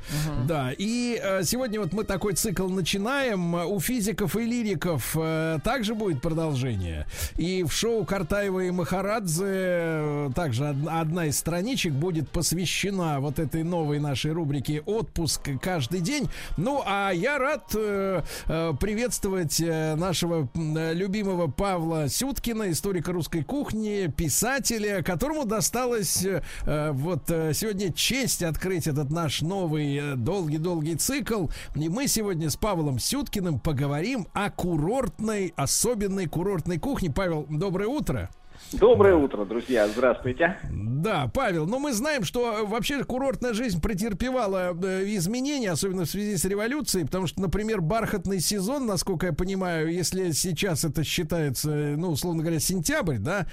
Да, 0.45 0.71
и 0.77 1.19
э, 1.21 1.43
сегодня 1.43 1.79
вот 1.79 1.93
мы 1.93 2.03
такой 2.03 2.33
цикл 2.33 2.67
начинаем. 2.67 3.53
У 3.53 3.79
физиков 3.79 4.35
и 4.35 4.41
лириков 4.45 5.15
э, 5.17 5.59
также 5.63 5.95
будет 5.95 6.21
продолжение. 6.21 7.05
И 7.37 7.63
в 7.63 7.71
шоу 7.71 8.03
Картаева 8.03 8.61
и 8.61 8.71
Махарадзе 8.71 9.45
э, 9.47 10.29
также 10.35 10.65
од- 10.65 10.87
одна 10.89 11.27
из 11.27 11.37
страничек 11.37 11.93
будет 11.93 12.29
посвящена 12.29 13.19
вот 13.21 13.39
этой 13.39 13.63
новой 13.63 13.99
нашей 13.99 14.31
рубрике 14.31 14.81
«Отпуск 14.85 15.49
каждый 15.61 16.01
день». 16.01 16.29
Ну, 16.57 16.83
а 16.85 17.11
я 17.11 17.37
рад 17.37 17.71
э, 17.75 18.21
э, 18.47 18.73
приветствовать 18.79 19.61
э, 19.61 19.95
нашего 19.95 20.49
э, 20.53 20.93
любимого 20.93 21.47
Павла 21.49 22.09
Сюткина, 22.09 22.69
историка 22.71 23.13
русской 23.13 23.43
кухни, 23.43 24.11
писателя, 24.15 25.01
которому 25.03 25.45
досталось 25.45 26.25
э, 26.25 26.41
э, 26.65 26.91
вот 26.91 27.29
э, 27.29 27.53
сегодня 27.53 27.92
честь 27.93 28.43
открыть 28.43 28.87
этот 28.87 29.09
наш 29.09 29.41
новый 29.41 29.95
э, 29.95 30.15
долгий-долгий 30.15 30.95
цикл. 30.95 31.47
И 31.75 31.89
мы 31.89 32.07
сегодня 32.07 32.49
с 32.49 32.55
Павлом 32.55 32.99
Сюткиным 32.99 33.59
поговорим 33.59 34.27
о 34.33 34.49
курортной, 34.49 35.53
особенной 35.55 36.27
курортной 36.27 36.79
кухне. 36.79 37.11
Павел, 37.11 37.45
доброе 37.49 37.87
утро. 37.87 38.29
Доброе 38.73 39.15
утро, 39.15 39.45
друзья. 39.45 39.87
Здравствуйте. 39.87 40.57
Да, 41.03 41.29
Павел, 41.33 41.67
но 41.67 41.79
мы 41.79 41.91
знаем, 41.91 42.23
что 42.23 42.59
э, 42.59 42.63
вообще 42.63 43.03
курортная 43.03 43.53
жизнь 43.53 43.81
претерпевала 43.81 44.73
э, 44.73 45.03
изменения, 45.17 45.71
особенно 45.71 46.05
в 46.05 46.09
связи 46.09 46.37
с 46.37 46.45
революцией, 46.45 47.03
потому 47.03 47.27
что, 47.27 47.41
например, 47.41 47.81
бархатный 47.81 48.39
сезон, 48.39 48.85
насколько 48.85 49.25
я 49.25 49.33
понимаю, 49.33 49.91
если 49.91 50.31
сейчас 50.31 50.85
это 50.85 51.03
считается, 51.03 51.71
э, 51.71 51.95
ну, 51.97 52.11
условно 52.11 52.41
говоря, 52.41 52.61
сентябрь, 52.61 53.17
да, 53.17 53.47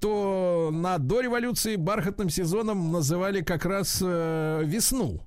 то 0.00 0.70
на 0.72 0.98
до 0.98 1.22
революции 1.22 1.74
бархатным 1.74 2.30
сезоном 2.30 2.92
называли 2.92 3.40
как 3.40 3.64
раз 3.64 4.00
весну. 4.00 5.22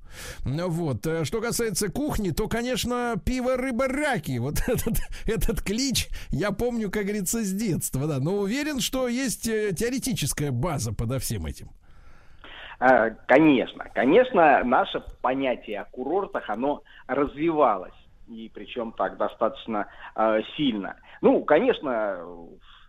Ну 0.46 0.70
Вот. 0.70 1.06
Что 1.24 1.42
касается 1.42 1.90
кухни, 1.90 2.30
то, 2.30 2.48
конечно, 2.48 3.16
пиво, 3.26 3.58
рыба, 3.58 3.90
раки. 3.90 4.38
Вот 4.38 4.60
этот, 4.68 4.98
этот 5.26 5.62
клич 5.62 6.08
я 6.30 6.52
помню, 6.52 6.90
как 6.90 7.04
говорится, 7.04 7.44
с 7.44 7.52
детства, 7.52 8.08
да. 8.08 8.20
Но 8.20 8.38
уверен, 8.38 8.80
что 8.80 9.10
есть 9.10 9.35
э, 9.48 9.74
теоретическая 9.74 10.52
база 10.52 10.94
подо 10.94 11.20
всем 11.20 11.46
этим. 11.46 11.70
А, 12.80 13.10
Конечно, 13.28 13.86
конечно, 13.94 14.64
наше 14.64 15.04
понятие 15.22 15.82
о 15.82 15.86
курортах, 15.86 16.50
оно 16.50 16.84
развивалось, 17.08 17.94
и 18.28 18.52
причем 18.54 18.92
так 18.92 19.18
достаточно 19.18 19.88
э, 20.16 20.42
сильно. 20.58 20.98
Ну, 21.22 21.44
конечно, 21.44 22.20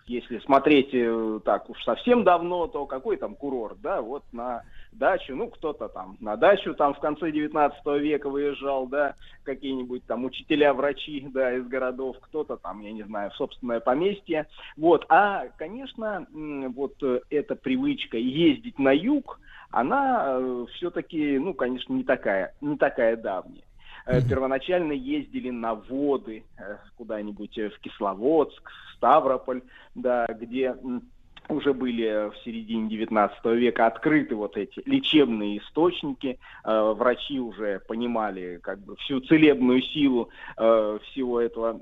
если 0.07 0.39
смотреть 0.41 0.91
э, 0.93 1.41
так 1.45 1.69
уж 1.69 1.83
совсем 1.83 2.25
давно, 2.25 2.67
то 2.67 2.87
какой 2.87 3.17
там 3.17 3.35
курорт, 3.35 3.81
да, 3.81 4.01
вот 4.01 4.23
на 4.33 4.63
дачу, 4.99 5.35
ну, 5.35 5.49
кто-то 5.49 5.89
там 5.89 6.17
на 6.21 6.37
дачу 6.37 6.75
там 6.75 6.95
в 6.95 7.01
конце 7.01 7.31
19 7.31 7.87
века 8.01 8.29
выезжал, 8.29 8.87
да, 8.87 9.15
какие-нибудь 9.45 10.05
там 10.07 10.25
учителя, 10.25 10.75
врачи, 10.75 11.27
да, 11.33 11.55
из 11.55 11.67
городов, 11.67 12.17
кто-то 12.21 12.57
там, 12.57 12.81
я 12.81 12.93
не 12.93 13.03
знаю, 13.03 13.31
в 13.31 13.37
собственное 13.37 13.81
поместье, 13.81 14.47
вот, 14.77 15.07
а, 15.09 15.47
конечно, 15.59 16.27
вот 16.75 16.95
э, 17.03 17.21
эта 17.31 17.57
привычка 17.57 18.17
ездить 18.17 18.79
на 18.79 18.93
юг, 18.93 19.41
она 19.71 20.67
все-таки, 20.75 21.39
ну, 21.39 21.55
конечно, 21.55 21.93
не 21.93 22.05
такая, 22.05 22.55
не 22.61 22.77
такая 22.77 23.17
давняя. 23.17 23.65
Э, 24.07 24.21
Первоначально 24.23 24.93
ездили 24.93 25.51
на 25.51 25.75
воды 25.75 26.45
э, 26.59 26.77
куда-нибудь 26.97 27.59
э, 27.59 27.71
в 27.71 27.79
Кисловодск, 27.81 28.71
Ставрополь, 28.97 29.63
да, 29.95 30.27
где 30.29 30.75
уже 31.49 31.73
были 31.73 32.31
в 32.31 32.37
середине 32.45 32.89
19 32.89 33.45
века 33.57 33.87
открыты 33.87 34.35
вот 34.35 34.57
эти 34.57 34.83
лечебные 34.87 35.59
источники. 35.59 36.39
Э, 36.65 36.95
врачи 36.97 37.39
уже 37.41 37.81
понимали 37.87 38.59
как 38.63 38.81
бы 38.81 38.97
всю 38.97 39.21
целебную 39.21 39.83
силу 39.83 40.31
э, 40.57 40.99
всего 41.05 41.41
этого 41.41 41.81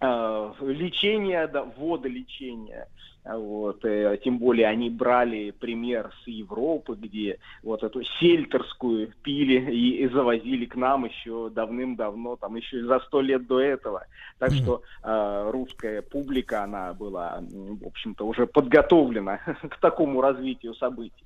э, 0.00 0.52
лечения, 0.60 1.46
да, 1.46 1.64
водолечения. 1.76 2.88
Вот, 3.24 3.84
э, 3.84 4.18
тем 4.24 4.38
более 4.38 4.66
они 4.66 4.88
брали 4.88 5.50
пример 5.50 6.10
с 6.24 6.26
Европы, 6.26 6.96
где 6.98 7.38
вот 7.62 7.82
эту 7.82 8.02
сельтерскую 8.18 9.12
пили 9.22 9.70
и, 9.70 10.02
и 10.02 10.08
завозили 10.08 10.64
к 10.64 10.74
нам 10.74 11.04
еще 11.04 11.50
давным-давно, 11.50 12.36
там 12.36 12.56
еще 12.56 12.82
за 12.84 12.98
сто 13.00 13.20
лет 13.20 13.46
до 13.46 13.60
этого. 13.60 14.06
Так 14.38 14.52
что 14.52 14.82
э, 15.02 15.50
русская 15.52 16.00
публика, 16.00 16.64
она 16.64 16.94
была, 16.94 17.42
в 17.42 17.86
общем-то, 17.86 18.26
уже 18.26 18.46
подготовлена 18.46 19.38
к 19.70 19.76
такому 19.78 20.22
развитию 20.22 20.74
событий. 20.74 21.24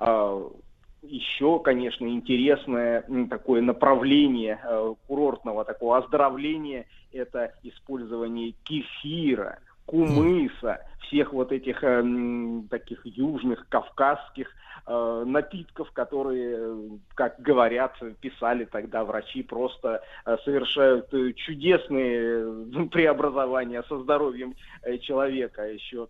Э, 0.00 0.46
еще, 1.02 1.58
конечно, 1.60 2.06
интересное 2.06 3.04
такое 3.28 3.60
направление 3.60 4.58
э, 4.62 4.94
курортного 5.06 5.64
такого 5.64 5.98
оздоровления– 5.98 6.86
это 7.12 7.52
использование 7.62 8.52
кефира, 8.64 9.58
кумыса, 9.86 10.80
всех 11.06 11.32
вот 11.32 11.52
этих 11.52 11.82
э, 11.82 12.02
таких 12.70 13.04
южных, 13.04 13.66
кавказских 13.68 14.50
э, 14.86 15.24
напитков, 15.26 15.90
которые, 15.92 16.98
как 17.14 17.40
говорят, 17.40 17.96
писали 18.20 18.64
тогда 18.64 19.04
врачи, 19.04 19.42
просто 19.42 20.02
э, 20.26 20.36
совершают 20.44 21.12
э, 21.12 21.32
чудесные 21.32 22.44
э, 22.76 22.86
преобразования 22.92 23.82
со 23.88 23.98
здоровьем 24.00 24.54
э, 24.82 24.98
человека. 24.98 25.62
Еще 25.62 26.08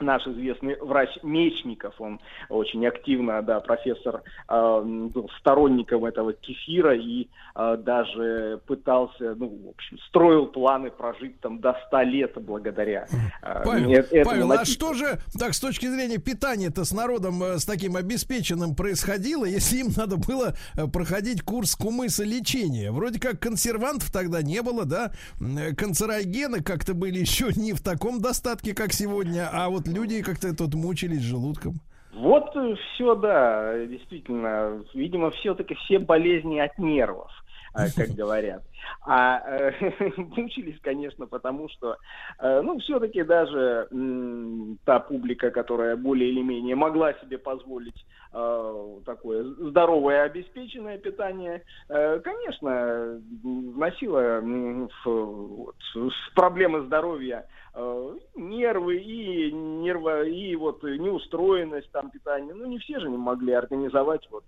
наш 0.00 0.26
известный 0.26 0.76
врач 0.80 1.10
Мечников, 1.22 2.00
он 2.00 2.20
очень 2.48 2.86
активно, 2.86 3.42
да, 3.42 3.60
профессор, 3.60 4.22
э, 4.48 4.82
был 4.84 5.30
сторонником 5.38 6.04
этого 6.04 6.32
кефира 6.32 6.94
и 6.94 7.28
э, 7.54 7.76
даже 7.78 8.60
пытался, 8.66 9.34
ну, 9.34 9.48
в 9.66 9.68
общем, 9.70 9.98
строил 10.08 10.46
планы 10.46 10.90
прожить 10.90 11.40
там 11.40 11.60
до 11.60 11.76
100 11.88 12.02
лет 12.02 12.32
благодаря 12.36 13.06
э, 13.42 13.62
Павел, 13.64 13.90
этому 14.20 14.48
Павел, 14.48 14.52
а 14.52 14.64
что 14.64 14.94
же, 14.94 15.18
так, 15.38 15.54
с 15.54 15.60
точки 15.60 15.86
зрения 15.86 16.18
питания-то 16.18 16.84
с 16.84 16.92
народом 16.92 17.42
э, 17.42 17.58
с 17.58 17.64
таким 17.64 17.96
обеспеченным 17.96 18.74
происходило, 18.74 19.44
если 19.44 19.78
им 19.78 19.88
надо 19.96 20.16
было 20.16 20.54
э, 20.76 20.86
проходить 20.86 21.42
курс 21.42 21.74
кумыса 21.74 22.24
лечения? 22.24 22.90
Вроде 22.90 23.20
как 23.20 23.40
консервантов 23.40 24.10
тогда 24.12 24.42
не 24.42 24.62
было, 24.62 24.84
да? 24.84 25.12
Э, 25.40 25.74
Канцерогены 25.74 26.62
как-то 26.62 26.94
были 26.94 27.18
еще 27.18 27.50
не 27.56 27.72
в 27.72 27.82
таком 27.82 28.20
достатке, 28.20 28.74
как 28.74 28.92
сегодня, 28.92 29.48
а 29.52 29.68
вот 29.68 29.86
люди 29.86 30.22
как-то 30.22 30.54
тут 30.54 30.74
мучились 30.74 31.22
желудком. 31.22 31.80
Вот 32.12 32.50
все, 32.50 33.14
да, 33.14 33.86
действительно, 33.86 34.82
видимо, 34.94 35.30
все-таки 35.30 35.74
все 35.74 35.98
болезни 35.98 36.58
от 36.58 36.76
нервов, 36.78 37.30
как 37.72 38.08
говорят. 38.16 38.62
А 39.02 39.40
э, 39.46 39.72
мучились, 40.16 40.78
конечно, 40.82 41.26
потому 41.26 41.68
что, 41.68 41.96
э, 42.38 42.60
ну, 42.60 42.78
все-таки 42.80 43.22
даже 43.22 43.88
м, 43.90 44.78
та 44.84 45.00
публика, 45.00 45.50
которая 45.50 45.96
более 45.96 46.30
или 46.30 46.42
менее 46.42 46.76
могла 46.76 47.14
себе 47.14 47.38
позволить 47.38 48.04
э, 48.32 49.00
такое 49.06 49.44
здоровое 49.44 50.24
обеспеченное 50.24 50.98
питание, 50.98 51.62
э, 51.88 52.20
конечно, 52.20 53.20
вносила 53.42 54.38
м, 54.40 54.88
в, 55.04 55.06
вот, 55.06 55.76
в 55.94 56.34
проблемы 56.34 56.82
здоровья 56.86 57.46
э, 57.74 58.16
нервы 58.36 58.98
и 58.98 59.50
нерво 59.52 60.24
и 60.24 60.54
вот 60.56 60.82
неустроенность 60.82 61.90
там 61.92 62.10
питания. 62.10 62.52
Ну 62.54 62.66
не 62.66 62.78
все 62.78 63.00
же 63.00 63.08
не 63.08 63.16
могли 63.16 63.52
организовать 63.52 64.28
вот 64.30 64.44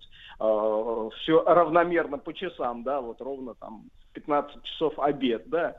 все 1.19 1.43
равномерно 1.45 2.17
по 2.17 2.33
часам, 2.33 2.83
да, 2.83 3.01
вот 3.01 3.21
ровно 3.21 3.53
там 3.55 3.83
15 4.13 4.63
часов 4.63 4.97
обед, 4.99 5.43
да. 5.47 5.75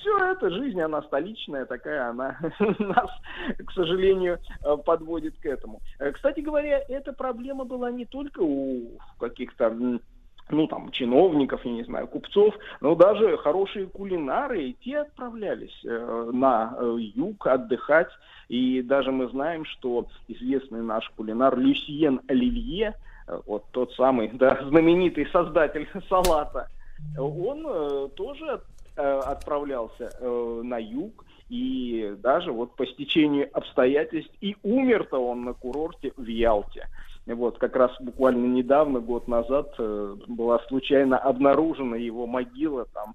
все 0.00 0.32
это 0.32 0.50
жизнь, 0.50 0.80
она 0.80 1.02
столичная 1.02 1.66
такая, 1.66 2.10
она 2.10 2.36
нас, 2.78 3.10
к 3.64 3.72
сожалению, 3.72 4.38
э, 4.64 4.76
подводит 4.84 5.36
к 5.38 5.46
этому. 5.46 5.80
Э, 5.98 6.12
Кстати 6.12 6.40
говоря, 6.40 6.82
эта 6.88 7.12
проблема 7.12 7.64
была 7.64 7.90
не 7.90 8.06
только 8.06 8.40
у 8.40 8.98
каких-то 9.18 10.00
ну, 10.50 10.66
там, 10.66 10.90
чиновников, 10.90 11.64
я 11.64 11.72
не 11.72 11.84
знаю, 11.84 12.08
купцов, 12.08 12.54
но 12.80 12.94
даже 12.94 13.36
хорошие 13.38 13.86
кулинары, 13.86 14.62
и 14.62 14.72
те 14.74 15.00
отправлялись 15.00 15.78
э, 15.84 16.30
на 16.32 16.74
э, 16.78 16.96
юг 17.14 17.46
отдыхать. 17.46 18.08
И 18.48 18.80
даже 18.80 19.12
мы 19.12 19.28
знаем, 19.28 19.66
что 19.66 20.06
известный 20.26 20.82
наш 20.82 21.08
кулинар 21.10 21.58
Люсьен 21.58 22.20
Оливье, 22.28 22.94
э, 23.26 23.40
вот 23.46 23.64
тот 23.72 23.92
самый, 23.92 24.30
да, 24.32 24.58
знаменитый 24.68 25.26
создатель 25.26 25.86
салата, 26.08 26.68
он 27.16 27.66
э, 27.66 28.08
тоже 28.14 28.60
э, 28.96 29.02
отправлялся 29.02 30.10
э, 30.18 30.60
на 30.64 30.78
юг, 30.78 31.24
и 31.48 32.14
даже 32.18 32.52
вот 32.52 32.76
по 32.76 32.86
стечению 32.86 33.48
обстоятельств, 33.52 34.32
и 34.40 34.56
умер-то 34.62 35.18
он 35.18 35.44
на 35.44 35.54
курорте 35.54 36.12
в 36.16 36.26
Ялте. 36.26 36.88
Вот, 37.26 37.58
как 37.58 37.76
раз 37.76 37.90
буквально 38.00 38.46
недавно, 38.46 39.00
год 39.00 39.28
назад, 39.28 39.74
была 39.78 40.58
случайно 40.68 41.18
обнаружена 41.18 41.96
его 41.96 42.26
могила 42.26 42.86
там, 42.86 43.14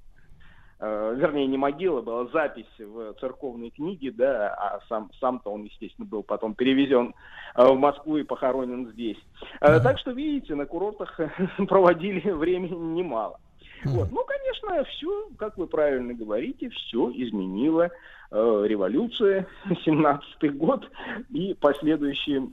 вернее, 0.80 1.48
не 1.48 1.58
могила, 1.58 2.02
была 2.02 2.28
запись 2.28 2.68
в 2.78 3.14
церковной 3.20 3.72
книге, 3.72 4.12
да, 4.12 4.50
а 4.50 4.82
сам, 4.88 5.10
сам-то 5.20 5.52
он, 5.52 5.64
естественно, 5.64 6.08
был 6.08 6.22
потом 6.22 6.54
перевезен 6.54 7.16
в 7.56 7.74
Москву 7.74 8.18
и 8.18 8.24
похоронен 8.24 8.92
здесь. 8.92 9.18
Так 9.60 9.98
что, 9.98 10.12
видите, 10.12 10.54
на 10.54 10.68
курортах 10.68 11.20
проводили 11.68 12.30
времени 12.30 12.76
немало. 12.76 13.40
Вот. 13.86 14.12
Ну, 14.12 14.24
конечно, 14.26 14.84
все, 14.86 15.30
как 15.38 15.58
вы 15.58 15.68
правильно 15.68 16.14
говорите, 16.14 16.70
все 16.70 17.12
изменило 17.14 17.90
э, 18.32 18.64
революция, 18.66 19.48
17-й 19.86 20.50
год 20.50 20.90
и 21.32 21.54
последующие 21.54 22.50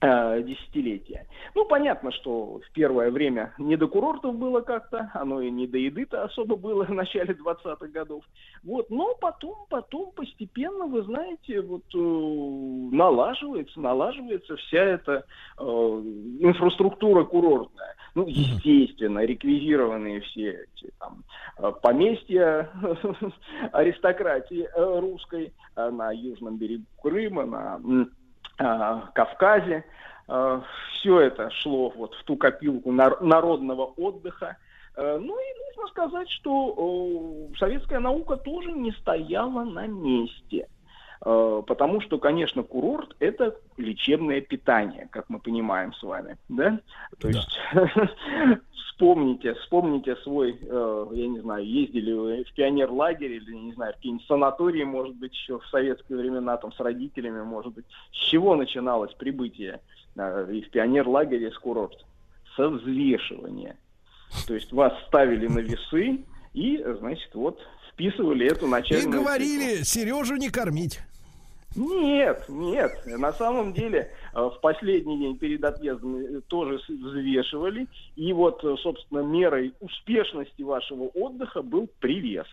десятилетия. 0.00 1.26
Ну, 1.54 1.64
понятно, 1.64 2.12
что 2.12 2.58
в 2.58 2.72
первое 2.72 3.10
время 3.10 3.54
не 3.58 3.76
до 3.76 3.88
курортов 3.88 4.36
было 4.36 4.60
как-то, 4.60 5.10
оно 5.14 5.40
и 5.40 5.50
не 5.50 5.66
до 5.66 5.78
еды-то 5.78 6.24
особо 6.24 6.56
было 6.56 6.84
в 6.88 6.90
начале 6.90 7.34
20-х 7.34 7.86
годов. 7.88 8.24
Вот, 8.62 8.90
но 8.90 9.14
потом, 9.14 9.66
потом 9.68 10.12
постепенно, 10.12 10.86
вы 10.86 11.02
знаете, 11.02 11.60
вот 11.60 11.84
э, 11.94 11.98
налаживается, 12.94 13.80
налаживается 13.80 14.56
вся 14.56 14.82
эта 14.82 15.24
э, 15.58 15.62
инфраструктура 15.62 17.24
курортная. 17.24 17.94
Ну, 18.14 18.26
естественно, 18.28 19.20
реквизированные 19.20 20.20
все 20.20 20.66
эти 20.76 20.92
там 20.98 21.24
э, 21.58 21.72
поместья 21.82 22.70
аристократии 23.72 24.68
э, 24.72 25.00
русской 25.00 25.52
э, 25.76 25.90
на 25.90 26.12
южном 26.12 26.56
берегу 26.56 26.84
Крыма, 27.02 27.44
на 27.44 27.80
э, 27.82 28.04
Кавказе. 28.56 29.84
Все 30.26 31.20
это 31.20 31.50
шло 31.50 31.90
вот 31.90 32.14
в 32.14 32.24
ту 32.24 32.36
копилку 32.36 32.90
нар- 32.92 33.20
народного 33.20 33.84
отдыха. 33.96 34.56
Э, 34.96 35.18
Ну 35.20 35.38
и 35.38 35.76
нужно 35.76 35.86
сказать, 35.90 36.30
что 36.30 36.74
э, 37.52 37.56
советская 37.58 38.00
наука 38.00 38.36
тоже 38.36 38.72
не 38.72 38.92
стояла 38.92 39.64
на 39.64 39.86
месте. 39.86 40.66
Э, 41.24 41.62
Потому 41.66 42.00
что, 42.00 42.18
конечно, 42.18 42.62
курорт– 42.62 43.16
это 43.18 43.56
лечебное 43.76 44.40
питание, 44.40 45.08
как 45.10 45.28
мы 45.28 45.38
понимаем 45.38 45.94
с 45.94 46.02
вами, 46.02 46.36
да? 46.48 46.80
То 47.18 47.28
есть 47.28 47.58
вспомните, 48.88 49.54
вспомните 49.54 50.16
свой, 50.16 50.58
э, 50.60 51.06
я 51.12 51.28
не 51.28 51.40
знаю, 51.40 51.66
ездили 51.66 52.12
вы 52.12 52.44
в 52.44 52.52
пионер-лагерь 52.52 53.32
или, 53.32 53.54
не 53.54 53.72
знаю, 53.72 53.92
в 53.92 53.96
какие-нибудь 53.96 54.26
санатории, 54.26 54.84
может 54.84 55.16
быть, 55.16 55.32
еще 55.32 55.58
в 55.58 55.66
советские 55.68 56.18
времена, 56.18 56.58
там, 56.58 56.72
с 56.72 56.80
родителями, 56.80 57.42
может 57.42 57.72
быть. 57.72 57.86
С 58.12 58.16
чего 58.16 58.54
начиналось 58.54 59.14
прибытие 59.14 59.80
э, 60.16 60.52
и 60.52 60.60
в 60.60 60.70
пионер-лагере, 60.70 61.48
и 61.48 61.52
с 61.52 61.58
курорта? 61.58 62.04
Со 62.54 62.68
взвешивания. 62.68 63.76
То 64.46 64.54
есть 64.54 64.72
вас 64.72 64.92
ставили 65.06 65.46
на 65.46 65.60
весы 65.60 66.24
и, 66.52 66.84
значит, 66.98 67.34
вот 67.34 67.60
вписывали 67.92 68.46
эту 68.46 68.66
И 68.66 68.68
начальную 68.68 69.22
говорили, 69.22 69.82
Сережу 69.84 70.36
не 70.36 70.50
кормить. 70.50 71.00
Нет, 71.76 72.44
нет. 72.48 72.92
На 73.06 73.32
самом 73.32 73.72
деле 73.72 74.10
э, 74.32 74.40
в 74.40 74.60
последний 74.60 75.18
день 75.18 75.38
перед 75.38 75.64
отъездом 75.64 76.16
э, 76.16 76.40
тоже 76.46 76.80
взвешивали. 76.88 77.86
И 78.16 78.32
вот, 78.32 78.62
э, 78.64 78.76
собственно, 78.78 79.20
мерой 79.20 79.74
успешности 79.80 80.62
вашего 80.62 81.04
отдыха 81.14 81.62
был 81.62 81.88
привес. 81.98 82.46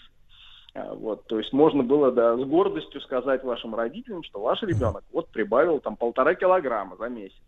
А, 0.74 0.94
Вот, 0.94 1.26
то 1.28 1.38
есть 1.38 1.54
можно 1.54 1.84
было 1.84 2.12
да, 2.12 2.36
с 2.38 2.44
гордостью 2.44 3.02
сказать 3.02 3.44
вашим 3.44 3.76
родителям, 3.76 4.24
что 4.24 4.40
ваш 4.42 4.62
ребенок 4.64 5.04
вот 5.12 5.28
прибавил 5.30 5.80
там 5.80 5.96
полтора 5.96 6.34
килограмма 6.34 6.96
за 6.98 7.10
месяц. 7.10 7.42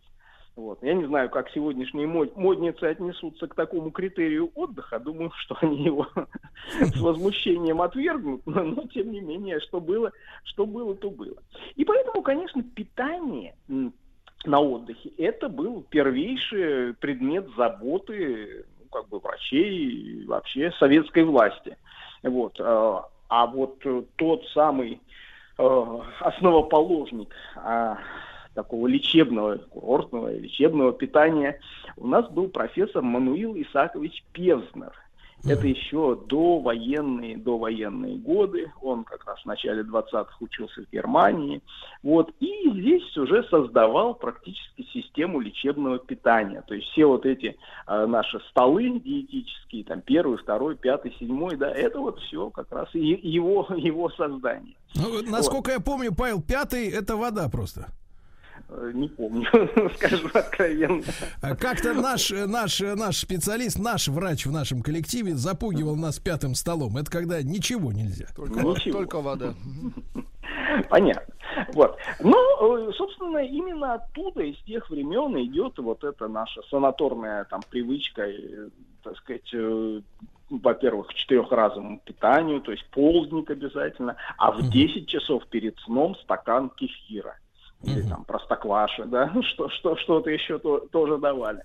Вот. 0.56 0.80
Я 0.82 0.94
не 0.94 1.04
знаю, 1.06 1.30
как 1.30 1.50
сегодняшние 1.50 2.06
мод- 2.06 2.36
модницы 2.36 2.84
отнесутся 2.84 3.48
к 3.48 3.54
такому 3.54 3.90
критерию 3.90 4.52
отдыха. 4.54 5.00
Думаю, 5.00 5.32
что 5.36 5.56
они 5.60 5.84
его 5.84 6.06
с 6.78 7.00
возмущением 7.00 7.82
отвергнут, 7.82 8.42
но, 8.46 8.86
тем 8.88 9.10
не 9.10 9.20
менее, 9.20 9.58
что 9.60 9.80
было, 9.80 10.12
что 10.44 10.64
было, 10.64 10.94
то 10.94 11.10
было. 11.10 11.36
И 11.74 11.84
поэтому, 11.84 12.22
конечно, 12.22 12.62
питание 12.62 13.56
на 14.44 14.60
отдыхе 14.60 15.10
это 15.18 15.48
был 15.48 15.82
первейший 15.88 16.94
предмет 16.94 17.48
заботы 17.56 18.66
ну, 18.78 18.86
как 18.90 19.08
бы 19.08 19.18
врачей 19.18 19.70
и 19.72 20.26
вообще 20.26 20.70
советской 20.78 21.24
власти. 21.24 21.76
Вот. 22.22 22.60
э, 22.60 23.00
А 23.28 23.46
вот 23.46 23.84
тот 24.16 24.44
самый 24.48 25.00
э, 25.58 25.98
основоположник 26.20 27.34
а, 27.56 27.98
такого 28.54 28.86
лечебного, 28.86 29.58
курортного 29.58 30.34
лечебного 30.34 30.92
питания 30.92 31.60
у 31.96 32.06
нас 32.06 32.28
был 32.30 32.48
профессор 32.48 33.02
Мануил 33.02 33.54
Исакович 33.56 34.24
Певзнер. 34.32 34.92
Это 35.46 35.66
еще 35.66 36.18
до 36.26 36.58
военные, 36.58 37.36
до 37.36 37.58
военные 37.58 38.16
годы. 38.16 38.72
Он 38.80 39.04
как 39.04 39.26
раз 39.26 39.42
в 39.42 39.46
начале 39.46 39.82
20-х 39.82 40.36
учился 40.40 40.82
в 40.82 40.90
Германии. 40.90 41.60
Вот. 42.02 42.32
И 42.40 42.70
здесь 42.70 43.16
уже 43.16 43.44
создавал 43.50 44.14
практически 44.14 44.86
систему 44.92 45.40
лечебного 45.40 45.98
питания. 45.98 46.62
То 46.66 46.74
есть 46.74 46.88
все 46.88 47.04
вот 47.04 47.26
эти 47.26 47.56
э, 47.86 48.06
наши 48.06 48.40
столы 48.50 49.00
диетические, 49.00 49.84
там 49.84 50.00
первый, 50.00 50.38
второй, 50.38 50.76
пятый, 50.76 51.14
седьмой, 51.18 51.56
да, 51.56 51.70
это 51.70 52.00
вот 52.00 52.18
все 52.20 52.48
как 52.48 52.72
раз 52.72 52.88
и 52.94 53.00
его, 53.00 53.66
его 53.76 54.08
создание. 54.10 54.76
Ну, 54.94 55.10
вот, 55.10 55.26
насколько 55.26 55.72
я 55.72 55.80
помню, 55.80 56.14
Павел, 56.14 56.40
пятый 56.40 56.88
это 56.88 57.16
вода 57.16 57.50
просто. 57.50 57.88
Э, 58.68 58.90
Не 58.94 59.08
помню, 59.08 59.46
скажу 59.96 60.28
откровенно. 60.32 61.02
А 61.42 61.54
Как-то 61.54 61.94
наш, 61.94 62.30
э, 62.30 62.46
наш, 62.46 62.80
э, 62.80 62.94
наш 62.94 63.18
специалист, 63.18 63.78
наш 63.78 64.08
врач 64.08 64.46
в 64.46 64.52
нашем 64.52 64.82
коллективе 64.82 65.34
запугивал 65.34 65.96
нас 65.96 66.18
пятым 66.18 66.54
столом. 66.54 66.96
Это 66.96 67.10
когда 67.10 67.42
ничего 67.42 67.92
нельзя. 67.92 68.26
Только, 68.34 68.60
Ничего. 68.60 68.98
только 68.98 69.20
вода. 69.20 69.54
Понятно. 70.88 71.34
Вот. 71.72 71.96
Ну, 72.20 72.88
э, 72.88 72.92
собственно, 72.92 73.38
именно 73.38 73.94
оттуда, 73.94 74.42
из 74.42 74.56
тех 74.64 74.88
времен 74.90 75.36
идет 75.44 75.78
вот 75.78 76.02
эта 76.04 76.28
наша 76.28 76.62
санаторная 76.70 77.44
там 77.44 77.60
привычка, 77.70 78.22
э, 78.22 78.68
так 79.02 79.16
сказать, 79.18 79.48
э, 79.52 80.00
во-первых, 80.50 81.08
к 81.08 81.14
четырехразовому 81.14 82.00
питанию, 82.04 82.60
то 82.60 82.72
есть 82.72 82.84
полдник 82.90 83.50
обязательно, 83.50 84.16
а 84.36 84.52
в 84.52 84.68
10 84.70 85.08
часов 85.08 85.46
перед 85.46 85.78
сном 85.80 86.16
стакан 86.16 86.70
кефира. 86.70 87.36
Или 87.86 88.02
там 88.02 88.24
простокваши, 88.24 89.04
да, 89.04 89.32
что, 89.52 89.68
что, 89.70 89.96
что-то 89.96 90.30
еще 90.30 90.58
то- 90.58 90.86
тоже 90.90 91.18
давали. 91.18 91.62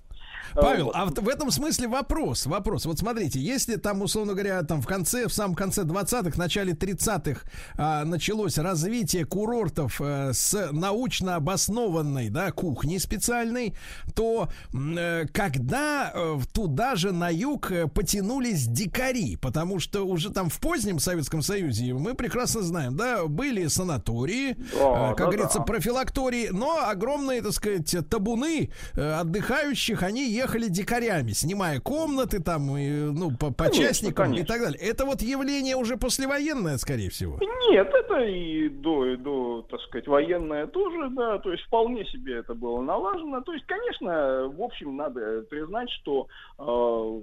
Павел, 0.53 0.85
Вот. 0.85 0.95
а 0.95 1.05
в 1.05 1.29
этом 1.29 1.51
смысле 1.51 1.87
вопрос, 1.87 2.45
вопрос. 2.45 2.85
Вот 2.85 2.99
смотрите, 2.99 3.39
если 3.39 3.75
там, 3.75 4.01
условно 4.01 4.33
говоря, 4.33 4.61
там 4.63 4.81
в 4.81 4.87
конце, 4.87 5.27
в 5.27 5.33
самом 5.33 5.55
конце 5.55 5.83
20-х, 5.83 6.37
начале 6.37 6.73
30-х 6.73 7.41
а, 7.77 8.05
началось 8.05 8.57
развитие 8.57 9.25
курортов 9.25 10.01
э, 10.01 10.31
с 10.33 10.69
научно 10.71 11.35
обоснованной, 11.35 12.29
да, 12.29 12.51
кухней 12.51 12.99
специальной, 12.99 13.75
то 14.15 14.49
э, 14.73 15.25
когда 15.31 16.11
э, 16.13 16.39
туда 16.53 16.95
же 16.95 17.11
на 17.11 17.29
юг 17.29 17.71
потянулись 17.93 18.65
дикари, 18.67 19.35
потому 19.35 19.79
что 19.79 20.03
уже 20.03 20.29
там 20.31 20.49
в 20.49 20.59
позднем 20.59 20.99
Советском 20.99 21.41
Союзе, 21.41 21.93
мы 21.93 22.13
прекрасно 22.15 22.61
знаем, 22.61 22.95
да, 22.95 23.25
были 23.25 23.67
санатории, 23.67 24.53
Да, 24.73 25.11
э, 25.11 25.15
как 25.15 25.17
да, 25.17 25.25
говорится, 25.25 25.59
да. 25.59 25.63
профилактории, 25.65 26.49
но 26.51 26.87
огромные, 26.87 27.41
так 27.41 27.53
сказать, 27.53 27.95
табуны 28.09 28.69
отдыхающих, 28.95 30.03
они 30.03 30.28
ехали 30.29 30.67
дикарями, 30.67 31.31
снимая 31.31 31.79
комнаты 31.79 32.41
там, 32.41 32.77
и, 32.77 32.89
ну, 32.89 33.31
по, 33.31 33.51
по 33.51 33.65
Конечно, 33.65 33.83
частникам 33.83 34.25
и 34.25 34.29
конечно. 34.29 34.45
так 34.47 34.61
далее. 34.61 34.79
Это 34.81 35.05
вот 35.05 35.21
явление 35.21 35.75
уже 35.75 35.97
послевоенное, 35.97 36.77
скорее 36.77 37.09
всего. 37.09 37.37
Нет, 37.69 37.89
это 37.93 38.23
и 38.23 38.69
до, 38.69 39.05
и 39.05 39.17
до, 39.17 39.65
так 39.69 39.81
сказать, 39.81 40.07
военное 40.07 40.67
тоже, 40.67 41.09
да, 41.11 41.39
то 41.39 41.51
есть 41.51 41.63
вполне 41.65 42.05
себе 42.05 42.37
это 42.37 42.53
было 42.53 42.81
налажено. 42.81 43.41
То 43.41 43.53
есть, 43.53 43.65
конечно, 43.65 44.47
в 44.47 44.61
общем, 44.61 44.95
надо 44.95 45.41
признать, 45.49 45.89
что 45.91 46.27
э, 46.57 47.21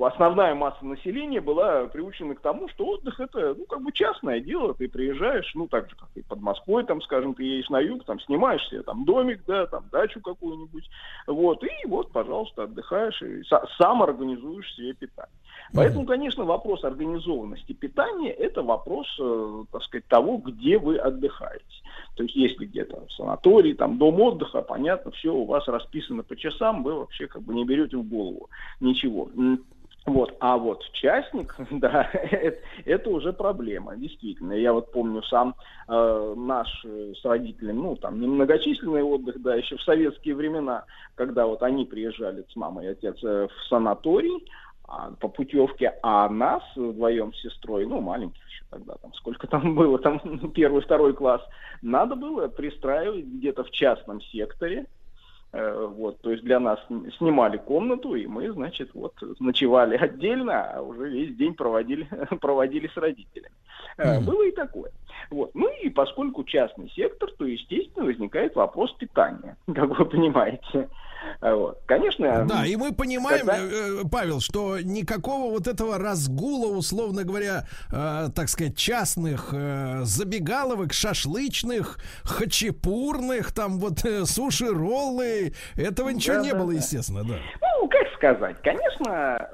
основная 0.00 0.54
масса 0.54 0.84
населения 0.84 1.40
была 1.40 1.86
приучена 1.86 2.34
к 2.34 2.40
тому, 2.40 2.68
что 2.68 2.86
отдых 2.86 3.20
это, 3.20 3.54
ну, 3.54 3.64
как 3.66 3.82
бы 3.82 3.92
частное 3.92 4.40
дело, 4.40 4.74
ты 4.74 4.88
приезжаешь, 4.88 5.50
ну, 5.54 5.68
так 5.68 5.90
же, 5.90 5.96
как 5.96 6.08
и 6.14 6.22
под 6.22 6.40
Москвой, 6.40 6.84
там, 6.84 7.02
скажем, 7.02 7.34
ты 7.34 7.44
едешь 7.44 7.68
на 7.68 7.80
юг, 7.80 8.04
там, 8.04 8.20
снимаешь 8.20 8.66
себе 8.68 8.82
там 8.82 9.04
домик, 9.04 9.42
да, 9.46 9.66
там, 9.66 9.84
дачу 9.92 10.20
какую-нибудь, 10.20 10.88
вот, 11.26 11.62
и 11.64 11.86
вот, 11.86 12.10
пожалуйста, 12.12 12.64
отдыхаешь 12.64 13.20
и 13.22 13.42
са- 13.42 13.66
сам 13.78 14.02
организуешь 14.02 14.74
себе 14.74 14.94
питание. 14.94 15.36
Поэтому, 15.74 16.06
конечно, 16.06 16.44
вопрос 16.44 16.84
организованности 16.84 17.72
питания– 17.72 18.30
это 18.32 18.62
вопрос, 18.62 19.06
э, 19.20 19.64
так 19.70 19.82
сказать, 19.84 20.06
того, 20.06 20.38
где 20.38 20.78
вы 20.78 20.96
отдыхаете. 20.96 21.64
То 22.14 22.24
есть, 22.24 22.36
если 22.36 22.66
где-то 22.66 23.06
в 23.06 23.12
санатории, 23.12 23.72
там, 23.72 23.98
дом 23.98 24.20
отдыха, 24.20 24.62
понятно, 24.62 25.10
все 25.12 25.32
у 25.32 25.46
вас 25.46 25.66
расписано 25.68 26.22
по 26.22 26.36
часам, 26.36 26.82
вы 26.82 26.94
вообще 26.94 27.26
как 27.26 27.42
бы 27.42 27.54
не 27.54 27.64
берете 27.64 27.96
в 27.96 28.08
голову 28.08 28.50
ничего. 28.80 29.28
Вот, 30.04 30.34
а 30.40 30.56
вот 30.56 30.82
частник, 30.92 31.54
да, 31.70 32.10
это, 32.84 33.08
уже 33.10 33.32
проблема, 33.32 33.96
действительно. 33.96 34.52
Я 34.52 34.72
вот 34.72 34.90
помню 34.90 35.22
сам 35.22 35.54
э, 35.88 36.34
наш 36.36 36.84
э, 36.84 37.12
с 37.20 37.24
родителями, 37.24 37.78
ну, 37.78 37.96
там, 37.96 38.20
немногочисленный 38.20 39.02
отдых, 39.02 39.40
да, 39.40 39.54
еще 39.54 39.76
в 39.76 39.82
советские 39.82 40.34
времена, 40.34 40.84
когда 41.14 41.46
вот 41.46 41.62
они 41.62 41.84
приезжали 41.84 42.44
с 42.50 42.56
мамой 42.56 42.86
и 42.86 42.88
отец 42.88 43.16
э, 43.22 43.46
в 43.46 43.68
санаторий, 43.68 44.44
а, 44.84 45.12
по 45.20 45.28
путевке, 45.28 45.94
а 46.02 46.28
нас 46.28 46.62
вдвоем 46.74 47.32
с 47.32 47.40
сестрой, 47.40 47.86
ну, 47.86 48.00
маленьких 48.00 48.44
еще 48.46 48.64
тогда, 48.70 48.96
там, 48.96 49.14
сколько 49.14 49.46
там 49.46 49.74
было, 49.76 49.98
там, 49.98 50.20
первый, 50.52 50.82
второй 50.82 51.14
класс, 51.14 51.42
надо 51.80 52.16
было 52.16 52.48
пристраивать 52.48 53.24
где-то 53.24 53.62
в 53.62 53.70
частном 53.70 54.20
секторе, 54.20 54.86
Вот, 55.52 56.18
то 56.22 56.30
есть 56.30 56.44
для 56.44 56.58
нас 56.58 56.78
сн- 56.88 57.12
снимали 57.18 57.58
комнату, 57.58 58.14
и 58.14 58.26
мы, 58.26 58.50
значит, 58.52 58.90
вот 58.94 59.12
ночевали 59.38 59.96
отдельно, 60.00 60.70
а 60.72 60.80
уже 60.80 61.10
весь 61.10 61.36
день 61.36 61.54
проводили, 61.54 62.08
проводили 62.40 62.88
с 62.88 62.96
родителями. 62.96 63.54
Э, 63.98 64.20
Было 64.20 64.42
и 64.48 64.52
такое. 64.52 64.90
Вот. 65.30 65.50
Ну 65.54 65.68
и 65.82 65.90
поскольку 65.90 66.44
частный 66.44 66.90
сектор, 66.90 67.30
то, 67.38 67.44
естественно, 67.44 68.06
возникает 68.06 68.56
вопрос 68.56 68.92
питания, 68.94 69.56
как 69.74 69.98
вы 69.98 70.04
понимаете. 70.06 70.88
Э, 71.40 71.54
Вот. 71.54 71.80
Конечно, 71.86 72.44
Да, 72.48 72.66
и 72.66 72.76
мы 72.76 72.92
понимаем, 72.92 73.46
когда- 73.46 73.58
э, 73.62 74.00
э, 74.02 74.08
Павел, 74.10 74.40
что 74.40 74.78
никакого 74.80 75.50
вот 75.50 75.66
этого 75.66 75.98
разгула, 75.98 76.74
условно 76.76 77.24
говоря, 77.24 77.64
э, 77.92 78.28
так 78.34 78.48
сказать, 78.48 78.76
частных 78.76 79.50
э, 79.52 80.00
забегаловок, 80.04 80.92
шашлычных, 80.92 81.98
хачапурных, 82.24 83.52
там 83.52 83.78
вот 83.78 84.04
э, 84.04 84.24
суши-роллы, 84.24 85.52
этого 85.76 86.10
ничего 86.10 86.36
Да, 86.36 86.42
не 86.42 86.50
да, 86.52 86.58
было, 86.58 86.68
да. 86.72 86.74
естественно, 86.78 87.24
да. 87.24 87.34
Ну, 87.80 87.88
как 87.88 88.06
сказать, 88.14 88.56
конечно, 88.62 89.48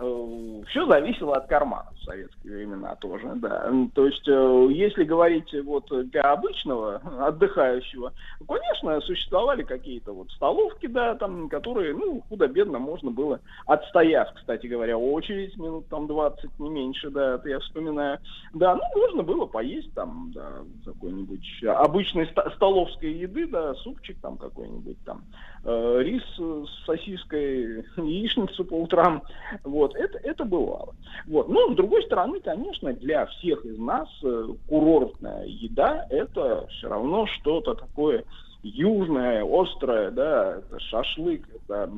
все 0.71 0.87
зависело 0.87 1.37
от 1.37 1.47
кармана 1.49 1.91
в 1.99 2.05
советские 2.05 2.57
времена 2.57 2.95
тоже, 2.97 3.33
да. 3.37 3.71
То 3.95 4.07
есть, 4.07 4.27
э, 4.29 4.69
если 4.71 5.05
говорить 5.05 5.49
вот 5.65 5.87
для 6.11 6.23
обычного 6.33 7.01
отдыхающего, 7.27 8.13
конечно, 8.47 9.01
существовали 9.03 9.63
какие-то 9.63 10.13
вот 10.13 10.31
столовки, 10.33 10.87
да, 10.87 11.15
там, 11.15 11.49
которые, 11.59 11.93
ну, 11.93 12.23
худо-бедно 12.29 12.79
можно 12.79 13.11
было, 13.11 13.41
отстояв, 13.67 14.33
кстати 14.33 14.69
говоря, 14.69 14.97
очередь 14.97 15.57
минут 15.57 15.89
там 15.89 16.07
20, 16.07 16.59
не 16.61 16.71
меньше, 16.71 17.11
да, 17.11 17.35
это 17.35 17.49
я 17.49 17.59
вспоминаю, 17.59 18.19
да, 18.55 18.77
ну, 18.77 18.83
можно 18.95 19.25
было 19.25 19.47
поесть 19.47 19.93
там, 19.95 20.31
да, 20.33 20.49
какой-нибудь 20.85 21.65
обычной 21.65 22.27
ста- 22.29 22.49
столовской 22.55 23.13
еды, 23.13 23.49
да, 23.49 23.75
супчик 23.75 24.17
там 24.21 24.39
какой-нибудь 24.39 24.99
там, 25.05 25.25
э, 25.65 25.99
рис 26.03 26.23
с 26.37 26.87
сосиской, 26.87 27.85
яичницу 27.97 28.65
по 28.65 28.75
утрам. 28.75 29.25
Вот, 29.65 29.97
это, 29.97 30.19
это 30.19 30.45
бывало. 30.45 30.95
Вот. 31.27 31.49
Но, 31.49 31.73
с 31.73 31.77
другой 31.77 32.05
стороны, 32.05 32.39
конечно, 32.39 32.93
для 32.93 33.27
всех 33.27 33.65
из 33.65 33.79
нас 33.79 34.09
э, 34.23 34.49
курортная 34.69 35.45
еда– 35.45 36.07
это 36.11 36.69
все 36.69 36.89
равно 36.89 37.27
что-то 37.27 37.75
такое 37.75 38.25
южное, 38.63 39.45
острое, 39.45 40.11
да, 40.11 40.59
это 40.59 40.81
шашлык, 40.81 41.49
это 41.55 41.91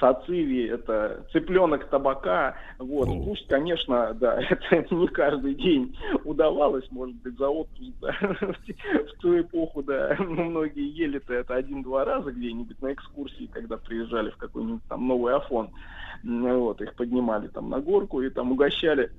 сациви, 0.00 0.66
это 0.66 1.26
цыпленок 1.32 1.88
табака. 1.88 2.56
Вот. 2.78 3.06
Пусть, 3.24 3.46
конечно, 3.48 4.14
да, 4.14 4.40
это 4.70 4.94
не 4.94 5.06
каждый 5.08 5.54
день 5.54 5.96
удавалось, 6.24 6.90
может 6.90 7.16
быть, 7.16 7.36
за 7.36 7.48
отпуск, 7.48 7.92
да, 8.00 8.12
в 8.20 9.20
ту 9.20 9.40
эпоху, 9.40 9.82
да, 9.82 10.16
ну, 10.18 10.44
многие 10.44 10.88
ели-то 10.88 11.34
это 11.34 11.54
один-два 11.54 12.04
раза 12.04 12.32
где-нибудь 12.32 12.80
на 12.80 12.92
экскурсии, 12.92 13.48
когда 13.52 13.76
приезжали 13.76 14.30
в 14.30 14.36
какой-нибудь 14.36 14.84
там 14.88 15.06
новый 15.06 15.34
Афон. 15.34 15.70
Вот, 16.22 16.80
их 16.80 16.94
поднимали 16.94 17.48
там 17.48 17.68
на 17.68 17.80
горку 17.80 18.22
и 18.22 18.30
там 18.30 18.52
угощали. 18.52 19.10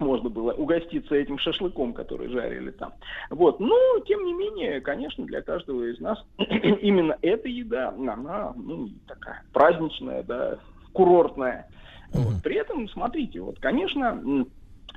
Можно 0.00 0.30
было 0.30 0.52
угоститься 0.52 1.14
этим 1.14 1.38
шашлыком, 1.38 1.92
который 1.92 2.28
жарили 2.28 2.70
там. 2.70 2.92
Вот. 3.28 3.60
Но, 3.60 3.76
тем 4.06 4.24
не 4.24 4.32
менее, 4.32 4.80
конечно, 4.80 5.24
для 5.26 5.42
каждого 5.42 5.84
из 5.84 6.00
нас 6.00 6.18
именно 6.38 7.16
эта 7.22 7.48
еда, 7.48 7.90
она 7.90 8.52
ну, 8.56 8.88
такая 9.06 9.42
праздничная, 9.52 10.22
да, 10.22 10.58
курортная. 10.92 11.68
Вот. 12.12 12.42
При 12.42 12.56
этом, 12.56 12.88
смотрите, 12.88 13.40
вот, 13.40 13.58
конечно, 13.60 14.46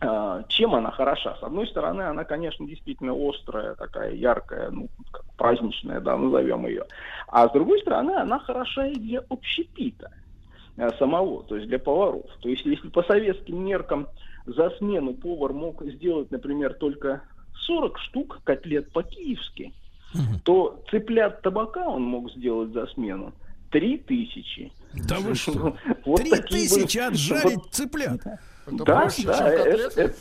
а, 0.02 0.44
чем 0.48 0.76
она 0.76 0.92
хороша? 0.92 1.36
С 1.40 1.44
одной 1.44 1.68
стороны, 1.68 2.04
она, 2.04 2.24
конечно, 2.24 2.66
действительно 2.66 3.14
острая, 3.14 3.76
такая 3.76 4.14
яркая, 4.14 4.70
ну, 4.72 4.88
как 5.12 5.24
праздничная, 5.38 6.00
да, 6.00 6.18
назовем 6.18 6.66
ее. 6.66 6.86
А 7.28 7.48
с 7.48 7.52
другой 7.52 7.80
стороны, 7.82 8.12
она 8.12 8.40
хороша 8.40 8.88
и 8.88 8.96
для 8.96 9.22
общепита 9.30 10.10
э, 10.78 10.90
самого, 10.98 11.44
то 11.44 11.56
есть 11.56 11.68
для 11.68 11.80
поваров. 11.80 12.26
То 12.42 12.50
есть 12.50 12.66
если 12.66 12.90
по 12.90 13.04
советским 13.04 13.64
меркам 13.64 14.08
за 14.46 14.70
смену 14.78 15.14
повар 15.14 15.54
мог 15.54 15.84
сделать, 15.84 16.32
например, 16.32 16.74
только 16.74 17.22
40 17.66 17.98
штук 18.00 18.42
котлет 18.44 18.92
по-киевски, 18.92 19.74
то 20.44 20.84
цыплят 20.92 21.42
табака 21.42 21.88
он 21.88 22.04
мог 22.04 22.32
сделать 22.32 22.72
за 22.72 22.86
смену 22.88 23.34
3000. 23.72 24.72
Да 25.08 25.18
вы 25.20 25.34
что? 25.36 25.76
Вот 26.06 26.18
Три 26.22 26.32
тысячи 26.32 26.98
были- 26.98 27.08
отжарить 27.08 27.64
цыплят. 27.72 28.22
да, 28.68 29.02
больше, 29.02 29.26
да, 29.26 29.38
чем 29.38 29.46
это, 29.48 30.02
это- 30.02 30.16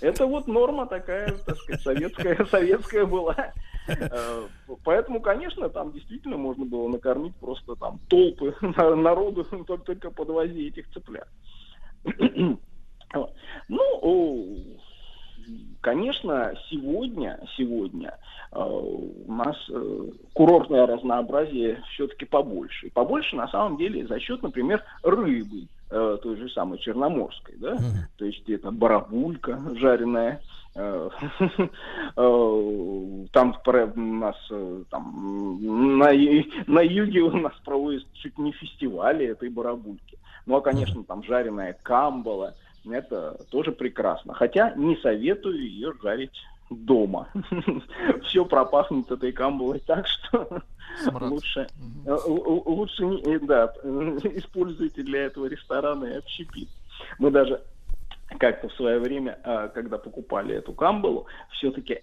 это 0.00 0.26
вот 0.26 0.48
норма 0.48 0.86
такая, 0.86 1.32
так 1.46 1.56
сказать, 1.58 1.82
советская, 1.82 2.44
советская 2.50 3.06
была. 3.06 3.52
Э, 3.86 4.48
Поэтому, 4.82 5.20
конечно, 5.20 5.68
там 5.68 5.92
действительно 5.92 6.36
можно 6.36 6.64
было 6.64 6.88
накормить 6.88 7.36
просто 7.36 7.76
там 7.76 8.00
толпы 8.08 8.52
на- 8.60 8.96
народу 8.96 9.44
только, 9.44 9.76
только 9.84 10.10
подвози 10.10 10.66
этих 10.68 10.90
цыплят. 10.90 11.28
Ну, 13.68 14.76
конечно, 15.80 16.52
сегодня, 16.68 17.38
сегодня 17.56 18.18
э, 18.50 18.58
у 18.58 19.32
нас 19.32 19.56
э, 19.70 20.10
курортное 20.32 20.84
разнообразие 20.84 21.80
все-таки 21.92 22.24
побольше. 22.24 22.90
Побольше, 22.90 23.36
на 23.36 23.46
самом 23.48 23.76
деле, 23.76 24.04
за 24.06 24.18
счет, 24.18 24.42
например, 24.42 24.82
рыбы, 25.04 25.68
э, 25.90 26.18
той 26.20 26.36
же 26.36 26.48
самой 26.50 26.78
черноморской, 26.78 27.54
да, 27.58 27.76
то 28.18 28.24
есть 28.24 28.48
это 28.50 28.72
барабулька 28.72 29.60
жареная, 29.76 30.40
э, 30.74 31.08
там 33.32 33.54
у 33.64 34.00
нас 34.00 34.36
там 34.90 35.98
на, 35.98 36.12
на 36.66 36.80
юге 36.80 37.20
у 37.20 37.36
нас 37.36 37.52
проводят 37.64 38.04
чуть 38.14 38.36
не 38.38 38.50
фестивали 38.50 39.26
этой 39.26 39.50
барабульки. 39.50 40.18
Ну, 40.46 40.56
а, 40.56 40.60
конечно, 40.60 41.02
там 41.04 41.24
жареная 41.24 41.76
камбала, 41.82 42.54
это 42.92 43.44
тоже 43.50 43.72
прекрасно. 43.72 44.34
Хотя 44.34 44.74
не 44.74 44.96
советую 44.96 45.58
ее 45.60 45.92
жарить 46.02 46.38
дома. 46.70 47.28
Все 48.24 48.44
пропахнет 48.44 49.10
этой 49.10 49.32
камбалой 49.32 49.80
так, 49.80 50.06
что 50.06 50.62
лучше, 51.20 51.68
э, 52.06 52.16
лучше 52.26 53.04
э, 53.04 53.38
да, 53.40 53.72
используйте 53.84 55.02
для 55.02 55.24
этого 55.24 55.46
рестораны 55.46 56.06
и 56.06 56.16
общепит. 56.16 56.68
Мы 57.18 57.30
даже 57.30 57.62
как-то 58.38 58.68
в 58.68 58.72
свое 58.74 58.98
время, 58.98 59.38
э, 59.44 59.68
когда 59.74 59.98
покупали 59.98 60.56
эту 60.56 60.72
камбалу, 60.72 61.26
все-таки 61.52 62.02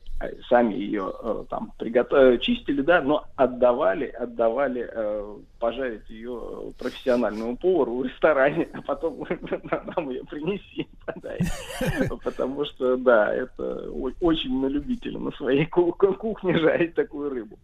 сами 0.49 0.73
ее 0.73 1.11
э, 1.21 1.43
там 1.49 1.73
приготовили, 1.77 2.37
чистили, 2.37 2.81
да, 2.81 3.01
но 3.01 3.25
отдавали, 3.35 4.07
отдавали 4.07 4.89
э, 4.89 5.35
пожарить 5.59 6.09
ее 6.09 6.73
профессиональному 6.79 7.57
повару 7.57 7.97
в 7.97 8.05
ресторане, 8.05 8.69
а 8.73 8.81
потом 8.81 9.25
нам 9.95 10.09
ее 10.09 10.23
принеси, 10.23 10.87
подай. 11.05 11.39
Потому 12.23 12.65
что, 12.65 12.95
да, 12.97 13.33
это 13.33 13.91
очень 13.91 14.59
на 14.61 14.67
любителя 14.67 15.19
на 15.19 15.31
своей 15.31 15.65
ку- 15.65 15.91
кухне 15.93 16.57
жарить 16.57 16.95
такую 16.95 17.29
рыбу. 17.29 17.59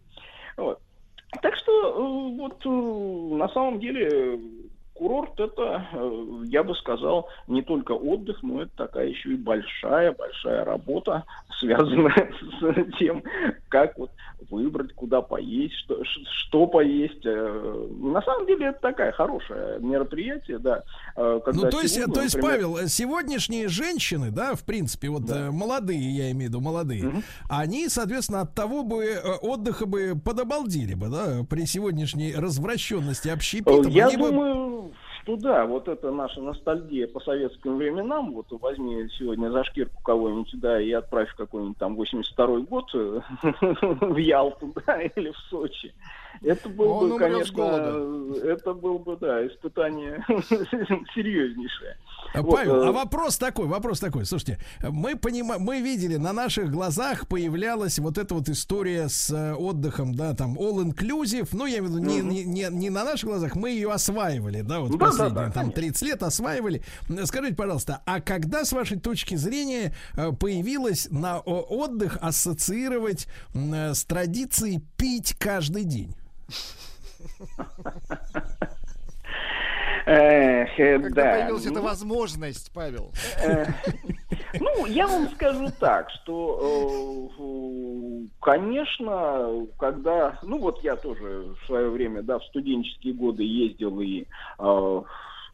Вот. 0.58 0.80
Так 1.42 1.56
что 1.56 1.72
э, 1.72 2.38
вот 2.38 2.66
э, 2.66 3.36
на 3.36 3.48
самом 3.50 3.80
деле 3.80 4.40
курорт 5.00 5.40
это, 5.40 5.88
э, 5.94 6.44
я 6.48 6.62
бы 6.64 6.76
сказал, 6.76 7.30
не 7.48 7.62
только 7.62 7.94
отдых, 7.94 8.44
но 8.44 8.62
это 8.64 8.72
такая 8.76 9.08
еще 9.08 9.32
и 9.32 9.36
большая-большая 9.36 10.66
работа, 10.66 11.24
связанная 11.60 12.30
с 12.62 12.98
тем, 12.98 13.24
как 13.70 13.98
вот 13.98 14.12
выбрать, 14.50 14.94
куда 14.94 15.22
поесть, 15.22 15.76
что, 15.86 16.02
что 16.04 16.68
поесть. 16.68 17.26
Э, 17.26 17.88
На 18.02 18.22
самом 18.22 18.46
деле 18.46 18.68
это 18.68 18.80
такая 18.82 19.12
хорошее 19.14 19.80
мероприятие, 19.80 20.60
да. 20.60 20.84
э, 21.16 21.40
когда 21.46 21.62
Ну, 21.66 21.70
то 21.70 21.82
есть, 21.82 21.96
сегодня, 21.96 22.14
то 22.14 22.22
есть, 22.22 22.36
например, 22.36 22.56
Павел, 22.60 22.88
сегодняшние 22.88 23.68
женщины, 23.70 24.32
да, 24.32 24.56
в 24.56 24.64
принципе, 24.66 25.10
вот 25.10 25.30
э, 25.30 25.50
молодые, 25.52 26.10
я 26.12 26.32
имею 26.32 26.50
в 26.52 26.54
виду 26.54 26.62
молодые, 26.62 27.24
они, 27.50 27.88
соответственно, 27.88 28.42
от 28.42 28.54
того 28.54 28.84
бы 28.84 29.16
отдыха 29.42 29.86
бы 29.86 30.14
подобалдели 30.24 30.94
бы, 30.94 31.08
да, 31.08 31.46
при 31.50 31.66
сегодняшней 31.66 32.34
развращенности 32.36 33.30
общепитом. 33.30 33.88
Э, 33.88 33.90
Я 33.90 34.08
они 34.08 34.18
бы- 34.18 34.28
думаю, 34.30 34.89
что 35.30 35.38
да, 35.38 35.66
вот 35.66 35.88
это 35.88 36.12
наша 36.12 36.42
ностальгия 36.42 37.08
по 37.08 37.20
советским 37.20 37.78
временам. 37.78 38.34
Вот 38.34 38.48
возьми 38.50 39.08
сегодня 39.18 39.50
за 39.52 39.64
шкирку 39.64 40.02
кого-нибудь, 40.04 40.60
да, 40.60 40.82
и 40.82 40.92
отправь 40.92 41.30
в 41.30 41.36
какой-нибудь 41.36 41.78
там 41.78 42.00
82-й 42.00 42.64
год 42.64 42.90
э, 42.96 43.22
в 44.02 44.18
Ялту, 44.18 44.74
да, 44.86 45.02
или 45.02 45.32
в 45.32 45.38
Сочи. 45.50 45.94
Это 46.42 46.70
был 46.70 46.90
Он 46.92 47.10
бы, 47.10 47.20
конечно, 47.20 47.62
это 48.44 48.74
был 48.74 49.00
бы, 49.00 49.18
да, 49.18 49.46
испытание 49.46 50.24
серьезнейшее. 51.14 51.98
А, 52.34 52.42
Вот, 52.42 52.56
Павел, 52.56 52.84
э, 52.84 52.88
а 52.88 52.92
вопрос 52.92 53.38
такой, 53.38 53.68
вопрос 53.68 54.00
такой. 54.00 54.26
Слушайте, 54.26 54.60
мы 54.82 55.16
понимаем, 55.16 55.62
мы 55.62 55.82
видели 55.82 56.16
на 56.16 56.32
наших 56.32 56.72
глазах 56.72 57.28
появлялась 57.28 58.00
вот 58.00 58.18
эта 58.18 58.36
вот 58.36 58.48
история 58.50 59.10
с 59.10 59.30
э, 59.30 59.54
отдыхом, 59.54 60.16
да, 60.16 60.34
там 60.34 60.58
all 60.58 60.84
inclusive. 60.84 61.50
Ну, 61.52 61.66
я 61.66 61.80
имею 61.80 61.94
в 61.94 61.98
виду 61.98 62.06
не, 62.06 62.22
не, 62.22 62.44
не, 62.44 62.68
не 62.70 62.90
на 62.90 63.04
наших 63.04 63.30
глазах, 63.30 63.56
мы 63.56 63.72
ее 63.72 63.92
осваивали, 63.92 64.62
да, 64.62 64.80
вот 64.80 64.92
Да, 64.92 64.98
да, 64.98 65.06
последние 65.06 65.48
да, 65.48 65.52
там 65.52 65.72
30 65.72 66.02
лет 66.04 66.24
осваивали. 66.24 66.84
Скажите, 67.26 67.56
пожалуйста, 67.56 68.02
а 68.06 68.22
когда 68.22 68.64
с 68.64 68.72
вашей 68.72 69.00
точки 69.00 69.36
зрения 69.36 69.94
э, 70.16 70.32
появилось 70.32 71.08
на 71.12 71.40
отдых 71.40 72.18
ассоциировать 72.22 73.28
с 73.54 74.06
традицией 74.06 74.82
пить 74.98 75.36
каждый 75.38 75.84
день? 75.84 76.16
Э, 80.06 80.66
Когда 80.76 81.10
да, 81.10 81.32
появилась 81.34 81.66
эта 81.66 81.76
ну, 81.76 81.82
возможность, 81.84 82.72
Павел? 82.74 83.12
Ну, 84.60 84.86
я 84.88 85.06
вам 85.08 85.30
скажу 85.30 85.68
так, 85.80 86.10
что, 86.10 87.30
э, 87.38 88.28
конечно, 88.42 89.68
когда, 89.78 90.40
ну 90.42 90.58
вот 90.58 90.84
я 90.84 90.96
тоже 90.96 91.54
в 91.62 91.66
свое 91.68 91.90
время, 91.90 92.24
да, 92.24 92.40
в 92.40 92.46
студенческие 92.46 93.14
годы 93.14 93.44
ездил 93.44 94.02
и 94.02 94.26
э, 94.58 95.02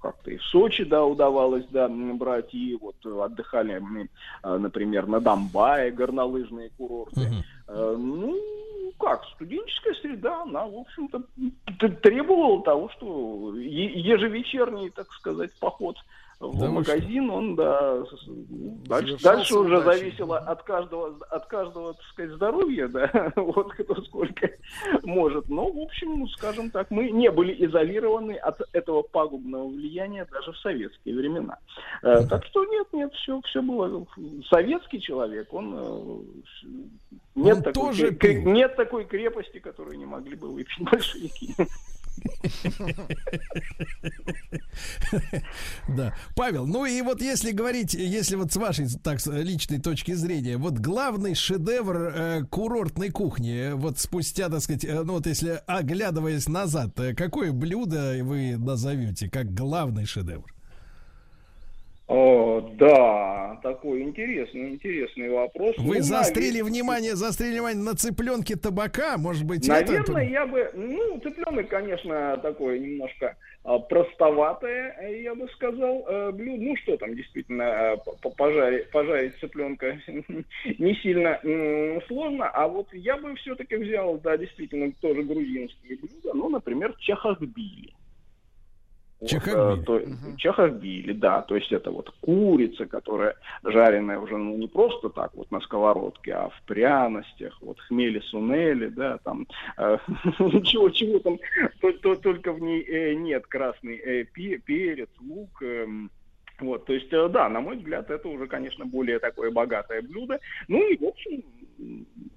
как-то 0.06 0.32
и 0.32 0.38
в 0.38 0.44
Сочи, 0.44 0.84
да, 0.84 1.04
удавалось, 1.04 1.66
да, 1.72 1.90
брать, 1.90 2.54
и 2.54 2.78
вот 2.80 2.96
отдыхали 3.06 3.80
мы, 3.80 4.10
э, 4.44 4.58
например, 4.58 5.08
на 5.08 5.20
Донбае, 5.20 5.92
горнолыжные 5.92 6.70
курорты. 6.78 7.22
Э, 7.68 7.96
Ну, 7.98 8.40
как, 9.00 9.24
студенческая 9.36 9.96
среда, 9.96 10.44
она, 10.44 10.68
в 10.68 10.78
общем-то, 10.78 11.24
требовала 12.02 12.62
того, 12.64 12.90
что 12.90 13.54
ежевечерний, 13.58 14.90
так 14.90 15.12
сказать, 15.14 15.52
поход 15.60 15.98
в 16.40 16.60
Да 16.60 16.70
магазин, 16.70 17.30
он, 17.30 17.56
да, 17.56 18.04
дальше, 18.88 19.18
дальше 19.24 19.58
уже 19.58 19.78
удачей. 19.80 20.00
зависело 20.02 20.38
от 20.38 20.64
каждого, 20.64 21.16
от 21.30 21.46
каждого, 21.48 21.94
так 21.94 22.04
сказать, 22.12 22.32
здоровья, 22.32 22.88
да, 22.88 23.32
вот 23.36 23.72
кто 23.74 23.96
сколько 24.04 24.50
может. 25.04 25.48
Но, 25.50 25.72
в 25.72 25.80
общем, 25.80 26.28
скажем 26.30 26.70
так, 26.72 26.92
мы 26.92 27.10
не 27.12 27.32
были 27.32 27.66
изолированы 27.66 28.34
от 28.34 28.62
этого 28.74 29.02
пагубного 29.02 29.68
влияния 29.70 30.28
даже 30.32 30.52
в 30.52 30.58
советские 30.58 31.16
времена. 31.16 31.58
Э, 32.04 32.26
Так 32.30 32.46
что 32.46 32.66
нет, 32.66 32.88
нет, 32.94 33.14
все, 33.14 33.40
все 33.46 33.62
было. 33.62 34.06
Советский 34.50 35.00
человек, 35.02 35.54
он 35.54 35.74
э, 35.78 36.70
нет, 37.36 37.58
Он 37.58 37.64
такой, 37.64 37.74
тоже 37.90 38.08
кре- 38.12 38.42
пил. 38.42 38.52
нет 38.52 38.76
такой 38.76 39.06
крепости, 39.06 39.60
которую 39.60 39.98
не 39.98 40.06
могли 40.06 40.36
бы 40.36 40.50
выпить 40.50 40.80
большевики. 40.82 41.54
Да. 45.88 46.14
Павел, 46.36 46.66
ну 46.66 46.86
и 46.86 47.02
вот 47.02 47.22
если 47.22 47.52
говорить, 47.52 47.94
если 47.94 48.36
вот 48.36 48.52
с 48.52 48.56
вашей 48.58 48.88
так 48.90 49.20
личной 49.26 49.80
точки 49.80 50.14
зрения, 50.14 50.58
вот 50.58 50.74
главный 50.74 51.36
шедевр 51.36 51.98
э, 51.98 52.44
курортной 52.50 53.10
кухни, 53.10 53.72
вот 53.74 54.00
спустя, 54.00 54.50
так 54.50 54.62
сказать, 54.62 54.86
э, 54.86 55.04
ну 55.04 55.14
вот 55.14 55.28
если 55.28 55.62
оглядываясь 55.68 56.48
назад, 56.48 57.00
э, 57.00 57.14
какое 57.14 57.52
блюдо 57.52 58.18
вы 58.22 58.58
назовете 58.58 59.30
как 59.30 59.54
главный 59.54 60.06
шедевр? 60.06 60.55
О, 62.08 62.62
да, 62.78 63.60
такой 63.64 64.04
интересный, 64.04 64.70
интересный 64.70 65.28
вопрос. 65.30 65.76
Вы 65.80 65.98
Ну, 65.98 66.02
заострили 66.04 66.60
наве- 66.60 66.64
внимание, 66.66 67.16
заострили 67.16 67.54
внимание 67.54 67.84
на 67.84 67.96
цыпленке 67.96 68.56
табака, 68.58 69.18
может 69.18 69.44
быть, 69.44 69.68
Наверное, 69.68 70.02
это... 70.02 70.20
я 70.20 70.46
бы, 70.46 70.70
ну, 70.76 71.20
цыпленок, 71.22 71.68
конечно, 71.68 72.38
такое 72.44 72.78
немножко 72.78 73.36
а, 73.64 73.80
простоватое, 73.80 74.96
э, 75.02 75.24
я 75.24 75.34
бы 75.34 75.48
сказал, 75.56 76.06
э, 76.08 76.32
блюдо. 76.32 76.62
Ну, 76.64 76.76
что 76.78 76.96
там, 76.98 77.16
действительно, 77.16 77.64
э, 77.64 77.98
по- 78.06 78.16
по- 78.22 78.30
пожарить, 78.30 78.92
пожарить 78.92 79.34
цыпленка 79.40 80.00
не 80.78 80.94
сильно 81.02 81.40
сложно, 82.08 82.48
а 82.50 82.68
вот 82.68 82.88
я 82.94 83.18
бы 83.18 83.36
все-таки 83.38 83.78
взял, 83.78 84.20
да, 84.20 84.38
действительно, 84.38 84.92
тоже 85.02 85.24
грузинские 85.24 85.98
блюда, 85.98 86.36
ну, 86.36 86.50
например, 86.50 86.94
чахахбили. 87.00 87.94
Вот, 89.22 89.30
Чахахбили. 89.30 90.34
э, 90.34 90.36
чахахбили, 90.38 91.14
да, 91.14 91.42
то 91.42 91.56
есть 91.56 91.72
это 91.72 91.90
вот 91.90 92.10
курица, 92.20 92.86
которая 92.86 93.36
жареная 93.64 94.20
уже 94.20 94.36
ну, 94.38 94.58
не 94.58 94.68
просто 94.68 95.10
так 95.10 95.34
вот 95.36 95.50
на 95.52 95.62
сковородке, 95.62 96.34
а 96.34 96.50
в 96.50 96.62
пряностях, 96.68 97.58
вот 97.62 97.80
хмели 97.80 98.20
сунели, 98.20 98.88
да, 98.88 99.18
там 99.20 99.48
э, 99.78 99.98
чего 100.64 100.90
чего 100.90 101.20
там 101.20 101.40
то- 101.80 101.94
то- 101.94 102.16
только 102.16 102.52
в 102.52 102.60
ней 102.60 102.82
э, 102.84 103.14
нет 103.14 103.48
красный 103.48 103.96
э, 103.98 104.26
пе- 104.26 104.58
перец, 104.60 105.10
лук. 105.22 105.62
эм, 105.62 106.12
вот, 106.60 106.86
то 106.86 106.94
есть, 106.94 107.12
э, 107.12 107.30
да, 107.30 107.50
на 107.50 107.62
мой 107.62 107.78
взгляд, 107.78 108.10
это 108.10 108.28
уже, 108.28 108.48
конечно, 108.48 108.86
более 108.86 109.20
такое 109.20 109.52
богатое 109.52 110.02
блюдо. 110.02 110.40
Ну 110.68 110.90
и, 110.90 110.98
в 110.98 111.06
общем, 111.06 111.44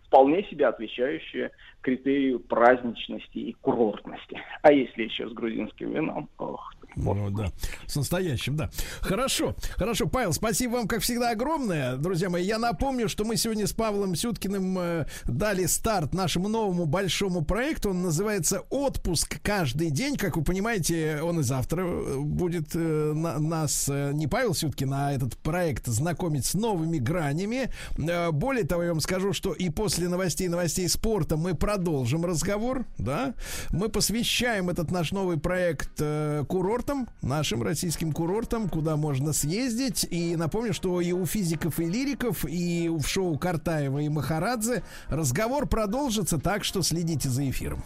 вполне 0.09 0.43
себе 0.49 0.67
отвечающее 0.67 1.51
критерию 1.83 2.41
праздничности 2.41 3.39
и 3.39 3.53
курортности. 3.53 4.39
А 4.63 4.73
если 4.73 5.05
еще 5.05 5.29
с 5.29 5.33
грузинским 5.33 5.93
вином, 5.93 6.29
ох, 6.39 6.73
Ну 6.97 7.31
да, 7.31 7.47
с 7.87 7.95
настоящим, 7.95 8.57
да. 8.57 8.69
Хорошо, 9.01 9.55
хорошо, 9.77 10.09
Павел, 10.09 10.33
спасибо 10.33 10.73
вам, 10.73 10.89
как 10.89 11.01
всегда, 11.03 11.31
огромное. 11.31 11.97
Друзья 11.97 12.31
мои, 12.31 12.43
я 12.45 12.59
напомню, 12.59 13.09
что 13.09 13.25
мы 13.25 13.37
сегодня 13.37 13.67
с 13.67 13.73
Павлом 13.73 14.17
Сюткиным 14.17 14.79
э, 14.79 15.07
дали 15.25 15.67
старт 15.67 16.13
нашему 16.15 16.49
новому 16.49 16.87
большому 16.87 17.45
проекту. 17.45 17.91
Он 17.91 18.03
называется 18.03 18.63
«Отпуск 18.71 19.41
каждый 19.43 19.91
день». 19.91 20.17
Как 20.17 20.37
вы 20.37 20.43
понимаете, 20.43 21.21
он 21.23 21.41
и 21.41 21.43
завтра 21.43 21.83
э, 21.87 22.17
будет 22.19 22.75
э, 22.75 22.79
на- 22.79 23.39
нас, 23.39 23.89
э, 23.89 24.11
не 24.15 24.27
Павел 24.27 24.55
Сюткин, 24.55 24.93
а 24.93 25.13
этот 25.13 25.37
проект 25.39 25.87
знакомить 25.87 26.45
с 26.47 26.55
новыми 26.55 26.99
гранями. 26.99 27.71
Э, 27.99 28.33
более 28.33 28.65
того, 28.65 28.83
я 28.83 28.89
вам 28.91 29.01
скажу, 29.01 29.33
что 29.33 29.53
и 29.53 29.71
после 29.71 29.98
новостей, 30.07 30.49
новостей 30.49 30.89
спорта 30.89 31.37
мы 31.37 31.55
продолжим 31.55 32.25
разговор, 32.25 32.87
да. 32.99 33.35
Мы 33.71 33.89
посвящаем 33.89 34.71
этот 34.71 34.91
наш 34.91 35.13
новый 35.13 35.39
проект 35.39 35.91
э, 36.01 36.45
курортам, 36.49 37.09
нашим 37.23 37.63
российским 37.63 38.13
курортам, 38.13 38.69
куда 38.69 38.97
можно 38.97 39.33
съездить. 39.33 40.07
И 40.11 40.37
напомню, 40.37 40.73
что 40.73 41.01
и 41.01 41.13
у 41.13 41.27
физиков 41.27 41.81
и 41.81 41.87
лириков, 41.87 42.45
и 42.45 42.89
в 42.89 43.07
шоу 43.07 43.39
Картаева 43.39 43.99
и 43.99 44.09
Махарадзе 44.09 44.83
разговор 45.09 45.67
продолжится, 45.67 46.39
так 46.39 46.65
что 46.65 46.83
следите 46.83 47.29
за 47.29 47.49
эфиром. 47.49 47.83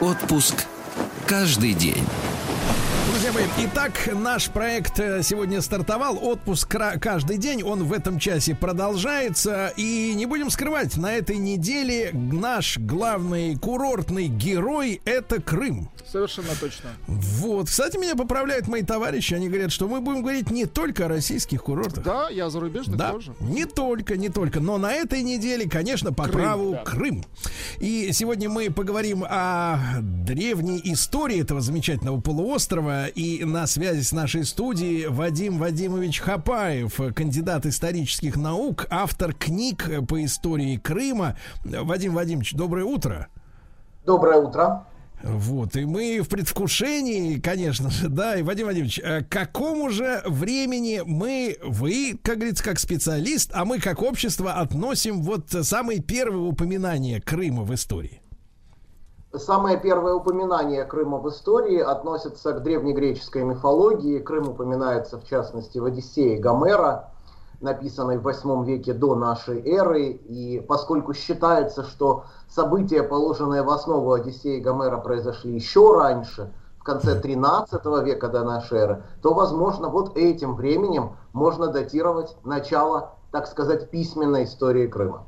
Отпуск 0.00 0.66
каждый 1.26 1.72
день. 1.72 2.04
Друзья 3.26 3.48
мои, 3.56 3.66
итак, 3.66 4.08
наш 4.12 4.48
проект 4.50 5.00
э, 5.00 5.20
сегодня 5.20 5.60
стартовал. 5.60 6.16
Отпуск 6.24 6.76
каждый 7.00 7.38
день. 7.38 7.64
Он 7.64 7.82
в 7.82 7.92
этом 7.92 8.20
часе 8.20 8.54
продолжается. 8.54 9.72
И 9.76 10.14
не 10.14 10.26
будем 10.26 10.48
скрывать, 10.48 10.96
на 10.96 11.12
этой 11.12 11.36
неделе 11.36 12.10
наш 12.12 12.78
главный 12.78 13.56
курортный 13.56 14.28
герой 14.28 15.00
это 15.04 15.42
Крым. 15.42 15.90
Совершенно 16.06 16.50
точно. 16.60 16.90
Вот. 17.08 17.66
Кстати, 17.66 17.96
меня 17.96 18.14
поправляют 18.14 18.68
мои 18.68 18.82
товарищи. 18.82 19.34
Они 19.34 19.48
говорят, 19.48 19.72
что 19.72 19.88
мы 19.88 20.00
будем 20.00 20.22
говорить 20.22 20.52
не 20.52 20.66
только 20.66 21.06
о 21.06 21.08
российских 21.08 21.64
курортах. 21.64 22.04
Да, 22.04 22.28
я 22.30 22.48
зарубежных 22.48 22.96
Да, 22.96 23.10
тоже. 23.10 23.34
не 23.40 23.64
только, 23.64 24.16
не 24.16 24.28
только. 24.28 24.60
Но 24.60 24.78
на 24.78 24.92
этой 24.92 25.22
неделе, 25.22 25.68
конечно, 25.68 26.12
по 26.12 26.24
Крым, 26.24 26.34
праву 26.34 26.72
да. 26.72 26.84
Крым. 26.84 27.24
И 27.78 28.10
сегодня 28.12 28.48
мы 28.48 28.70
поговорим 28.70 29.24
о 29.28 29.78
древней 30.00 30.80
истории 30.84 31.40
этого 31.40 31.60
замечательного 31.60 32.20
полуострова. 32.20 33.08
И 33.16 33.46
на 33.46 33.66
связи 33.66 34.02
с 34.02 34.12
нашей 34.12 34.44
студией 34.44 35.06
Вадим 35.06 35.58
Вадимович 35.58 36.20
Хапаев, 36.20 37.00
кандидат 37.14 37.64
исторических 37.64 38.36
наук, 38.36 38.86
автор 38.90 39.32
книг 39.32 39.88
по 40.06 40.22
истории 40.22 40.76
Крыма. 40.76 41.34
Вадим 41.64 42.12
Вадимович, 42.12 42.52
доброе 42.52 42.84
утро. 42.84 43.28
Доброе 44.04 44.36
утро. 44.36 44.84
Вот, 45.22 45.76
и 45.76 45.86
мы 45.86 46.20
в 46.20 46.28
предвкушении, 46.28 47.40
конечно 47.40 47.88
же, 47.88 48.10
да, 48.10 48.36
и 48.36 48.42
Вадим 48.42 48.66
Вадимович, 48.66 49.00
э, 49.02 49.22
к 49.22 49.30
какому 49.30 49.88
же 49.88 50.20
времени 50.26 51.00
мы, 51.02 51.56
вы, 51.64 52.18
как 52.22 52.36
говорится, 52.36 52.62
как 52.62 52.78
специалист, 52.78 53.50
а 53.54 53.64
мы 53.64 53.80
как 53.80 54.02
общество 54.02 54.52
относим 54.60 55.22
вот 55.22 55.48
самые 55.48 56.02
первые 56.02 56.42
упоминания 56.42 57.22
Крыма 57.22 57.62
в 57.62 57.72
истории? 57.72 58.20
Самое 59.38 59.76
первое 59.76 60.14
упоминание 60.14 60.84
Крыма 60.84 61.18
в 61.18 61.28
истории 61.28 61.78
относится 61.78 62.52
к 62.52 62.62
древнегреческой 62.62 63.44
мифологии. 63.44 64.18
Крым 64.18 64.48
упоминается, 64.48 65.18
в 65.18 65.24
частности, 65.24 65.78
в 65.78 65.84
Одиссее 65.84 66.38
Гомера, 66.38 67.10
написанной 67.60 68.18
в 68.18 68.22
8 68.22 68.64
веке 68.64 68.94
до 68.94 69.14
нашей 69.14 69.60
эры. 69.68 70.04
И 70.04 70.64
поскольку 70.66 71.12
считается, 71.12 71.82
что 71.82 72.24
события, 72.48 73.02
положенные 73.02 73.62
в 73.62 73.70
основу 73.70 74.12
Одиссеи 74.12 74.60
Гомера, 74.60 74.98
произошли 74.98 75.52
еще 75.52 75.94
раньше, 75.94 76.52
в 76.78 76.84
конце 76.84 77.20
13 77.20 77.84
века 78.04 78.28
до 78.28 78.44
нашей 78.44 78.78
эры, 78.78 79.02
то, 79.20 79.34
возможно, 79.34 79.88
вот 79.88 80.16
этим 80.16 80.54
временем 80.54 81.16
можно 81.32 81.66
датировать 81.66 82.36
начало, 82.44 83.16
так 83.32 83.48
сказать, 83.48 83.90
письменной 83.90 84.44
истории 84.44 84.86
Крыма. 84.86 85.26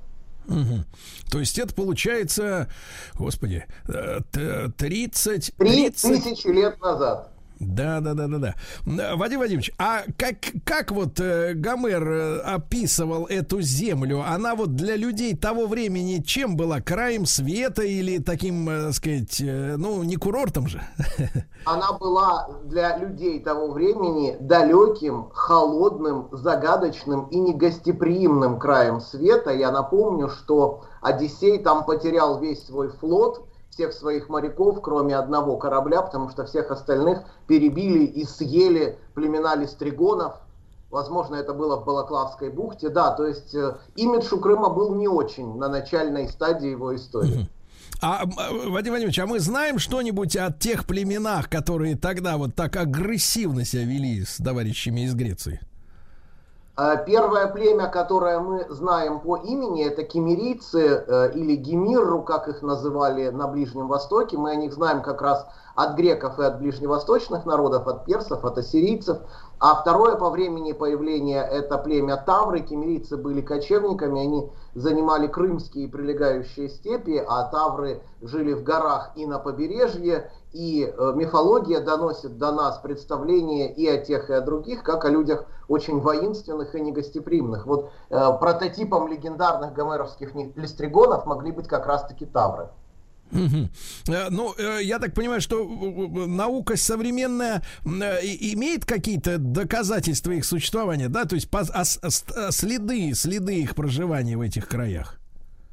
Мгм. 0.49 0.85
То 1.31 1.39
есть 1.41 1.59
это 1.59 1.75
получается, 1.75 2.69
господи, 3.15 3.66
э, 3.87 4.20
т- 4.33 4.70
30... 4.77 5.53
Три 5.59 5.91
30 5.91 6.25
тысячи 6.25 6.47
лет 6.49 6.81
назад. 6.81 7.31
Да, 7.61 8.01
да, 8.01 8.15
да, 8.15 8.29
да, 8.29 8.39
да. 8.39 9.17
Вадим 9.17 9.41
Вадимович, 9.41 9.73
а 9.79 10.03
как, 10.17 10.37
как 10.65 10.93
вот 10.93 11.19
э, 11.19 11.55
Гомер 11.55 12.09
э, 12.09 12.39
описывал 12.41 13.27
эту 13.27 13.61
землю? 13.61 14.23
Она 14.25 14.55
вот 14.55 14.77
для 14.77 14.95
людей 14.95 15.37
того 15.37 15.67
времени 15.67 16.23
чем 16.25 16.57
была? 16.57 16.81
Краем 16.81 17.27
света 17.27 17.83
или 17.83 18.19
таким, 18.19 18.69
э, 18.69 18.93
сказать, 18.93 19.41
э, 19.41 19.75
ну, 19.77 20.05
не 20.05 20.17
курортом 20.17 20.69
же? 20.69 20.81
Она 21.65 21.93
была 21.95 22.49
для 22.65 22.97
людей 22.97 23.41
того 23.41 23.73
времени 23.73 24.37
далеким, 24.41 25.29
холодным, 25.33 26.29
загадочным 26.31 27.27
и 27.27 27.39
негостеприимным 27.39 28.61
краем 28.61 29.01
света. 29.01 29.51
Я 29.51 29.73
напомню, 29.73 30.29
что 30.29 30.85
Одиссей 31.03 31.59
там 31.59 31.85
потерял 31.85 32.39
весь 32.39 32.65
свой 32.67 32.89
флот, 32.89 33.48
всех 33.79 33.93
своих 33.93 34.29
моряков, 34.29 34.83
кроме 34.83 35.17
одного 35.17 35.57
корабля, 35.57 36.03
потому 36.03 36.31
что 36.31 36.45
всех 36.45 36.73
остальных 36.73 37.21
перебили 37.47 38.05
и 38.05 38.25
съели 38.25 38.99
племена 39.15 39.55
листригонов. 39.55 40.35
Возможно, 40.91 41.37
это 41.37 41.55
было 41.55 41.77
в 41.77 41.85
Балаклавской 41.85 42.51
бухте. 42.51 42.89
Да, 42.89 43.13
то 43.13 43.25
есть 43.25 43.55
э, 43.55 43.77
имидж 43.95 44.35
у 44.35 44.41
Крыма 44.41 44.71
был 44.71 44.97
не 44.97 45.07
очень 45.07 45.57
на 45.59 45.69
начальной 45.69 46.29
стадии 46.29 46.71
его 46.71 46.97
истории. 46.97 47.49
А, 48.01 48.25
э, 48.25 48.69
Вадим 48.69 48.93
Вадимович, 48.93 49.19
а 49.19 49.27
мы 49.27 49.41
знаем 49.41 49.79
что-нибудь 49.79 50.37
о 50.37 50.53
тех 50.53 50.87
племенах, 50.87 51.49
которые 51.49 51.97
тогда 51.97 52.37
вот 52.37 52.55
так 52.55 52.77
агрессивно 52.77 53.65
себя 53.65 53.85
вели 53.85 54.25
с 54.25 54.37
товарищами 54.37 55.01
из 55.01 55.15
Греции? 55.15 55.61
А, 56.81 56.95
Первое 56.95 57.49
племя, 57.49 57.89
которое 57.89 58.39
мы 58.39 58.65
знаем 58.69 59.19
по 59.19 59.37
имени, 59.37 59.85
это 59.85 60.05
кемерийцы 60.05 61.05
э, 61.05 61.33
или 61.33 61.57
гемирру, 61.57 62.23
как 62.23 62.47
их 62.47 62.63
называли 62.63 63.31
на 63.31 63.49
Ближнем 63.49 63.89
Востоке. 63.89 64.39
Мы 64.39 64.53
о 64.53 64.55
них 64.55 64.73
знаем 64.73 65.03
как 65.03 65.21
раз 65.21 65.45
от 65.75 65.97
греков 65.97 66.39
и 66.39 66.45
от 66.45 66.61
ближневосточных 66.61 67.47
народов, 67.47 67.89
от 67.89 68.05
персов, 68.05 68.45
от 68.45 68.59
ассирийцев. 68.59 69.19
А 69.59 69.75
второе 69.75 70.15
по 70.15 70.31
времени 70.31 70.71
появления 70.71 71.43
это 71.43 71.79
племя 71.79 72.17
Тавры. 72.17 72.61
Кемерийцы 72.61 73.17
были 73.17 73.41
кочевниками, 73.41 74.21
они 74.21 74.53
занимали 74.77 75.27
крымские 75.27 75.87
и 75.87 75.89
прилегающие 75.89 76.69
степи, 76.69 77.21
а 77.27 77.43
Тавры 77.51 78.03
жили 78.23 78.53
в 78.53 78.63
горах 78.63 79.11
и 79.17 79.27
на 79.27 79.41
побережье. 79.41 80.31
И 80.53 80.85
э, 80.85 81.12
мифология 81.15 81.81
доносит 81.81 82.39
до 82.39 82.53
нас 82.53 82.79
представление 82.79 83.73
и 83.73 83.87
о 83.87 83.99
тех, 83.99 84.31
и 84.31 84.33
о 84.33 84.41
других, 84.41 84.83
как 84.83 85.05
о 85.05 85.11
людях 85.11 85.45
очень 85.69 86.01
воинственных 86.01 86.75
и 86.75 86.81
негостеприимных. 86.81 87.66
Вот 87.66 87.91
э, 88.09 88.15
прототипом 88.41 89.09
легендарных 89.09 89.75
гомеровских 89.75 90.31
листригонов 90.57 91.27
могли 91.27 91.53
быть 91.53 91.69
как 91.69 91.87
раз-таки 91.87 92.25
Тавры. 92.25 92.69
Э, 93.31 94.29
Ну, 94.31 94.55
э, 94.57 94.83
я 94.83 94.99
так 94.99 95.15
понимаю, 95.15 95.41
что 95.41 95.65
наука 96.27 96.77
современная 96.77 97.62
имеет 97.85 98.87
какие-то 98.87 99.39
доказательства 99.39 100.33
их 100.33 100.45
существования, 100.45 101.09
да, 101.09 101.25
то 101.25 101.35
есть 101.35 101.49
а 101.53 101.65
а 101.83 102.51
следы, 102.51 103.12
следы 103.15 103.61
их 103.61 103.75
проживания 103.75 104.37
в 104.37 104.41
этих 104.41 104.66
краях. 104.66 105.18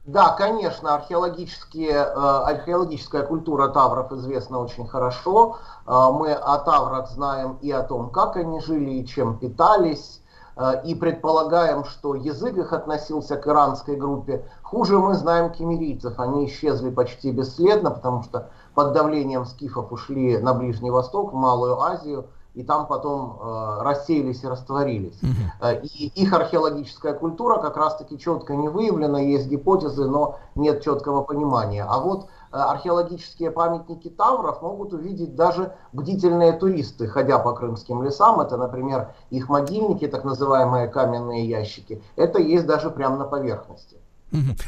Да, 0.06 0.36
конечно, 0.38 0.94
археологические, 0.94 1.90
э, 1.90 2.04
археологическая 2.04 3.24
культура 3.24 3.70
тавров 3.70 4.12
известна 4.12 4.60
очень 4.60 4.86
хорошо. 4.86 5.58
Э, 5.88 6.10
мы 6.14 6.32
о 6.32 6.60
таврах 6.60 7.10
знаем 7.10 7.58
и 7.62 7.72
о 7.72 7.82
том, 7.82 8.12
как 8.12 8.36
они 8.36 8.60
жили 8.60 8.92
и 8.92 9.08
чем 9.08 9.40
питались. 9.40 10.22
Э, 10.58 10.84
и 10.86 10.94
предполагаем, 10.94 11.86
что 11.86 12.14
язык 12.14 12.56
их 12.56 12.72
относился 12.72 13.36
к 13.36 13.48
иранской 13.48 13.96
группе. 13.96 14.48
Хуже 14.62 15.00
мы 15.00 15.16
знаем 15.16 15.52
кемерийцев. 15.52 16.20
Они 16.20 16.46
исчезли 16.46 16.92
почти 16.92 17.32
бесследно, 17.32 17.90
потому 17.90 18.22
что 18.22 18.50
под 18.76 18.94
давлением 18.94 19.46
скифов 19.46 19.92
ушли 19.92 20.38
на 20.38 20.54
Ближний 20.54 20.92
Восток, 20.92 21.34
в 21.34 21.36
Малую 21.36 21.82
Азию 21.82 22.28
и 22.56 22.64
там 22.64 22.88
потом 22.88 23.38
э, 23.40 23.84
рассеялись 23.84 24.44
и 24.44 24.48
растворились. 24.48 25.20
Э, 25.62 25.82
и 25.82 26.08
их 26.08 26.34
археологическая 26.34 27.14
культура 27.14 27.62
как 27.62 27.78
раз-таки 27.78 28.18
четко 28.18 28.56
не 28.56 28.70
выявлена, 28.70 29.20
есть 29.20 29.48
гипотезы, 29.48 30.06
но 30.06 30.40
нет 30.56 30.82
четкого 30.82 31.22
понимания. 31.22 31.84
А 31.84 32.00
вот 32.00 32.28
э, 32.52 32.56
археологические 32.56 33.52
памятники 33.52 34.10
тавров 34.10 34.62
могут 34.62 34.94
увидеть 34.94 35.36
даже 35.36 35.74
бдительные 35.92 36.54
туристы, 36.54 37.08
ходя 37.08 37.40
по 37.40 37.54
крымским 37.54 38.04
лесам. 38.04 38.40
Это, 38.40 38.58
например, 38.58 39.14
их 39.30 39.50
могильники, 39.50 40.08
так 40.08 40.24
называемые 40.24 40.88
каменные 40.88 41.48
ящики. 41.48 42.02
Это 42.16 42.40
есть 42.40 42.66
даже 42.66 42.90
прямо 42.90 43.18
на 43.18 43.26
поверхности. 43.26 43.98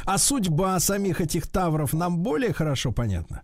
А 0.06 0.18
судьба 0.18 0.78
самих 0.80 1.20
этих 1.20 1.46
тавров 1.46 1.92
нам 1.92 2.18
более 2.18 2.52
хорошо 2.52 2.92
понятна? 2.92 3.42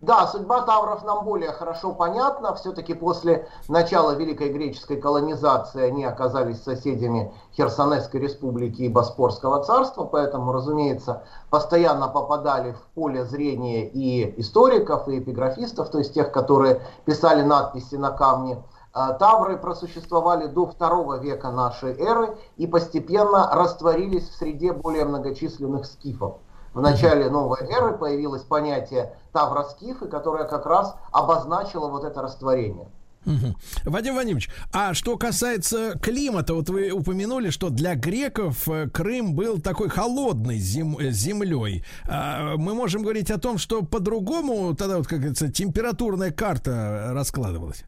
Да, 0.00 0.28
судьба 0.28 0.62
тавров 0.62 1.04
нам 1.04 1.24
более 1.24 1.50
хорошо 1.50 1.92
понятна. 1.92 2.54
Все-таки 2.54 2.94
после 2.94 3.48
начала 3.66 4.12
Великой 4.12 4.52
греческой 4.52 5.00
колонизации 5.00 5.82
они 5.82 6.04
оказались 6.04 6.62
соседями 6.62 7.34
Херсонесской 7.56 8.20
республики 8.20 8.82
и 8.82 8.88
Боспорского 8.88 9.64
царства, 9.64 10.04
поэтому, 10.04 10.52
разумеется, 10.52 11.24
постоянно 11.50 12.06
попадали 12.06 12.72
в 12.72 12.80
поле 12.94 13.24
зрения 13.24 13.88
и 13.88 14.40
историков, 14.40 15.08
и 15.08 15.18
эпиграфистов, 15.18 15.90
то 15.90 15.98
есть 15.98 16.14
тех, 16.14 16.30
которые 16.30 16.80
писали 17.04 17.42
надписи 17.42 17.96
на 17.96 18.12
камне. 18.12 18.62
А, 18.92 19.14
тавры 19.14 19.56
просуществовали 19.56 20.46
до 20.46 20.66
второго 20.66 21.18
века 21.18 21.50
нашей 21.50 21.98
эры 21.98 22.38
и 22.56 22.68
постепенно 22.68 23.50
растворились 23.52 24.28
в 24.28 24.36
среде 24.36 24.72
более 24.72 25.04
многочисленных 25.04 25.86
скифов 25.86 26.36
в 26.78 26.80
начале 26.80 27.28
новой 27.28 27.58
эры 27.68 27.98
появилось 27.98 28.44
понятие 28.44 29.12
тавроскифы, 29.32 30.06
которое 30.06 30.44
как 30.44 30.64
раз 30.64 30.94
обозначило 31.10 31.88
вот 31.88 32.04
это 32.04 32.22
растворение. 32.22 32.86
Угу. 33.26 33.90
Вадим 33.90 34.14
Вадимович, 34.14 34.48
а 34.72 34.94
что 34.94 35.18
касается 35.18 35.98
климата, 35.98 36.54
вот 36.54 36.70
вы 36.70 36.92
упомянули, 36.92 37.50
что 37.50 37.70
для 37.70 37.96
греков 37.96 38.68
э, 38.68 38.88
Крым 38.88 39.34
был 39.34 39.60
такой 39.60 39.88
холодной 39.88 40.58
зем, 40.58 40.96
э, 40.98 41.10
землей. 41.10 41.84
А 42.08 42.56
мы 42.56 42.74
можем 42.74 43.02
говорить 43.02 43.32
о 43.32 43.40
том, 43.40 43.58
что 43.58 43.82
по-другому 43.82 44.76
тогда, 44.76 44.98
вот, 44.98 45.08
как 45.08 45.18
говорится, 45.18 45.50
температурная 45.50 46.30
карта 46.30 47.08
раскладывалась. 47.12 47.84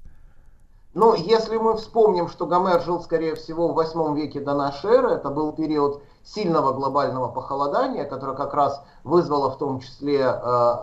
Ну, 0.94 1.14
если 1.14 1.56
мы 1.56 1.76
вспомним, 1.76 2.28
что 2.28 2.46
Гомер 2.46 2.82
жил, 2.82 3.00
скорее 3.00 3.36
всего, 3.36 3.68
в 3.68 3.74
8 3.74 4.16
веке 4.16 4.40
до 4.40 4.54
нашей 4.54 4.90
эры, 4.90 5.10
это 5.10 5.30
был 5.30 5.52
период 5.52 6.02
сильного 6.34 6.72
глобального 6.72 7.28
похолодания, 7.28 8.04
которое 8.04 8.36
как 8.36 8.54
раз 8.54 8.82
вызвало 9.02 9.50
в 9.50 9.58
том 9.58 9.80
числе 9.80 10.20
э, 10.20 10.28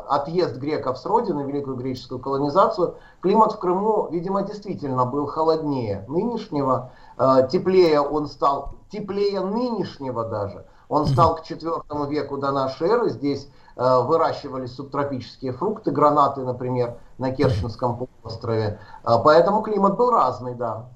отъезд 0.09 0.57
греков 0.57 0.97
с 0.97 1.05
родины, 1.05 1.41
великую 1.41 1.77
греческую 1.77 2.19
колонизацию, 2.19 2.95
климат 3.21 3.53
в 3.53 3.59
Крыму, 3.59 4.07
видимо, 4.11 4.41
действительно 4.43 5.05
был 5.05 5.25
холоднее 5.25 6.03
нынешнего, 6.09 6.91
э, 7.17 7.47
теплее 7.49 8.01
он 8.01 8.27
стал, 8.27 8.75
теплее 8.89 9.39
нынешнего 9.39 10.25
даже. 10.25 10.65
Он 10.89 11.05
стал 11.05 11.35
к 11.35 11.41
IV 11.41 12.09
веку 12.09 12.37
до 12.37 12.51
нашей 12.51 12.89
эры, 12.89 13.09
здесь 13.09 13.49
э, 13.77 14.01
выращивались 14.01 14.75
субтропические 14.75 15.53
фрукты, 15.53 15.91
гранаты, 15.91 16.41
например, 16.41 16.97
на 17.17 17.31
Керченском 17.31 17.97
полуострове. 17.97 18.79
Э, 19.03 19.11
поэтому 19.23 19.61
климат 19.61 19.95
был 19.95 20.11
разный, 20.11 20.55
да. 20.55 20.89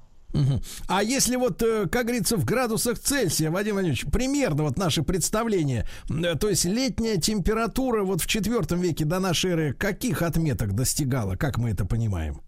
А 0.88 1.02
если 1.02 1.36
вот, 1.36 1.62
э, 1.62 1.86
как 1.88 2.06
говорится, 2.06 2.36
в 2.36 2.44
градусах 2.44 2.98
Цельсия, 2.98 3.50
Вадим 3.50 3.74
Владимирович, 3.74 4.06
примерно 4.10 4.64
вот 4.64 4.78
наше 4.78 5.02
представление, 5.02 5.86
э, 6.08 6.34
то 6.36 6.48
есть 6.48 6.64
летняя 6.64 7.18
температура 7.18 8.02
вот 8.02 8.20
в 8.20 8.26
четвертом 8.26 8.80
веке 8.80 9.04
до 9.04 9.20
нашей 9.20 9.52
эры 9.52 9.72
каких 9.74 10.22
отметок 10.22 10.74
достигала, 10.74 11.36
как 11.36 11.58
мы 11.58 11.70
это 11.70 11.84
понимаем? 11.84 12.40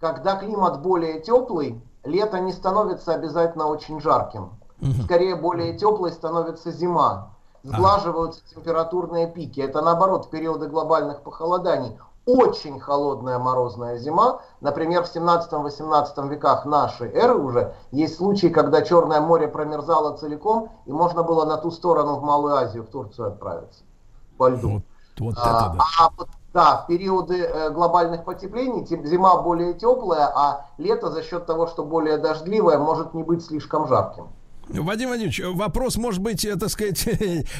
Когда 0.00 0.36
климат 0.36 0.82
более 0.82 1.20
теплый, 1.20 1.80
лето 2.04 2.40
не 2.40 2.52
становится 2.52 3.14
обязательно 3.14 3.66
очень 3.66 4.00
жарким. 4.00 4.50
Скорее, 5.04 5.36
более 5.36 5.78
теплой 5.78 6.12
становится 6.12 6.70
зима. 6.70 7.34
Сглаживаются 7.62 8.42
а. 8.44 8.54
температурные 8.54 9.26
пики. 9.26 9.60
Это 9.60 9.80
наоборот, 9.80 10.26
в 10.26 10.30
периоды 10.30 10.68
глобальных 10.68 11.22
похолоданий 11.22 11.96
очень 12.26 12.80
холодная 12.80 13.38
морозная 13.38 13.98
зима. 13.98 14.40
Например, 14.60 15.04
в 15.04 15.14
17-18 15.14 16.28
веках 16.28 16.64
нашей 16.64 17.10
эры 17.12 17.34
уже 17.34 17.74
есть 17.90 18.16
случаи, 18.16 18.46
когда 18.46 18.82
Черное 18.82 19.20
море 19.20 19.48
промерзало 19.48 20.16
целиком, 20.16 20.70
и 20.86 20.92
можно 20.92 21.22
было 21.22 21.44
на 21.44 21.56
ту 21.56 21.70
сторону 21.70 22.16
в 22.16 22.22
Малую 22.22 22.54
Азию, 22.54 22.84
в 22.84 22.88
Турцию 22.88 23.28
отправиться 23.28 23.84
по 24.36 24.48
льду. 24.48 24.70
Вот, 24.70 24.82
вот 25.18 25.34
а, 25.38 25.40
это 25.40 25.76
да. 25.76 25.84
А, 26.00 26.10
вот, 26.16 26.28
да, 26.52 26.76
в 26.78 26.86
периоды 26.86 27.42
э, 27.42 27.70
глобальных 27.70 28.24
потеплений 28.24 28.86
зима 28.86 29.42
более 29.42 29.74
теплая, 29.74 30.26
а 30.34 30.66
лето 30.78 31.10
за 31.10 31.22
счет 31.22 31.46
того, 31.46 31.66
что 31.66 31.84
более 31.84 32.16
дождливое, 32.16 32.78
может 32.78 33.14
не 33.14 33.22
быть 33.22 33.44
слишком 33.44 33.86
жарким. 33.88 34.28
Вадим 34.68 35.08
Владимирович, 35.08 35.40
вопрос 35.44 35.96
может 35.96 36.20
быть, 36.20 36.44
э, 36.44 36.56
так 36.56 36.70
сказать, 36.70 37.06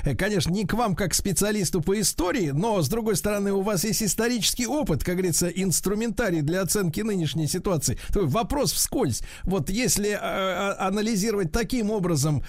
конечно, 0.18 0.50
не 0.50 0.64
к 0.64 0.72
вам 0.74 0.96
как 0.96 1.14
специалисту 1.14 1.80
по 1.80 2.00
истории, 2.00 2.50
но, 2.50 2.80
с 2.80 2.88
другой 2.88 3.16
стороны, 3.16 3.52
у 3.52 3.60
вас 3.60 3.84
есть 3.84 4.02
исторический 4.02 4.66
опыт, 4.66 5.04
как 5.04 5.16
говорится, 5.16 5.48
инструментарий 5.48 6.40
для 6.40 6.62
оценки 6.62 7.00
нынешней 7.00 7.46
ситуации. 7.46 7.98
Вопрос 8.10 8.72
вскользь. 8.72 9.22
Вот 9.44 9.68
если 9.68 10.10
э, 10.10 10.18
а, 10.20 10.76
анализировать 10.88 11.52
таким 11.52 11.90
образом 11.90 12.42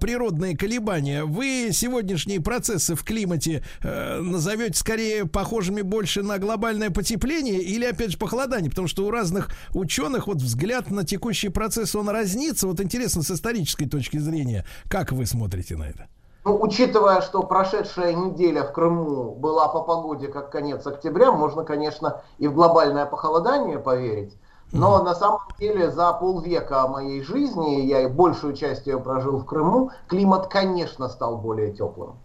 природные 0.00 0.56
колебания, 0.56 1.24
вы 1.24 1.70
сегодняшние 1.72 2.40
процессы 2.40 2.94
в 2.94 3.02
климате 3.02 3.64
э, 3.82 4.20
назовете 4.20 4.78
скорее 4.78 5.26
похожими 5.26 5.82
больше 5.82 6.22
на 6.22 6.38
глобальное 6.38 6.90
потепление 6.90 7.60
или, 7.60 7.84
опять 7.84 8.12
же, 8.12 8.18
похолодание? 8.18 8.70
Потому 8.70 8.88
что 8.88 9.04
у 9.04 9.10
разных 9.10 9.50
ученых 9.74 10.28
вот 10.28 10.38
взгляд 10.38 10.90
на 10.90 11.04
текущий 11.04 11.48
процесс, 11.48 11.94
он 11.94 12.08
разнится. 12.08 12.66
Вот 12.66 12.80
интересно, 12.80 13.22
с 13.22 13.30
исторической 13.30 13.86
точки 13.86 13.95
зрения. 14.20 14.64
Как 14.88 15.12
вы 15.12 15.26
смотрите 15.26 15.76
на 15.76 15.84
это? 15.84 16.08
Ну, 16.44 16.62
учитывая, 16.62 17.22
что 17.22 17.42
прошедшая 17.42 18.14
неделя 18.14 18.62
в 18.62 18.72
Крыму 18.72 19.34
была 19.34 19.66
по 19.66 19.82
погоде 19.82 20.28
как 20.28 20.50
конец 20.50 20.86
октября, 20.86 21.32
можно, 21.32 21.64
конечно, 21.64 22.22
и 22.38 22.46
в 22.46 22.54
глобальное 22.54 23.04
похолодание 23.04 23.80
поверить. 23.80 24.36
Но 24.70 24.98
mm. 24.98 25.04
на 25.04 25.14
самом 25.14 25.40
деле 25.58 25.90
за 25.90 26.12
полвека 26.12 26.86
моей 26.86 27.22
жизни, 27.22 27.80
я 27.80 28.02
и 28.02 28.06
большую 28.06 28.54
часть 28.54 28.86
ее 28.86 29.00
прожил 29.00 29.38
в 29.38 29.44
Крыму, 29.44 29.90
климат, 30.06 30.46
конечно, 30.46 31.08
стал 31.08 31.38
более 31.38 31.72
теплым. 31.72 32.16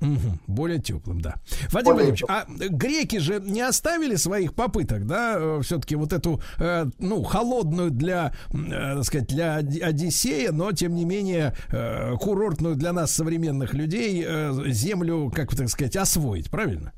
Угу, 0.00 0.38
более 0.46 0.78
теплым, 0.78 1.20
да. 1.20 1.36
Вадим 1.72 1.94
более 1.94 2.12
Владимирович, 2.12 2.24
а 2.28 2.44
греки 2.48 3.18
же 3.18 3.40
не 3.40 3.62
оставили 3.62 4.16
своих 4.16 4.54
попыток, 4.54 5.06
да, 5.06 5.36
э, 5.38 5.60
все-таки 5.62 5.96
вот 5.96 6.12
эту, 6.12 6.40
э, 6.58 6.84
ну, 6.98 7.22
холодную 7.22 7.90
для, 7.90 8.32
э, 8.52 8.94
так 8.96 9.04
сказать, 9.04 9.26
для 9.28 9.54
Одиссея, 9.56 10.52
но, 10.52 10.72
тем 10.72 10.94
не 10.94 11.06
менее, 11.06 11.54
э, 11.72 12.14
курортную 12.20 12.76
для 12.76 12.92
нас, 12.92 13.10
современных 13.12 13.72
людей, 13.72 14.22
э, 14.26 14.52
землю, 14.66 15.32
как 15.34 15.54
так 15.56 15.68
сказать, 15.68 15.96
освоить, 15.96 16.50
правильно? 16.50 16.92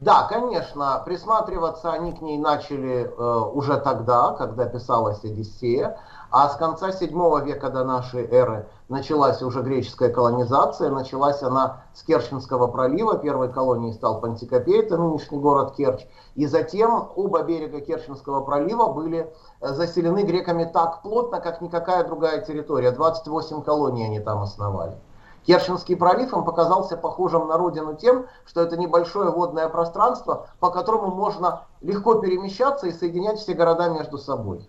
Да, 0.00 0.28
конечно, 0.28 1.02
присматриваться 1.04 1.92
они 1.92 2.12
к 2.12 2.20
ней 2.20 2.38
начали 2.38 3.04
э, 3.04 3.50
уже 3.52 3.78
тогда, 3.78 4.32
когда 4.32 4.66
писалась 4.66 5.24
Одиссея. 5.24 5.98
А 6.30 6.50
с 6.50 6.56
конца 6.56 6.92
7 6.92 7.44
века 7.44 7.70
до 7.70 7.84
нашей 7.84 8.26
эры 8.26 8.68
началась 8.90 9.40
уже 9.40 9.62
греческая 9.62 10.10
колонизация. 10.10 10.90
Началась 10.90 11.42
она 11.42 11.84
с 11.94 12.02
Керченского 12.02 12.66
пролива. 12.66 13.16
Первой 13.16 13.50
колонией 13.50 13.94
стал 13.94 14.20
Пантикопей, 14.20 14.80
это 14.80 14.98
нынешний 14.98 15.38
город 15.38 15.74
Керчь. 15.74 16.06
И 16.34 16.46
затем 16.46 17.08
оба 17.16 17.42
берега 17.44 17.80
Керченского 17.80 18.42
пролива 18.42 18.92
были 18.92 19.32
э, 19.60 19.68
заселены 19.72 20.22
греками 20.22 20.64
так 20.64 21.00
плотно, 21.00 21.40
как 21.40 21.62
никакая 21.62 22.04
другая 22.04 22.42
территория. 22.42 22.90
28 22.90 23.62
колоний 23.62 24.04
они 24.04 24.20
там 24.20 24.42
основали. 24.42 24.98
Керченский 25.46 25.96
пролив 25.96 26.34
им 26.34 26.44
показался 26.44 26.98
похожим 26.98 27.48
на 27.48 27.56
родину 27.56 27.94
тем, 27.94 28.26
что 28.44 28.60
это 28.60 28.76
небольшое 28.76 29.30
водное 29.30 29.70
пространство, 29.70 30.48
по 30.60 30.68
которому 30.70 31.06
можно 31.06 31.62
легко 31.80 32.16
перемещаться 32.16 32.86
и 32.86 32.92
соединять 32.92 33.38
все 33.38 33.54
города 33.54 33.88
между 33.88 34.18
собой. 34.18 34.68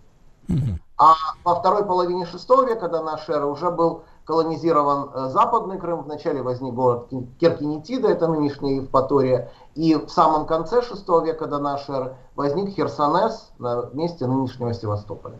А 0.99 1.15
во 1.45 1.55
второй 1.55 1.85
половине 1.85 2.25
шестого 2.25 2.67
века 2.67 2.89
до 2.89 3.01
нашей 3.01 3.35
эры 3.35 3.45
уже 3.45 3.71
был 3.71 4.03
колонизирован 4.25 5.09
э, 5.11 5.29
Западный 5.29 5.79
Крым, 5.79 6.03
вначале 6.03 6.43
возник 6.43 6.73
город 6.73 7.07
Ки- 7.09 7.25
Керкинетида, 7.39 8.09
это 8.09 8.27
нынешняя 8.27 8.75
Евпатория, 8.75 9.49
и 9.75 9.95
в 9.95 10.09
самом 10.09 10.45
конце 10.45 10.81
VI 10.81 11.25
века 11.25 11.47
до 11.47 11.57
нашей 11.57 11.95
эры 11.95 12.15
возник 12.35 12.75
Херсонес 12.75 13.51
на 13.59 13.89
месте 13.93 14.27
нынешнего 14.27 14.73
Севастополя. 14.73 15.39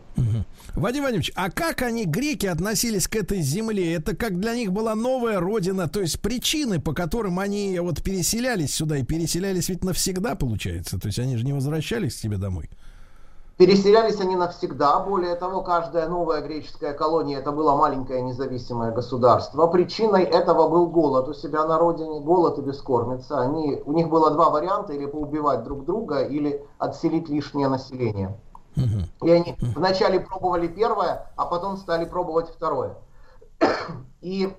Вадим 0.74 1.04
Вадимович, 1.04 1.30
а 1.36 1.50
как 1.50 1.82
они, 1.82 2.06
греки, 2.06 2.46
относились 2.46 3.06
к 3.06 3.14
этой 3.14 3.42
земле? 3.42 3.94
Это 3.94 4.16
как 4.16 4.40
для 4.40 4.54
них 4.54 4.72
была 4.72 4.94
новая 4.94 5.40
родина, 5.40 5.88
то 5.88 6.00
есть 6.00 6.20
причины, 6.20 6.80
по 6.80 6.94
которым 6.94 7.38
они 7.38 7.78
вот 7.78 8.02
переселялись 8.02 8.74
сюда 8.74 8.96
и 8.96 9.04
переселялись 9.04 9.68
ведь 9.68 9.84
навсегда, 9.84 10.34
получается? 10.34 10.98
То 10.98 11.08
есть 11.08 11.18
они 11.18 11.36
же 11.36 11.44
не 11.44 11.52
возвращались 11.52 12.14
к 12.14 12.18
себе 12.18 12.38
домой? 12.38 12.70
Переселялись 13.60 14.18
они 14.22 14.36
навсегда. 14.36 15.00
Более 15.00 15.34
того, 15.34 15.60
каждая 15.60 16.08
новая 16.08 16.40
греческая 16.40 16.94
колония 16.94 17.40
это 17.40 17.52
было 17.52 17.76
маленькое 17.76 18.22
независимое 18.22 18.90
государство. 18.90 19.66
Причиной 19.66 20.22
этого 20.22 20.66
был 20.66 20.86
голод 20.86 21.28
у 21.28 21.34
себя 21.34 21.66
на 21.66 21.78
родине, 21.78 22.20
голод 22.20 22.58
и 22.58 22.62
бескормица. 22.62 23.38
Они, 23.38 23.82
у 23.84 23.92
них 23.92 24.08
было 24.08 24.30
два 24.30 24.48
варианта, 24.48 24.94
или 24.94 25.04
поубивать 25.04 25.62
друг 25.62 25.84
друга, 25.84 26.22
или 26.22 26.64
отселить 26.78 27.28
лишнее 27.28 27.68
население. 27.68 28.34
И 29.20 29.30
они 29.30 29.54
вначале 29.76 30.20
пробовали 30.20 30.66
первое, 30.66 31.30
а 31.36 31.44
потом 31.44 31.76
стали 31.76 32.06
пробовать 32.06 32.48
второе. 32.48 32.96
И 34.22 34.56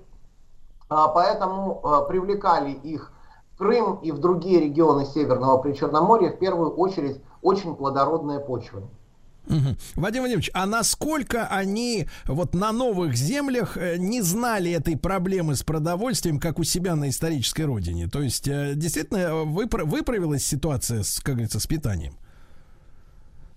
а, 0.88 1.08
поэтому 1.08 1.80
а, 1.82 2.02
привлекали 2.02 2.70
их 2.70 3.12
в 3.52 3.58
Крым 3.58 3.96
и 3.96 4.12
в 4.12 4.18
другие 4.18 4.60
регионы 4.60 5.06
Северного 5.06 5.58
Причерноморья 5.58 6.30
в 6.30 6.38
первую 6.38 6.70
очередь 6.76 7.20
очень 7.42 7.74
плодородные 7.74 8.40
почвы. 8.40 8.82
Мгм. 9.48 9.76
Вадим 9.96 10.22
Владимирович, 10.22 10.50
а 10.54 10.66
насколько 10.66 11.46
они 11.46 12.06
вот 12.26 12.54
на 12.54 12.70
новых 12.72 13.16
землях 13.16 13.76
э, 13.76 13.96
не 13.96 14.22
знали 14.22 14.70
этой 14.70 14.96
проблемы 14.96 15.56
с 15.56 15.62
продовольствием, 15.64 16.38
как 16.38 16.58
у 16.58 16.64
себя 16.64 16.94
на 16.94 17.08
исторической 17.08 17.62
родине? 17.62 18.08
То 18.08 18.22
есть 18.22 18.46
э, 18.46 18.74
действительно 18.76 19.18
э, 19.18 19.44
выпра- 19.44 19.84
выправилась 19.84 20.44
ситуация, 20.46 21.02
с, 21.02 21.18
как 21.18 21.34
говорится, 21.34 21.58
с 21.58 21.66
питанием? 21.66 22.14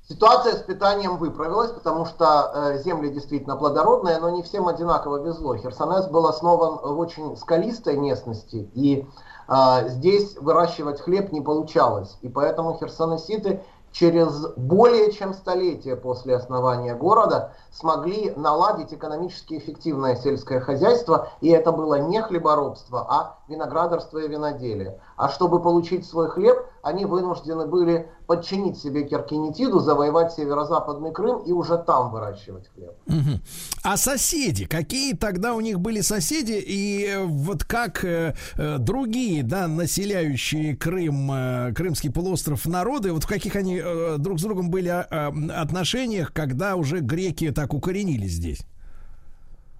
Ситуация 0.09 0.53
с 0.53 0.61
питанием 0.61 1.17
выправилась, 1.17 1.71
потому 1.71 2.05
что 2.05 2.51
э, 2.53 2.83
земли 2.83 3.09
действительно 3.09 3.55
плодородные, 3.55 4.17
но 4.19 4.29
не 4.31 4.43
всем 4.43 4.67
одинаково 4.67 5.23
везло. 5.23 5.55
Херсонес 5.55 6.07
был 6.07 6.27
основан 6.27 6.77
в 6.77 6.99
очень 6.99 7.37
скалистой 7.37 7.97
местности, 7.97 8.69
и 8.73 9.07
э, 9.47 9.89
здесь 9.89 10.35
выращивать 10.37 10.99
хлеб 10.99 11.31
не 11.31 11.41
получалось. 11.41 12.17
И 12.21 12.27
поэтому 12.27 12.77
херсонеситы 12.77 13.61
через 13.95 14.45
более 14.57 15.11
чем 15.13 15.33
столетие 15.33 15.95
после 15.95 16.35
основания 16.35 16.95
города 16.95 17.53
смогли 17.71 18.33
наладить 18.35 18.93
экономически 18.93 19.57
эффективное 19.57 20.17
сельское 20.17 20.59
хозяйство, 20.59 21.29
и 21.39 21.49
это 21.49 21.71
было 21.71 21.95
не 21.95 22.21
хлеборобство, 22.21 23.07
а 23.09 23.39
виноградарство 23.47 24.17
и 24.19 24.27
виноделие. 24.27 24.99
А 25.15 25.29
чтобы 25.29 25.61
получить 25.61 26.05
свой 26.05 26.27
хлеб, 26.27 26.57
они 26.81 27.05
вынуждены 27.05 27.67
были 27.67 28.11
подчинить 28.25 28.77
себе 28.77 29.03
Керкинетиду, 29.03 29.79
завоевать 29.79 30.33
северо-западный 30.33 31.11
Крым 31.11 31.39
и 31.39 31.51
уже 31.51 31.77
там 31.77 32.11
выращивать 32.11 32.67
хлеб. 32.73 32.93
Мгм. 33.05 33.41
А 33.83 33.97
соседи, 33.97 34.65
какие 34.65 35.15
тогда 35.15 35.53
у 35.53 35.61
них 35.61 35.79
были 35.79 36.01
соседи 36.01 36.53
и 36.53 37.05
э, 37.05 37.23
вот 37.23 37.63
как 37.63 38.03
э, 38.03 38.35
э, 38.57 38.77
другие, 38.79 39.43
да, 39.43 39.67
населяющие 39.67 40.75
Крым, 40.75 41.31
э, 41.31 41.73
Крымский 41.73 42.11
полуостров 42.11 42.65
народы, 42.65 43.11
вот 43.11 43.23
в 43.23 43.27
каких 43.27 43.55
они 43.55 43.79
э, 43.83 44.15
друг 44.17 44.39
с 44.39 44.43
другом 44.43 44.69
были 44.69 44.89
э, 44.89 45.51
отношениях, 45.53 46.33
когда 46.33 46.75
уже 46.75 46.99
греки 46.99 47.51
так 47.51 47.73
укоренились 47.73 48.31
здесь? 48.31 48.61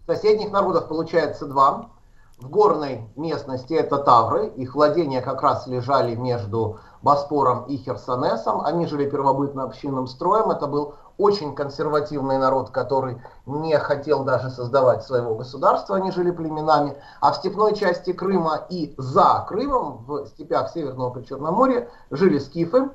Соседних 0.08 0.52
народов 0.52 0.88
получается 0.88 1.48
два. 1.48 1.90
В 2.38 2.50
горной 2.50 3.10
местности 3.16 3.74
это 3.74 3.98
Тавры, 3.98 4.48
их 4.48 4.76
владения 4.76 5.22
как 5.22 5.42
раз 5.42 5.68
лежали 5.68 6.16
между 6.16 6.80
Боспором 7.02 7.64
и 7.64 7.78
Херсонесом. 7.78 8.60
Они 8.60 8.88
жили 8.88 9.10
первобытно-общинным 9.10 10.06
строем. 10.06 10.52
Это 10.52 10.68
был 10.68 10.96
очень 11.18 11.56
консервативный 11.56 12.38
народ, 12.38 12.72
который 12.72 13.22
не 13.46 13.80
хотел 13.80 14.26
даже 14.26 14.50
создавать 14.50 15.04
своего 15.06 15.36
государства. 15.36 15.96
Они 15.96 16.12
жили 16.12 16.32
племенами. 16.32 16.98
А 17.22 17.32
в 17.32 17.38
степной 17.38 17.74
части 17.74 18.12
Крыма 18.12 18.66
и 18.70 18.94
за 18.98 19.46
Крымом, 19.48 20.04
в 20.06 20.26
степях 20.28 20.72
Северного 20.72 21.12
Причерноморья, 21.12 21.88
жили 22.12 22.40
скифы. 22.40 22.90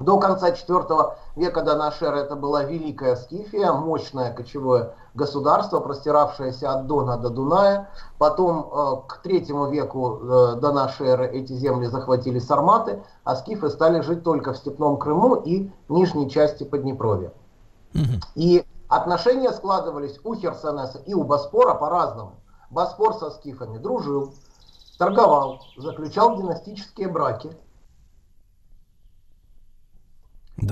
До 0.00 0.18
конца 0.18 0.48
IV 0.48 1.14
века 1.36 1.62
до 1.62 1.76
нашей 1.76 2.08
эры 2.08 2.20
это 2.20 2.34
была 2.34 2.64
Великая 2.64 3.16
Скифия, 3.16 3.70
мощное 3.70 4.32
кочевое 4.32 4.94
государство, 5.12 5.80
простиравшееся 5.80 6.72
от 6.72 6.86
Дона 6.86 7.18
до 7.18 7.28
Дуная. 7.28 7.90
Потом 8.16 8.60
э, 8.60 8.96
к 9.06 9.18
третьему 9.22 9.66
веку 9.68 10.18
э, 10.22 10.54
до 10.56 10.72
нашей 10.72 11.06
эры 11.06 11.28
эти 11.28 11.52
земли 11.52 11.86
захватили 11.86 12.38
сарматы, 12.38 13.02
а 13.24 13.36
скифы 13.36 13.68
стали 13.68 14.00
жить 14.00 14.24
только 14.24 14.54
в 14.54 14.56
степном 14.56 14.96
Крыму 14.96 15.34
и 15.34 15.70
нижней 15.90 16.30
части 16.30 16.64
Поднепровья. 16.64 17.32
И 18.34 18.64
отношения 18.88 19.52
складывались 19.52 20.18
у 20.24 20.34
Херсонеса 20.34 20.98
и 21.04 21.12
у 21.12 21.24
Боспора 21.24 21.74
по-разному. 21.74 22.36
Боспор 22.70 23.14
со 23.14 23.30
скифами 23.30 23.76
дружил, 23.76 24.32
торговал, 24.98 25.60
заключал 25.76 26.38
династические 26.38 27.08
браки. 27.08 27.50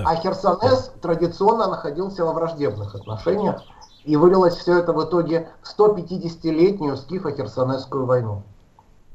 А 0.05 0.15
Херсонес 0.15 0.91
традиционно 1.01 1.67
находился 1.67 2.23
во 2.25 2.33
враждебных 2.33 2.95
отношениях, 2.95 3.63
и 4.03 4.15
вылилось 4.15 4.55
все 4.55 4.79
это 4.79 4.93
в 4.93 5.03
итоге 5.03 5.49
в 5.61 5.79
150-летнюю 5.79 6.95
скифо-херсонесскую 6.95 8.05
войну. 8.05 8.43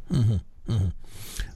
Мгм. 0.08 0.40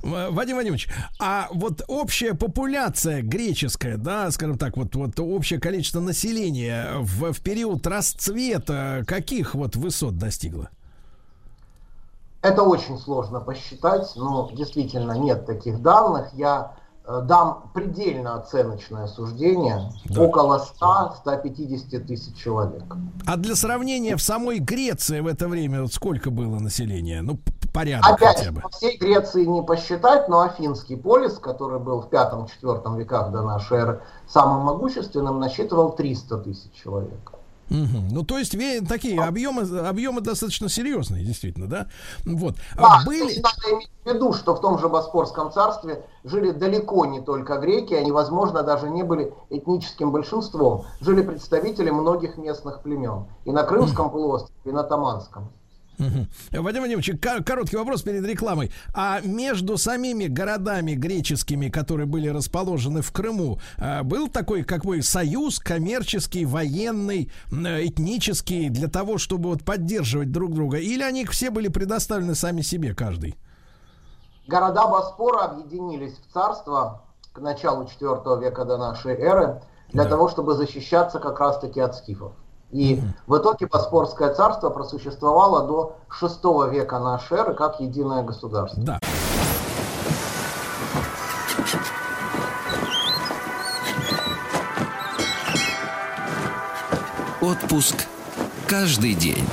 В- 0.03 0.31
Вадим 0.31 0.57
Вадимович, 0.57 0.89
а 1.21 1.49
вот 1.51 1.83
общая 1.89 2.35
популяция 2.35 3.23
греческая, 3.23 3.97
да, 3.97 4.31
скажем 4.31 4.57
так, 4.57 4.77
вот, 4.77 4.95
вот 4.95 5.19
общее 5.19 5.59
количество 5.61 6.01
населения 6.01 6.93
в, 7.01 7.33
в 7.33 7.41
период 7.41 7.87
расцвета 7.87 9.03
каких 9.07 9.55
вот 9.55 9.77
высот 9.77 10.17
достигло? 10.17 10.71
Это 12.43 12.63
очень 12.63 12.99
сложно 12.99 13.41
посчитать, 13.41 14.13
но 14.15 14.49
действительно 14.53 15.13
нет 15.13 15.45
таких 15.47 15.83
данных. 15.83 16.29
Я 16.35 16.77
дам 17.09 17.71
предельно 17.73 18.35
оценочное 18.35 19.07
суждение. 19.07 19.91
Около 20.17 20.63
100-150 20.81 22.01
тысяч 22.01 22.37
человек. 22.37 22.85
А 23.27 23.37
для 23.37 23.55
сравнения 23.55 24.17
в 24.17 24.23
самой 24.23 24.59
Греции 24.59 25.21
в 25.21 25.27
это 25.27 25.49
время 25.49 25.83
вот 25.83 25.93
сколько 25.93 26.31
было 26.31 26.59
населения? 26.59 27.23
Ну, 27.23 27.39
порядок 27.73 28.13
Опять, 28.13 28.39
хотя 28.39 28.53
бы. 28.53 28.63
всей 28.71 28.99
Греции 28.99 29.45
не 29.45 29.63
посчитать, 29.63 30.29
но 30.29 30.41
Афинский 30.41 30.97
полис, 30.97 31.39
который 31.39 31.81
был 31.81 32.03
в 32.03 32.11
пятом-четвертом 32.11 32.97
веках 32.97 33.31
до 33.31 33.43
нашей 33.43 33.79
эры 33.79 34.03
самым 34.29 34.67
могущественным, 34.67 35.41
насчитывал 35.41 35.93
300 35.93 36.39
тысяч 36.39 36.73
человек. 36.73 37.33
Мгм. 37.71 38.09
Ну, 38.11 38.25
то 38.25 38.39
есть 38.39 38.57
такие 38.89 39.21
объемы, 39.23 39.63
объемы 39.87 40.21
достаточно 40.21 40.69
серьезные, 40.69 41.25
действительно, 41.25 41.67
да? 41.67 41.87
Вот. 42.25 42.57
Да, 42.77 43.01
А 43.01 43.05
были... 43.05 43.41
надо 43.41 43.77
иметь 43.77 43.91
в 44.05 44.09
виду, 44.09 44.33
что 44.33 44.55
в 44.55 44.61
том 44.61 44.79
же 44.79 44.89
Боспорском 44.89 45.53
царстве 45.53 46.05
жили 46.25 46.51
далеко 46.51 47.05
не 47.07 47.21
только 47.21 47.59
греки, 47.59 47.95
они, 47.95 48.11
возможно, 48.11 48.63
даже 48.63 48.89
не 48.89 49.03
были 49.03 49.33
этническим 49.51 50.13
большинством. 50.13 50.85
Жили 51.01 51.23
представители 51.23 51.91
многих 51.91 52.39
местных 52.39 52.83
племен. 52.83 53.27
И 53.45 53.53
на 53.53 53.65
Крымском 53.65 54.11
полуострове, 54.11 54.55
и 54.65 54.73
на 54.73 54.83
Таманском. 54.83 55.51
Мгм. 55.99 56.29
Вадим 56.53 56.83
Вадимович, 56.83 57.21
ко- 57.21 57.43
короткий 57.43 57.77
вопрос 57.77 58.03
перед 58.03 58.25
рекламой. 58.25 58.71
А 58.95 59.21
между 59.21 59.77
самими 59.77 60.27
городами 60.27 60.93
греческими, 60.93 61.69
которые 61.69 62.07
были 62.07 62.29
расположены 62.29 63.03
в 63.03 63.11
Крыму, 63.13 63.59
а, 63.79 64.03
был 64.05 64.29
такой 64.29 64.63
какой 64.63 65.03
союз 65.03 65.59
коммерческий, 65.59 66.45
военный, 66.45 67.31
м, 67.51 67.67
этнический 67.67 68.69
для 68.69 68.89
того, 68.89 69.19
чтобы 69.19 69.49
вот 69.49 69.65
поддерживать 69.65 70.31
друг 70.31 70.55
друга? 70.55 70.79
Или 70.79 71.03
они 71.03 71.25
все 71.25 71.51
были 71.51 71.69
предоставлены 71.69 72.35
сами 72.35 72.63
себе, 72.63 72.95
каждый? 72.95 73.37
Города 74.47 74.87
Боспора 74.87 75.45
объединились 75.45 76.15
в 76.15 76.33
царство 76.33 77.03
к 77.33 77.41
началу 77.41 77.85
IV 77.85 78.41
века 78.41 78.65
до 78.65 78.79
нашей 78.79 79.15
эры 79.15 79.61
для 79.93 80.05
того, 80.05 80.29
чтобы 80.29 80.55
защищаться 80.55 81.19
как 81.19 81.41
раз-таки 81.41 81.81
от 81.81 81.97
скифов. 81.97 82.33
И 82.71 83.01
в 83.27 83.39
итоге 83.39 83.67
Боспорское 83.67 84.35
царство 84.35 84.69
просуществовало 84.71 85.67
до 85.67 85.97
VI 86.21 86.71
века 86.71 86.99
нашей 86.99 87.39
эры 87.39 87.55
как 87.55 87.81
единое 87.81 88.23
государство. 88.23 88.83
Да. 88.83 88.99
Отпуск 97.41 98.07
каждый 98.67 99.15
день. 99.15 99.47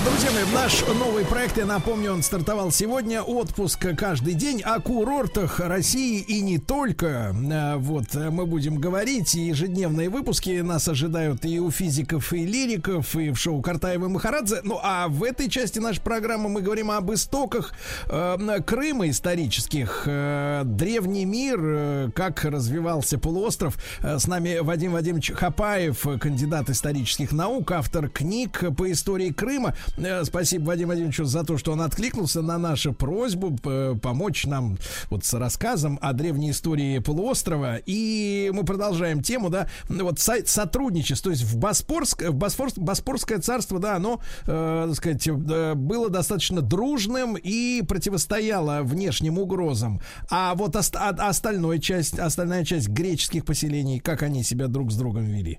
Друзья 0.00 0.30
мои, 0.32 0.42
наш 0.54 0.82
новый 0.86 1.22
проект, 1.26 1.58
я 1.58 1.66
напомню, 1.66 2.12
он 2.14 2.22
стартовал 2.22 2.72
сегодня. 2.72 3.22
Отпуск 3.22 3.86
каждый 3.96 4.32
день 4.32 4.62
о 4.62 4.80
курортах 4.80 5.60
России 5.60 6.18
и 6.20 6.40
не 6.40 6.58
только. 6.58 7.36
А, 7.52 7.76
Вот 7.76 8.14
мы 8.14 8.46
будем 8.46 8.76
говорить. 8.76 9.34
И 9.34 9.42
ежедневные 9.48 10.08
выпуски 10.08 10.60
нас 10.62 10.88
ожидают 10.88 11.44
и 11.44 11.60
у 11.60 11.70
физиков, 11.70 12.32
и 12.32 12.46
лириков, 12.46 13.14
и 13.14 13.30
в 13.32 13.36
шоу 13.36 13.60
Картаева 13.60 14.06
и 14.06 14.08
Махарадзе. 14.08 14.60
Ну 14.64 14.80
а 14.82 15.08
в 15.08 15.22
этой 15.24 15.50
части 15.50 15.78
нашей 15.78 16.00
программы 16.00 16.48
мы 16.48 16.62
говорим 16.62 16.90
об 16.90 17.12
истоках 17.12 17.74
э, 18.08 18.60
Крыма 18.66 19.10
исторических. 19.10 20.04
Э, 20.06 20.62
древний 20.64 21.26
мир, 21.26 21.60
э, 21.62 22.10
как 22.14 22.42
развивался 22.44 23.18
полуостров. 23.18 23.76
Э, 24.00 24.18
С 24.18 24.26
нами 24.26 24.58
Вадим 24.62 24.92
Вадимович 24.92 25.32
Хапаев, 25.32 26.06
кандидат 26.18 26.70
исторических 26.70 27.30
наук, 27.30 27.70
автор 27.72 28.08
книг 28.08 28.64
по 28.76 28.90
истории 28.90 29.30
Крыма. 29.30 29.74
Э, 29.96 30.24
Спасибо 30.24 30.64
Вадиму 30.66 30.86
Владимировичу 30.88 31.24
за 31.24 31.44
то, 31.44 31.58
что 31.58 31.72
он 31.72 31.80
откликнулся 31.82 32.42
на 32.42 32.58
нашу 32.58 32.92
просьбу 32.92 33.56
э, 33.64 33.94
помочь 34.00 34.44
нам 34.46 34.78
вот 35.10 35.24
с 35.24 35.34
рассказом 35.34 35.98
о 36.02 36.12
древней 36.12 36.50
истории 36.50 36.98
полуострова. 36.98 37.76
И 37.86 38.50
мы 38.54 38.64
продолжаем 38.64 39.22
тему, 39.22 39.50
да, 39.50 39.68
вот 39.88 40.18
со- 40.18 40.46
сотрудничество, 40.46 41.30
то 41.30 41.30
есть 41.30 41.42
в 41.44 41.56
Боспорск, 41.58 42.22
в 42.22 42.34
Босфор, 42.34 42.70
Боспорское 42.76 43.38
царство, 43.38 43.78
да, 43.78 43.96
оно, 43.96 44.20
э, 44.46 44.84
так 44.88 44.96
сказать, 44.96 45.26
э, 45.28 45.74
было 45.74 46.08
достаточно 46.10 46.62
дружным 46.62 47.36
и 47.36 47.82
противостояло 47.82 48.80
внешним 48.82 49.38
угрозам. 49.38 50.00
А 50.30 50.54
вот 50.54 50.76
ост- 50.76 50.96
а- 50.96 51.10
остальная 51.28 51.78
часть, 51.78 52.18
остальная 52.18 52.64
часть 52.64 52.88
греческих 52.88 53.44
поселений, 53.44 54.00
как 54.00 54.22
они 54.22 54.42
себя 54.42 54.66
друг 54.68 54.92
с 54.92 54.96
другом 54.96 55.24
вели? 55.24 55.58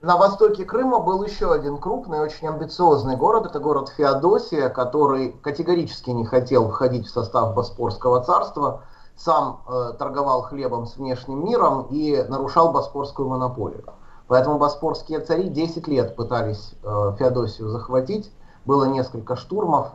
На 0.00 0.16
востоке 0.16 0.64
Крыма 0.64 1.00
был 1.00 1.24
еще 1.24 1.52
один 1.52 1.76
крупный, 1.76 2.20
очень 2.20 2.46
амбициозный 2.46 3.16
город. 3.16 3.46
Это 3.46 3.58
город 3.58 3.88
Феодосия, 3.96 4.68
который 4.68 5.32
категорически 5.32 6.10
не 6.10 6.24
хотел 6.24 6.68
входить 6.68 7.08
в 7.08 7.10
состав 7.10 7.52
Боспорского 7.56 8.22
царства. 8.22 8.82
Сам 9.16 9.62
э, 9.66 9.94
торговал 9.98 10.42
хлебом 10.42 10.86
с 10.86 10.96
внешним 10.98 11.44
миром 11.44 11.88
и 11.90 12.24
нарушал 12.28 12.70
Боспорскую 12.70 13.28
монополию. 13.28 13.86
Поэтому 14.28 14.58
боспорские 14.58 15.18
цари 15.18 15.48
10 15.48 15.88
лет 15.88 16.14
пытались 16.14 16.74
э, 16.84 17.12
Феодосию 17.18 17.68
захватить. 17.70 18.30
Было 18.64 18.84
несколько 18.84 19.34
штурмов. 19.34 19.88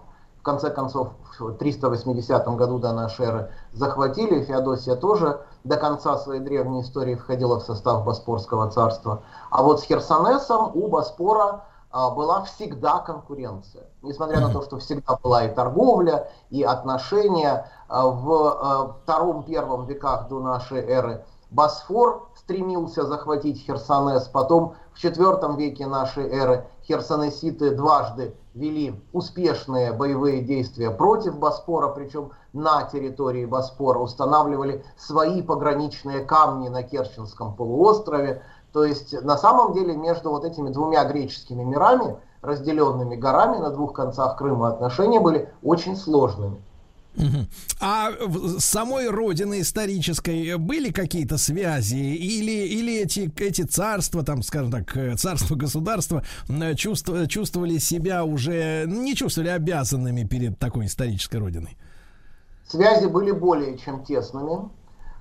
В 0.43 0.45
конце 0.45 0.71
концов, 0.71 1.07
в 1.39 1.53
380 1.53 2.45
году 2.57 2.77
до 2.77 2.91
нашей 2.91 3.27
эры 3.27 3.51
захватили. 3.71 4.43
Феодосия 4.43 4.97
тоже 4.97 5.39
до 5.63 5.77
конца 5.77 6.17
своей 6.17 6.41
древней 6.41 6.81
истории 6.81 7.15
входила 7.15 7.61
в 7.61 7.63
состав 7.63 8.03
Боспорского 8.03 8.69
царства. 8.69 9.23
А 9.49 9.63
вот 9.63 9.79
с 9.79 9.83
Херсонесом 9.83 10.71
у 10.75 10.89
Боспора 10.89 11.63
а, 11.91 12.09
была 12.09 12.41
всегда 12.41 12.99
конкуренция. 12.99 13.85
Несмотря 14.01 14.41
на 14.41 14.51
то, 14.51 14.61
что 14.63 14.79
всегда 14.79 15.17
была 15.23 15.45
и 15.45 15.55
торговля, 15.55 16.29
и 16.49 16.61
отношения, 16.61 17.71
а, 17.87 18.07
в 18.07 18.33
а, 18.33 18.95
втором-первом 19.01 19.85
веках 19.85 20.27
до 20.27 20.41
нашей 20.41 20.81
эры 20.81 21.23
Босфор 21.51 22.27
стремился 22.45 23.05
захватить 23.05 23.61
Херсонес, 23.65 24.27
потом 24.27 24.75
в 24.93 24.99
четвертом 24.99 25.55
веке 25.55 25.87
нашей 25.87 26.27
эры 26.27 26.67
херсонеситы 26.85 27.71
дважды 27.71 28.35
вели 28.53 29.01
успешные 29.13 29.93
боевые 29.93 30.41
действия 30.41 30.91
против 30.91 31.39
Боспора, 31.39 31.87
причем 31.87 32.31
на 32.51 32.83
территории 32.83 33.45
Боспора, 33.45 33.99
устанавливали 33.99 34.83
свои 34.97 35.41
пограничные 35.41 36.25
камни 36.25 36.67
на 36.67 36.83
Керченском 36.83 37.55
полуострове. 37.55 38.43
То 38.73 38.83
есть 38.83 39.19
на 39.21 39.37
самом 39.37 39.73
деле 39.73 39.95
между 39.95 40.29
вот 40.29 40.43
этими 40.43 40.69
двумя 40.69 41.05
греческими 41.05 41.63
мирами, 41.63 42.17
разделенными 42.41 43.15
горами 43.15 43.57
на 43.57 43.69
двух 43.69 43.93
концах 43.93 44.37
Крыма, 44.37 44.67
отношения 44.67 45.21
были 45.21 45.49
очень 45.63 45.95
сложными. 45.95 46.61
А 47.79 48.11
с 48.57 48.65
самой 48.65 49.09
родины 49.09 49.61
исторической 49.61 50.57
были 50.57 50.91
какие-то 50.91 51.37
связи 51.37 51.95
или, 51.95 52.67
или 52.67 53.01
эти, 53.01 53.31
эти 53.39 53.61
царства, 53.63 54.23
там, 54.23 54.41
скажем 54.41 54.71
так, 54.71 54.95
э, 54.97 55.15
царства 55.15 55.55
государства 55.55 56.23
чувствовали, 56.75 57.25
чувствовали 57.27 57.77
себя 57.77 58.23
уже, 58.23 58.85
не 58.87 59.15
чувствовали 59.15 59.49
обязанными 59.49 60.23
перед 60.23 60.57
такой 60.57 60.87
исторической 60.87 61.37
родиной? 61.37 61.77
Связи 62.67 63.05
были 63.05 63.31
более 63.31 63.77
чем 63.77 64.03
тесными. 64.03 64.69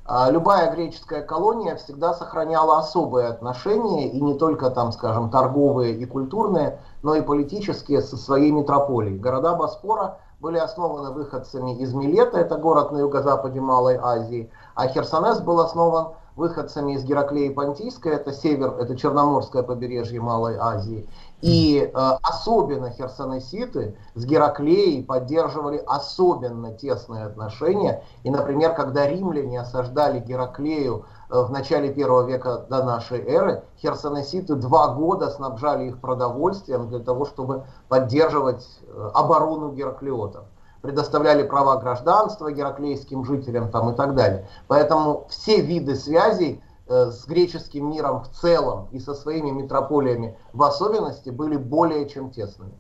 А, 0.05 0.31
Любая 0.31 0.75
греческая 0.75 1.23
колония 1.23 1.77
всегда 1.77 2.13
сохраняла 2.15 2.79
особые 2.79 3.29
отношения, 3.29 4.11
и 4.11 4.21
не 4.21 4.35
только 4.35 4.71
там, 4.71 4.93
скажем, 4.93 5.31
торговые 5.31 5.97
и 5.97 6.05
культурные, 6.07 6.81
но 7.03 7.15
и 7.15 7.23
политические 7.23 8.03
со 8.03 8.17
своей 8.17 8.51
метрополией. 8.51 9.19
Города 9.19 9.55
Боспора 9.55 10.19
были 10.43 10.59
основаны 10.59 11.13
выходцами 11.13 11.79
из 11.79 11.95
Милета, 11.95 12.39
это 12.39 12.57
город 12.57 12.91
на 12.91 12.99
юго-западе 12.99 13.61
Малой 13.61 13.97
Азии, 13.97 14.51
а 14.75 14.89
Херсонес 14.89 15.39
был 15.39 15.61
основан 15.61 16.15
выходцами 16.35 16.95
из 16.95 17.05
Гераклеи 17.05 17.51
Понтийской, 17.51 18.15
это 18.15 18.33
север, 18.33 18.75
это 18.81 18.97
Черноморское 18.97 19.63
побережье 19.63 20.21
Малой 20.21 20.57
Азии. 20.59 21.09
И 21.43 21.81
э, 21.83 21.91
особенно 22.23 22.91
херсонеситы 22.91 23.97
с 24.15 24.25
Гераклеей 24.25 25.03
поддерживали 25.03 25.83
особенно 25.85 26.73
тесные 26.73 27.27
отношения. 27.27 28.05
И, 28.23 28.31
например, 28.31 28.75
когда 28.75 29.09
римляне 29.09 29.61
осаждали 29.61 30.21
Гераклею 30.21 31.05
э, 31.29 31.43
в 31.43 31.51
начале 31.51 31.93
первого 31.93 32.25
века 32.29 32.65
до 32.71 32.85
нашей 32.85 33.27
эры, 33.27 33.65
херсонеситы 33.77 34.55
два 34.55 34.95
года 34.95 35.31
снабжали 35.31 35.89
их 35.89 36.01
продовольствием 36.01 36.89
для 36.89 37.01
того, 37.01 37.27
чтобы 37.27 37.65
поддерживать 37.89 38.65
э, 38.87 39.11
оборону 39.13 39.73
гераклеотов 39.73 40.45
предоставляли 40.81 41.45
права 41.45 41.77
гражданства 41.77 42.51
гераклейским 42.51 43.25
жителям 43.25 43.71
там 43.71 43.91
и 43.91 43.95
так 43.95 44.17
далее. 44.17 44.49
Поэтому 44.67 45.27
все 45.29 45.61
виды 45.61 45.95
связей 45.95 46.61
с 46.89 47.27
греческим 47.27 47.91
миром 47.91 48.23
в 48.23 48.29
целом 48.31 48.89
и 48.93 48.99
со 48.99 49.15
своими 49.15 49.51
метрополиями 49.51 50.37
в 50.53 50.63
особенности 50.63 51.31
были 51.31 51.57
более 51.57 52.09
чем 52.09 52.31
тесными. 52.31 52.73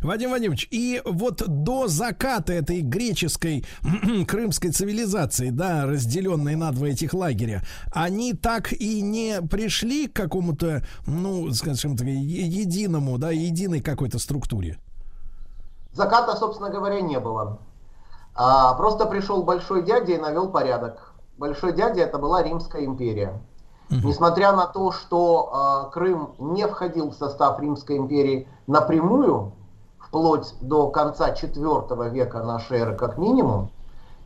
Вадим 0.00 0.30
Вадимович, 0.30 0.68
и 0.70 1.02
вот 1.04 1.42
до 1.46 1.86
заката 1.86 2.52
этой 2.52 2.80
греческой 2.80 3.64
крымской 4.26 4.70
цивилизации, 4.70 5.50
да, 5.50 5.86
разделенной 5.86 6.56
на 6.56 6.72
два 6.72 6.88
этих 6.88 7.12
лагеря, 7.12 7.62
они 7.92 8.32
так 8.32 8.72
и 8.72 9.02
не 9.02 9.42
пришли 9.42 10.06
к 10.08 10.14
какому-то, 10.14 10.82
ну, 11.06 11.52
скажем 11.52 11.96
так, 11.96 12.06
единому, 12.06 13.18
да, 13.18 13.30
единой 13.30 13.80
какой-то 13.80 14.18
структуре. 14.18 14.78
Заката, 15.92 16.36
собственно 16.36 16.70
говоря, 16.70 17.00
не 17.00 17.18
было. 17.18 17.58
А, 18.34 18.74
просто 18.74 19.06
пришел 19.06 19.42
большой 19.42 19.84
дядя 19.84 20.12
и 20.12 20.18
навел 20.18 20.50
порядок. 20.50 21.09
Большой 21.40 21.72
дядя 21.72 22.02
это 22.02 22.18
была 22.18 22.42
Римская 22.42 22.84
империя. 22.84 23.40
Несмотря 23.88 24.52
на 24.52 24.66
то, 24.66 24.92
что 24.92 25.48
а, 25.50 25.84
Крым 25.84 26.34
не 26.38 26.66
входил 26.66 27.08
в 27.08 27.14
состав 27.14 27.58
Римской 27.58 27.96
империи 27.96 28.46
напрямую, 28.66 29.52
вплоть 29.98 30.54
до 30.60 30.88
конца 30.90 31.32
IV 31.32 32.10
века 32.10 32.42
нашей 32.42 32.80
эры 32.80 32.94
как 32.94 33.16
минимум, 33.16 33.70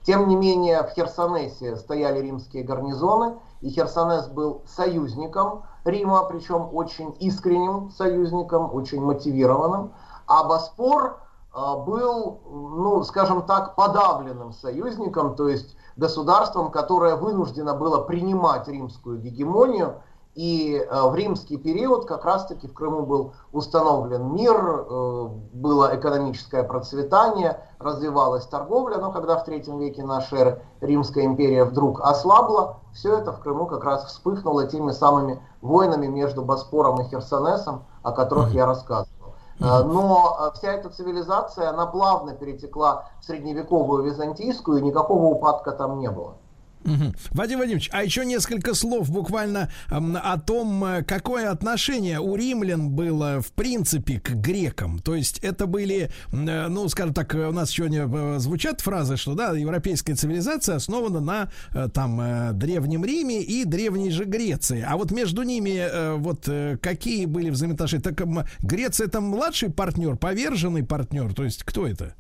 тем 0.03 0.27
не 0.27 0.35
менее 0.35 0.82
в 0.82 0.89
Херсонесе 0.89 1.77
стояли 1.77 2.20
римские 2.20 2.65
гарнизоны, 2.65 3.36
и 3.61 3.70
Херсонес 3.70 4.27
был 4.27 4.62
союзником 4.66 5.62
Рима, 5.85 6.24
причем 6.24 6.69
очень 6.73 7.15
искренним 7.20 7.93
союзником, 7.93 8.74
очень 8.74 9.01
мотивированным, 9.01 9.93
а 10.27 10.43
Боспор 10.43 11.20
а, 11.53 11.77
был, 11.77 12.41
ну, 12.51 13.05
скажем 13.05 13.43
так, 13.43 13.77
подавленным 13.77 14.53
союзником, 14.53 15.36
то 15.36 15.49
есть 15.49 15.77
государством, 15.97 16.71
которое 16.71 17.16
вынуждено 17.16 17.75
было 17.75 17.99
принимать 17.99 18.69
римскую 18.69 19.19
гегемонию. 19.19 19.97
И 20.35 20.75
э, 20.75 21.09
в 21.09 21.15
римский 21.15 21.57
период 21.57 22.07
как 22.07 22.25
раз-таки 22.25 22.66
в 22.66 22.75
Крыму 22.75 23.07
был 23.07 23.35
установлен 23.53 24.35
мир, 24.35 24.57
э, 24.57 25.29
было 25.53 25.97
экономическое 25.97 26.65
процветание, 26.65 27.61
развивалась 27.79 28.45
торговля, 28.47 28.99
но 28.99 29.12
когда 29.12 29.37
в 29.37 29.45
третьем 29.45 29.79
веке 29.79 30.03
нашей 30.03 30.39
эры 30.41 30.62
Римская 30.81 31.25
империя 31.25 31.65
вдруг 31.65 32.01
ослабла, 32.01 32.79
все 32.93 33.16
это 33.16 33.33
в 33.33 33.39
Крыму 33.39 33.66
как 33.66 33.85
раз 33.85 34.07
вспыхнуло 34.07 34.66
теми 34.66 34.91
самыми 34.91 35.41
войнами 35.62 36.09
между 36.09 36.43
Боспором 36.43 37.01
и 37.01 37.05
Херсонесом, 37.05 37.85
о 38.03 38.11
которых 38.11 38.53
я 38.53 38.66
рассказывал. 38.66 39.14
Э, 39.60 39.82
Но 39.85 40.36
э, 40.39 40.59
вся 40.59 40.72
эта 40.72 40.90
цивилизация, 40.90 41.70
она 41.70 41.86
плавно 41.86 42.35
перетекла 42.35 43.09
в 43.20 43.24
средневековую 43.24 44.05
византийскую, 44.05 44.78
и 44.78 44.82
никакого 44.82 45.26
упадка 45.26 45.72
там 45.72 45.98
не 45.98 46.10
было. 46.10 46.36
Мгм. 46.85 47.15
Вадим 47.31 47.59
Вадимович, 47.59 47.89
а 47.93 48.05
еще 48.05 48.24
несколько 48.24 48.74
слов 48.74 49.11
буквально 49.11 49.70
о 49.89 50.39
том, 50.39 50.85
э, 50.85 51.02
какое 51.02 51.51
отношение 51.51 52.20
у 52.20 52.36
римлян 52.36 52.90
было 52.90 53.40
в 53.40 53.52
принципе 53.52 54.20
к 54.20 54.31
грекам. 54.31 54.98
То 54.98 55.15
есть 55.15 55.39
это 55.39 55.66
были, 55.66 56.11
э, 56.32 56.69
ну, 56.69 56.89
скажем 56.89 57.15
так, 57.15 57.35
у 57.35 57.52
нас 57.52 57.70
сегодня 57.70 58.06
э, 58.06 58.39
звучат 58.39 58.81
фразы, 58.82 59.16
что 59.16 59.35
да, 59.35 59.52
европейская 59.52 60.15
цивилизация 60.15 60.77
основана 60.77 61.20
на 61.20 61.51
там 61.93 62.59
древнем 62.59 63.05
Риме 63.05 63.43
и 63.43 63.65
древней 63.65 64.11
же 64.11 64.24
Греции. 64.24 64.85
А 64.86 64.97
вот 64.97 65.11
между 65.11 65.43
ними 65.43 66.16
вот 66.19 66.48
какие 66.81 67.27
были 67.27 67.51
взаимоотношения? 67.51 68.02
Так 68.02 68.23
Греция 68.61 69.06
это 69.06 69.20
младший 69.20 69.70
партнер, 69.70 70.16
поверженный 70.16 70.85
партнер. 70.85 71.32
То 71.35 71.44
есть 71.44 71.62
кто 71.65 71.86
это? 71.86 72.15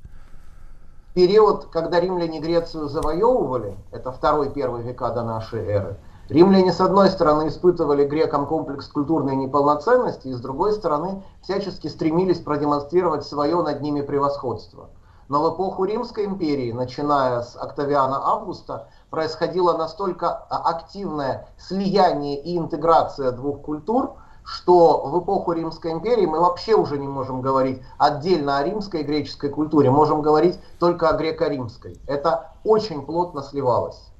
Период, 1.14 1.66
когда 1.66 2.00
римляне 2.00 2.40
Грецию 2.40 2.88
завоевывали, 2.88 3.76
это 3.92 4.12
второй-первый 4.12 4.82
века 4.82 5.10
до 5.10 5.22
нашей 5.22 5.64
эры, 5.64 5.96
римляне 6.28 6.72
с 6.72 6.80
одной 6.80 7.08
стороны 7.08 7.48
испытывали 7.48 8.04
грекам 8.04 8.46
комплекс 8.46 8.88
культурной 8.88 9.36
неполноценности, 9.36 10.28
и 10.28 10.32
с 10.32 10.40
другой 10.40 10.72
стороны 10.72 11.22
всячески 11.42 11.86
стремились 11.86 12.40
продемонстрировать 12.40 13.24
свое 13.24 13.62
над 13.62 13.80
ними 13.80 14.02
превосходство. 14.02 14.90
Но 15.28 15.42
в 15.42 15.54
эпоху 15.54 15.84
Римской 15.84 16.26
империи, 16.26 16.72
начиная 16.72 17.40
с 17.40 17.56
Октавиана 17.56 18.20
Августа, 18.26 18.88
происходило 19.08 19.74
настолько 19.74 20.28
а, 20.28 20.68
активное 20.68 21.48
слияние 21.56 22.42
и 22.42 22.58
интеграция 22.58 23.32
двух 23.32 23.62
культур, 23.62 24.16
что 24.44 25.06
в 25.06 25.20
эпоху 25.20 25.52
Римской 25.52 25.92
империи 25.92 26.26
мы 26.26 26.40
вообще 26.40 26.74
уже 26.74 26.98
не 26.98 27.08
можем 27.08 27.40
говорить 27.40 27.82
отдельно 27.98 28.58
о 28.58 28.62
римской 28.62 29.00
и 29.00 29.04
греческой 29.04 29.50
культуре, 29.50 29.90
можем 29.90 30.22
говорить 30.22 30.58
только 30.78 31.08
о 31.08 31.16
греко-римской. 31.16 31.98
Это 32.06 32.52
очень 32.62 33.02
плотно 33.02 33.42
сливалось. 33.42 34.13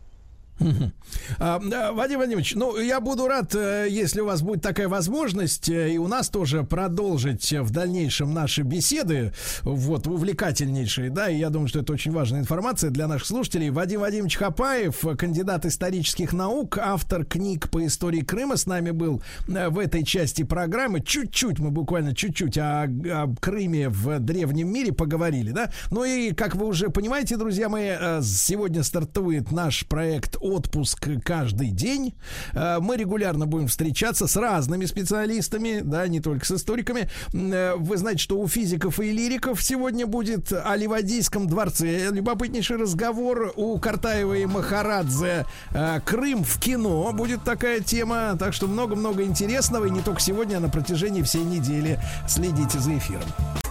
А, 1.39 1.59
Вадим 1.93 2.19
Вадимович, 2.19 2.55
ну, 2.55 2.79
я 2.79 3.01
буду 3.01 3.27
рад, 3.27 3.55
э, 3.55 3.87
если 3.91 4.21
у 4.21 4.27
вас 4.27 4.43
будет 4.43 4.63
такая 4.63 4.89
возможность, 4.89 5.69
э, 5.69 5.93
и 5.93 5.99
у 5.99 6.07
нас 6.07 6.29
тоже 6.29 6.63
продолжить 6.63 7.53
в 7.53 7.71
дальнейшем 7.71 8.33
наши 8.33 8.63
беседы, 8.63 9.33
вот, 9.63 10.07
увлекательнейшие, 10.07 11.11
да, 11.11 11.29
и 11.29 11.39
я 11.39 11.51
думаю, 11.51 11.69
что 11.69 11.81
это 11.81 11.93
очень 11.93 12.13
важная 12.13 12.41
информация 12.41 12.91
для 12.91 13.09
наших 13.09 13.27
слушателей. 13.27 13.71
Вадим 13.71 14.01
Вадимович 14.01 14.37
Хапаев, 14.37 15.05
кандидат 15.19 15.67
исторических 15.67 16.33
наук, 16.33 16.79
автор 16.79 17.25
книг 17.25 17.69
по 17.71 17.85
истории 17.85 18.21
Крыма, 18.21 18.57
с 18.57 18.67
нами 18.67 18.93
был 18.93 19.23
э, 19.49 19.69
в 19.69 19.79
этой 19.79 20.05
части 20.05 20.45
программы. 20.45 21.01
Чуть-чуть, 21.01 21.59
мы 21.59 21.71
буквально 21.71 22.15
чуть-чуть 22.15 22.59
о, 22.59 22.85
о 22.85 23.35
Крыме 23.41 23.89
в 23.89 24.21
древнем 24.21 24.73
мире 24.73 24.93
поговорили, 24.93 25.51
да. 25.51 25.71
Ну 25.91 26.05
и, 26.05 26.33
как 26.33 26.55
вы 26.55 26.67
уже 26.67 26.91
понимаете, 26.91 27.37
друзья 27.37 27.69
мои, 27.69 27.91
сегодня 28.23 28.83
стартует 28.85 29.51
наш 29.51 29.87
проект 29.87 30.37
«Отпуск 30.45 31.09
каждый 31.25 31.71
день». 31.71 32.15
Э, 32.53 32.79
Мы 32.81 32.97
регулярно 32.97 33.47
будем 33.47 33.69
встречаться 33.69 34.27
с 34.27 34.37
разными 34.37 34.85
специалистами, 34.85 35.81
да, 35.83 36.07
не 36.07 36.21
только 36.21 36.45
с 36.45 36.51
историками. 36.53 37.09
Э, 37.33 37.75
Вы 37.77 37.97
знаете, 37.97 38.23
что 38.23 38.39
у 38.39 38.47
физиков 38.47 39.01
и 39.01 39.11
лириков 39.11 39.63
сегодня 39.63 40.07
будет 40.07 40.53
о 40.53 40.77
Ливадийском 40.77 41.47
дворце 41.47 42.11
любопытнейший 42.11 42.77
разговор 42.77 43.53
у 43.57 43.79
Картаева 43.79 44.35
и 44.35 44.47
Махарадзе. 44.47 45.47
Э, 45.71 46.01
Крым 46.05 46.45
в 46.45 46.61
кино 46.61 47.11
будет 47.15 47.43
такая 47.45 47.81
тема. 47.81 48.37
Так 48.39 48.53
что 48.53 48.67
много-много 48.67 49.23
интересного. 49.23 49.87
И 49.87 49.91
не 49.91 50.03
только 50.03 50.21
сегодня, 50.21 50.59
а 50.59 50.61
на 50.61 50.69
протяжении 50.69 51.23
всей 51.23 51.45
недели. 51.45 51.99
Следите 52.29 52.79
за 52.79 52.99
эфиром. 52.99 53.64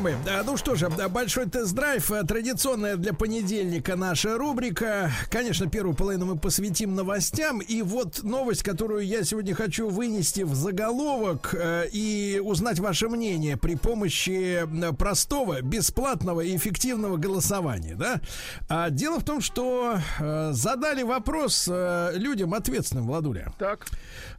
Мои, 0.00 0.14
э, 0.26 0.42
ну 0.44 0.56
что 0.56 0.76
же, 0.76 0.88
большой 0.88 1.46
тест-драйв, 1.46 2.12
э, 2.12 2.22
традиционная 2.22 2.96
для 2.96 3.12
понедельника 3.12 3.96
наша 3.96 4.38
рубрика. 4.38 5.10
Конечно, 5.28 5.68
первую 5.68 5.96
половину 5.96 6.26
мы 6.26 6.38
посвятим 6.38 6.94
новостям. 6.94 7.60
И 7.60 7.82
вот 7.82 8.22
новость, 8.22 8.62
которую 8.62 9.04
я 9.04 9.24
сегодня 9.24 9.56
хочу 9.56 9.88
вынести 9.88 10.42
в 10.42 10.54
заголовок 10.54 11.52
э, 11.52 11.88
и 11.90 12.40
узнать 12.44 12.78
ваше 12.78 13.08
мнение 13.08 13.56
при 13.56 13.74
помощи 13.74 14.68
простого, 14.96 15.62
бесплатного 15.62 16.42
и 16.42 16.56
эффективного 16.56 17.16
голосования. 17.16 17.96
Да? 17.96 18.20
А 18.68 18.90
дело 18.90 19.18
в 19.18 19.24
том, 19.24 19.40
что 19.40 19.98
э, 20.20 20.50
задали 20.52 21.02
вопрос 21.02 21.68
людям 21.68 22.54
ответственным, 22.54 23.06
Владуля. 23.06 23.52
Так. 23.58 23.86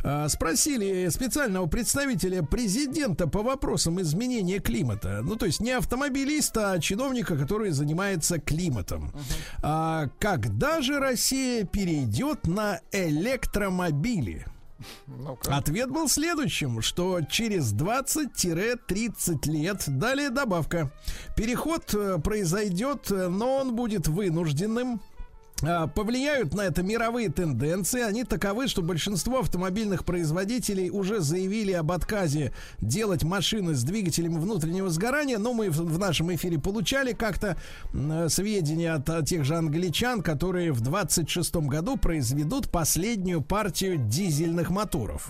А, 0.03 0.29
Спросили 0.29 1.09
специального 1.09 1.65
представителя 1.65 2.43
президента 2.43 3.27
по 3.27 3.43
вопросам 3.43 3.99
изменения 4.01 4.59
климата. 4.59 5.19
Ну, 5.23 5.35
то 5.35 5.48
есть 5.49 5.59
не 5.59 5.71
автомобилиста, 5.71 6.71
а 6.71 6.79
чиновника, 6.79 7.35
который 7.35 7.71
занимается 7.71 8.39
климатом. 8.39 9.11
А 9.61 10.07
когда 10.19 10.81
же 10.81 10.99
Россия 10.99 11.65
перейдет 11.65 12.47
на 12.47 12.79
электромобили? 12.91 14.45
Ответ 15.47 15.89
был 15.89 16.07
следующим, 16.07 16.81
что 16.81 17.21
через 17.21 17.73
20-30 17.73 19.49
лет, 19.49 19.83
далее 19.87 20.29
добавка, 20.29 20.91
переход 21.35 21.93
э, 21.93 22.17
произойдет, 22.19 23.11
э, 23.11 23.27
но 23.27 23.57
он 23.57 23.75
будет 23.75 24.07
вынужденным, 24.07 25.01
Повлияют 25.59 26.53
на 26.53 26.61
это 26.61 26.83
мировые 26.83 27.29
тенденции. 27.29 28.01
Они 28.01 28.23
таковы, 28.23 28.67
что 28.67 28.81
большинство 28.81 29.39
автомобильных 29.39 30.05
производителей 30.05 30.89
уже 30.89 31.19
заявили 31.19 31.73
об 31.73 31.91
отказе 31.91 32.53
делать 32.79 33.23
машины 33.23 33.75
с 33.75 33.83
двигателями 33.83 34.37
внутреннего 34.37 34.89
сгорания. 34.89 35.37
Но 35.37 35.53
мы 35.53 35.69
в, 35.69 35.99
нашем 35.99 36.33
эфире 36.33 36.59
получали 36.59 37.13
как-то 37.13 37.57
сведения 38.29 38.93
от, 38.93 39.27
тех 39.27 39.43
же 39.43 39.55
англичан, 39.55 40.21
которые 40.21 40.71
в 40.71 40.81
26 40.81 41.55
году 41.57 41.97
произведут 41.97 42.71
последнюю 42.71 43.41
партию 43.41 43.97
дизельных 43.97 44.69
моторов 44.69 45.29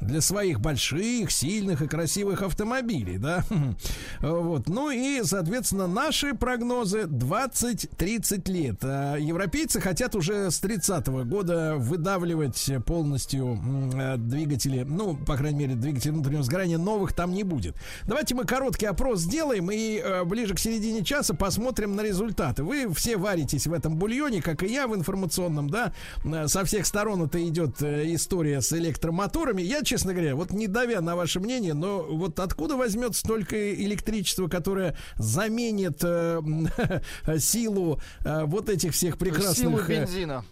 для 0.00 0.20
своих 0.20 0.60
больших, 0.60 1.30
сильных 1.30 1.80
и 1.80 1.86
красивых 1.86 2.42
автомобилей, 2.42 3.18
да. 3.18 3.44
Вот. 4.20 4.68
Ну 4.68 4.90
и, 4.90 5.22
соответственно, 5.24 5.86
наши 5.86 6.34
прогнозы 6.34 7.02
20-30 7.02 8.50
лет. 8.50 8.78
А 8.82 9.16
европейцы 9.54 9.80
хотят 9.80 10.16
уже 10.16 10.50
с 10.50 10.58
30 10.58 11.06
года 11.28 11.76
выдавливать 11.78 12.68
полностью 12.84 13.56
э, 13.94 14.16
двигатели, 14.16 14.82
ну, 14.82 15.16
по 15.16 15.36
крайней 15.36 15.58
мере, 15.60 15.74
двигатели 15.76 16.10
внутреннего 16.10 16.42
сгорания 16.42 16.76
новых 16.76 17.12
там 17.12 17.32
не 17.32 17.44
будет. 17.44 17.76
Давайте 18.04 18.34
мы 18.34 18.46
короткий 18.46 18.86
опрос 18.86 19.20
сделаем 19.20 19.70
и 19.70 20.02
э, 20.04 20.24
ближе 20.24 20.54
к 20.54 20.58
середине 20.58 21.04
часа 21.04 21.34
посмотрим 21.34 21.94
на 21.94 22.00
результаты. 22.00 22.64
Вы 22.64 22.92
все 22.94 23.16
варитесь 23.16 23.68
в 23.68 23.72
этом 23.72 23.96
бульоне, 23.96 24.42
как 24.42 24.64
и 24.64 24.66
я 24.66 24.88
в 24.88 24.96
информационном, 24.96 25.70
да. 25.70 25.92
Э, 26.24 26.48
Со 26.48 26.64
всех 26.64 26.84
сторон 26.84 27.22
это 27.22 27.40
идет 27.46 27.80
история 27.80 28.60
с 28.60 28.72
электромоторами. 28.72 29.62
Я, 29.62 29.84
честно 29.84 30.14
говоря, 30.14 30.34
вот 30.34 30.50
не 30.50 30.66
давя 30.66 31.00
на 31.00 31.14
ваше 31.14 31.38
мнение, 31.38 31.74
но 31.74 32.02
вот 32.02 32.40
откуда 32.40 32.74
возьмется 32.74 33.20
столько 33.20 33.72
электричества, 33.72 34.48
которое 34.48 34.96
заменит 35.14 36.00
э, 36.02 36.40
силу 37.38 38.00
э, 38.24 38.46
вот 38.46 38.68
этих 38.68 38.94
всех 38.94 39.16
прекрасных... 39.16 39.43
Силу 39.52 39.78
э, 39.78 39.86
бензина. 39.86 40.44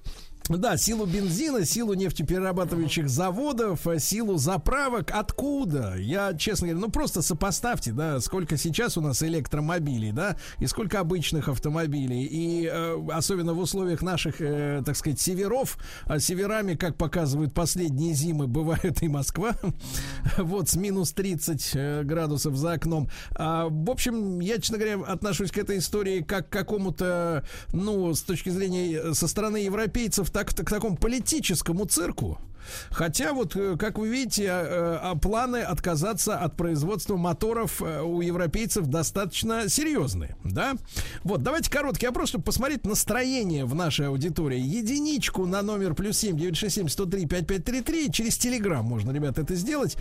Да, 0.49 0.77
силу 0.77 1.07
бензина, 1.07 1.65
силу 1.65 1.95
нефтеперерабатывающих 1.95 3.09
заводов, 3.09 3.87
э, 3.87 3.99
силу 3.99 4.39
заправок. 4.39 5.11
Откуда? 5.13 5.97
Я, 5.97 6.35
честно 6.35 6.69
говоря, 6.69 6.87
ну 6.87 6.91
просто 6.91 7.23
сопоставьте, 7.23 7.93
да, 7.93 8.21
сколько 8.21 8.57
сейчас 8.57 8.97
у 8.97 9.01
нас 9.01 9.23
электромобилей, 9.23 10.13
да, 10.13 10.37
и 10.59 10.67
сколько 10.67 11.01
обычных 11.01 11.49
автомобилей. 11.49 12.25
И 12.25 12.67
э, 12.67 12.99
особенно 13.13 13.55
в 13.55 13.59
условиях 13.59 14.03
наших, 14.03 14.41
э, 14.41 14.83
так 14.85 14.97
сказать, 14.97 15.21
северов, 15.21 15.79
а 16.05 16.19
северами, 16.19 16.75
как 16.75 16.97
показывают 16.97 17.55
последние 17.55 18.15
зимы, 18.15 18.47
бывает 18.53 19.03
и 19.03 19.09
Москва, 19.09 19.55
вот, 20.39 20.69
с 20.69 20.77
минус 20.77 21.13
30 21.13 21.71
э, 21.75 22.03
градусов 22.05 22.57
за 22.57 22.73
окном. 22.73 23.09
А, 23.35 23.69
в 23.69 23.91
общем, 23.91 24.41
я, 24.41 24.57
честно 24.57 24.79
говоря, 24.79 25.05
отношусь 25.05 25.51
к 25.51 25.59
этой 25.59 25.79
истории 25.79 26.21
как 26.21 26.49
к 26.49 26.53
какому-то, 26.53 27.45
ну, 27.73 28.15
с 28.15 28.23
точки 28.23 28.51
зрения 28.51 28.97
э, 28.97 29.15
со 29.15 29.29
стороны 29.29 29.59
европейцев, 29.59 30.31
так 30.33 30.49
к 30.49 30.71
такому 30.71 30.97
политическому 30.97 31.87
цирку. 31.87 32.39
Хотя 32.91 33.33
вот, 33.33 33.57
э, 33.57 33.77
как 33.79 33.99
вы 33.99 34.09
видите, 34.09 34.45
э, 34.45 34.99
а 35.01 35.15
планы 35.17 35.59
отказаться 35.59 36.39
от 36.39 36.57
производства 36.57 37.17
моторов 37.17 37.83
э, 37.83 38.03
у 38.03 38.21
европейцев 38.21 38.87
достаточно 38.87 39.69
серьезные, 39.69 40.37
да? 40.45 40.75
Вот, 41.25 41.43
давайте 41.43 41.71
короткий 41.71 42.07
опрос, 42.07 42.31
чтобы 42.31 42.45
посмотреть 42.45 42.85
настроение 42.87 43.65
в 43.65 43.75
нашей 43.75 44.09
аудитории. 44.09 44.59
Единичку 44.59 45.47
на 45.47 45.63
номер 45.63 45.95
плюс 45.95 46.19
семь 46.19 46.39
девять 46.39 46.57
шесть 46.57 46.77
семь 46.77 46.89
сто 46.89 47.07
три 47.07 47.27
пять 47.27 47.47
пять 47.47 47.65
три 47.65 47.81
три 47.83 48.11
через 48.11 48.39
Телеграм 48.39 48.85
можно, 48.85 49.11
ребят, 49.11 49.39
это 49.39 49.55
сделать. 49.55 49.97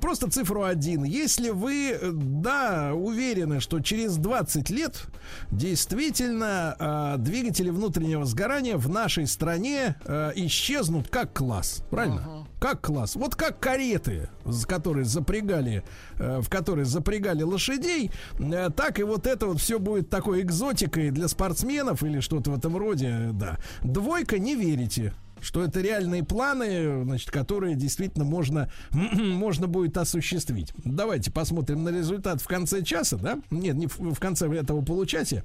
Просто 0.00 0.30
цифру 0.30 0.62
один. 0.62 1.04
Если 1.04 1.50
вы, 1.50 1.98
да, 2.12 2.92
уверены, 2.94 3.60
что 3.60 3.80
через 3.80 4.16
20 4.16 4.70
лет 4.70 5.06
действительно 5.50 6.76
э, 6.78 7.18
двигатели 7.18 7.70
внутреннего 7.70 8.24
сгорания 8.24 8.76
в 8.76 8.88
нашей 8.88 9.26
стране 9.26 9.96
э, 10.04 10.32
исчезнут 10.36 11.08
как 11.08 11.32
класс, 11.32 11.82
правильно? 11.90 12.05
Ага. 12.12 12.46
Как 12.58 12.80
класс. 12.80 13.16
Вот 13.16 13.34
как 13.34 13.60
кареты, 13.60 14.28
которые 14.66 15.04
запрягали, 15.04 15.84
э, 16.18 16.40
в 16.40 16.48
которые 16.48 16.84
запрягали 16.84 17.42
лошадей, 17.42 18.10
э, 18.38 18.70
так 18.74 18.98
и 18.98 19.02
вот 19.02 19.26
это 19.26 19.46
вот 19.46 19.60
все 19.60 19.78
будет 19.78 20.08
такой 20.08 20.42
экзотикой 20.42 21.10
для 21.10 21.28
спортсменов 21.28 22.02
или 22.02 22.20
что-то 22.20 22.50
в 22.50 22.58
этом 22.58 22.76
роде, 22.76 23.30
да. 23.32 23.58
Двойка 23.82 24.38
не 24.38 24.54
верите 24.54 25.12
что 25.40 25.62
это 25.62 25.80
реальные 25.80 26.24
планы, 26.24 27.04
значит, 27.04 27.30
которые 27.30 27.76
действительно 27.76 28.24
можно, 28.24 28.70
можно 28.92 29.66
будет 29.66 29.96
осуществить. 29.96 30.72
Давайте 30.84 31.30
посмотрим 31.30 31.84
на 31.84 31.90
результат 31.90 32.40
в 32.40 32.46
конце 32.46 32.82
часа, 32.82 33.16
да? 33.16 33.38
Нет, 33.50 33.76
не 33.76 33.86
в, 33.86 33.98
в 33.98 34.18
конце 34.18 34.52
этого 34.52 34.82
получаса. 34.82 35.42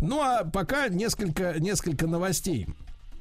Ну, 0.00 0.20
а 0.20 0.44
пока 0.44 0.88
несколько, 0.88 1.60
несколько 1.60 2.06
новостей. 2.06 2.66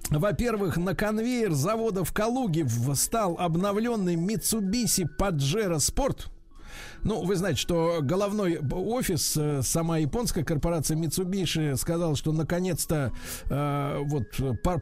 Во-первых, 0.09 0.77
на 0.77 0.95
конвейер 0.95 1.53
завода 1.53 2.03
в 2.03 2.13
Калуге 2.13 2.65
встал 2.65 3.35
обновленный 3.39 4.15
Mitsubishi 4.15 5.07
Pajero 5.17 5.77
Sport. 5.77 6.27
Ну, 7.03 7.23
вы 7.23 7.35
знаете, 7.35 7.59
что 7.59 7.99
головной 8.01 8.59
офис, 8.59 9.35
э, 9.37 9.61
сама 9.61 9.97
японская 9.97 10.43
корпорация 10.43 10.97
Mitsubishi 10.97 11.75
сказал, 11.75 12.15
что 12.15 12.31
наконец-то 12.31 13.11
э, 13.49 13.99
вот 14.03 14.27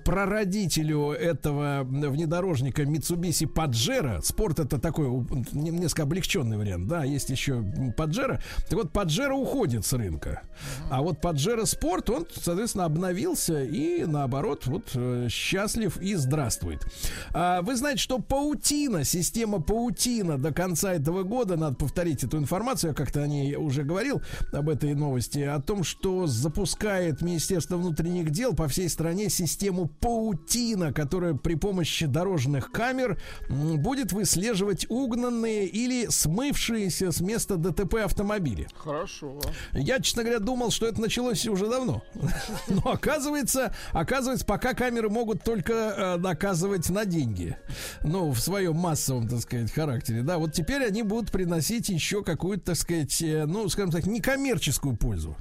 прародителю 0.04 1.12
этого 1.12 1.84
внедорожника 1.84 2.84
Mitsubishi 2.84 3.52
Pajero, 3.52 4.22
спорт 4.22 4.60
это 4.60 4.80
такой 4.80 5.08
несколько 5.54 6.04
облегченный 6.04 6.58
вариант, 6.58 6.88
да, 6.88 7.04
есть 7.04 7.30
еще 7.30 7.64
Pajero. 7.98 8.42
Так 8.70 8.74
вот, 8.74 8.92
Pajero 8.92 9.34
уходит 9.34 9.86
с 9.86 9.94
рынка. 9.94 10.44
А 10.90 11.02
вот 11.02 11.20
Pajero 11.24 11.64
Sport, 11.64 12.14
он, 12.14 12.28
соответственно, 12.34 12.86
обновился 12.86 13.64
и, 13.64 14.06
наоборот, 14.06 14.68
вот 14.68 14.92
э, 14.96 15.28
счастлив 15.30 15.98
и 15.98 16.16
здравствует. 16.16 16.86
А, 17.34 17.62
вы 17.62 17.76
знаете, 17.76 18.02
что 18.02 18.20
паутина, 18.20 19.04
система 19.04 19.62
паутина 19.62 20.38
до 20.38 20.54
конца 20.54 20.94
этого 20.94 21.24
года, 21.24 21.56
надо 21.56 21.76
повторить, 21.76 22.11
повторить 22.12 22.24
эту 22.24 22.38
информацию, 22.38 22.90
я 22.90 22.94
как-то 22.94 23.22
о 23.22 23.28
ней 23.28 23.56
уже 23.56 23.84
говорил, 23.84 24.22
об 24.52 24.70
этой 24.70 24.94
новости, 24.94 25.40
о 25.40 25.60
том, 25.60 25.84
что 25.84 26.28
запускает 26.28 27.22
Министерство 27.22 27.78
внутренних 27.78 28.32
дел 28.32 28.54
по 28.54 28.68
всей 28.68 28.90
стране 28.90 29.30
систему 29.30 29.88
паутина, 29.88 30.94
которая 30.94 31.34
при 31.34 31.56
помощи 31.56 32.06
дорожных 32.06 32.72
камер 32.72 33.20
будет 33.50 34.12
выслеживать 34.12 34.86
угнанные 34.90 35.68
или 35.68 36.08
смывшиеся 36.10 37.12
с 37.12 37.22
места 37.22 37.56
ДТП 37.56 37.96
автомобили. 37.96 38.68
Хорошо. 38.76 39.40
Я, 39.74 40.00
честно 40.00 40.24
говоря, 40.24 40.40
думал, 40.40 40.72
что 40.72 40.88
это 40.88 41.02
началось 41.02 41.48
уже 41.48 41.68
давно. 41.68 42.04
Но 42.68 42.92
оказывается, 42.92 43.74
оказывается, 43.92 44.46
пока 44.46 44.74
камеры 44.74 45.10
могут 45.10 45.44
только 45.44 45.74
э, 45.74 46.18
наказывать 46.18 46.90
на 46.90 47.06
деньги. 47.06 47.56
Ну, 48.04 48.32
в 48.32 48.40
своем 48.40 48.76
массовом, 48.76 49.28
так 49.28 49.42
сказать, 49.42 49.72
характере. 49.72 50.24
Да, 50.24 50.38
вот 50.38 50.54
теперь 50.54 50.86
они 50.86 51.04
будут 51.04 51.32
приносить 51.32 51.90
еще 52.02 52.24
какую-то, 52.24 52.66
так 52.66 52.78
сказать, 52.78 53.22
э, 53.22 53.46
ну, 53.46 53.70
скажем 53.70 53.92
так, 53.92 54.08
некоммерческую 54.08 54.98
пользу. 54.98 55.38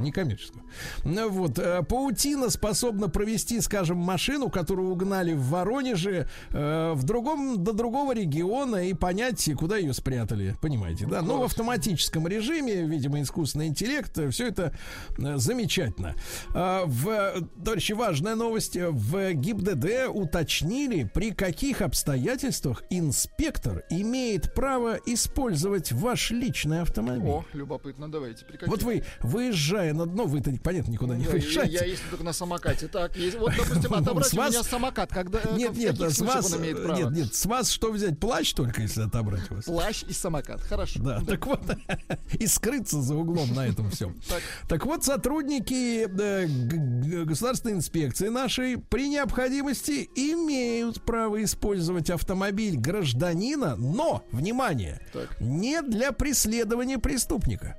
Некоммерческую. 0.00 0.64
Ну 1.04 1.28
вот. 1.28 1.58
Э, 1.58 1.82
паутина 1.82 2.50
способна 2.50 3.08
провести, 3.08 3.60
скажем, 3.60 3.98
машину, 3.98 4.50
которую 4.50 4.90
угнали 4.90 5.32
в 5.32 5.48
Воронеже, 5.48 6.28
э, 6.50 6.92
в 6.94 7.02
другом, 7.04 7.62
до 7.62 7.72
другого 7.72 8.14
региона 8.14 8.88
и 8.88 8.94
понять, 8.94 9.50
куда 9.56 9.76
ее 9.76 9.92
спрятали. 9.92 10.56
Понимаете, 10.60 11.06
да? 11.06 11.22
Но 11.22 11.40
в 11.40 11.44
автоматическом 11.44 12.26
режиме, 12.28 12.84
видимо, 12.84 13.20
искусственный 13.20 13.66
интеллект, 13.66 14.16
э, 14.18 14.30
все 14.30 14.48
это 14.48 14.72
замечательно. 15.18 16.14
В, 16.48 17.34
товарищи, 17.64 17.92
важная 17.92 18.34
новость. 18.34 18.76
В 18.76 19.32
ГИБДД 19.32 20.08
уточнили, 20.08 21.10
при 21.12 21.32
каких 21.32 21.82
обстоятельствах 21.82 22.82
инспектор 22.90 23.84
имеет 23.90 24.54
право 24.54 24.98
использовать 25.06 25.92
ваш 25.92 26.30
личный 26.30 26.80
автомобиль. 26.80 27.28
О, 27.28 27.44
любопытно, 27.52 28.10
давайте. 28.10 28.44
При 28.44 28.56
каких? 28.56 28.68
Вот 28.68 28.82
вы 28.82 29.04
выезжаете 29.20 29.63
выезжая 29.64 29.94
на 29.94 30.06
дно, 30.06 30.24
вы-то, 30.24 30.52
понятно, 30.62 30.90
никуда 30.90 31.16
не 31.16 31.26
выезжаете. 31.26 31.72
Я, 31.72 31.80
я 31.80 31.86
ездил 31.86 32.10
только 32.10 32.24
на 32.24 32.32
самокате. 32.32 32.88
Так, 32.88 33.16
есть, 33.16 33.38
вот, 33.38 33.52
допустим, 33.56 33.94
отобрать 33.94 34.32
у 34.32 34.36
меня 34.36 34.62
самокат, 34.62 35.10
когда... 35.10 35.40
Э, 35.40 35.56
нет, 35.56 35.76
нет, 35.76 35.98
с 35.98 36.20
вас, 36.20 36.56
нет, 36.58 37.10
нет, 37.10 37.34
с 37.34 37.46
вас 37.46 37.70
что 37.70 37.92
взять? 37.92 38.18
Плащ 38.18 38.52
только, 38.52 38.82
если 38.82 39.02
отобрать 39.02 39.50
вас. 39.50 39.64
Плащ 39.64 40.04
и 40.04 40.12
самокат, 40.12 40.60
хорошо. 40.60 41.00
Да, 41.02 41.20
так 41.26 41.46
вот, 41.46 41.60
и 42.32 42.46
скрыться 42.46 43.00
за 43.00 43.14
углом 43.14 43.54
на 43.54 43.66
этом 43.66 43.90
всем. 43.90 44.16
Так, 44.68 44.86
вот, 44.86 45.04
сотрудники 45.04 46.06
э, 46.06 47.24
государственной 47.24 47.74
инспекции 47.74 48.28
нашей 48.28 48.78
при 48.78 49.08
необходимости 49.08 50.08
имеют 50.14 51.04
право 51.04 51.42
использовать 51.42 52.10
автомобиль 52.10 52.76
гражданина, 52.76 53.76
но, 53.76 54.24
внимание, 54.32 55.00
не 55.40 55.82
для 55.82 56.12
преследования 56.12 56.98
преступника. 56.98 57.78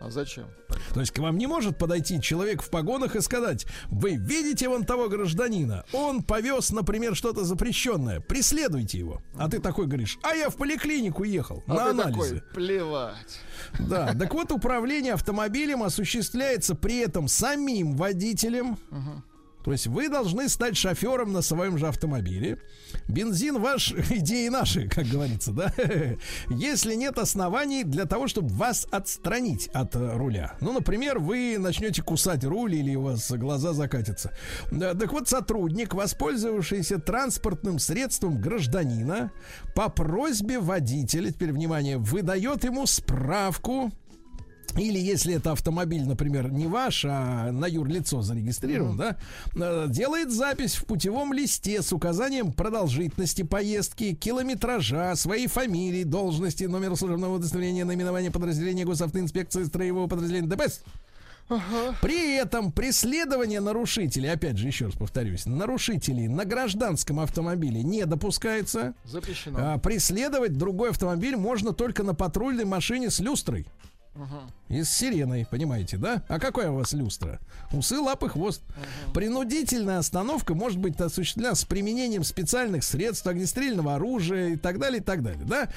А 0.00 0.10
зачем? 0.10 0.46
То 0.94 1.00
есть 1.00 1.12
к 1.12 1.18
вам 1.18 1.36
не 1.36 1.46
может 1.46 1.76
подойти 1.76 2.20
человек 2.20 2.62
в 2.62 2.70
погонах 2.70 3.16
и 3.16 3.20
сказать, 3.20 3.66
вы 3.90 4.16
видите 4.16 4.68
вон 4.68 4.84
того 4.84 5.08
гражданина, 5.08 5.84
он 5.92 6.22
повез, 6.22 6.70
например, 6.70 7.14
что-то 7.14 7.44
запрещенное, 7.44 8.20
преследуйте 8.20 8.98
его. 8.98 9.22
А 9.36 9.48
ты 9.48 9.60
такой 9.60 9.86
говоришь, 9.86 10.18
а 10.22 10.34
я 10.34 10.48
в 10.48 10.56
поликлинику 10.56 11.24
ехал 11.24 11.62
а 11.66 11.74
на 11.74 11.84
ты 11.84 11.90
анализы. 11.90 12.40
Такой, 12.40 12.54
плевать. 12.54 13.40
Да, 13.78 14.14
так 14.18 14.32
вот 14.32 14.52
управление 14.52 15.14
автомобилем 15.14 15.82
осуществляется 15.82 16.74
при 16.74 16.98
этом 16.98 17.28
самим 17.28 17.94
водителем. 17.96 18.78
Угу 18.90 19.22
то 19.64 19.72
есть 19.72 19.86
вы 19.86 20.08
должны 20.08 20.48
стать 20.48 20.76
шофером 20.76 21.32
на 21.32 21.42
своем 21.42 21.78
же 21.78 21.86
автомобиле. 21.86 22.58
Бензин 23.08 23.60
ваш, 23.60 23.92
идеи 24.10 24.48
наши, 24.48 24.88
как 24.88 25.06
говорится, 25.06 25.52
да? 25.52 25.72
Если 26.48 26.94
нет 26.94 27.18
оснований 27.18 27.84
для 27.84 28.06
того, 28.06 28.28
чтобы 28.28 28.48
вас 28.48 28.86
отстранить 28.90 29.68
от 29.68 29.94
э, 29.96 30.16
руля. 30.16 30.56
Ну, 30.60 30.72
например, 30.72 31.18
вы 31.18 31.56
начнете 31.58 32.02
кусать 32.02 32.44
руль 32.44 32.74
или 32.74 32.94
у 32.94 33.02
вас 33.02 33.30
глаза 33.32 33.72
закатятся. 33.72 34.32
Так 34.70 35.12
вот, 35.12 35.28
сотрудник, 35.28 35.94
воспользовавшийся 35.94 36.98
транспортным 36.98 37.78
средством 37.78 38.40
гражданина, 38.40 39.32
по 39.74 39.88
просьбе 39.88 40.58
водителя, 40.58 41.30
теперь 41.30 41.52
внимание, 41.52 41.98
выдает 41.98 42.64
ему 42.64 42.86
справку 42.86 43.90
или 44.76 44.98
если 44.98 45.34
это 45.34 45.52
автомобиль, 45.52 46.04
например, 46.04 46.50
не 46.50 46.66
ваш, 46.66 47.04
а 47.08 47.50
на 47.50 47.66
юрлицо 47.66 48.22
зарегистрирован, 48.22 49.00
mm-hmm. 49.00 49.16
да, 49.54 49.84
э, 49.84 49.86
делает 49.88 50.30
запись 50.32 50.74
в 50.76 50.84
путевом 50.84 51.32
листе 51.32 51.82
с 51.82 51.92
указанием 51.92 52.52
продолжительности 52.52 53.42
поездки, 53.42 54.14
километража, 54.14 55.14
своей 55.16 55.46
фамилии, 55.46 56.04
должности, 56.04 56.64
номера 56.64 56.94
служебного 56.94 57.36
удостоверения, 57.36 57.84
наименования 57.84 58.30
подразделения 58.30 58.84
госавтоинспекции 58.84 59.64
строевого 59.64 60.06
подразделения 60.06 60.48
ДПС. 60.48 60.82
Ага. 61.50 61.96
При 62.00 62.36
этом 62.36 62.70
преследование 62.70 63.60
нарушителей, 63.60 64.30
опять 64.32 64.56
же, 64.56 64.68
еще 64.68 64.86
раз 64.86 64.94
повторюсь, 64.94 65.46
нарушителей 65.46 66.28
на 66.28 66.44
гражданском 66.44 67.18
автомобиле 67.18 67.82
не 67.82 68.06
допускается. 68.06 68.94
Запрещено. 69.04 69.58
А, 69.60 69.78
преследовать 69.78 70.56
другой 70.56 70.90
автомобиль 70.90 71.36
можно 71.36 71.72
только 71.72 72.04
на 72.04 72.14
патрульной 72.14 72.64
машине 72.64 73.10
с 73.10 73.18
люстрой. 73.18 73.66
Ага. 74.14 74.50
И 74.68 74.82
с 74.82 74.90
сиреной, 74.90 75.46
понимаете, 75.48 75.96
да? 75.96 76.22
А 76.28 76.38
какая 76.38 76.70
у 76.70 76.76
вас 76.76 76.92
люстра? 76.92 77.38
Усы, 77.72 77.98
лапы, 77.98 78.28
хвост. 78.28 78.62
Ага. 78.68 79.12
Принудительная 79.14 79.98
остановка 79.98 80.54
может 80.54 80.78
быть 80.78 81.00
осуществлена 81.00 81.54
с 81.54 81.64
применением 81.64 82.24
специальных 82.24 82.82
средств, 82.82 83.26
огнестрельного 83.26 83.94
оружия 83.94 84.50
и 84.50 84.56
так 84.56 84.78
далее, 84.78 85.00
и 85.00 85.02
так 85.02 85.22
далее, 85.22 85.44
да? 85.44 85.68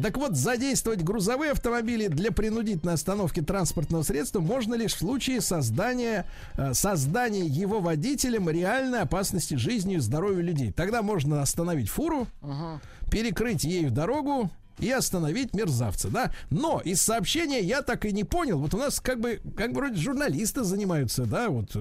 Так 0.00 0.16
вот, 0.16 0.36
задействовать 0.36 1.02
грузовые 1.02 1.52
автомобили 1.52 2.08
для 2.08 2.32
принудительной 2.32 2.94
остановки 2.94 3.40
транспортного 3.40 4.02
средства 4.02 4.40
можно 4.40 4.74
лишь 4.74 4.94
в 4.94 4.98
случае 4.98 5.40
создания, 5.42 6.26
э, 6.56 6.72
создания 6.72 7.44
его 7.44 7.80
водителем 7.80 8.48
реальной 8.48 9.00
опасности 9.00 9.54
жизни 9.54 9.96
и 9.96 9.98
здоровью 9.98 10.42
людей. 10.42 10.72
Тогда 10.72 11.02
можно 11.02 11.42
остановить 11.42 11.90
фуру, 11.90 12.26
ага. 12.40 12.80
перекрыть 13.10 13.64
ею 13.64 13.90
дорогу, 13.90 14.50
и 14.78 14.90
остановить 14.90 15.54
мерзавца, 15.54 16.08
да. 16.08 16.32
Но 16.50 16.80
из 16.84 17.00
сообщения 17.02 17.60
я 17.60 17.82
так 17.82 18.04
и 18.04 18.12
не 18.12 18.24
понял. 18.24 18.58
Вот 18.58 18.74
у 18.74 18.78
нас 18.78 19.00
как 19.00 19.20
бы, 19.20 19.40
как 19.56 19.72
бы 19.72 19.80
вроде 19.80 20.00
журналисты 20.00 20.64
занимаются, 20.64 21.24
да, 21.24 21.48
вот 21.48 21.76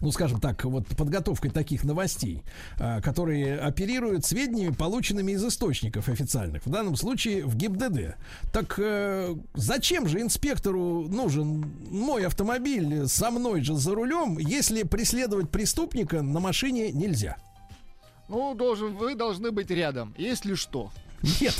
ну, 0.00 0.12
скажем 0.12 0.40
так, 0.40 0.64
вот 0.64 0.86
подготовкой 0.88 1.50
таких 1.50 1.84
новостей, 1.84 2.42
а, 2.78 3.00
которые 3.00 3.58
оперируют 3.58 4.24
сведениями, 4.24 4.72
полученными 4.72 5.32
из 5.32 5.44
источников 5.44 6.08
официальных, 6.08 6.64
в 6.66 6.70
данном 6.70 6.96
случае 6.96 7.44
в 7.44 7.56
ГИБДД. 7.56 8.16
Так 8.52 8.78
э, 8.78 9.34
зачем 9.54 10.08
же 10.08 10.20
инспектору 10.20 11.08
нужен 11.08 11.64
мой 11.90 12.26
автомобиль 12.26 13.06
со 13.06 13.30
мной 13.30 13.62
же 13.62 13.74
за 13.74 13.94
рулем, 13.94 14.38
если 14.38 14.82
преследовать 14.82 15.50
преступника 15.50 16.22
на 16.22 16.40
машине 16.40 16.92
нельзя? 16.92 17.36
Ну, 18.28 18.54
должен, 18.54 18.96
вы 18.96 19.14
должны 19.14 19.50
быть 19.50 19.70
рядом, 19.70 20.14
если 20.16 20.54
что. 20.54 20.90
Нет, 21.40 21.54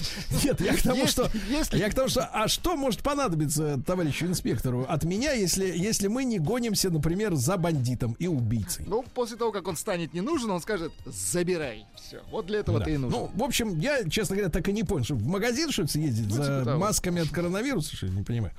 нет, 0.45 0.61
я 0.61 0.77
к 0.77 0.83
тому, 0.83 1.07
что, 1.07 1.31
я 1.73 1.91
к 1.91 1.95
тому, 1.95 2.09
что, 2.09 2.29
а 2.33 2.49
что 2.49 2.77
может 2.77 3.03
понадобиться 3.03 3.81
товарищу 3.87 4.27
инспектору 4.27 4.85
от 4.89 5.05
меня, 5.05 5.33
если, 5.33 5.67
если 5.67 6.09
мы 6.09 6.25
не 6.25 6.39
гонимся, 6.39 6.91
например, 6.91 7.35
за 7.35 7.57
бандитом 7.57 8.13
и 8.19 8.27
убийцей? 8.27 8.85
Ну, 8.87 9.05
после 9.15 9.37
того, 9.37 9.53
как 9.53 9.67
он 9.67 9.77
станет 9.77 10.13
не 10.13 10.21
нужен, 10.21 10.51
он 10.51 10.61
скажет, 10.61 10.93
забирай. 11.07 11.87
Все, 11.97 12.21
вот 12.31 12.47
для 12.47 12.61
этого 12.61 12.79
Да. 12.79 12.85
ты 12.85 12.95
и 12.95 12.97
нужен. 12.99 13.19
Ну, 13.19 13.31
в 13.35 13.43
общем, 13.43 13.79
я, 13.79 14.09
честно 14.09 14.37
говоря, 14.37 14.51
так 14.51 14.69
и 14.69 14.73
не 14.73 14.85
понял, 14.85 15.05
что 15.05 15.15
в 15.15 15.27
магазин 15.27 15.71
что 15.71 15.83
ли 15.83 15.89
съездить 15.89 16.29
Ну, 16.29 16.35
за 16.37 16.61
типа 16.61 16.77
масками 16.77 17.23
от 17.23 17.29
коронавируса, 17.31 17.97
что 17.97 18.07
ли, 18.07 18.13
не 18.13 18.23
понимаю. 18.23 18.53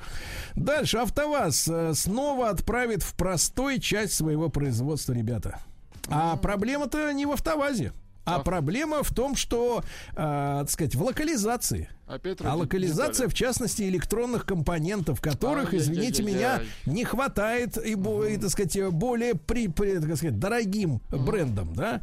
Дальше, 0.56 0.98
АвтоВАЗ 0.98 1.68
э, 1.68 1.94
снова 1.94 2.50
отправит 2.50 3.04
в 3.04 3.14
простой 3.14 3.80
часть 3.80 4.14
своего 4.14 4.50
производства, 4.50 5.14
ребята. 5.14 5.60
А 6.08 6.36
проблема-то 6.38 7.12
не 7.14 7.26
в 7.26 7.32
АвтоВАЗе. 7.32 7.94
А 8.26 8.40
проблема 8.40 9.04
в 9.04 9.14
том, 9.14 9.36
что, 9.36 9.84
э, 10.12 10.16
так 10.16 10.70
сказать, 10.72 10.96
в 10.96 11.04
локализации. 11.04 11.90
Опять 12.08 12.40
А 12.42 12.44
ради 12.46 12.58
локализация, 12.60 13.28
в 13.28 13.34
частности, 13.34 13.82
электронных 13.84 14.46
компонентов, 14.46 15.22
которых, 15.22 15.74
извините 15.74 16.22
меня, 16.22 16.54
Ай-яй-яй-яй. 16.58 16.94
не 16.96 17.04
хватает 17.04 17.78
и, 17.84 17.96
бо- 17.96 18.26
и, 18.28 18.38
так 18.38 18.50
сказать, 18.52 18.78
более 18.92 19.34
при, 19.34 19.68
при- 19.68 20.00
так 20.00 20.16
сказать, 20.18 20.40
дорогим 20.40 21.02
брендом, 21.10 21.74
да. 21.74 22.02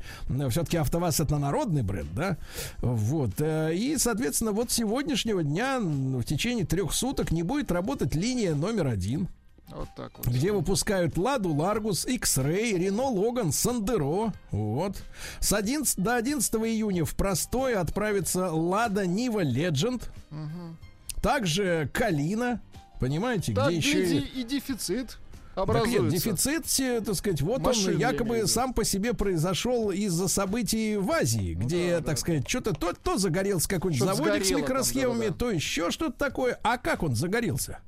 Все-таки 0.51 0.77
АвтоВАЗ 0.77 1.21
это 1.21 1.39
народный 1.39 1.83
бренд, 1.83 2.09
да. 2.15 2.37
Вот. 2.79 3.31
э, 3.39 3.75
И, 3.75 3.97
соответственно, 3.97 4.51
вот 4.53 4.71
с 4.71 4.75
сегодняшнего 4.75 5.43
дня 5.45 5.77
м, 5.77 6.19
в 6.19 6.25
течение 6.25 6.65
трех 6.67 6.93
суток 6.95 7.31
не 7.31 7.43
будет 7.45 7.71
работать 7.71 8.15
линия 8.17 8.55
номер 8.57 8.89
один. 8.89 9.29
Вот 9.75 9.89
так 9.97 10.13
вот. 10.19 10.27
Где 10.27 10.53
выпускают 10.53 11.17
Ладу 11.17 11.55
Ларгус, 11.55 12.05
X-Ray, 12.07 12.77
Рено 12.77 13.05
Логан, 13.05 13.53
Сандеро. 13.53 14.33
Вот. 14.51 15.03
С 15.41 15.53
11 15.53 15.99
до 15.99 16.17
11 16.17 16.55
июня 16.55 17.05
в 17.05 17.15
простой 17.15 17.75
отправится 17.75 18.51
Лада 18.51 19.07
Нива 19.07 19.45
Legend. 19.45 20.03
Мгм. 20.31 20.77
Также 21.23 21.89
Калина. 21.93 22.61
Понимаете, 23.01 23.53
Так, 23.55 23.69
где 23.69 23.77
еще 23.77 24.05
и... 24.05 24.19
и, 24.19 24.45
дефицит 24.45 25.19
Так 25.55 25.65
образуется. 25.65 26.03
нет, 26.03 26.13
дефицит, 26.13 26.81
э, 26.81 27.01
так 27.01 27.17
сказать, 27.17 27.41
вот 27.41 27.61
Машин, 27.61 27.95
он 27.95 27.99
якобы 27.99 28.47
сам 28.47 28.73
по 28.73 28.85
себе 28.85 29.13
произошел 29.13 29.91
из-за 29.91 30.29
событий 30.29 30.97
в 30.97 31.11
Азии, 31.11 31.55
где, 31.55 32.01
так 32.01 32.19
сказать, 32.19 32.49
что-то 32.49 32.75
то, 32.75 32.93
то 32.93 33.19
загорелся 33.19 33.69
какой-нибудь 33.69 34.07
заводик 34.07 34.45
с 34.45 34.47
сгорело 34.47 34.51
там, 34.51 34.61
микросхемами, 34.61 35.19
да-да-да. 35.21 35.39
то 35.39 35.51
еще 35.51 35.91
что-то 35.91 36.17
такое. 36.17 36.61
А 36.63 36.79
как 36.79 37.03
он 37.03 37.17
загорелся? 37.17 37.81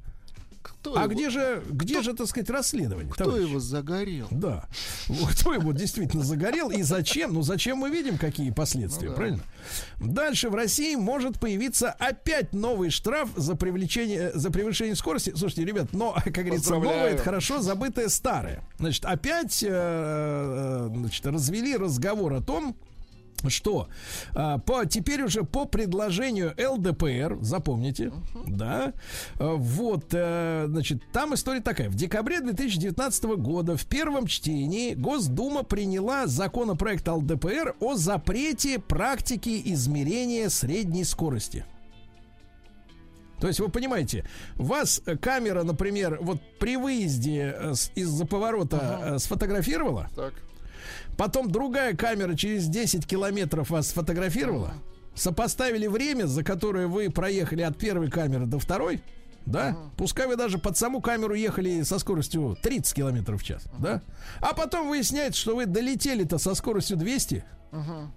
Кто 0.65 0.97
а 0.97 1.05
его- 1.05 1.13
где 1.13 1.31
же, 1.31 1.63
где 1.71 2.03
же, 2.03 2.15
так 2.15 2.27
сказать, 2.27 2.49
расследование? 2.51 3.11
Кто 3.13 3.25
товарищи? 3.25 3.49
его 3.49 3.61
загорел? 3.61 4.27
Да. 4.31 4.65
Кто 5.33 5.53
его 5.53 5.73
действительно 5.73 6.25
загорел 6.25 6.71
и 6.71 6.83
зачем? 6.83 7.35
Ну, 7.35 7.43
зачем 7.43 7.79
мы 7.79 7.91
видим, 7.91 8.19
какие 8.19 8.51
последствия, 8.51 9.09
Ну 9.09 9.13
да. 9.13 9.17
правильно? 9.17 9.43
Дальше 10.01 10.49
в 10.51 10.55
России 10.55 10.95
может 10.95 11.39
появиться 11.39 11.91
опять 11.91 12.53
новый 12.53 12.91
штраф 12.91 13.29
за 13.37 13.55
привлечение, 13.57 14.33
за 14.35 14.51
превышение 14.51 14.97
скорости. 14.97 15.33
Слушайте, 15.37 15.65
ребят, 15.65 15.93
но, 15.93 16.13
как 16.25 16.33
говорится, 16.33 16.71
новое 16.73 17.11
это 17.11 17.23
хорошо, 17.23 17.61
забытое 17.61 18.09
старое. 18.09 18.63
Значит, 18.79 19.05
опять 19.05 19.63
э, 19.63 19.69
э, 19.71 20.91
значит, 20.95 21.27
развели 21.27 21.77
разговор 21.77 22.33
о 22.35 22.41
том, 22.41 22.77
что 23.51 23.89
а, 24.35 24.59
по, 24.59 24.85
теперь 24.87 25.23
уже 25.23 25.45
по 25.45 25.65
предложению 25.65 26.55
ЛДПР, 26.59 27.39
запомните, 27.41 28.13
да, 28.47 28.93
а, 29.39 29.55
вот, 29.55 30.07
э, 30.13 30.67
значит, 30.69 31.03
там 31.13 31.35
история 31.35 31.61
такая. 31.61 31.89
В 31.89 31.95
декабре 31.95 32.41
2019 32.41 33.25
года 33.37 33.77
в 33.77 33.87
первом 33.87 34.27
чтении 34.27 34.95
Госдума 34.95 35.63
приняла 35.63 36.27
законопроект 36.27 37.07
ЛДПР 37.09 37.77
о 37.81 37.95
запрете 37.95 38.79
практики 38.79 39.61
измерения 39.65 40.49
средней 40.49 41.05
скорости. 41.05 41.65
То 43.41 43.49
есть 43.49 43.61
вы 43.61 43.69
понимаете, 43.69 44.25
вас 44.55 45.03
э, 45.05 45.17
камера, 45.17 45.65
например, 45.65 46.19
вот 46.21 46.41
при 46.59 46.77
выезде 46.77 47.55
э, 47.55 47.73
из-за 47.95 48.27
поворота 48.27 49.01
э, 49.05 49.19
сфотографировала, 49.19 50.09
Так. 50.15 50.33
Потом 51.17 51.51
другая 51.51 51.95
камера 51.95 52.35
через 52.35 52.67
10 52.67 53.07
километров 53.07 53.71
вас 53.71 53.89
сфотографировала. 53.89 54.75
Сопоставили 55.15 55.87
время, 55.87 56.27
за 56.27 56.43
которое 56.43 56.87
вы 56.87 57.11
проехали 57.11 57.63
от 57.63 57.79
первой 57.79 58.11
камеры 58.11 58.47
до 58.47 58.59
второй. 58.59 59.03
Да? 59.47 59.77
Пускай 59.97 60.27
вы 60.27 60.37
даже 60.37 60.59
под 60.59 60.77
саму 60.77 61.01
камеру 61.01 61.35
ехали 61.35 61.83
со 61.83 61.99
скоростью 61.99 62.57
30 62.63 62.95
километров 62.95 63.43
в 63.43 63.45
час. 63.45 63.65
Да? 63.79 64.03
А 64.41 64.55
потом 64.55 64.89
выясняется, 64.89 65.41
что 65.41 65.55
вы 65.55 65.67
долетели-то 65.67 66.39
со 66.39 66.55
скоростью 66.55 66.97
200. 66.97 67.45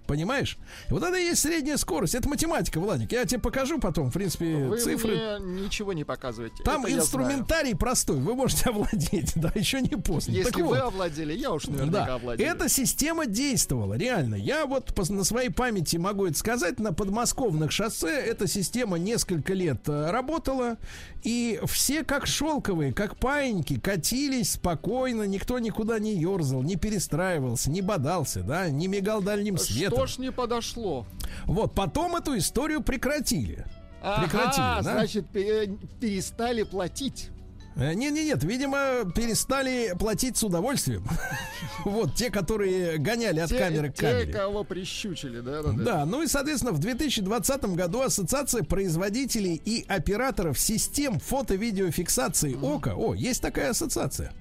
Понимаешь? 0.06 0.58
И 0.88 0.92
вот 0.92 1.02
это 1.02 1.16
и 1.18 1.24
есть 1.24 1.42
средняя 1.42 1.76
скорость. 1.76 2.14
Это 2.14 2.28
математика, 2.28 2.80
Владик. 2.80 3.12
Я 3.12 3.24
тебе 3.24 3.40
покажу 3.40 3.78
потом, 3.78 4.10
в 4.10 4.12
принципе, 4.14 4.56
Вы 4.56 4.78
цифры. 4.78 5.38
мне 5.40 5.62
ничего 5.62 5.92
не 5.92 6.04
показываете. 6.04 6.62
Там 6.64 6.84
Это 6.84 6.94
инструментарий 6.94 7.74
простой. 7.76 8.18
Вы 8.18 8.34
можете 8.34 8.70
овладеть, 8.70 9.32
да, 9.36 9.52
еще 9.54 9.80
не 9.80 9.96
поздно. 9.96 10.32
Если 10.32 10.50
Так 10.50 10.60
вы 10.60 10.68
вот. 10.68 10.78
овладели, 10.78 11.32
я 11.32 11.52
уж 11.52 11.66
наверняка 11.66 12.06
Да, 12.06 12.14
овладел. 12.14 12.46
эта 12.46 12.68
система 12.68 13.26
действовала, 13.26 13.94
реально. 13.94 14.34
Я 14.36 14.66
вот 14.66 14.96
на 15.10 15.24
своей 15.24 15.50
памяти 15.50 15.96
могу 15.96 16.26
это 16.26 16.38
сказать. 16.38 16.78
На 16.78 16.92
подмосковных 16.92 17.72
шоссе 17.72 18.10
эта 18.20 18.46
система 18.46 18.98
несколько 18.98 19.54
лет 19.54 19.88
э, 19.88 20.10
работала. 20.10 20.76
И 21.24 21.60
все 21.66 22.04
как 22.04 22.26
шелковые, 22.26 22.92
как 22.92 23.16
паиньки, 23.16 23.78
катились 23.78 24.52
спокойно. 24.52 25.24
Никто 25.24 25.58
никуда 25.58 25.98
не 25.98 26.14
ерзал, 26.16 26.62
не 26.62 26.76
перестраивался, 26.76 27.70
не 27.70 27.82
бодался, 27.82 28.42
да, 28.42 28.68
не 28.70 28.86
мигал 28.86 29.20
дальним 29.56 29.58
светом. 29.58 29.98
Что 29.98 30.06
ж 30.06 30.18
не 30.18 30.32
подошло? 30.32 31.06
Вот, 31.46 31.74
потом 31.74 32.16
эту 32.16 32.36
историю 32.38 32.82
прекратили. 32.82 33.64
Прекратили, 34.00 34.64
Ага, 34.64 34.82
да? 34.82 34.92
значит, 34.92 35.28
пе- 35.28 35.76
перестали 36.00 36.62
платить. 36.62 37.30
Нет, 37.76 37.94
нет, 37.96 38.12
нет, 38.12 38.42
видимо, 38.44 39.04
перестали 39.14 39.94
платить 39.98 40.36
с 40.36 40.42
удовольствием. 40.44 41.04
Вот 41.84 42.16
те, 42.16 42.28
которые 42.30 42.98
гоняли 42.98 43.38
от 43.38 43.50
Те- 43.50 43.58
камеры 43.58 43.90
к 43.90 43.94
те, 43.94 44.10
камере. 44.10 44.32
кого 44.32 44.64
прищучили, 44.64 45.40
да, 45.40 45.62
да, 45.62 45.72
Да, 45.72 46.04
ну 46.06 46.22
и, 46.22 46.26
соответственно, 46.26 46.72
в 46.72 46.80
2020 46.80 47.64
году 47.76 48.00
Ассоциация 48.02 48.64
производителей 48.64 49.54
и 49.64 49.84
операторов 49.88 50.58
систем 50.58 51.20
фото-видеофиксации 51.20 52.56
ОКО, 52.60 52.94
о, 52.96 53.14
есть 53.14 53.40
такая 53.42 53.70
ассоциация, 53.70 54.32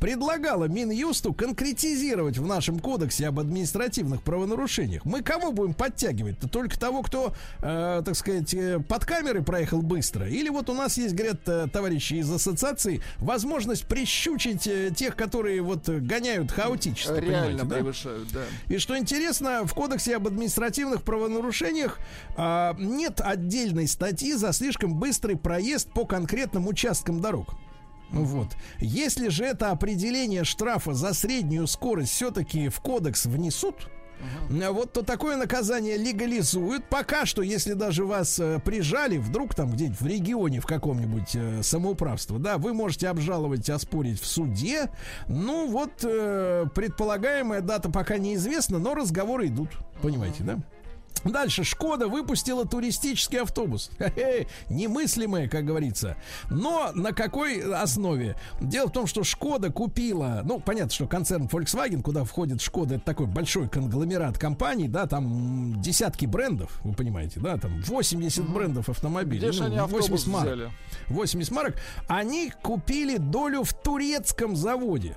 предлагала 0.00 0.64
Минюсту 0.64 1.32
конкретизировать 1.32 2.38
в 2.38 2.46
нашем 2.46 2.78
кодексе 2.78 3.28
об 3.28 3.40
административных 3.40 4.22
правонарушениях. 4.22 5.04
Мы 5.04 5.22
кого 5.22 5.52
будем 5.52 5.74
подтягивать-то? 5.74 6.48
Только 6.48 6.78
того, 6.78 7.02
кто, 7.02 7.34
э, 7.60 8.02
так 8.04 8.14
сказать, 8.14 8.52
э, 8.54 8.80
под 8.80 9.04
камерой 9.04 9.42
проехал 9.42 9.82
быстро? 9.82 10.28
Или 10.28 10.48
вот 10.48 10.70
у 10.70 10.74
нас 10.74 10.96
есть, 10.96 11.14
говорят 11.14 11.48
э, 11.48 11.68
товарищи 11.72 12.14
из 12.14 12.30
ассоциации, 12.30 13.02
возможность 13.18 13.86
прищучить 13.86 14.66
э, 14.66 14.90
тех, 14.94 15.16
которые 15.16 15.62
вот 15.62 15.88
э, 15.88 15.98
гоняют 15.98 16.52
хаотически. 16.52 17.20
Реально 17.20 17.64
да? 17.64 17.76
превышают, 17.76 18.32
да. 18.32 18.42
И 18.68 18.78
что 18.78 18.96
интересно, 18.98 19.62
в 19.64 19.74
Кодексе 19.74 20.16
об 20.16 20.26
административных 20.26 21.02
правонарушениях 21.02 21.98
а, 22.36 22.74
нет 22.78 23.20
отдельной 23.20 23.86
статьи 23.88 24.32
за 24.34 24.52
слишком 24.52 24.94
быстрый 24.94 25.36
проезд 25.36 25.92
по 25.92 26.04
конкретным 26.04 26.66
участкам 26.66 27.20
дорог. 27.20 27.54
Вот. 28.12 28.48
Если 28.78 29.28
же 29.28 29.44
это 29.44 29.70
определение 29.70 30.44
штрафа 30.44 30.92
за 30.92 31.14
среднюю 31.14 31.66
скорость 31.66 32.12
все-таки 32.12 32.68
в 32.68 32.80
кодекс 32.80 33.26
внесут, 33.26 33.88
а 34.50 34.72
вот 34.72 34.92
то 34.92 35.02
такое 35.02 35.36
наказание 35.36 35.96
легализуют. 35.96 36.84
Пока 36.88 37.26
что, 37.26 37.42
если 37.42 37.72
даже 37.72 38.04
вас 38.04 38.38
э, 38.38 38.60
прижали, 38.64 39.18
вдруг 39.18 39.54
там 39.54 39.72
где-нибудь 39.72 40.00
в 40.00 40.06
регионе 40.06 40.60
в 40.60 40.66
каком-нибудь 40.66 41.34
э, 41.34 41.62
самоуправство, 41.62 42.38
да, 42.38 42.58
вы 42.58 42.72
можете 42.72 43.08
обжаловать, 43.08 43.68
оспорить 43.68 44.20
в 44.20 44.26
суде. 44.26 44.90
Ну 45.28 45.68
вот, 45.68 46.04
э, 46.04 46.66
предполагаемая 46.74 47.60
дата 47.62 47.90
пока 47.90 48.18
неизвестна, 48.18 48.78
но 48.78 48.94
разговоры 48.94 49.48
идут. 49.48 49.70
Понимаете, 50.02 50.44
да? 50.44 50.58
Дальше 51.24 51.64
Шкода 51.64 52.08
выпустила 52.08 52.66
туристический 52.66 53.40
автобус. 53.40 53.90
Хе-хе, 53.98 54.46
немыслимое, 54.68 55.48
как 55.48 55.64
говорится. 55.64 56.16
Но 56.50 56.90
на 56.94 57.12
какой 57.12 57.62
основе? 57.74 58.36
Дело 58.60 58.88
в 58.88 58.92
том, 58.92 59.06
что 59.06 59.22
Шкода 59.24 59.70
купила, 59.70 60.42
ну, 60.44 60.60
понятно, 60.60 60.90
что 60.90 61.06
концерн 61.06 61.46
Volkswagen, 61.46 62.02
куда 62.02 62.24
входит 62.24 62.60
Шкода, 62.60 62.96
это 62.96 63.04
такой 63.04 63.26
большой 63.26 63.68
конгломерат 63.68 64.38
компаний, 64.38 64.88
да, 64.88 65.06
там 65.06 65.80
десятки 65.80 66.26
брендов, 66.26 66.80
вы 66.84 66.94
понимаете, 66.94 67.40
да, 67.40 67.56
там 67.56 67.80
80 67.82 68.48
брендов 68.48 68.88
автомобилей. 68.88 69.48
Где 69.48 69.60
ну, 69.60 69.66
они 69.66 69.76
автобус 69.78 70.08
80 70.08 70.28
марок. 70.28 70.46
взяли? 70.46 70.70
80 71.08 71.52
марок. 71.52 71.76
Они 72.08 72.52
купили 72.62 73.16
долю 73.16 73.62
в 73.62 73.72
турецком 73.72 74.56
заводе 74.56 75.16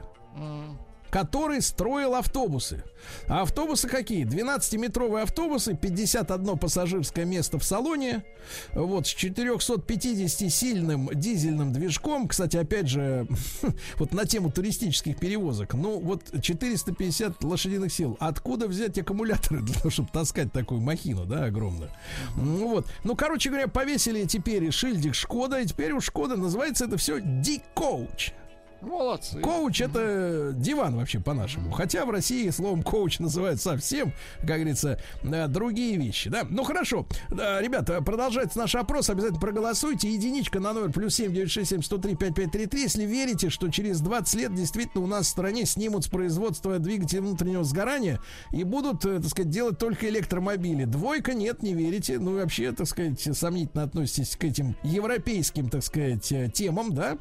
который 1.15 1.61
строил 1.61 2.13
автобусы. 2.15 2.83
А 3.29 3.43
автобусы 3.43 3.87
какие? 3.87 4.25
12-метровые 4.25 5.23
автобусы, 5.23 5.73
51 5.73 6.57
пассажирское 6.57 7.23
место 7.23 7.57
в 7.57 7.63
салоне, 7.63 8.25
вот 8.73 9.07
с 9.07 9.11
450 9.11 10.51
сильным 10.51 11.09
дизельным 11.13 11.71
движком. 11.71 12.27
Кстати, 12.27 12.57
опять 12.57 12.89
же, 12.89 13.29
вот 13.95 14.11
на 14.11 14.25
тему 14.25 14.51
туристических 14.51 15.17
перевозок. 15.17 15.75
Ну, 15.75 16.01
вот 16.01 16.21
450 16.41 17.41
лошадиных 17.45 17.93
сил. 17.93 18.17
Откуда 18.19 18.67
взять 18.67 18.97
аккумуляторы 18.97 19.61
для 19.63 19.75
того, 19.75 19.91
чтобы 19.91 20.09
таскать 20.11 20.51
такую 20.51 20.81
махину, 20.81 21.25
да, 21.25 21.45
огромную? 21.45 21.91
Ну 22.35 22.67
вот. 22.67 22.87
Ну, 23.05 23.15
короче 23.15 23.47
говоря, 23.47 23.69
повесили 23.69 24.25
теперь 24.25 24.69
шильдик 24.69 25.15
Шкода, 25.15 25.61
и 25.61 25.65
теперь 25.65 25.93
у 25.93 26.01
Шкода 26.01 26.35
называется 26.35 26.83
это 26.83 26.97
все 26.97 27.21
D-Coach. 27.21 28.33
Молодцы. 28.81 29.39
Коуч 29.39 29.81
это 29.81 30.51
диван 30.53 30.95
вообще 30.95 31.19
по-нашему. 31.19 31.71
Хотя 31.71 32.05
в 32.05 32.09
России 32.09 32.49
словом 32.49 32.83
коуч 32.83 33.19
называют 33.19 33.59
совсем, 33.61 34.13
как 34.41 34.57
говорится, 34.57 34.99
э, 35.23 35.47
другие 35.47 35.97
вещи. 35.97 36.29
Да? 36.29 36.45
Ну 36.49 36.63
хорошо. 36.63 37.07
Ребята, 37.29 38.01
продолжается 38.01 38.59
наш 38.59 38.75
опрос. 38.75 39.09
Обязательно 39.09 39.39
проголосуйте. 39.39 40.13
Единичка 40.13 40.59
на 40.59 40.73
номер 40.73 40.91
плюс 40.91 41.15
7 41.15 41.33
967 41.33 41.81
103 41.81 42.15
5533. 42.15 42.81
Если 42.81 43.05
верите, 43.05 43.49
что 43.49 43.69
через 43.69 44.01
20 44.01 44.35
лет 44.35 44.53
действительно 44.53 45.03
у 45.03 45.07
нас 45.07 45.27
в 45.27 45.29
стране 45.29 45.65
снимут 45.65 46.05
с 46.05 46.07
производства 46.07 46.77
двигателей 46.77 47.21
внутреннего 47.21 47.63
сгорания 47.63 48.19
и 48.51 48.63
будут, 48.63 49.05
э, 49.05 49.19
так 49.19 49.29
сказать, 49.29 49.49
делать 49.49 49.79
только 49.79 50.07
электромобили. 50.09 50.85
Двойка 50.85 51.33
нет, 51.33 51.63
не 51.63 51.73
верите. 51.73 52.19
Ну 52.19 52.37
и 52.37 52.41
вообще, 52.41 52.71
так 52.71 52.87
сказать, 52.87 53.35
сомнительно 53.35 53.83
относитесь 53.83 54.35
к 54.35 54.43
этим 54.43 54.75
европейским, 54.83 55.69
так 55.69 55.83
сказать, 55.83 56.31
э, 56.31 56.49
темам, 56.53 56.93
да. 56.93 57.17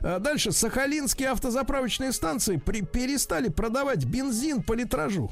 Дальше. 0.00 0.52
Сахалин 0.52 0.97
Сахалинские 0.98 1.28
автозаправочные 1.28 2.12
станции 2.12 2.56
при, 2.56 2.80
перестали 2.82 3.48
продавать 3.48 4.04
бензин 4.04 4.62
по 4.64 4.72
литражу. 4.72 5.30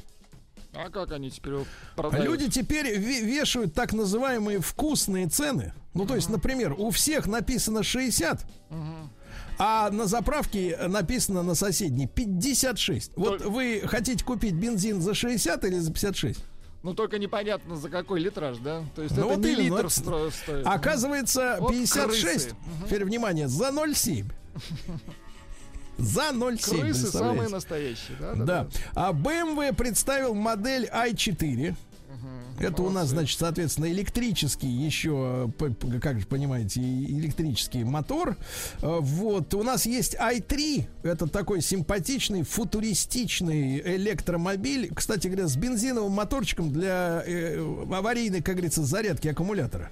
А 0.73 0.89
как 0.89 1.11
они 1.11 1.29
теперь 1.29 1.53
его 1.55 1.65
продают? 1.97 2.25
Люди 2.25 2.49
теперь 2.49 2.95
ве- 2.97 3.21
вешают 3.21 3.73
так 3.73 3.91
называемые 3.91 4.59
вкусные 4.61 5.27
цены. 5.27 5.73
Ну, 5.93 6.05
то 6.05 6.15
есть, 6.15 6.29
например, 6.29 6.73
у 6.77 6.89
всех 6.91 7.27
написано 7.27 7.83
60, 7.83 8.45
а 9.59 9.89
на 9.91 10.05
заправке 10.05 10.77
написано 10.87 11.43
на 11.43 11.53
соседней 11.53 12.07
56. 12.07 13.11
Вот 13.17 13.41
вы 13.41 13.81
хотите 13.85 14.23
купить 14.23 14.53
бензин 14.53 15.01
за 15.01 15.13
60 15.13 15.65
или 15.65 15.79
за 15.79 15.91
56? 15.91 16.39
Ну, 16.83 16.93
только 16.93 17.19
непонятно, 17.19 17.75
за 17.75 17.89
какой 17.89 18.21
литраж, 18.21 18.57
да? 18.59 18.83
То 18.95 19.01
есть 19.01 19.15
Ну, 19.17 19.25
это 19.25 19.35
вот 19.35 19.45
не 19.45 19.55
литр 19.55 19.85
стро- 19.87 20.31
стоит. 20.31 20.65
Оказывается, 20.65 21.57
Вот 21.59 21.71
56. 21.73 22.49
крысы. 22.49 22.55
Теперь 22.85 23.03
внимание, 23.03 23.49
за 23.49 23.65
0,7. 23.71 24.25
За 25.97 26.29
0,7. 26.31 26.81
Крысы 26.81 27.07
самые 27.07 27.49
настоящие, 27.49 28.17
да? 28.19 28.33
Да. 28.35 28.67
А 28.93 29.13
BMW 29.13 29.73
представил 29.73 30.33
модель 30.33 30.89
i4. 30.93 31.75
Это 32.59 32.81
у 32.81 32.89
нас, 32.89 33.09
значит, 33.09 33.37
соответственно, 33.37 33.85
электрический 33.91 34.67
еще, 34.67 35.51
как 36.01 36.19
же 36.19 36.25
понимаете, 36.25 36.81
электрический 36.81 37.83
мотор. 37.83 38.35
Э, 38.81 38.97
Вот, 38.99 39.53
у 39.53 39.61
нас 39.61 39.85
есть 39.85 40.15
i3, 40.15 40.87
это 41.03 41.27
такой 41.27 41.61
симпатичный, 41.61 42.41
футуристичный 42.41 43.79
электромобиль, 43.97 44.91
кстати 44.93 45.27
говоря, 45.27 45.47
с 45.47 45.55
бензиновым 45.55 46.11
моторчиком 46.13 46.71
для 46.73 47.21
э, 47.27 47.59
аварийной, 47.91 48.41
как 48.41 48.55
говорится, 48.55 48.83
зарядки 48.83 49.27
аккумулятора. 49.27 49.91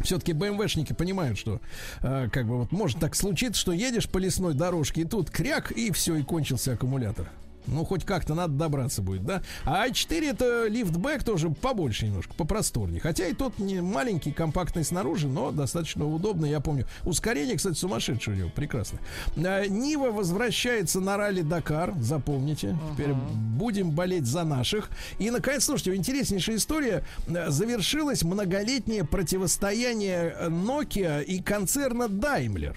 Все-таки 0.00 0.32
БМВшники 0.32 0.92
понимают, 0.92 1.38
что 1.38 1.60
э, 2.02 2.28
как 2.32 2.46
бы 2.46 2.58
вот 2.58 2.72
может 2.72 2.98
так 2.98 3.14
случиться, 3.14 3.60
что 3.60 3.72
едешь 3.72 4.08
по 4.08 4.18
лесной 4.18 4.54
дорожке, 4.54 5.02
и 5.02 5.04
тут 5.04 5.30
кряк, 5.30 5.72
и 5.72 5.90
все, 5.92 6.16
и 6.16 6.22
кончился 6.22 6.72
аккумулятор. 6.72 7.30
Ну, 7.70 7.84
хоть 7.84 8.04
как-то 8.04 8.34
надо 8.34 8.54
добраться 8.54 9.02
будет, 9.02 9.24
да? 9.24 9.42
А 9.64 9.88
i4 9.88 10.30
это 10.30 10.66
лифтбэк 10.66 11.22
тоже 11.22 11.50
побольше 11.50 12.06
немножко, 12.06 12.34
попросторнее. 12.34 13.00
Хотя 13.00 13.26
и 13.26 13.32
тот 13.32 13.58
не 13.58 13.80
маленький, 13.80 14.32
компактный 14.32 14.84
снаружи, 14.84 15.28
но 15.28 15.52
достаточно 15.52 16.06
удобно. 16.06 16.46
Я 16.46 16.60
помню, 16.60 16.86
ускорение, 17.04 17.56
кстати, 17.56 17.76
сумасшедшее 17.76 18.34
у 18.34 18.38
него, 18.38 18.50
прекрасно. 18.54 18.98
А, 19.36 19.66
Нива 19.66 20.10
возвращается 20.10 21.00
на 21.00 21.16
ралли 21.16 21.42
Дакар, 21.42 21.94
запомните. 22.00 22.76
Теперь 22.92 23.12
будем 23.12 23.90
болеть 23.90 24.26
за 24.26 24.44
наших. 24.44 24.90
И, 25.18 25.30
наконец, 25.30 25.64
слушайте, 25.64 25.94
интереснейшая 25.94 26.56
история. 26.56 27.04
Э, 27.28 27.50
Завершилось 27.50 28.22
многолетнее 28.22 29.04
противостояние 29.04 30.34
Nokia 30.48 31.22
и 31.22 31.40
концерна 31.42 32.04
Daimler. 32.04 32.76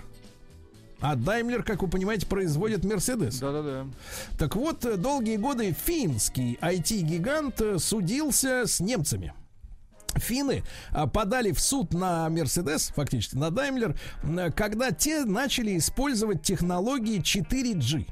А 1.03 1.17
Daimler, 1.17 1.63
как 1.63 1.81
вы 1.81 1.89
понимаете, 1.89 2.25
производит 2.25 2.85
Mercedes. 2.85 3.37
Да-да-да. 3.41 3.85
Так 4.39 4.55
вот, 4.55 4.85
э, 4.85 4.95
долгие 4.95 5.35
годы 5.35 5.75
финский 5.85 6.57
IT-гигант 6.61 7.59
э, 7.59 7.77
судился 7.77 8.65
с 8.65 8.79
немцами. 8.79 9.33
Финны 10.15 10.63
а, 10.91 11.07
подали 11.07 11.51
в 11.51 11.59
суд 11.59 11.93
на 11.93 12.27
Mercedes, 12.29 12.93
фактически 12.93 13.35
на 13.35 13.47
м, 13.47 14.53
когда 14.53 14.91
те 14.91 15.25
начали 15.25 15.77
использовать 15.77 16.41
технологии 16.41 17.19
4G. 17.19 18.07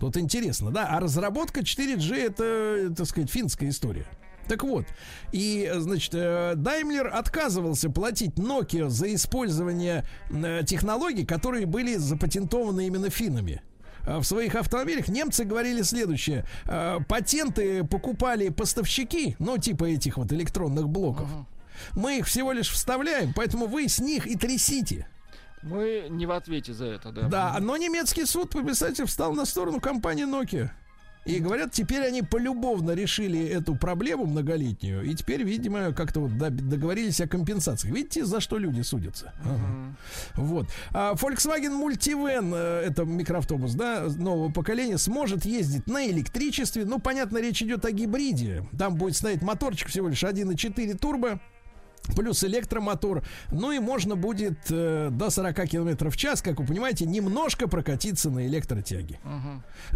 Тут 0.00 0.16
интересно, 0.16 0.70
да? 0.70 0.86
А 0.88 1.00
разработка 1.00 1.60
4G 1.60 2.14
это, 2.16 2.94
так 2.94 3.06
сказать, 3.06 3.30
финская 3.30 3.68
история. 3.68 4.06
Так 4.48 4.62
вот, 4.62 4.84
и, 5.32 5.70
значит, 5.76 6.14
э, 6.14 6.54
Daimler 6.54 7.08
отказывался 7.08 7.90
платить 7.90 8.34
Nokia 8.34 8.88
за 8.88 9.14
использование 9.14 10.04
э, 10.30 10.62
технологий, 10.66 11.24
которые 11.24 11.66
были 11.66 11.96
запатентованы 11.96 12.86
именно 12.86 13.10
финнами. 13.10 13.62
А 14.06 14.20
В 14.20 14.24
своих 14.24 14.54
автомобилях 14.54 15.08
немцы 15.08 15.44
говорили 15.44 15.82
следующее. 15.82 16.44
э, 16.66 16.98
Патенты 17.08 17.84
покупали 17.84 18.50
поставщики, 18.50 19.34
ну, 19.38 19.56
типа 19.58 19.84
этих 19.84 20.18
вот 20.18 20.32
электронных 20.32 20.88
блоков. 20.88 21.28
Мы 21.94 22.18
их 22.18 22.26
всего 22.26 22.52
лишь 22.52 22.68
вставляем, 22.68 23.32
поэтому 23.34 23.66
вы 23.66 23.88
с 23.88 23.98
них 23.98 24.26
и 24.26 24.36
трясите. 24.36 25.08
Мы 25.62 26.06
не 26.10 26.26
в 26.26 26.30
ответе 26.32 26.74
за 26.74 26.84
это, 26.84 27.10
да. 27.10 27.28
Да, 27.28 27.56
но 27.60 27.76
немецкий 27.78 28.26
суд 28.26 28.50
по 28.50 28.62
писателю 28.62 29.06
встал 29.06 29.32
на 29.32 29.46
сторону 29.46 29.80
компании 29.80 30.26
Nokia. 30.26 30.68
И 31.24 31.38
говорят, 31.38 31.72
теперь 31.72 32.02
они 32.02 32.22
полюбовно 32.22 32.90
решили 32.92 33.42
эту 33.46 33.74
проблему 33.76 34.26
многолетнюю. 34.26 35.04
И 35.04 35.14
теперь, 35.14 35.42
видимо, 35.42 35.92
как-то 35.92 36.20
вот 36.20 36.36
договорились 36.36 37.20
о 37.20 37.26
компенсациях. 37.26 37.94
Видите, 37.94 38.24
за 38.24 38.40
что 38.40 38.58
люди 38.58 38.82
судятся? 38.82 39.32
Ага. 39.42 39.96
Вот. 40.34 40.66
А 40.92 41.14
Volkswagen 41.14 41.80
Multivan, 41.80 42.52
э, 42.54 42.84
это 42.88 43.04
микроавтобус, 43.04 43.74
да, 43.74 44.06
нового 44.16 44.52
поколения, 44.52 44.98
сможет 44.98 45.46
ездить 45.46 45.86
на 45.86 46.06
электричестве. 46.08 46.84
Ну, 46.84 46.98
понятно, 46.98 47.38
речь 47.38 47.62
идет 47.62 47.84
о 47.86 47.90
гибриде. 47.90 48.68
Там 48.78 48.96
будет 48.96 49.16
стоять 49.16 49.40
моторчик 49.40 49.88
всего 49.88 50.08
лишь 50.08 50.22
1.4 50.22 50.98
турбо. 50.98 51.40
Плюс 52.16 52.44
электромотор. 52.44 53.24
Ну 53.50 53.72
и 53.72 53.78
можно 53.78 54.14
будет 54.14 54.58
э, 54.70 55.08
до 55.10 55.30
40 55.30 55.68
км 55.68 56.10
в 56.10 56.16
час, 56.16 56.42
как 56.42 56.60
вы 56.60 56.66
понимаете, 56.66 57.06
немножко 57.06 57.66
прокатиться 57.66 58.30
на 58.30 58.46
электротяге. 58.46 59.18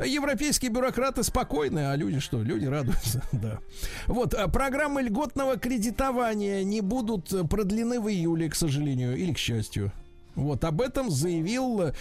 Европейские 0.04 0.70
бюрократы 0.70 1.22
спокойны, 1.22 1.90
а 1.90 1.96
люди 1.96 2.20
что? 2.20 2.42
Люди 2.42 2.66
радуются, 2.66 3.22
да. 3.32 3.58
Вот, 4.06 4.34
а 4.34 4.48
программы 4.48 5.02
льготного 5.02 5.58
кредитования 5.58 6.64
не 6.64 6.80
будут 6.80 7.32
э, 7.32 7.44
продлены 7.44 8.00
в 8.00 8.08
июле, 8.08 8.48
к 8.48 8.54
сожалению, 8.54 9.16
или 9.16 9.32
к 9.32 9.38
счастью. 9.38 9.92
Вот 10.38 10.64
об 10.64 10.80
этом 10.80 11.10
заявил 11.10 11.80
э, 11.82 11.92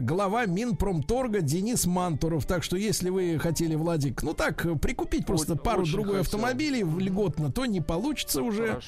глава 0.00 0.46
Минпромторга 0.46 1.40
Денис 1.40 1.86
Мантуров. 1.86 2.44
Так 2.46 2.64
что 2.64 2.76
если 2.76 3.08
вы 3.10 3.38
хотели, 3.38 3.74
Владик, 3.74 4.22
ну 4.22 4.34
так, 4.34 4.66
прикупить 4.80 5.26
просто 5.26 5.54
пару-другой 5.56 6.20
автомобилей 6.20 6.82
льготно, 6.82 7.52
то 7.52 7.66
не 7.66 7.80
получится 7.80 8.42
уже. 8.42 8.80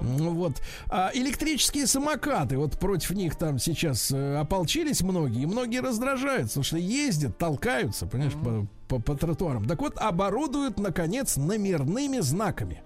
Ну 0.00 0.30
Вот. 0.30 0.60
А 0.88 1.10
электрические 1.14 1.86
самокаты, 1.86 2.56
вот 2.56 2.78
против 2.78 3.10
них 3.10 3.36
там 3.36 3.58
сейчас 3.58 4.10
э, 4.10 4.36
ополчились 4.36 5.02
многие, 5.02 5.42
и 5.42 5.46
многие 5.46 5.80
раздражаются, 5.80 6.60
потому 6.60 6.64
что 6.64 6.78
ездят, 6.78 7.36
толкаются, 7.38 8.06
понимаешь, 8.06 8.32
по, 8.32 8.66
по- 8.88 9.02
по 9.02 9.14
тротуарам. 9.16 9.64
Так 9.66 9.80
вот, 9.80 9.98
оборудуют, 9.98 10.78
наконец, 10.78 11.36
номерными 11.36 12.20
знаками. 12.20 12.82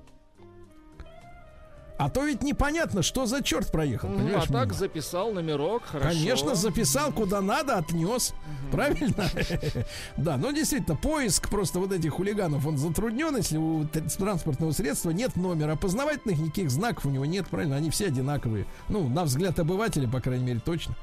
А 1.99 2.09
то 2.09 2.25
ведь 2.25 2.43
непонятно, 2.45 3.03
что 3.03 3.27
за 3.27 3.43
черт 3.43 3.73
проехал, 3.73 4.09
понимаешь? 4.09 4.45
А 4.49 4.53
так 4.53 4.67
мимо. 4.67 4.75
записал 4.75 5.33
номерок, 5.33 5.83
хорошо. 5.85 6.09
Конечно, 6.11 6.55
записал 6.55 7.11
куда 7.13 7.41
надо, 7.41 7.77
отнес. 7.77 8.35
Правильно? 8.71 9.25
Да, 10.17 10.37
но 10.37 10.51
действительно, 10.53 10.97
поиск 10.97 11.49
просто 11.49 11.79
вот 11.81 11.93
этих 11.93 12.13
хулиганов, 12.15 12.67
он 12.67 12.77
затруднен, 12.79 13.37
если 13.37 13.57
у 13.57 13.87
транспортного 13.87 14.73
средства 14.73 15.11
нет 15.11 15.37
номера. 15.37 15.73
Опознавательных 15.73 16.39
никаких 16.39 16.71
знаков 16.71 17.07
у 17.07 17.11
него 17.11 17.25
нет, 17.25 17.49
правильно? 17.49 17.77
Они 17.77 17.91
все 17.91 18.07
одинаковые. 18.07 18.67
Ну, 18.89 19.09
на 19.09 19.25
взгляд 19.25 19.59
обывателя, 19.59 20.09
по 20.09 20.21
крайней 20.21 20.45
мере, 20.45 20.61
точно. 20.65 20.95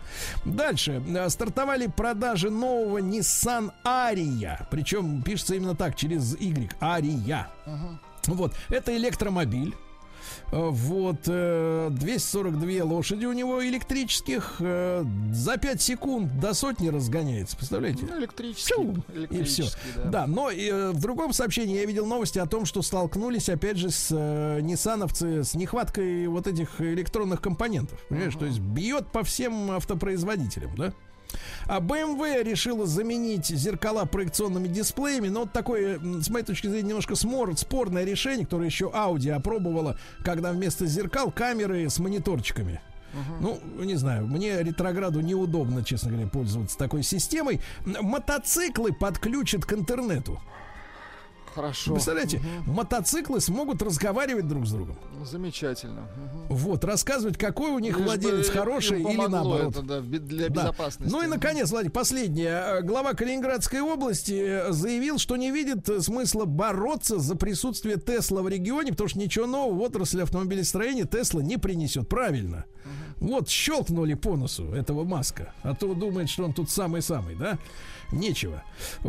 Дальше. 0.45 1.03
Э, 1.07 1.29
Стартовали 1.29 1.87
продажи 1.87 2.49
нового 2.49 2.99
Nissan 2.99 3.71
Ария. 3.85 4.65
Причем 4.71 5.21
пишется 5.23 5.55
именно 5.55 5.75
так, 5.75 5.95
через 5.95 6.35
Y. 6.39 6.71
Ария. 6.81 7.47
Вот. 8.27 8.53
Это 8.69 8.95
электромобиль. 8.95 9.75
Э, 10.51 10.69
Вот, 10.69 11.21
э, 11.27 11.89
242 11.91 12.83
лошади 12.83 13.25
у 13.25 13.33
него 13.33 13.65
электрических. 13.65 14.55
э, 14.59 15.03
За 15.31 15.57
5 15.57 15.81
секунд 15.81 16.39
до 16.39 16.53
сотни 16.53 16.89
разгоняется, 16.89 17.57
представляете? 17.57 18.05
Ну, 18.09 18.19
электрический. 18.19 18.73
И 18.73 18.95
все. 19.03 19.13
электрический, 19.13 19.79
Да. 20.05 20.27
но 20.27 20.49
э, 20.51 20.91
в 20.91 20.99
другом 21.01 21.33
сообщении 21.33 21.75
я 21.77 21.85
видел 21.85 22.05
новости 22.05 22.39
о 22.39 22.45
том, 22.45 22.65
что 22.65 22.81
столкнулись, 22.81 23.49
опять 23.49 23.77
же, 23.77 23.89
с 23.89 24.09
э, 24.11 24.59
ниссановцы 24.61 25.43
с 25.43 25.55
нехваткой 25.55 26.27
вот 26.27 26.47
этих 26.47 26.79
электронных 26.79 27.41
компонентов. 27.41 27.99
Понимаешь, 28.09 28.35
то 28.35 28.45
есть 28.45 28.59
бьет 28.59 29.07
по 29.11 29.23
всем 29.23 29.71
автопроизводителям, 29.71 30.75
да? 30.75 30.93
А 31.67 31.79
BMW 31.79 32.43
решила 32.43 32.85
заменить 32.85 33.47
зеркала 33.47 34.05
проекционными 34.05 34.67
дисплеями, 34.67 35.29
но 35.29 35.41
вот 35.41 35.51
такое, 35.51 35.99
с 35.99 36.29
моей 36.29 36.45
точки 36.45 36.67
зрения, 36.67 36.89
немножко 36.89 37.15
смор, 37.15 37.55
спорное 37.57 38.03
решение, 38.03 38.45
которое 38.45 38.65
еще 38.65 38.91
Audi 38.93 39.29
опробовала, 39.29 39.97
когда 40.23 40.51
вместо 40.51 40.85
зеркал 40.85 41.31
камеры 41.31 41.89
с 41.89 41.99
мониторчиками. 41.99 42.81
Ну, 43.39 43.59
не 43.79 43.95
знаю, 43.95 44.27
мне 44.27 44.61
ретрограду 44.61 45.21
неудобно, 45.21 45.83
честно 45.83 46.11
говоря, 46.11 46.27
пользоваться 46.27 46.77
такой 46.77 47.01
системой. 47.03 47.61
Мотоциклы 47.85 48.91
подключат 48.91 49.65
к 49.65 49.73
интернету. 49.73 50.39
Хорошо. 51.55 51.93
Представляете, 51.93 52.41
мотоциклы 52.67 53.39
смогут 53.39 53.81
разговаривать 53.81 54.47
друг 54.47 54.67
с 54.67 54.71
другом. 54.71 54.97
Замечательно. 55.23 56.01
Мгм. 56.01 56.55
Вот, 56.57 56.83
рассказывать, 56.83 57.37
какой 57.37 57.71
у 57.71 57.79
них 57.79 57.97
Лишь 57.97 58.05
владелец 58.05 58.49
хороший 58.49 59.01
или 59.01 59.15
наоборот. 59.15 59.71
это, 59.71 59.81
да, 59.81 60.01
для 60.01 60.49
Да. 60.49 60.63
безопасности. 60.63 61.11
Ну 61.11 61.23
и, 61.23 61.27
наконец, 61.27 61.71
Владик, 61.71 61.93
последнее. 61.93 62.49
Э, 62.49 62.81
Глава 62.81 63.13
Калининградской 63.13 63.79
области 63.81 64.69
заявил, 64.69 65.17
что 65.17 65.37
не 65.37 65.49
видит 65.51 65.87
э, 65.89 66.01
смысла 66.01 66.45
бороться 66.45 67.19
за 67.19 67.35
присутствие 67.35 67.95
Тесла 67.97 68.41
в 68.41 68.49
регионе, 68.49 68.91
потому 68.91 69.07
что 69.07 69.19
ничего 69.19 69.45
нового 69.47 69.77
в 69.77 69.81
отрасли 69.81 70.21
автомобилестроения 70.21 71.05
Тесла 71.05 71.39
не 71.39 71.57
принесет. 71.57 72.09
Правильно. 72.09 72.65
Вот 73.21 73.49
щелкнули 73.49 74.13
по 74.13 74.35
носу 74.35 74.73
этого 74.73 75.05
Маска. 75.05 75.53
А 75.63 75.73
то 75.73 75.93
думает, 75.93 76.29
что 76.29 76.43
он 76.43 76.53
тут 76.53 76.69
самый-самый, 76.69 77.35
да? 77.35 77.57
Нечего. 78.15 78.63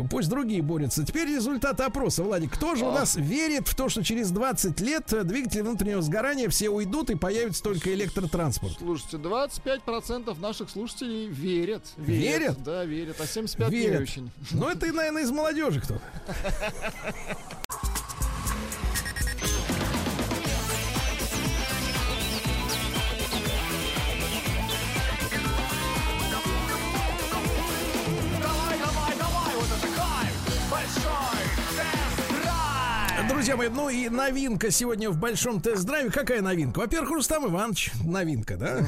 Пусть 0.09 0.29
другие 0.29 0.61
борются. 0.61 1.05
Теперь 1.05 1.27
результаты 1.29 1.83
опроса. 1.83 2.23
Владик, 2.23 2.53
кто 2.53 2.75
же 2.75 2.85
у 2.85 2.91
нас 2.91 3.15
верит 3.15 3.67
в 3.67 3.75
то, 3.75 3.89
что 3.89 4.03
через 4.03 4.31
20 4.31 4.79
лет 4.81 5.11
э, 5.13 5.23
двигатели 5.23 5.61
внутреннего 5.61 6.01
сгорания 6.01 6.49
все 6.49 6.69
уйдут 6.69 7.09
и 7.09 7.15
появится 7.15 7.63
только 7.63 7.93
электротранспорт? 7.93 8.73
Слушайте, 8.77 9.17
25% 9.17 10.39
наших 10.39 10.69
слушателей 10.69 11.27
верят. 11.27 11.83
Верят? 11.97 12.61
Да, 12.63 12.83
верят. 12.85 13.19
А 13.21 13.25
75 13.25 13.69
не 13.69 13.77
Верят. 13.77 14.01
очень. 14.01 14.29
Ну, 14.51 14.67
это, 14.67 14.91
наверное, 14.91 15.23
из 15.23 15.31
молодежи 15.31 15.81
кто-то. 15.81 16.01
Друзья 33.47 33.55
мои, 33.55 33.69
ну 33.69 33.87
и 33.87 34.09
новинка 34.09 34.71
сегодня 34.71 35.09
в 35.09 35.17
большом 35.17 35.61
тест-драйве. 35.61 36.11
Какая 36.11 36.41
новинка? 36.41 36.79
Во-первых, 36.79 37.11
Рустам 37.11 37.47
Иванович. 37.47 37.93
Новинка, 38.03 38.57
да? 38.57 38.85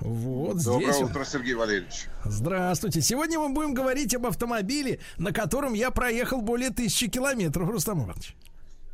Вот 0.00 0.64
Доброе 0.64 0.94
здесь. 0.94 1.02
утро, 1.02 1.22
Сергей 1.26 1.52
Валерьевич. 1.52 2.06
Здравствуйте. 2.24 3.02
Сегодня 3.02 3.38
мы 3.38 3.50
будем 3.50 3.74
говорить 3.74 4.14
об 4.14 4.24
автомобиле, 4.24 5.00
на 5.18 5.34
котором 5.34 5.74
я 5.74 5.90
проехал 5.90 6.40
более 6.40 6.70
тысячи 6.70 7.08
километров, 7.08 7.68
Рустам 7.68 8.02
Иванович. 8.02 8.34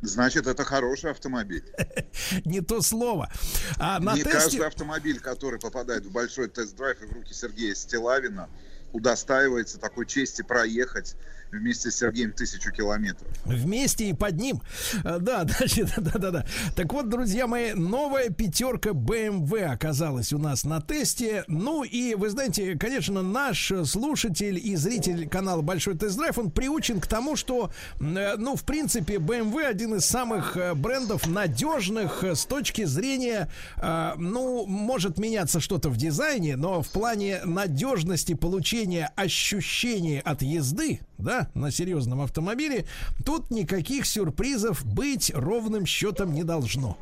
Значит, 0.01 0.45
это 0.45 0.65
хороший 0.65 1.11
автомобиль. 1.11 1.63
Не 2.43 2.59
то 2.59 2.81
слово. 2.81 3.31
А 3.77 3.99
на 3.99 4.13
Не 4.13 4.23
тесте... 4.23 4.37
каждый 4.37 4.67
автомобиль, 4.67 5.21
который 5.21 5.57
попадает 5.57 6.05
в 6.05 6.11
большой 6.11 6.49
тест-драйв 6.49 7.01
и 7.01 7.05
в 7.05 7.13
руки 7.13 7.33
Сергея 7.33 7.75
Стилавина, 7.75 8.49
удостаивается 8.91 9.79
такой 9.79 10.05
чести 10.05 10.41
проехать 10.41 11.15
вместе 11.51 11.91
с 11.91 11.97
Сергеем 11.97 12.31
тысячу 12.31 12.71
километров. 12.71 13.27
Вместе 13.45 14.09
и 14.09 14.13
под 14.13 14.37
ним. 14.37 14.61
А, 15.03 15.19
Да, 15.19 15.45
значит, 15.57 15.93
да, 15.97 16.11
да, 16.17 16.31
да. 16.31 16.45
Так 16.75 16.93
вот, 16.93 17.09
друзья 17.09 17.47
мои, 17.47 17.73
новая 17.73 18.29
пятерка 18.29 18.91
BMW 18.91 19.65
оказалась 19.65 20.33
у 20.33 20.37
нас 20.37 20.63
на 20.63 20.81
тесте. 20.81 21.43
Ну 21.47 21.83
и, 21.83 22.15
вы 22.15 22.29
знаете, 22.29 22.77
конечно, 22.77 23.21
наш 23.21 23.71
слушатель 23.85 24.57
и 24.57 24.75
зритель 24.75 25.27
канала 25.27 25.61
Большой 25.61 25.97
Тест-Драйв, 25.97 26.37
он 26.37 26.51
приучен 26.51 26.99
к 26.99 27.07
тому, 27.07 27.35
что, 27.35 27.71
э, 27.99 28.35
ну, 28.37 28.55
в 28.55 28.63
принципе, 28.63 29.15
BMW 29.15 29.63
один 29.63 29.95
из 29.95 30.05
самых 30.05 30.57
э, 30.57 30.73
брендов 30.73 31.27
надежных 31.27 32.23
с 32.23 32.45
точки 32.45 32.85
зрения, 32.85 33.49
э, 33.77 34.13
ну, 34.17 34.65
может 34.65 35.17
меняться 35.17 35.59
что-то 35.59 35.89
в 35.89 35.97
дизайне, 35.97 36.55
но 36.55 36.81
в 36.81 36.89
плане 36.89 37.41
надежности 37.45 38.33
получения 38.33 39.11
ощущений 39.15 40.19
от 40.19 40.41
езды, 40.41 40.99
да, 41.17 41.49
на 41.53 41.71
серьезном 41.71 42.21
автомобиле, 42.21 42.85
тут 43.25 43.51
никаких 43.51 44.05
сюрпризов 44.05 44.85
быть 44.85 45.31
ровным 45.33 45.85
счетом 45.85 46.33
не 46.33 46.43
должно. 46.43 46.97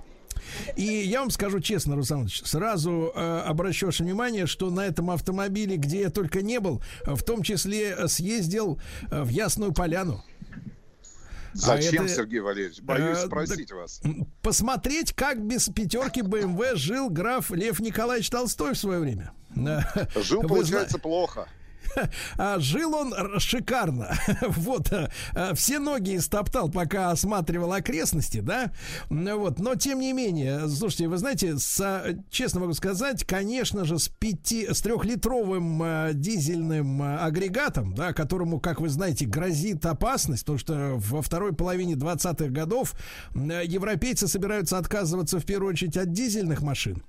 И 0.76 0.84
я 0.84 1.22
вам 1.22 1.32
скажу 1.32 1.60
честно, 1.60 1.96
Руслан 1.96 2.28
сразу 2.30 3.12
э, 3.16 3.40
обращу 3.46 3.88
ваше 3.88 4.04
внимание, 4.04 4.46
что 4.46 4.70
на 4.70 4.82
этом 4.82 5.10
автомобиле, 5.10 5.78
где 5.78 6.02
я 6.02 6.10
только 6.10 6.42
не 6.42 6.60
был, 6.60 6.82
э, 7.06 7.14
в 7.16 7.24
том 7.24 7.42
числе 7.42 7.92
э, 7.92 8.08
съездил 8.08 8.80
э, 9.10 9.24
в 9.24 9.30
Ясную 9.30 9.74
Поляну. 9.74 10.24
Зачем, 11.54 12.04
А 12.04 12.06
это, 12.06 12.16
Сергей 12.16 12.42
Валерьевич? 12.42 12.82
Боюсь 12.82 13.18
э, 13.18 13.26
спросить 13.28 13.70
так, 13.70 13.78
вас. 13.78 14.02
Посмотреть, 14.42 15.14
как 15.14 15.42
без 15.42 15.70
пятерки 15.70 16.22
BMW 16.22 16.76
жил 16.76 17.10
граф 17.10 17.50
Лев 17.52 17.80
Николаевич 17.80 18.30
Толстой 18.30 18.74
в 18.74 18.78
свое 18.78 19.00
время. 19.00 19.32
Жил, 19.56 20.42
Вы 20.42 20.48
получается, 20.50 20.90
зна- 20.92 21.00
плохо. 21.00 21.48
А 22.38 22.60
жил 22.60 22.94
он 22.96 23.14
шикарно. 23.40 24.16
Вот. 24.48 24.92
а, 24.92 25.10
а, 25.34 25.54
Все 25.54 25.80
ноги 25.80 26.18
истоптал, 26.18 26.70
пока 26.70 27.12
осматривал 27.12 27.74
окрестности, 27.74 28.40
да? 28.40 28.72
Вот. 29.10 29.60
Но, 29.60 29.76
тем 29.76 30.00
не 30.00 30.14
менее, 30.14 30.68
слушайте, 30.70 31.08
вы 31.08 31.18
знаете, 31.18 31.58
с, 31.58 31.80
а, 31.80 32.16
честно 32.30 32.62
могу 32.62 32.74
сказать, 32.74 33.26
конечно 33.26 33.86
же, 33.86 34.00
с, 34.00 34.08
пяти, 34.08 34.68
с 34.72 34.82
трехлитровым 34.82 35.84
дизельным 36.14 37.02
агрегатом, 37.02 37.94
да, 37.94 38.14
которому, 38.14 38.60
как 38.60 38.80
вы 38.80 38.90
знаете, 38.90 39.26
грозит 39.26 39.86
опасность, 39.86 40.44
потому 40.44 40.60
что 40.60 40.94
во 40.98 41.22
второй 41.22 41.54
половине 41.54 41.94
20-х 41.94 42.50
годов 42.50 42.94
европейцы 43.34 44.28
собираются 44.28 44.78
отказываться 44.78 45.40
в 45.40 45.46
первую 45.46 45.72
очередь 45.72 45.98
от 45.98 46.12
дизельных 46.12 46.62
машин. 46.62 47.04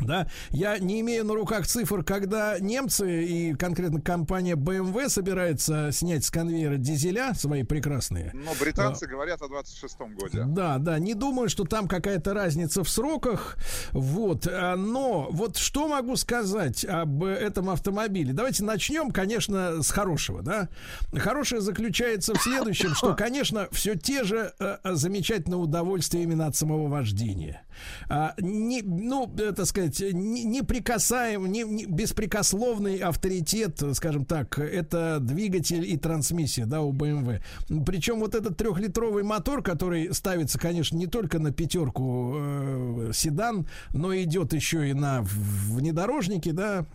Да, 0.00 0.28
я 0.50 0.78
не 0.78 1.00
имею 1.00 1.24
на 1.24 1.34
руках 1.34 1.66
цифр, 1.66 2.02
когда 2.04 2.58
немцы 2.58 3.24
и 3.24 3.54
конкретно 3.54 4.00
компания 4.00 4.54
BMW 4.54 5.08
собирается 5.08 5.90
снять 5.92 6.24
с 6.24 6.30
конвейера 6.30 6.76
дизеля 6.76 7.34
свои 7.34 7.62
прекрасные. 7.62 8.30
Но 8.34 8.52
британцы 8.60 9.06
говорят 9.06 9.42
о 9.42 9.46
26-м 9.46 10.14
годе. 10.14 10.44
Да, 10.46 10.78
да, 10.78 10.98
не 10.98 11.14
думаю, 11.14 11.48
что 11.48 11.64
там 11.64 11.88
какая-то 11.88 12.34
разница 12.34 12.84
в 12.84 12.88
сроках. 12.88 13.56
Вот, 13.92 14.46
а, 14.46 14.76
но 14.76 15.28
вот 15.30 15.56
что 15.56 15.88
могу 15.88 16.16
сказать 16.16 16.84
об 16.84 17.24
этом 17.24 17.70
автомобиле? 17.70 18.32
Давайте 18.32 18.64
начнем, 18.64 19.10
конечно, 19.10 19.82
с 19.82 19.90
хорошего, 19.90 20.42
да. 20.42 20.68
Хорошее 21.14 21.60
заключается 21.60 22.34
в 22.34 22.42
следующем, 22.42 22.94
что, 22.94 23.14
конечно, 23.14 23.68
все 23.72 23.94
те 23.94 24.24
же 24.24 24.52
э, 24.58 24.78
э, 24.82 24.94
замечательные 24.94 25.58
удовольствия 25.58 26.22
именно 26.22 26.46
от 26.46 26.56
самого 26.56 26.88
вождения. 26.88 27.62
А, 28.08 28.34
не, 28.38 28.82
ну, 28.82 29.32
э, 29.38 29.52
так 29.52 29.66
сказать, 29.66 29.81
не- 30.12 30.44
неприкасаем, 30.44 31.46
не, 31.50 31.62
не- 31.62 31.86
беспрекословный 31.86 32.98
авторитет, 32.98 33.82
скажем 33.94 34.24
так, 34.24 34.58
это 34.58 35.18
двигатель 35.20 35.84
и 35.90 35.96
трансмиссия, 35.96 36.66
да, 36.66 36.82
у 36.82 36.92
BMW. 36.92 37.40
Причем 37.84 38.20
вот 38.20 38.34
этот 38.34 38.56
трехлитровый 38.56 39.22
мотор, 39.22 39.62
который 39.62 40.12
ставится, 40.14 40.58
конечно, 40.58 40.96
не 40.96 41.06
только 41.06 41.38
на 41.38 41.52
пятерку 41.52 42.34
э, 42.36 43.10
седан, 43.14 43.66
но 43.92 44.14
идет 44.16 44.52
еще 44.52 44.88
и 44.88 44.92
на 44.92 45.22
в- 45.22 45.74
внедорожнике, 45.76 46.52
да, 46.52 46.86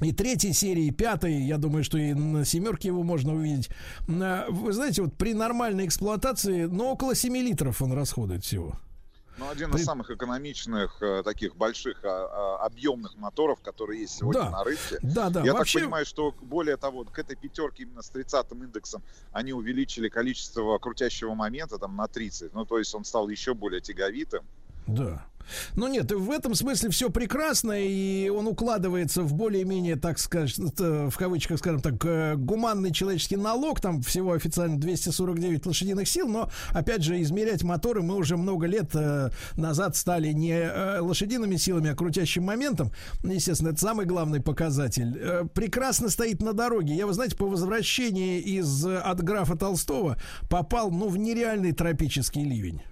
и 0.00 0.12
третьей 0.12 0.54
серии, 0.54 0.86
и 0.86 0.90
пятой, 0.90 1.42
я 1.42 1.58
думаю, 1.58 1.84
что 1.84 1.98
и 1.98 2.14
на 2.14 2.44
семерке 2.46 2.88
его 2.88 3.02
можно 3.02 3.34
увидеть. 3.34 3.68
А, 4.08 4.46
Вы 4.48 4.72
знаете, 4.72 5.02
вот 5.02 5.14
при 5.14 5.34
нормальной 5.34 5.84
эксплуатации, 5.86 6.64
ну, 6.64 6.86
около 6.86 7.14
7 7.14 7.36
литров 7.36 7.82
он 7.82 7.92
расходует 7.92 8.42
всего. 8.44 8.76
Ну, 9.40 9.48
один 9.48 9.74
из 9.74 9.84
самых 9.84 10.10
экономичных, 10.10 11.00
э, 11.00 11.22
таких 11.24 11.56
больших, 11.56 12.00
а, 12.04 12.58
а, 12.60 12.66
объемных 12.66 13.16
моторов, 13.16 13.60
которые 13.62 14.02
есть 14.02 14.18
сегодня 14.18 14.42
Да. 14.42 14.50
на 14.50 14.64
рынке. 14.64 14.98
Да, 15.00 15.30
да, 15.30 15.42
Я 15.42 15.54
вообще- 15.54 15.78
так 15.78 15.84
понимаю, 15.86 16.04
что 16.04 16.34
более 16.42 16.76
того, 16.76 17.04
к 17.04 17.18
этой 17.18 17.36
пятерке 17.36 17.84
именно 17.84 18.02
с 18.02 18.10
30-м 18.10 18.62
индексом 18.62 19.02
они 19.32 19.54
увеличили 19.54 20.10
количество 20.10 20.76
крутящего 20.78 21.34
момента 21.34 21.78
там 21.78 21.96
на 21.96 22.06
30. 22.06 22.52
Ну, 22.52 22.66
то 22.66 22.78
есть 22.78 22.94
он 22.94 23.04
стал 23.04 23.30
еще 23.30 23.54
более 23.54 23.80
тяговитым. 23.80 24.44
Да. 24.86 25.24
Ну 25.76 25.88
нет, 25.88 26.10
в 26.12 26.30
этом 26.30 26.54
смысле 26.54 26.90
все 26.90 27.10
прекрасно, 27.10 27.72
и 27.72 28.28
он 28.28 28.46
укладывается 28.46 29.22
в 29.22 29.34
более-менее, 29.34 29.96
так 29.96 30.18
сказать, 30.18 30.56
в 30.58 31.12
кавычках, 31.16 31.58
скажем 31.58 31.80
так, 31.80 32.04
э, 32.04 32.36
гуманный 32.36 32.92
человеческий 32.92 33.36
налог, 33.36 33.80
там 33.80 34.02
всего 34.02 34.32
официально 34.32 34.78
249 34.78 35.66
лошадиных 35.66 36.08
сил, 36.08 36.28
но, 36.28 36.50
опять 36.70 37.02
же, 37.02 37.20
измерять 37.22 37.62
моторы 37.62 38.02
мы 38.02 38.16
уже 38.16 38.36
много 38.36 38.66
лет 38.66 38.90
э, 38.94 39.30
назад 39.56 39.96
стали 39.96 40.32
не 40.32 40.52
э, 40.52 41.00
лошадиными 41.00 41.56
силами, 41.56 41.90
а 41.90 41.94
крутящим 41.94 42.44
моментом. 42.44 42.92
Естественно, 43.22 43.70
это 43.70 43.80
самый 43.80 44.06
главный 44.06 44.40
показатель. 44.40 45.48
Прекрасно 45.54 46.08
стоит 46.08 46.42
на 46.42 46.52
дороге. 46.52 46.94
Я, 46.94 47.06
вы 47.06 47.12
знаете, 47.12 47.36
по 47.36 47.46
возвращении 47.46 48.40
из 48.40 48.84
от 48.84 49.22
графа 49.22 49.56
Толстого 49.56 50.16
попал, 50.48 50.90
ну, 50.90 51.08
в 51.08 51.16
нереальный 51.16 51.72
тропический 51.72 52.44
ливень. 52.44 52.82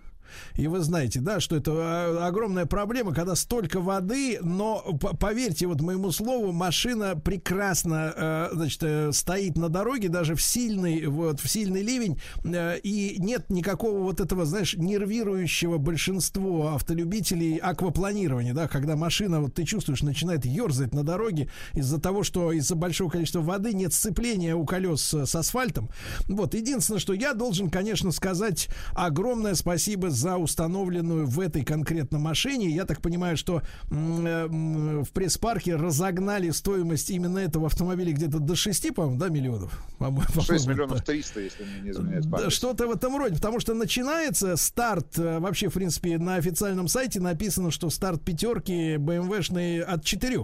И 0.55 0.67
вы 0.67 0.81
знаете, 0.81 1.21
да, 1.21 1.41
что 1.41 1.57
это 1.57 1.73
а, 1.75 2.27
огромная 2.27 2.67
проблема, 2.67 3.15
когда 3.15 3.35
столько 3.35 3.81
воды, 3.81 4.39
но 4.43 4.81
поверьте 5.21 5.67
вот 5.67 5.81
моему 5.81 6.11
слову, 6.11 6.53
машина 6.53 7.17
прекрасно, 7.17 8.13
э, 8.17 8.49
значит, 8.53 8.83
э, 8.83 9.13
стоит 9.13 9.57
на 9.57 9.69
дороге 9.69 10.09
даже 10.09 10.35
в 10.35 10.43
сильный, 10.43 11.07
вот, 11.07 11.41
в 11.41 11.49
сильный 11.49 11.83
ливень, 11.83 12.21
э, 12.45 12.79
и 12.83 13.17
нет 13.19 13.51
никакого 13.51 14.01
вот 14.01 14.21
этого, 14.21 14.45
знаешь, 14.45 14.75
нервирующего 14.75 15.79
большинство 15.79 16.75
автолюбителей 16.75 17.57
аквапланирования, 17.57 18.55
да, 18.55 18.69
когда 18.69 18.97
машина, 18.97 19.41
вот 19.41 19.55
ты 19.55 19.65
чувствуешь, 19.65 20.03
начинает 20.03 20.45
ерзать 20.45 20.95
на 20.95 21.03
дороге 21.03 21.51
из-за 21.75 22.01
того, 22.01 22.23
что 22.23 22.53
из-за 22.53 22.75
большого 22.75 23.11
количества 23.11 23.41
воды 23.41 23.73
нет 23.73 23.93
сцепления 23.93 24.55
у 24.55 24.65
колес 24.65 25.15
с 25.15 25.35
асфальтом. 25.35 25.91
Вот, 26.27 26.55
единственное, 26.55 27.01
что 27.01 27.13
я 27.13 27.35
должен, 27.35 27.71
конечно, 27.71 28.13
сказать 28.13 28.69
огромное 28.95 29.55
спасибо 29.55 30.11
за 30.19 30.37
установленную 30.37 31.27
в 31.27 31.41
этой 31.41 31.65
конкретно 31.65 32.19
машине. 32.19 32.69
Я 32.69 32.85
так 32.85 33.01
понимаю, 33.01 33.37
что 33.37 33.63
э, 33.91 34.47
в 34.49 35.11
пресс-парке 35.13 35.77
разогнали 35.77 36.51
стоимость 36.51 37.11
именно 37.11 37.39
этого 37.39 37.67
автомобиля 37.67 38.13
где-то 38.13 38.41
до 38.41 38.57
6, 38.57 38.95
по-моему, 38.95 39.19
да, 39.19 39.29
миллионов? 39.29 39.81
По 39.99 40.41
6 40.41 40.67
миллионов 40.67 41.05
300, 41.05 41.41
если 41.41 41.65
мне 41.65 41.81
не 41.81 41.91
изменяет 41.91 42.31
память. 42.31 42.53
Что-то 42.53 42.89
в 42.89 42.91
этом 42.91 43.17
роде, 43.17 43.37
потому 43.37 43.61
что 43.61 43.75
начинается 43.75 44.57
старт, 44.57 45.19
э, 45.19 45.39
вообще, 45.39 45.69
в 45.69 45.75
принципе, 45.75 46.19
на 46.19 46.35
официальном 46.35 46.89
сайте 46.89 47.21
написано, 47.21 47.71
что 47.71 47.89
старт 47.91 48.23
пятерки 48.23 48.97
BMW-шной 48.97 49.81
от 49.81 50.05
4. 50.05 50.39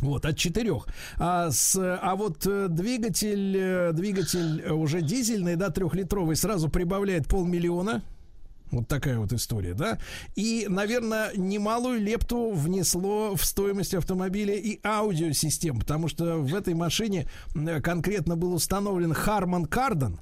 Вот, 0.00 0.24
от 0.24 0.36
четырех. 0.36 0.86
А, 1.16 1.50
с, 1.50 1.76
а 1.76 2.14
вот 2.14 2.46
э, 2.46 2.68
двигатель, 2.68 3.92
двигатель 3.92 4.70
уже 4.70 5.02
дизельный, 5.02 5.56
да, 5.56 5.70
трехлитровый, 5.70 6.36
сразу 6.36 6.68
прибавляет 6.68 7.26
полмиллиона. 7.26 8.02
Вот 8.70 8.86
такая 8.88 9.18
вот 9.18 9.32
история, 9.32 9.74
да? 9.74 9.98
И, 10.34 10.66
наверное, 10.68 11.32
немалую 11.34 12.00
лепту 12.00 12.50
внесло 12.50 13.34
в 13.34 13.44
стоимость 13.44 13.94
автомобиля 13.94 14.54
и 14.54 14.78
аудиосистем, 14.84 15.78
потому 15.78 16.08
что 16.08 16.38
в 16.38 16.54
этой 16.54 16.74
машине 16.74 17.26
конкретно 17.82 18.36
был 18.36 18.52
установлен 18.52 19.12
Harman 19.12 19.68
Kardon, 19.68 20.18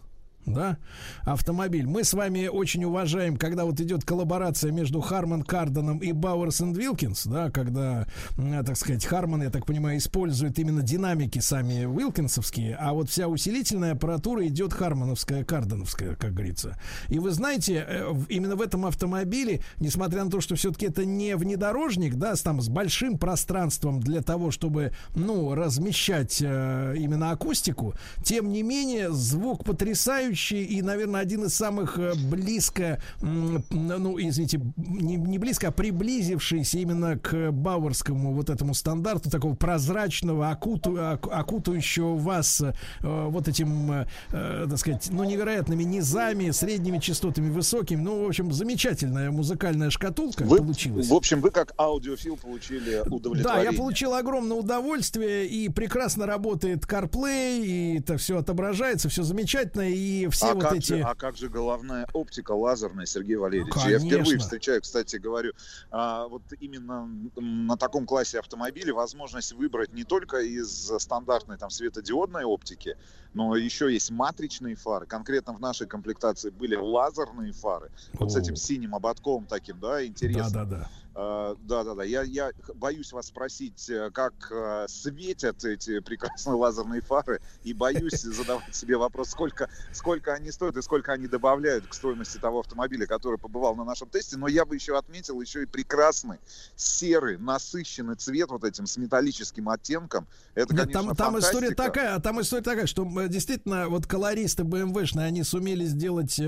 да, 0.47 0.79
автомобиль. 1.23 1.87
Мы 1.87 2.05
с 2.05 2.15
вами 2.15 2.47
очень 2.47 2.85
уважаем, 2.85 3.37
когда 3.37 3.65
вот 3.65 3.81
идет 3.81 4.05
коллаборация 4.05 4.71
между 4.73 5.01
Харман 5.01 5.43
Кардоном 5.43 5.99
и 5.99 6.13
Бауэрс 6.13 6.61
и 6.61 6.73
Вилкинс, 6.73 7.27
да, 7.27 7.51
когда, 7.51 8.07
так 8.37 8.77
сказать, 8.77 9.05
Харман, 9.05 9.43
я 9.43 9.51
так 9.51 9.67
понимаю, 9.67 9.99
использует 9.99 10.59
именно 10.59 10.83
динамики 10.83 11.41
сами 11.41 11.81
Вилкинсовские, 11.85 12.77
а 12.77 12.93
вот 12.93 13.11
вся 13.11 13.29
усилительная 13.29 13.93
аппаратура 13.93 14.47
идет 14.47 14.73
Хармановская, 14.73 15.45
Кардоновская, 15.45 16.15
как 16.15 16.33
говорится. 16.33 16.79
И 17.09 17.19
вы 17.19 17.31
знаете, 17.33 17.85
э, 17.87 18.15
именно 18.29 18.57
в 18.57 18.63
этом 18.63 18.87
автомобиле, 18.87 19.63
несмотря 19.79 20.25
на 20.25 20.31
то, 20.31 20.41
что 20.41 20.55
все-таки 20.55 20.87
это 20.87 21.05
не 21.05 21.37
внедорожник, 21.37 22.15
да, 22.15 22.37
с, 22.37 22.43
там 22.43 22.61
с 22.61 22.69
большим 22.69 23.19
пространством 23.19 24.01
для 24.01 24.23
того, 24.23 24.51
чтобы, 24.51 24.93
ну, 25.15 25.55
размещать 25.55 26.41
э, 26.41 26.95
именно 26.97 27.31
акустику, 27.31 27.95
тем 28.23 28.51
не 28.53 28.63
менее, 28.63 29.13
звук 29.13 29.65
потрясающий, 29.65 30.36
потрясающий 30.37 30.65
и, 30.65 30.83
наверное, 30.83 31.21
один 31.21 31.45
из 31.45 31.55
самых 31.55 31.99
э, 31.99 32.15
близко, 32.15 33.01
ну, 33.21 34.19
извините, 34.19 34.61
не, 34.77 35.17
не 35.17 35.39
близко, 35.39 35.69
а 35.69 35.71
приблизившийся 35.71 36.79
именно 36.79 37.19
к 37.19 37.51
бауэрскому 37.51 38.33
вот 38.33 38.51
этому 38.51 38.75
стандарту, 38.75 39.31
такого 39.31 39.55
прозрачного, 39.55 40.51
окуту, 40.51 40.99
окутывающего 40.99 42.17
вас 42.17 42.61
э, 42.61 42.73
вот 43.03 43.49
этим, 43.49 43.93
э, 43.93 44.07
так 44.31 44.79
сказать, 44.79 45.09
ну, 45.11 45.25
невероятными 45.25 45.83
низами, 45.83 46.51
средними 46.51 46.99
частотами, 46.99 47.51
высокими. 47.51 48.01
Ну, 48.01 48.25
в 48.25 48.29
общем, 48.29 48.53
замечательная 48.53 49.31
музыкальная 49.31 49.91
шкатулка 49.91 50.45
вы, 50.45 50.59
получилась. 50.59 51.09
В 51.09 51.15
общем, 51.15 51.41
вы 51.41 51.51
как 51.51 51.73
аудиофил 51.79 52.37
получили 52.37 53.03
удовлетворение. 53.07 53.43
Да, 53.43 53.63
я 53.63 53.73
получил 53.73 54.15
огромное 54.15 54.57
удовольствие, 54.57 55.47
и 55.47 55.69
прекрасно 55.69 56.27
работает 56.27 56.85
CarPlay, 56.85 57.65
и 57.65 57.99
это 57.99 58.17
все 58.17 58.39
отображается, 58.39 59.09
все 59.09 59.23
замечательно, 59.23 59.89
и 59.89 60.26
все 60.31 60.47
а 60.47 60.55
вот 60.55 60.63
как 60.63 60.73
эти... 60.75 60.95
Же, 60.95 61.01
а 61.03 61.15
как 61.15 61.37
же 61.37 61.49
головная 61.49 62.07
оптика 62.13 62.53
лазерная, 62.53 63.07
Сергей 63.07 63.37
Валерьевич? 63.37 63.75
Ну, 63.75 63.89
Я 63.89 63.99
впервые 63.99 64.39
встречаю, 64.39 64.83
кстати, 64.83 65.17
говорю, 65.17 65.53
а, 65.91 66.27
вот 66.29 66.43
именно 66.61 67.09
на 67.37 67.77
таком 67.77 68.07
классе 68.07 68.39
автомобилей 68.39 68.93
возможность 68.93 69.53
выбрать 69.53 69.93
не 69.93 70.05
только 70.05 70.39
из 70.39 70.93
стандартной 70.99 71.59
там 71.59 71.71
светодиодной 71.71 72.45
оптики, 72.45 72.97
но 73.35 73.57
еще 73.57 73.93
есть 73.93 74.11
матричные 74.11 74.77
фары. 74.77 75.07
Конкретно 75.07 75.53
в 75.53 75.61
нашей 75.61 75.87
комплектации 75.87 76.51
были 76.51 76.77
лазерные 76.77 77.53
фары. 77.53 77.91
Вот 78.15 78.29
О. 78.29 78.31
с 78.31 78.37
этим 78.37 78.57
синим 78.57 78.95
ободком 78.95 79.47
таким, 79.47 79.79
да, 79.81 80.05
интересно. 80.07 80.65
Да-да-да. 80.65 80.89
А, 80.89 81.06
да-да-да, 81.17 82.05
я, 82.05 82.23
я 82.23 82.53
боюсь 82.75 83.11
вас 83.13 83.29
спросить, 83.29 83.89
э, 83.89 84.11
как 84.13 84.35
э, 84.51 84.85
светят 84.87 85.65
эти 85.65 86.01
прекрасные 86.01 86.57
лазерные 86.57 87.01
фары, 87.01 87.41
и 87.65 87.73
боюсь 87.73 88.21
задавать 88.23 88.75
себе 88.75 88.99
вопрос, 88.99 89.31
сколько, 89.31 89.71
сколько 89.93 90.35
они 90.35 90.51
стоят 90.51 90.77
и 90.77 90.83
сколько 90.83 91.13
они 91.13 91.27
добавляют 91.27 91.87
к 91.87 91.95
стоимости 91.95 92.37
того 92.37 92.61
автомобиля, 92.61 93.07
который 93.07 93.39
побывал 93.39 93.75
на 93.77 93.85
нашем 93.85 94.11
тесте. 94.11 94.37
Но 94.37 94.47
я 94.47 94.67
бы 94.67 94.75
еще 94.75 94.99
отметил 94.99 95.41
еще 95.41 95.63
и 95.63 95.67
прекрасный 95.67 96.37
серый, 96.75 97.39
насыщенный 97.39 98.17
цвет 98.17 98.51
вот 98.51 98.65
этим 98.65 98.87
с 98.87 98.99
металлическим 98.99 99.71
оттенком. 99.71 100.27
Это, 100.55 100.75
Нет, 100.75 100.85
конечно, 100.85 101.15
там, 101.15 101.17
там 101.17 101.39
история 101.39 101.71
такая, 101.71 102.19
там 102.21 102.43
история 102.43 102.63
такая, 102.63 102.87
что 102.87 103.07
действительно 103.27 103.89
вот 103.89 104.07
колористы 104.07 104.65
BMW-шные, 104.65 105.25
они 105.25 105.45
сумели 105.45 105.87
сделать 105.87 106.39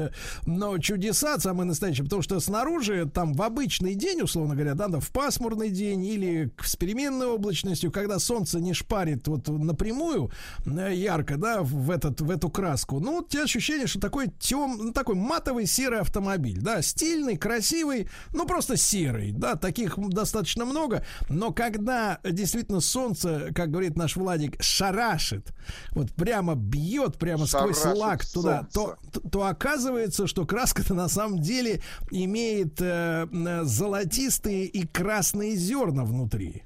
но 0.44 0.72
ну, 0.72 0.78
чудеса 0.78 1.38
самые 1.38 1.66
настоящие, 1.66 2.04
потому 2.04 2.20
что 2.20 2.38
снаружи 2.40 3.10
там 3.12 3.32
в 3.32 3.42
обычный 3.42 3.94
день, 3.94 4.20
условно 4.20 4.57
говоря, 4.58 4.74
да, 4.74 4.88
да, 4.88 5.00
в 5.00 5.10
пасмурный 5.10 5.70
день 5.70 6.04
или 6.04 6.50
с 6.62 6.76
переменной 6.76 7.26
облачностью, 7.26 7.90
когда 7.90 8.18
солнце 8.18 8.60
не 8.60 8.74
шпарит 8.74 9.28
вот 9.28 9.48
напрямую 9.48 10.30
э, 10.66 10.92
ярко, 10.94 11.36
да, 11.36 11.62
в, 11.62 11.90
этот, 11.90 12.20
в 12.20 12.30
эту 12.30 12.50
краску, 12.50 13.00
ну, 13.00 13.18
у 13.18 13.24
тебя 13.24 13.44
ощущение, 13.44 13.86
что 13.86 14.00
такой 14.00 14.28
тем, 14.38 14.76
ну, 14.78 14.92
такой 14.92 15.14
матовый 15.14 15.66
серый 15.66 16.00
автомобиль, 16.00 16.60
да, 16.60 16.82
стильный, 16.82 17.36
красивый, 17.36 18.08
ну, 18.32 18.46
просто 18.46 18.76
серый, 18.76 19.32
да, 19.32 19.54
таких 19.56 19.98
достаточно 19.98 20.64
много, 20.64 21.04
но 21.28 21.52
когда 21.52 22.18
действительно 22.24 22.80
солнце, 22.80 23.50
как 23.54 23.70
говорит 23.70 23.96
наш 23.96 24.16
Владик, 24.16 24.60
шарашит, 24.60 25.52
вот 25.92 26.12
прямо 26.12 26.54
бьет 26.54 27.18
прямо 27.18 27.46
шарашит 27.46 27.76
сквозь 27.76 27.96
лак 27.96 28.24
туда, 28.26 28.66
то, 28.72 28.96
то, 29.12 29.20
то 29.20 29.46
оказывается, 29.46 30.26
что 30.26 30.46
краска-то 30.46 30.94
на 30.94 31.08
самом 31.08 31.40
деле 31.40 31.82
имеет 32.10 32.80
э, 32.80 33.26
э 33.30 33.64
золотистый 33.64 34.47
желтые 34.48 34.66
и 34.66 34.86
красные 34.86 35.56
зерна 35.56 36.04
внутри. 36.04 36.62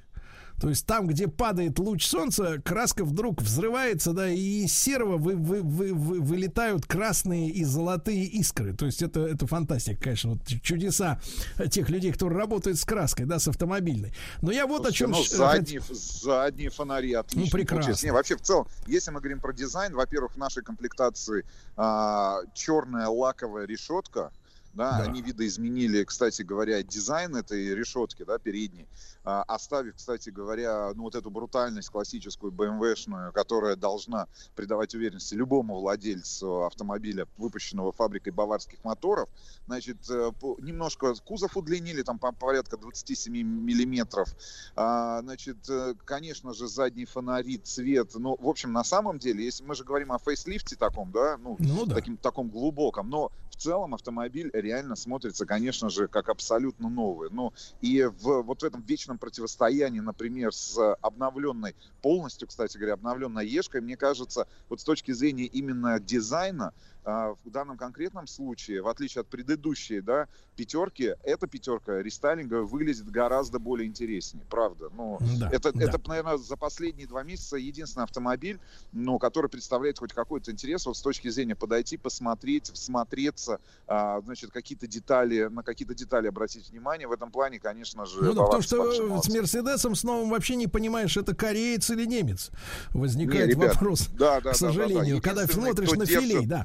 То 0.61 0.69
есть 0.69 0.87
там, 0.87 1.09
где 1.09 1.27
падает 1.27 1.81
луч 1.81 2.07
солнца, 2.07 2.63
краска 2.65 3.05
вдруг 3.05 3.43
взрывается, 3.43 4.13
да, 4.13 4.31
и 4.31 4.63
из 4.65 4.73
серого 4.73 5.17
вы, 5.17 5.35
вы, 5.35 5.61
вы, 5.61 5.93
вы, 5.93 6.21
вылетают 6.21 6.87
красные 6.87 7.51
и 7.51 7.65
золотые 7.65 8.27
искры. 8.27 8.73
То 8.73 8.87
есть 8.87 9.03
это, 9.03 9.23
это 9.23 9.49
фантастика, 9.49 10.01
конечно, 10.01 10.35
вот 10.35 10.43
чудеса 10.63 11.21
тех 11.69 11.91
людей, 11.91 12.13
кто 12.13 12.29
работает 12.29 12.79
с 12.79 12.85
краской, 12.85 13.27
да, 13.27 13.41
с 13.41 13.49
автомобильной. 13.49 14.15
Но 14.41 14.53
я 14.53 14.69
вот 14.69 14.83
Слушайте, 14.83 15.05
о 15.05 15.09
чем... 15.09 15.11
Ну, 15.11 15.25
задние, 15.25 15.81
хот... 15.81 15.97
задние 15.97 16.71
фонари 16.71 17.13
отлично. 17.13 17.45
Ну, 17.45 17.51
прекрасно. 17.51 18.07
Не, 18.07 18.13
вообще, 18.13 18.37
в 18.37 18.43
целом, 18.43 18.69
если 18.87 19.11
мы 19.11 19.19
говорим 19.19 19.41
про 19.41 19.53
дизайн, 19.53 19.93
во-первых, 19.95 20.35
в 20.35 20.39
нашей 20.39 20.63
комплектации 20.63 21.45
а, 21.77 22.43
черная 22.55 23.09
лаковая 23.09 23.67
решетка, 23.67 24.31
да, 24.73 24.99
да. 24.99 25.05
они 25.05 25.23
видоизменили, 25.23 26.05
кстати 26.05 26.43
говоря, 26.43 26.83
дизайн 26.83 27.37
этой 27.37 27.75
решетки, 27.75 28.25
да, 28.25 28.39
передней. 28.39 28.89
А, 29.25 29.43
оставив, 29.45 29.97
кстати 29.97 30.31
говоря, 30.31 30.93
ну 30.95 31.05
вот 31.05 31.15
эту 31.15 31.31
брутальность 31.31 31.91
классическую 31.91 32.51
BMW-шную, 32.51 33.33
которая 33.33 33.77
должна 33.77 34.27
придавать 34.57 34.95
уверенности 34.95 35.35
любому 35.35 35.81
владельцу 35.81 36.65
автомобиля, 36.65 37.29
выпущенного 37.37 37.93
фабрикой 37.93 38.33
баварских 38.33 38.83
моторов, 38.83 39.29
значит, 39.67 39.99
э, 40.11 40.33
немножко 40.59 41.15
кузов 41.15 41.57
удлинили, 41.57 42.03
там 42.03 42.19
по 42.19 42.33
порядка 42.33 42.77
27 42.77 43.33
миллиметров, 43.33 44.29
а, 44.75 45.21
значит, 45.23 45.69
э, 45.69 45.95
конечно 46.05 46.53
же, 46.53 46.67
задние 46.67 47.07
фонари, 47.07 47.59
цвет, 47.59 48.11
ну, 48.15 48.37
в 48.41 48.49
общем, 48.49 48.73
на 48.73 48.83
самом 48.83 49.19
деле, 49.19 49.45
если 49.45 49.63
мы 49.63 49.77
же 49.77 49.85
говорим 49.85 50.11
о 50.11 50.19
фейслифте 50.19 50.75
таком, 50.75 51.13
да, 51.13 51.39
ну, 51.39 51.57
ну 51.61 51.87
да. 51.87 51.95
таким, 51.95 52.17
таком 52.17 52.49
глубоком, 52.49 53.09
но 53.09 53.31
в 53.53 53.57
целом 53.57 53.95
автомобиль 53.95 54.51
реально 54.53 54.97
смотрится, 54.97 55.47
конечно 55.47 55.89
же, 55.91 56.09
как 56.09 56.29
абсолютно 56.29 56.89
новые. 56.89 57.31
Ну, 57.31 57.53
и 57.81 58.03
в, 58.05 58.43
вот 58.43 58.63
в 58.63 58.65
этом 58.65 58.83
вечном 58.83 59.12
противостоянии, 59.19 60.01
например, 60.01 60.53
с 60.53 60.95
обновленной, 61.01 61.75
полностью, 62.01 62.49
кстати 62.49 62.77
говоря, 62.77 62.95
обновленной 62.95 63.47
Ешкой, 63.47 63.81
мне 63.81 63.97
кажется, 63.97 64.47
вот 64.69 64.81
с 64.81 64.85
точки 64.85 65.13
зрения 65.13 65.47
именно 65.47 65.99
дизайна, 66.01 66.73
в 67.05 67.51
данном 67.51 67.77
конкретном 67.77 68.27
случае, 68.27 68.83
в 68.83 68.89
отличие 68.89 69.23
от 69.23 69.29
предыдущей 69.29 70.01
да, 70.01 70.29
пятерки, 70.57 71.15
эта 71.25 71.47
пятерка 71.47 72.01
рестайлинговая 72.01 72.65
выглядит 72.65 73.11
гораздо 73.11 73.59
более 73.59 73.89
интереснее, 73.89 74.45
правда. 74.49 74.89
Ну, 74.95 75.19
Да, 75.39 75.51
это, 75.51 75.73
да. 75.73 75.85
это, 75.85 76.01
наверное, 76.07 76.37
за 76.37 76.57
последние 76.57 77.07
два 77.07 77.23
месяца 77.23 77.57
единственный 77.57 78.05
автомобиль, 78.05 78.61
ну, 78.93 79.19
который 79.19 79.49
представляет 79.49 79.99
хоть 79.99 80.13
какой-то 80.13 80.53
интерес 80.53 80.87
вот 80.87 80.97
с 80.97 81.03
точки 81.03 81.29
зрения 81.29 81.57
подойти, 81.57 81.97
посмотреть, 81.97 82.71
всмотреться, 82.73 83.61
а, 83.87 84.21
значит, 84.21 84.51
какие-то 84.51 84.87
детали, 84.87 85.45
на 85.45 85.63
какие-то 85.63 85.95
детали 85.95 86.29
обратить 86.29 86.71
внимание. 86.71 87.09
В 87.09 87.13
этом 87.13 87.31
плане, 87.31 87.59
конечно 87.59 88.07
же, 88.07 88.23
Ну 88.23 88.35
да, 88.35 88.45
потому 88.45 88.63
что 88.63 88.77
молодцы. 89.09 89.31
с 89.31 89.35
Мерседесом 89.35 89.95
с 89.95 90.05
новым 90.05 90.31
вообще 90.31 90.55
не 90.57 90.69
понимаешь, 90.69 91.17
это 91.17 91.35
кореец 91.35 91.91
или 91.91 92.05
немец. 92.05 92.51
Возникает 92.91 93.47
Не, 93.47 93.55
ребят, 93.55 93.75
вопрос, 93.75 94.09
да, 94.13 94.37
да, 94.37 94.41
да, 94.41 94.53
к 94.53 94.57
сожалению, 94.57 95.17
да, 95.17 95.23
да. 95.23 95.29
когда 95.29 95.43
Единственный, 95.43 95.65
смотришь 95.73 95.93
на 95.93 96.07
филей, 96.07 96.47
да. 96.47 96.65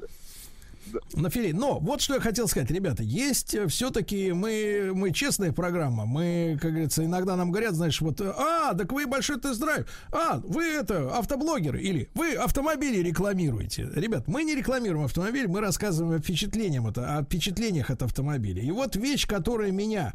На 1.13 1.29
филе. 1.29 1.53
Но 1.53 1.79
вот 1.79 2.01
что 2.01 2.15
я 2.15 2.19
хотел 2.19 2.47
сказать, 2.47 2.69
ребята, 2.71 3.03
есть 3.03 3.55
все-таки 3.69 4.31
мы, 4.31 4.91
мы 4.93 5.11
честная 5.11 5.51
программа. 5.51 6.05
Мы, 6.05 6.57
как 6.61 6.71
говорится, 6.71 7.03
иногда 7.03 7.35
нам 7.35 7.51
говорят, 7.51 7.73
знаешь, 7.73 8.01
вот, 8.01 8.21
а, 8.21 8.73
так 8.73 8.91
вы 8.91 9.05
большой 9.07 9.39
тест-драйв, 9.39 9.87
а, 10.11 10.39
вы 10.43 10.63
это, 10.63 11.15
автоблогеры, 11.17 11.81
или 11.81 12.09
вы 12.13 12.33
автомобили 12.33 13.01
рекламируете. 13.01 13.89
Ребят, 13.95 14.27
мы 14.27 14.43
не 14.43 14.55
рекламируем 14.55 15.05
автомобиль, 15.05 15.47
мы 15.47 15.61
рассказываем 15.61 16.19
о 16.19 16.21
впечатлениях, 16.21 16.83
о 16.97 17.23
впечатлениях 17.23 17.89
от 17.89 18.03
автомобиля. 18.03 18.61
И 18.61 18.71
вот 18.71 18.95
вещь, 18.95 19.27
которая 19.27 19.71
меня, 19.71 20.13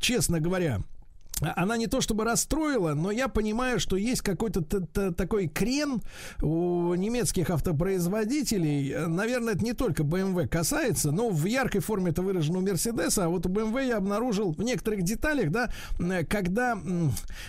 честно 0.00 0.40
говоря, 0.40 0.82
она 1.40 1.76
не 1.76 1.86
то 1.86 2.00
чтобы 2.00 2.24
расстроила, 2.24 2.94
но 2.94 3.10
я 3.10 3.28
понимаю, 3.28 3.78
что 3.80 3.96
есть 3.96 4.22
какой-то 4.22 4.62
такой 5.12 5.48
крен 5.48 6.00
у 6.42 6.94
немецких 6.94 7.50
автопроизводителей. 7.50 9.06
Наверное, 9.06 9.54
это 9.54 9.64
не 9.64 9.72
только 9.72 10.02
BMW 10.02 10.48
касается, 10.48 11.12
но 11.12 11.28
в 11.28 11.44
яркой 11.44 11.80
форме 11.80 12.10
это 12.10 12.22
выражено 12.22 12.58
у 12.58 12.62
Мерседеса, 12.62 13.26
а 13.26 13.28
вот 13.28 13.46
у 13.46 13.48
BMW 13.48 13.88
я 13.88 13.96
обнаружил 13.96 14.52
в 14.52 14.62
некоторых 14.62 15.02
деталях, 15.02 15.50
да, 15.50 15.70
когда 16.28 16.78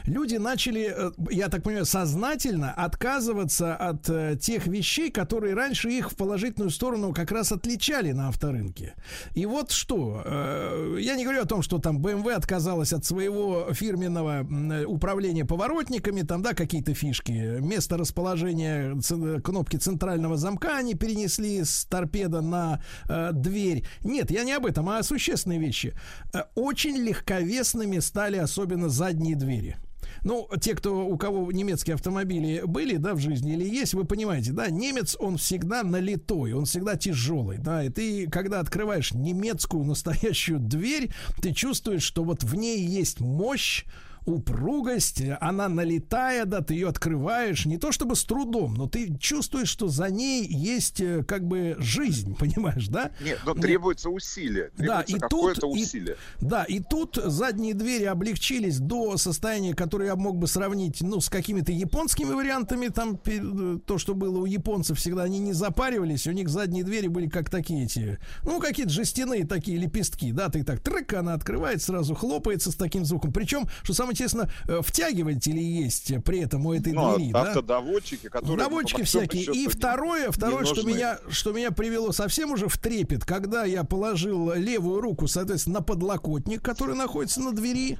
люди 0.05 0.35
начали, 0.35 0.93
э, 0.95 1.11
я 1.29 1.49
так 1.49 1.63
понимаю, 1.63 1.85
сознательно 1.85 2.71
отказываться 2.71 3.75
от 3.75 4.09
э, 4.09 4.37
тех 4.39 4.67
вещей, 4.67 5.11
которые 5.11 5.53
раньше 5.53 5.89
их 5.89 6.11
в 6.11 6.15
положительную 6.15 6.69
сторону 6.69 7.13
как 7.13 7.31
раз 7.31 7.51
отличали 7.51 8.11
на 8.11 8.29
авторынке. 8.29 8.93
И 9.35 9.45
вот 9.45 9.71
что, 9.71 10.21
э, 10.25 10.97
я 10.99 11.15
не 11.15 11.23
говорю 11.23 11.41
о 11.41 11.45
том, 11.45 11.61
что 11.61 11.79
там 11.79 11.99
BMW 11.99 12.33
отказалась 12.33 12.93
от 12.93 13.05
своего 13.05 13.67
фирменного 13.79 14.41
м, 14.41 14.71
управления 14.87 15.45
поворотниками, 15.45 16.21
там, 16.21 16.41
да, 16.41 16.53
какие-то 16.53 16.93
фишки. 16.93 17.31
Место 17.59 17.97
расположения 17.97 18.99
кнопки 19.41 19.77
центрального 19.77 20.37
замка 20.37 20.77
они 20.77 20.95
перенесли 20.95 21.63
с 21.63 21.85
торпеда 21.85 22.41
на 22.41 22.81
э, 23.07 23.31
дверь. 23.33 23.85
Нет, 24.03 24.31
я 24.31 24.43
не 24.43 24.51
об 24.51 24.65
этом, 24.65 24.89
а 24.89 24.97
о 24.97 25.03
существенные 25.03 25.59
вещи. 25.59 25.93
Э, 26.33 26.43
очень 26.55 26.97
легковесными 26.97 27.99
стали 27.99 28.37
особенно 28.37 28.89
задние 28.89 29.35
двери. 29.35 29.77
Ну, 30.23 30.49
те, 30.59 30.75
кто, 30.75 31.07
у 31.07 31.17
кого 31.17 31.51
немецкие 31.51 31.95
автомобили 31.95 32.63
были, 32.65 32.97
да, 32.97 33.13
в 33.13 33.19
жизни 33.19 33.53
или 33.53 33.63
есть, 33.63 33.93
вы 33.93 34.05
понимаете, 34.05 34.51
да, 34.51 34.69
немец, 34.69 35.15
он 35.19 35.37
всегда 35.37 35.83
налитой, 35.83 36.53
он 36.53 36.65
всегда 36.65 36.95
тяжелый, 36.95 37.57
да, 37.57 37.83
и 37.83 37.89
ты, 37.89 38.29
когда 38.29 38.59
открываешь 38.59 39.13
немецкую 39.13 39.85
настоящую 39.85 40.59
дверь, 40.59 41.11
ты 41.41 41.53
чувствуешь, 41.53 42.03
что 42.03 42.23
вот 42.23 42.43
в 42.43 42.55
ней 42.55 42.85
есть 42.85 43.19
мощь, 43.19 43.85
упругость, 44.29 45.21
она 45.41 45.67
налетая, 45.69 46.45
да, 46.45 46.61
ты 46.61 46.73
ее 46.75 46.89
открываешь, 46.89 47.65
не 47.65 47.77
то 47.77 47.91
чтобы 47.91 48.15
с 48.15 48.23
трудом, 48.23 48.73
но 48.75 48.87
ты 48.87 49.17
чувствуешь, 49.17 49.69
что 49.69 49.87
за 49.87 50.09
ней 50.09 50.45
есть 50.47 51.01
э, 51.01 51.23
как 51.23 51.45
бы 51.47 51.75
жизнь, 51.79 52.35
понимаешь, 52.39 52.87
да? 52.87 53.11
Нет, 53.23 53.39
но 53.45 53.53
требуется 53.53 54.09
усилие, 54.09 54.71
Да, 54.77 55.03
требуется 55.03 55.15
и 55.15 55.19
какое-то 55.19 55.61
тут, 55.61 55.77
и- 55.77 55.81
усилие. 55.83 56.15
да, 56.41 56.63
и 56.63 56.79
тут 56.79 57.19
задние 57.23 57.73
двери 57.73 58.05
облегчились 58.05 58.79
до 58.79 59.17
состояния, 59.17 59.73
которое 59.73 60.07
я 60.07 60.15
мог 60.15 60.37
бы 60.37 60.47
сравнить, 60.47 61.01
ну, 61.01 61.19
с 61.21 61.29
какими-то 61.29 61.71
японскими 61.71 62.31
вариантами. 62.31 62.87
Там 62.89 63.19
э, 63.25 63.79
то, 63.85 63.97
что 63.97 64.13
было 64.13 64.39
у 64.39 64.45
японцев, 64.45 64.97
всегда 64.97 65.23
они 65.23 65.39
не 65.39 65.53
запаривались. 65.53 66.27
У 66.27 66.31
них 66.31 66.49
задние 66.49 66.83
двери 66.83 67.07
были 67.07 67.27
как 67.27 67.49
такие 67.49 67.85
эти, 67.85 68.19
ну, 68.43 68.59
какие-то 68.59 68.91
жестяные 68.91 69.45
такие 69.45 69.77
лепестки. 69.77 70.31
Да, 70.31 70.49
ты 70.49 70.63
так 70.63 70.79
трек, 70.79 71.13
она 71.13 71.33
открывает, 71.33 71.81
сразу 71.81 72.15
хлопается 72.15 72.71
с 72.71 72.75
таким 72.75 73.05
звуком. 73.05 73.31
Причем, 73.33 73.67
что 73.83 73.93
самое 73.93 74.15
интересно, 74.19 74.49
э, 74.67 74.81
втягиватели 74.83 75.59
есть 75.59 76.11
при 76.23 76.39
этом 76.39 76.65
у 76.65 76.73
этой 76.73 76.93
Ну, 76.93 77.15
двери. 77.17 77.31
да? 77.31 77.41
автодоводчики, 77.43 78.27
которые... 78.27 78.57
ну, 78.57 78.63
Доводчики 78.63 79.03
всякие. 79.03 79.43
И 79.43 79.67
второе, 79.67 80.31
второе, 80.31 80.65
что 80.65 80.75
нужны. 80.75 80.93
меня, 80.93 81.19
что 81.29 81.51
меня 81.53 81.71
привело 81.71 82.11
совсем 82.11 82.51
уже 82.51 82.67
в 82.67 82.77
трепет, 82.77 83.25
когда 83.25 83.63
я 83.65 83.83
положил 83.83 84.53
левую 84.53 85.01
руку, 85.01 85.27
соответственно, 85.27 85.79
на 85.79 85.81
подлокотник, 85.83 86.61
который 86.61 86.95
находится 86.95 87.39
на 87.41 87.53
двери. 87.53 87.97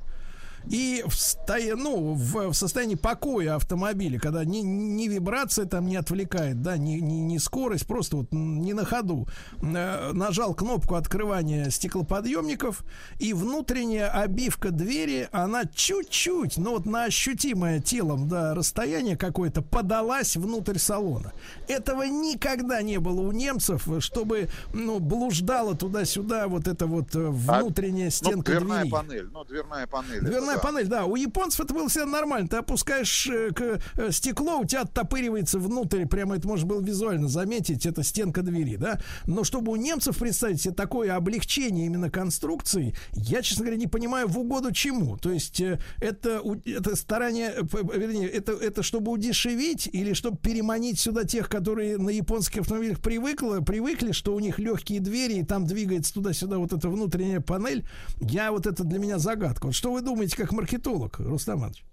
И 0.67 1.03
в, 1.07 1.13
стоя- 1.15 1.75
ну, 1.75 2.13
в, 2.13 2.49
в 2.49 2.53
состоянии 2.53 2.95
покоя 2.95 3.55
автомобиля, 3.55 4.19
когда 4.19 4.43
ни, 4.45 4.57
ни 4.59 5.07
вибрация 5.07 5.65
там 5.65 5.87
не 5.87 5.95
отвлекает, 5.95 6.61
да, 6.61 6.77
ни, 6.77 6.93
ни, 6.99 7.15
ни 7.15 7.37
скорость, 7.37 7.87
просто 7.87 8.17
вот 8.17 8.27
не 8.31 8.73
на 8.73 8.85
ходу, 8.85 9.27
э, 9.61 10.11
нажал 10.13 10.53
кнопку 10.53 10.95
открывания 10.95 11.69
стеклоподъемников, 11.69 12.83
и 13.19 13.33
внутренняя 13.33 14.09
обивка 14.09 14.71
двери, 14.71 15.27
она 15.31 15.65
чуть-чуть, 15.65 16.57
ну 16.57 16.71
вот 16.71 16.85
на 16.85 17.05
ощутимое 17.05 17.79
телом, 17.79 18.27
да, 18.27 18.53
расстояние 18.53 19.17
какое-то, 19.17 19.61
подалась 19.61 20.35
внутрь 20.35 20.77
салона. 20.77 21.33
Этого 21.67 22.03
никогда 22.03 22.81
не 22.81 22.99
было 22.99 23.21
у 23.21 23.31
немцев, 23.31 23.87
чтобы, 23.99 24.49
ну, 24.73 24.99
блуждала 24.99 25.75
туда-сюда 25.75 26.47
вот 26.47 26.67
эта 26.67 26.85
вот 26.85 27.15
э, 27.15 27.27
А, 27.47 27.59
внутренняя 27.61 28.05
ну, 28.05 28.11
стенка 28.11 28.51
дверная 28.51 28.79
двери. 28.81 28.91
панель, 28.91 29.29
ну, 29.31 29.43
дверная 29.45 29.87
панель. 29.87 30.19
это 30.19 30.29
Да. 30.55 30.61
панель, 30.61 30.87
да. 30.87 31.05
У 31.05 31.15
японцев 31.15 31.61
это 31.61 31.73
было 31.73 31.87
всегда 31.89 32.05
нормально. 32.07 32.47
Ты 32.47 32.57
опускаешь 32.57 33.27
э, 33.27 33.49
к- 33.51 33.79
э, 33.97 34.11
стекло, 34.11 34.59
у 34.59 34.65
тебя 34.65 34.81
оттопыривается 34.81 35.59
внутрь, 35.59 36.05
прямо 36.05 36.35
это 36.35 36.47
можно 36.47 36.67
было 36.67 36.81
визуально 36.81 37.27
заметить, 37.27 37.85
это 37.85 38.03
стенка 38.03 38.41
двери, 38.41 38.75
да. 38.75 38.99
Но 39.25 39.43
чтобы 39.43 39.71
у 39.71 39.75
немцев 39.75 40.17
представить 40.17 40.61
себе 40.61 40.73
такое 40.73 41.15
облегчение 41.15 41.85
именно 41.85 42.09
конструкции, 42.09 42.95
я, 43.13 43.41
честно 43.41 43.65
говоря, 43.65 43.77
не 43.79 43.87
понимаю 43.87 44.27
в 44.27 44.37
угоду 44.37 44.71
чему. 44.71 45.17
То 45.17 45.31
есть 45.31 45.59
э, 45.61 45.79
это, 46.01 46.41
это 46.65 46.95
старание, 46.95 47.53
вернее, 47.93 48.27
это, 48.29 48.53
это 48.53 48.83
чтобы 48.83 49.11
удешевить 49.11 49.89
или 49.91 50.13
чтобы 50.13 50.37
переманить 50.37 50.99
сюда 50.99 51.23
тех, 51.23 51.49
которые 51.49 51.97
на 51.97 52.09
японских 52.09 52.61
автомобилях 52.61 52.99
привыкли, 52.99 53.63
привыкли, 53.63 54.11
что 54.11 54.33
у 54.35 54.39
них 54.39 54.59
легкие 54.59 54.99
двери, 54.99 55.35
и 55.35 55.43
там 55.43 55.65
двигается 55.65 56.13
туда-сюда 56.13 56.57
вот 56.57 56.73
эта 56.73 56.89
внутренняя 56.89 57.39
панель. 57.39 57.85
Я 58.19 58.51
вот 58.51 58.67
это 58.67 58.83
для 58.83 58.99
меня 58.99 59.19
загадка. 59.19 59.67
Вот 59.67 59.75
что 59.75 59.91
вы 59.91 60.01
думаете 60.01 60.35
как 60.39 60.53
маркетолог, 60.53 61.19
Рустам 61.19 61.59
Иванович? 61.59 61.83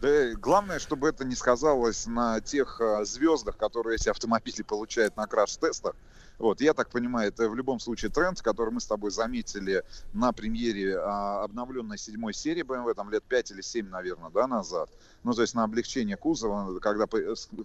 Да, 0.00 0.32
главное, 0.34 0.80
чтобы 0.80 1.08
это 1.08 1.24
не 1.24 1.36
сказалось 1.36 2.06
на 2.06 2.40
тех 2.40 2.80
а, 2.80 3.04
звездах, 3.04 3.56
которые 3.56 3.94
эти 3.94 4.08
автомобили 4.08 4.62
получают 4.62 5.16
на 5.16 5.26
краш-тестах. 5.26 5.94
Вот, 6.38 6.60
я 6.60 6.72
так 6.74 6.88
понимаю, 6.88 7.28
это 7.28 7.48
в 7.48 7.54
любом 7.54 7.78
случае 7.78 8.10
тренд, 8.10 8.40
который 8.40 8.70
мы 8.70 8.80
с 8.80 8.86
тобой 8.86 9.10
заметили 9.12 9.84
на 10.14 10.32
премьере 10.32 10.98
а, 10.98 11.44
обновленной 11.44 11.96
седьмой 11.96 12.34
серии 12.34 12.64
BMW, 12.64 12.94
там 12.94 13.10
лет 13.10 13.22
5 13.22 13.52
или 13.52 13.60
7, 13.60 13.88
наверное, 13.88 14.30
да, 14.30 14.48
назад. 14.48 14.90
Ну, 15.22 15.32
то 15.34 15.42
есть 15.42 15.54
на 15.54 15.64
облегчение 15.64 16.16
кузова, 16.16 16.78
когда, 16.80 17.06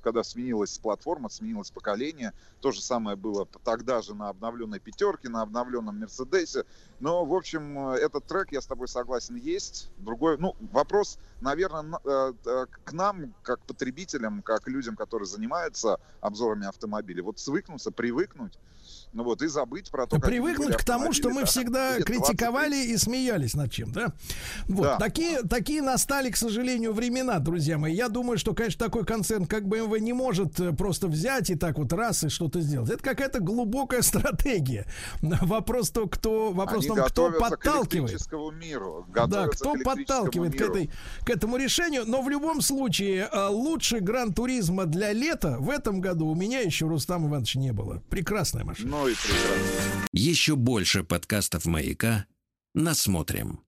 когда 0.02 0.24
сменилась 0.24 0.78
платформа, 0.78 1.30
сменилось 1.30 1.72
поколение. 1.72 2.34
То 2.60 2.72
же 2.72 2.82
самое 2.82 3.16
было 3.16 3.48
тогда 3.64 4.02
же 4.02 4.14
на 4.14 4.28
обновленной 4.30 4.80
пятерке, 4.80 5.30
на 5.30 5.42
обновленном 5.42 5.98
Мерседесе. 6.00 6.66
Но, 7.00 7.26
в 7.26 7.34
общем, 7.34 7.80
этот 7.90 8.26
трек, 8.26 8.52
я 8.52 8.60
с 8.62 8.68
тобой 8.68 8.90
согласен, 8.90 9.36
есть. 9.36 9.92
Другой, 9.96 10.38
ну, 10.38 10.56
вопрос, 10.60 11.18
наверное, 11.40 11.82
на- 11.82 12.00
э, 12.04 12.34
к 12.84 12.92
нам, 12.92 13.34
как 13.42 13.66
потребителям, 13.66 14.44
как 14.44 14.68
людям, 14.68 14.96
которые 14.98 15.28
занимаются 15.28 15.98
обзорами 16.20 16.68
автомобилей, 16.68 17.22
вот 17.22 17.40
свыкнуться, 17.40 17.92
привыкнуть, 17.92 18.60
ну 19.14 19.24
вот, 19.24 19.42
и 19.42 19.48
забыть 19.48 19.90
про 19.92 20.08
то, 20.08 20.20
Привыкнуть 20.20 20.76
к 20.76 20.84
тому, 20.84 21.14
что 21.14 21.30
мы 21.30 21.46
всегда 21.46 22.00
критиковали 22.02 22.86
и 22.88 22.98
смеялись 22.98 23.54
над 23.54 23.72
чем, 23.72 23.92
да? 23.92 24.14
Вот, 24.68 24.84
Да. 24.84 24.98
такие, 24.98 25.42
такие 25.44 25.82
настали, 25.82 26.30
к 26.32 26.38
сожалению, 26.38 26.94
времена, 26.94 27.40
друзья 27.40 27.78
мои. 27.78 27.94
Я 27.94 28.10
думаю, 28.10 28.38
что, 28.38 28.54
конечно, 28.54 28.86
такой 28.86 29.06
концерн, 29.06 29.46
как 29.46 29.64
BMW, 29.64 30.00
не 30.00 30.14
может 30.14 30.60
э, 30.60 30.74
просто 30.74 31.08
взять 31.08 31.50
и 31.50 31.56
так 31.56 31.78
вот 31.78 31.92
раз 31.94 32.24
и 32.24 32.30
что-то 32.30 32.62
сделать. 32.62 32.90
Это 32.90 33.04
какая-то 33.04 33.40
глубокая 33.40 34.02
стратегия. 34.04 34.86
Вопрос 35.22 35.90
то, 35.92 36.08
кто, 36.08 36.52
вопрос 36.52 36.86
Они 36.86 36.96
том, 36.96 37.06
кто 37.06 37.32
к 37.32 37.40
подталкивает. 37.40 37.94
электрическому 38.12 38.52
миру. 38.52 39.06
Да, 39.28 39.48
кто 39.48 39.74
к 39.74 39.84
подталкивает 39.84 40.54
к, 40.54 40.60
миру. 40.60 40.72
этой, 40.74 40.92
к 41.26 41.30
этому 41.30 41.58
решению. 41.58 42.04
Но 42.06 42.22
в 42.22 42.30
любом 42.30 42.62
случае, 42.62 43.30
э, 43.32 43.48
лучше 43.48 44.00
гран-туризма 44.00 44.86
для 44.86 45.14
лета 45.14 45.58
в 45.60 45.70
этом 45.70 46.02
году 46.02 46.28
у 46.28 46.36
меня 46.36 46.60
еще, 46.60 46.88
Рустам 46.88 47.28
Иванович, 47.28 47.56
не 47.56 47.72
было. 47.72 48.02
Прекрасная 48.10 48.64
машина. 48.64 48.90
Ну, 48.98 49.05
становится 49.06 49.28
прекрасно. 49.28 50.08
Еще 50.12 50.56
больше 50.56 51.04
подкастов 51.04 51.66
«Маяка» 51.66 52.26
насмотрим. 52.74 53.62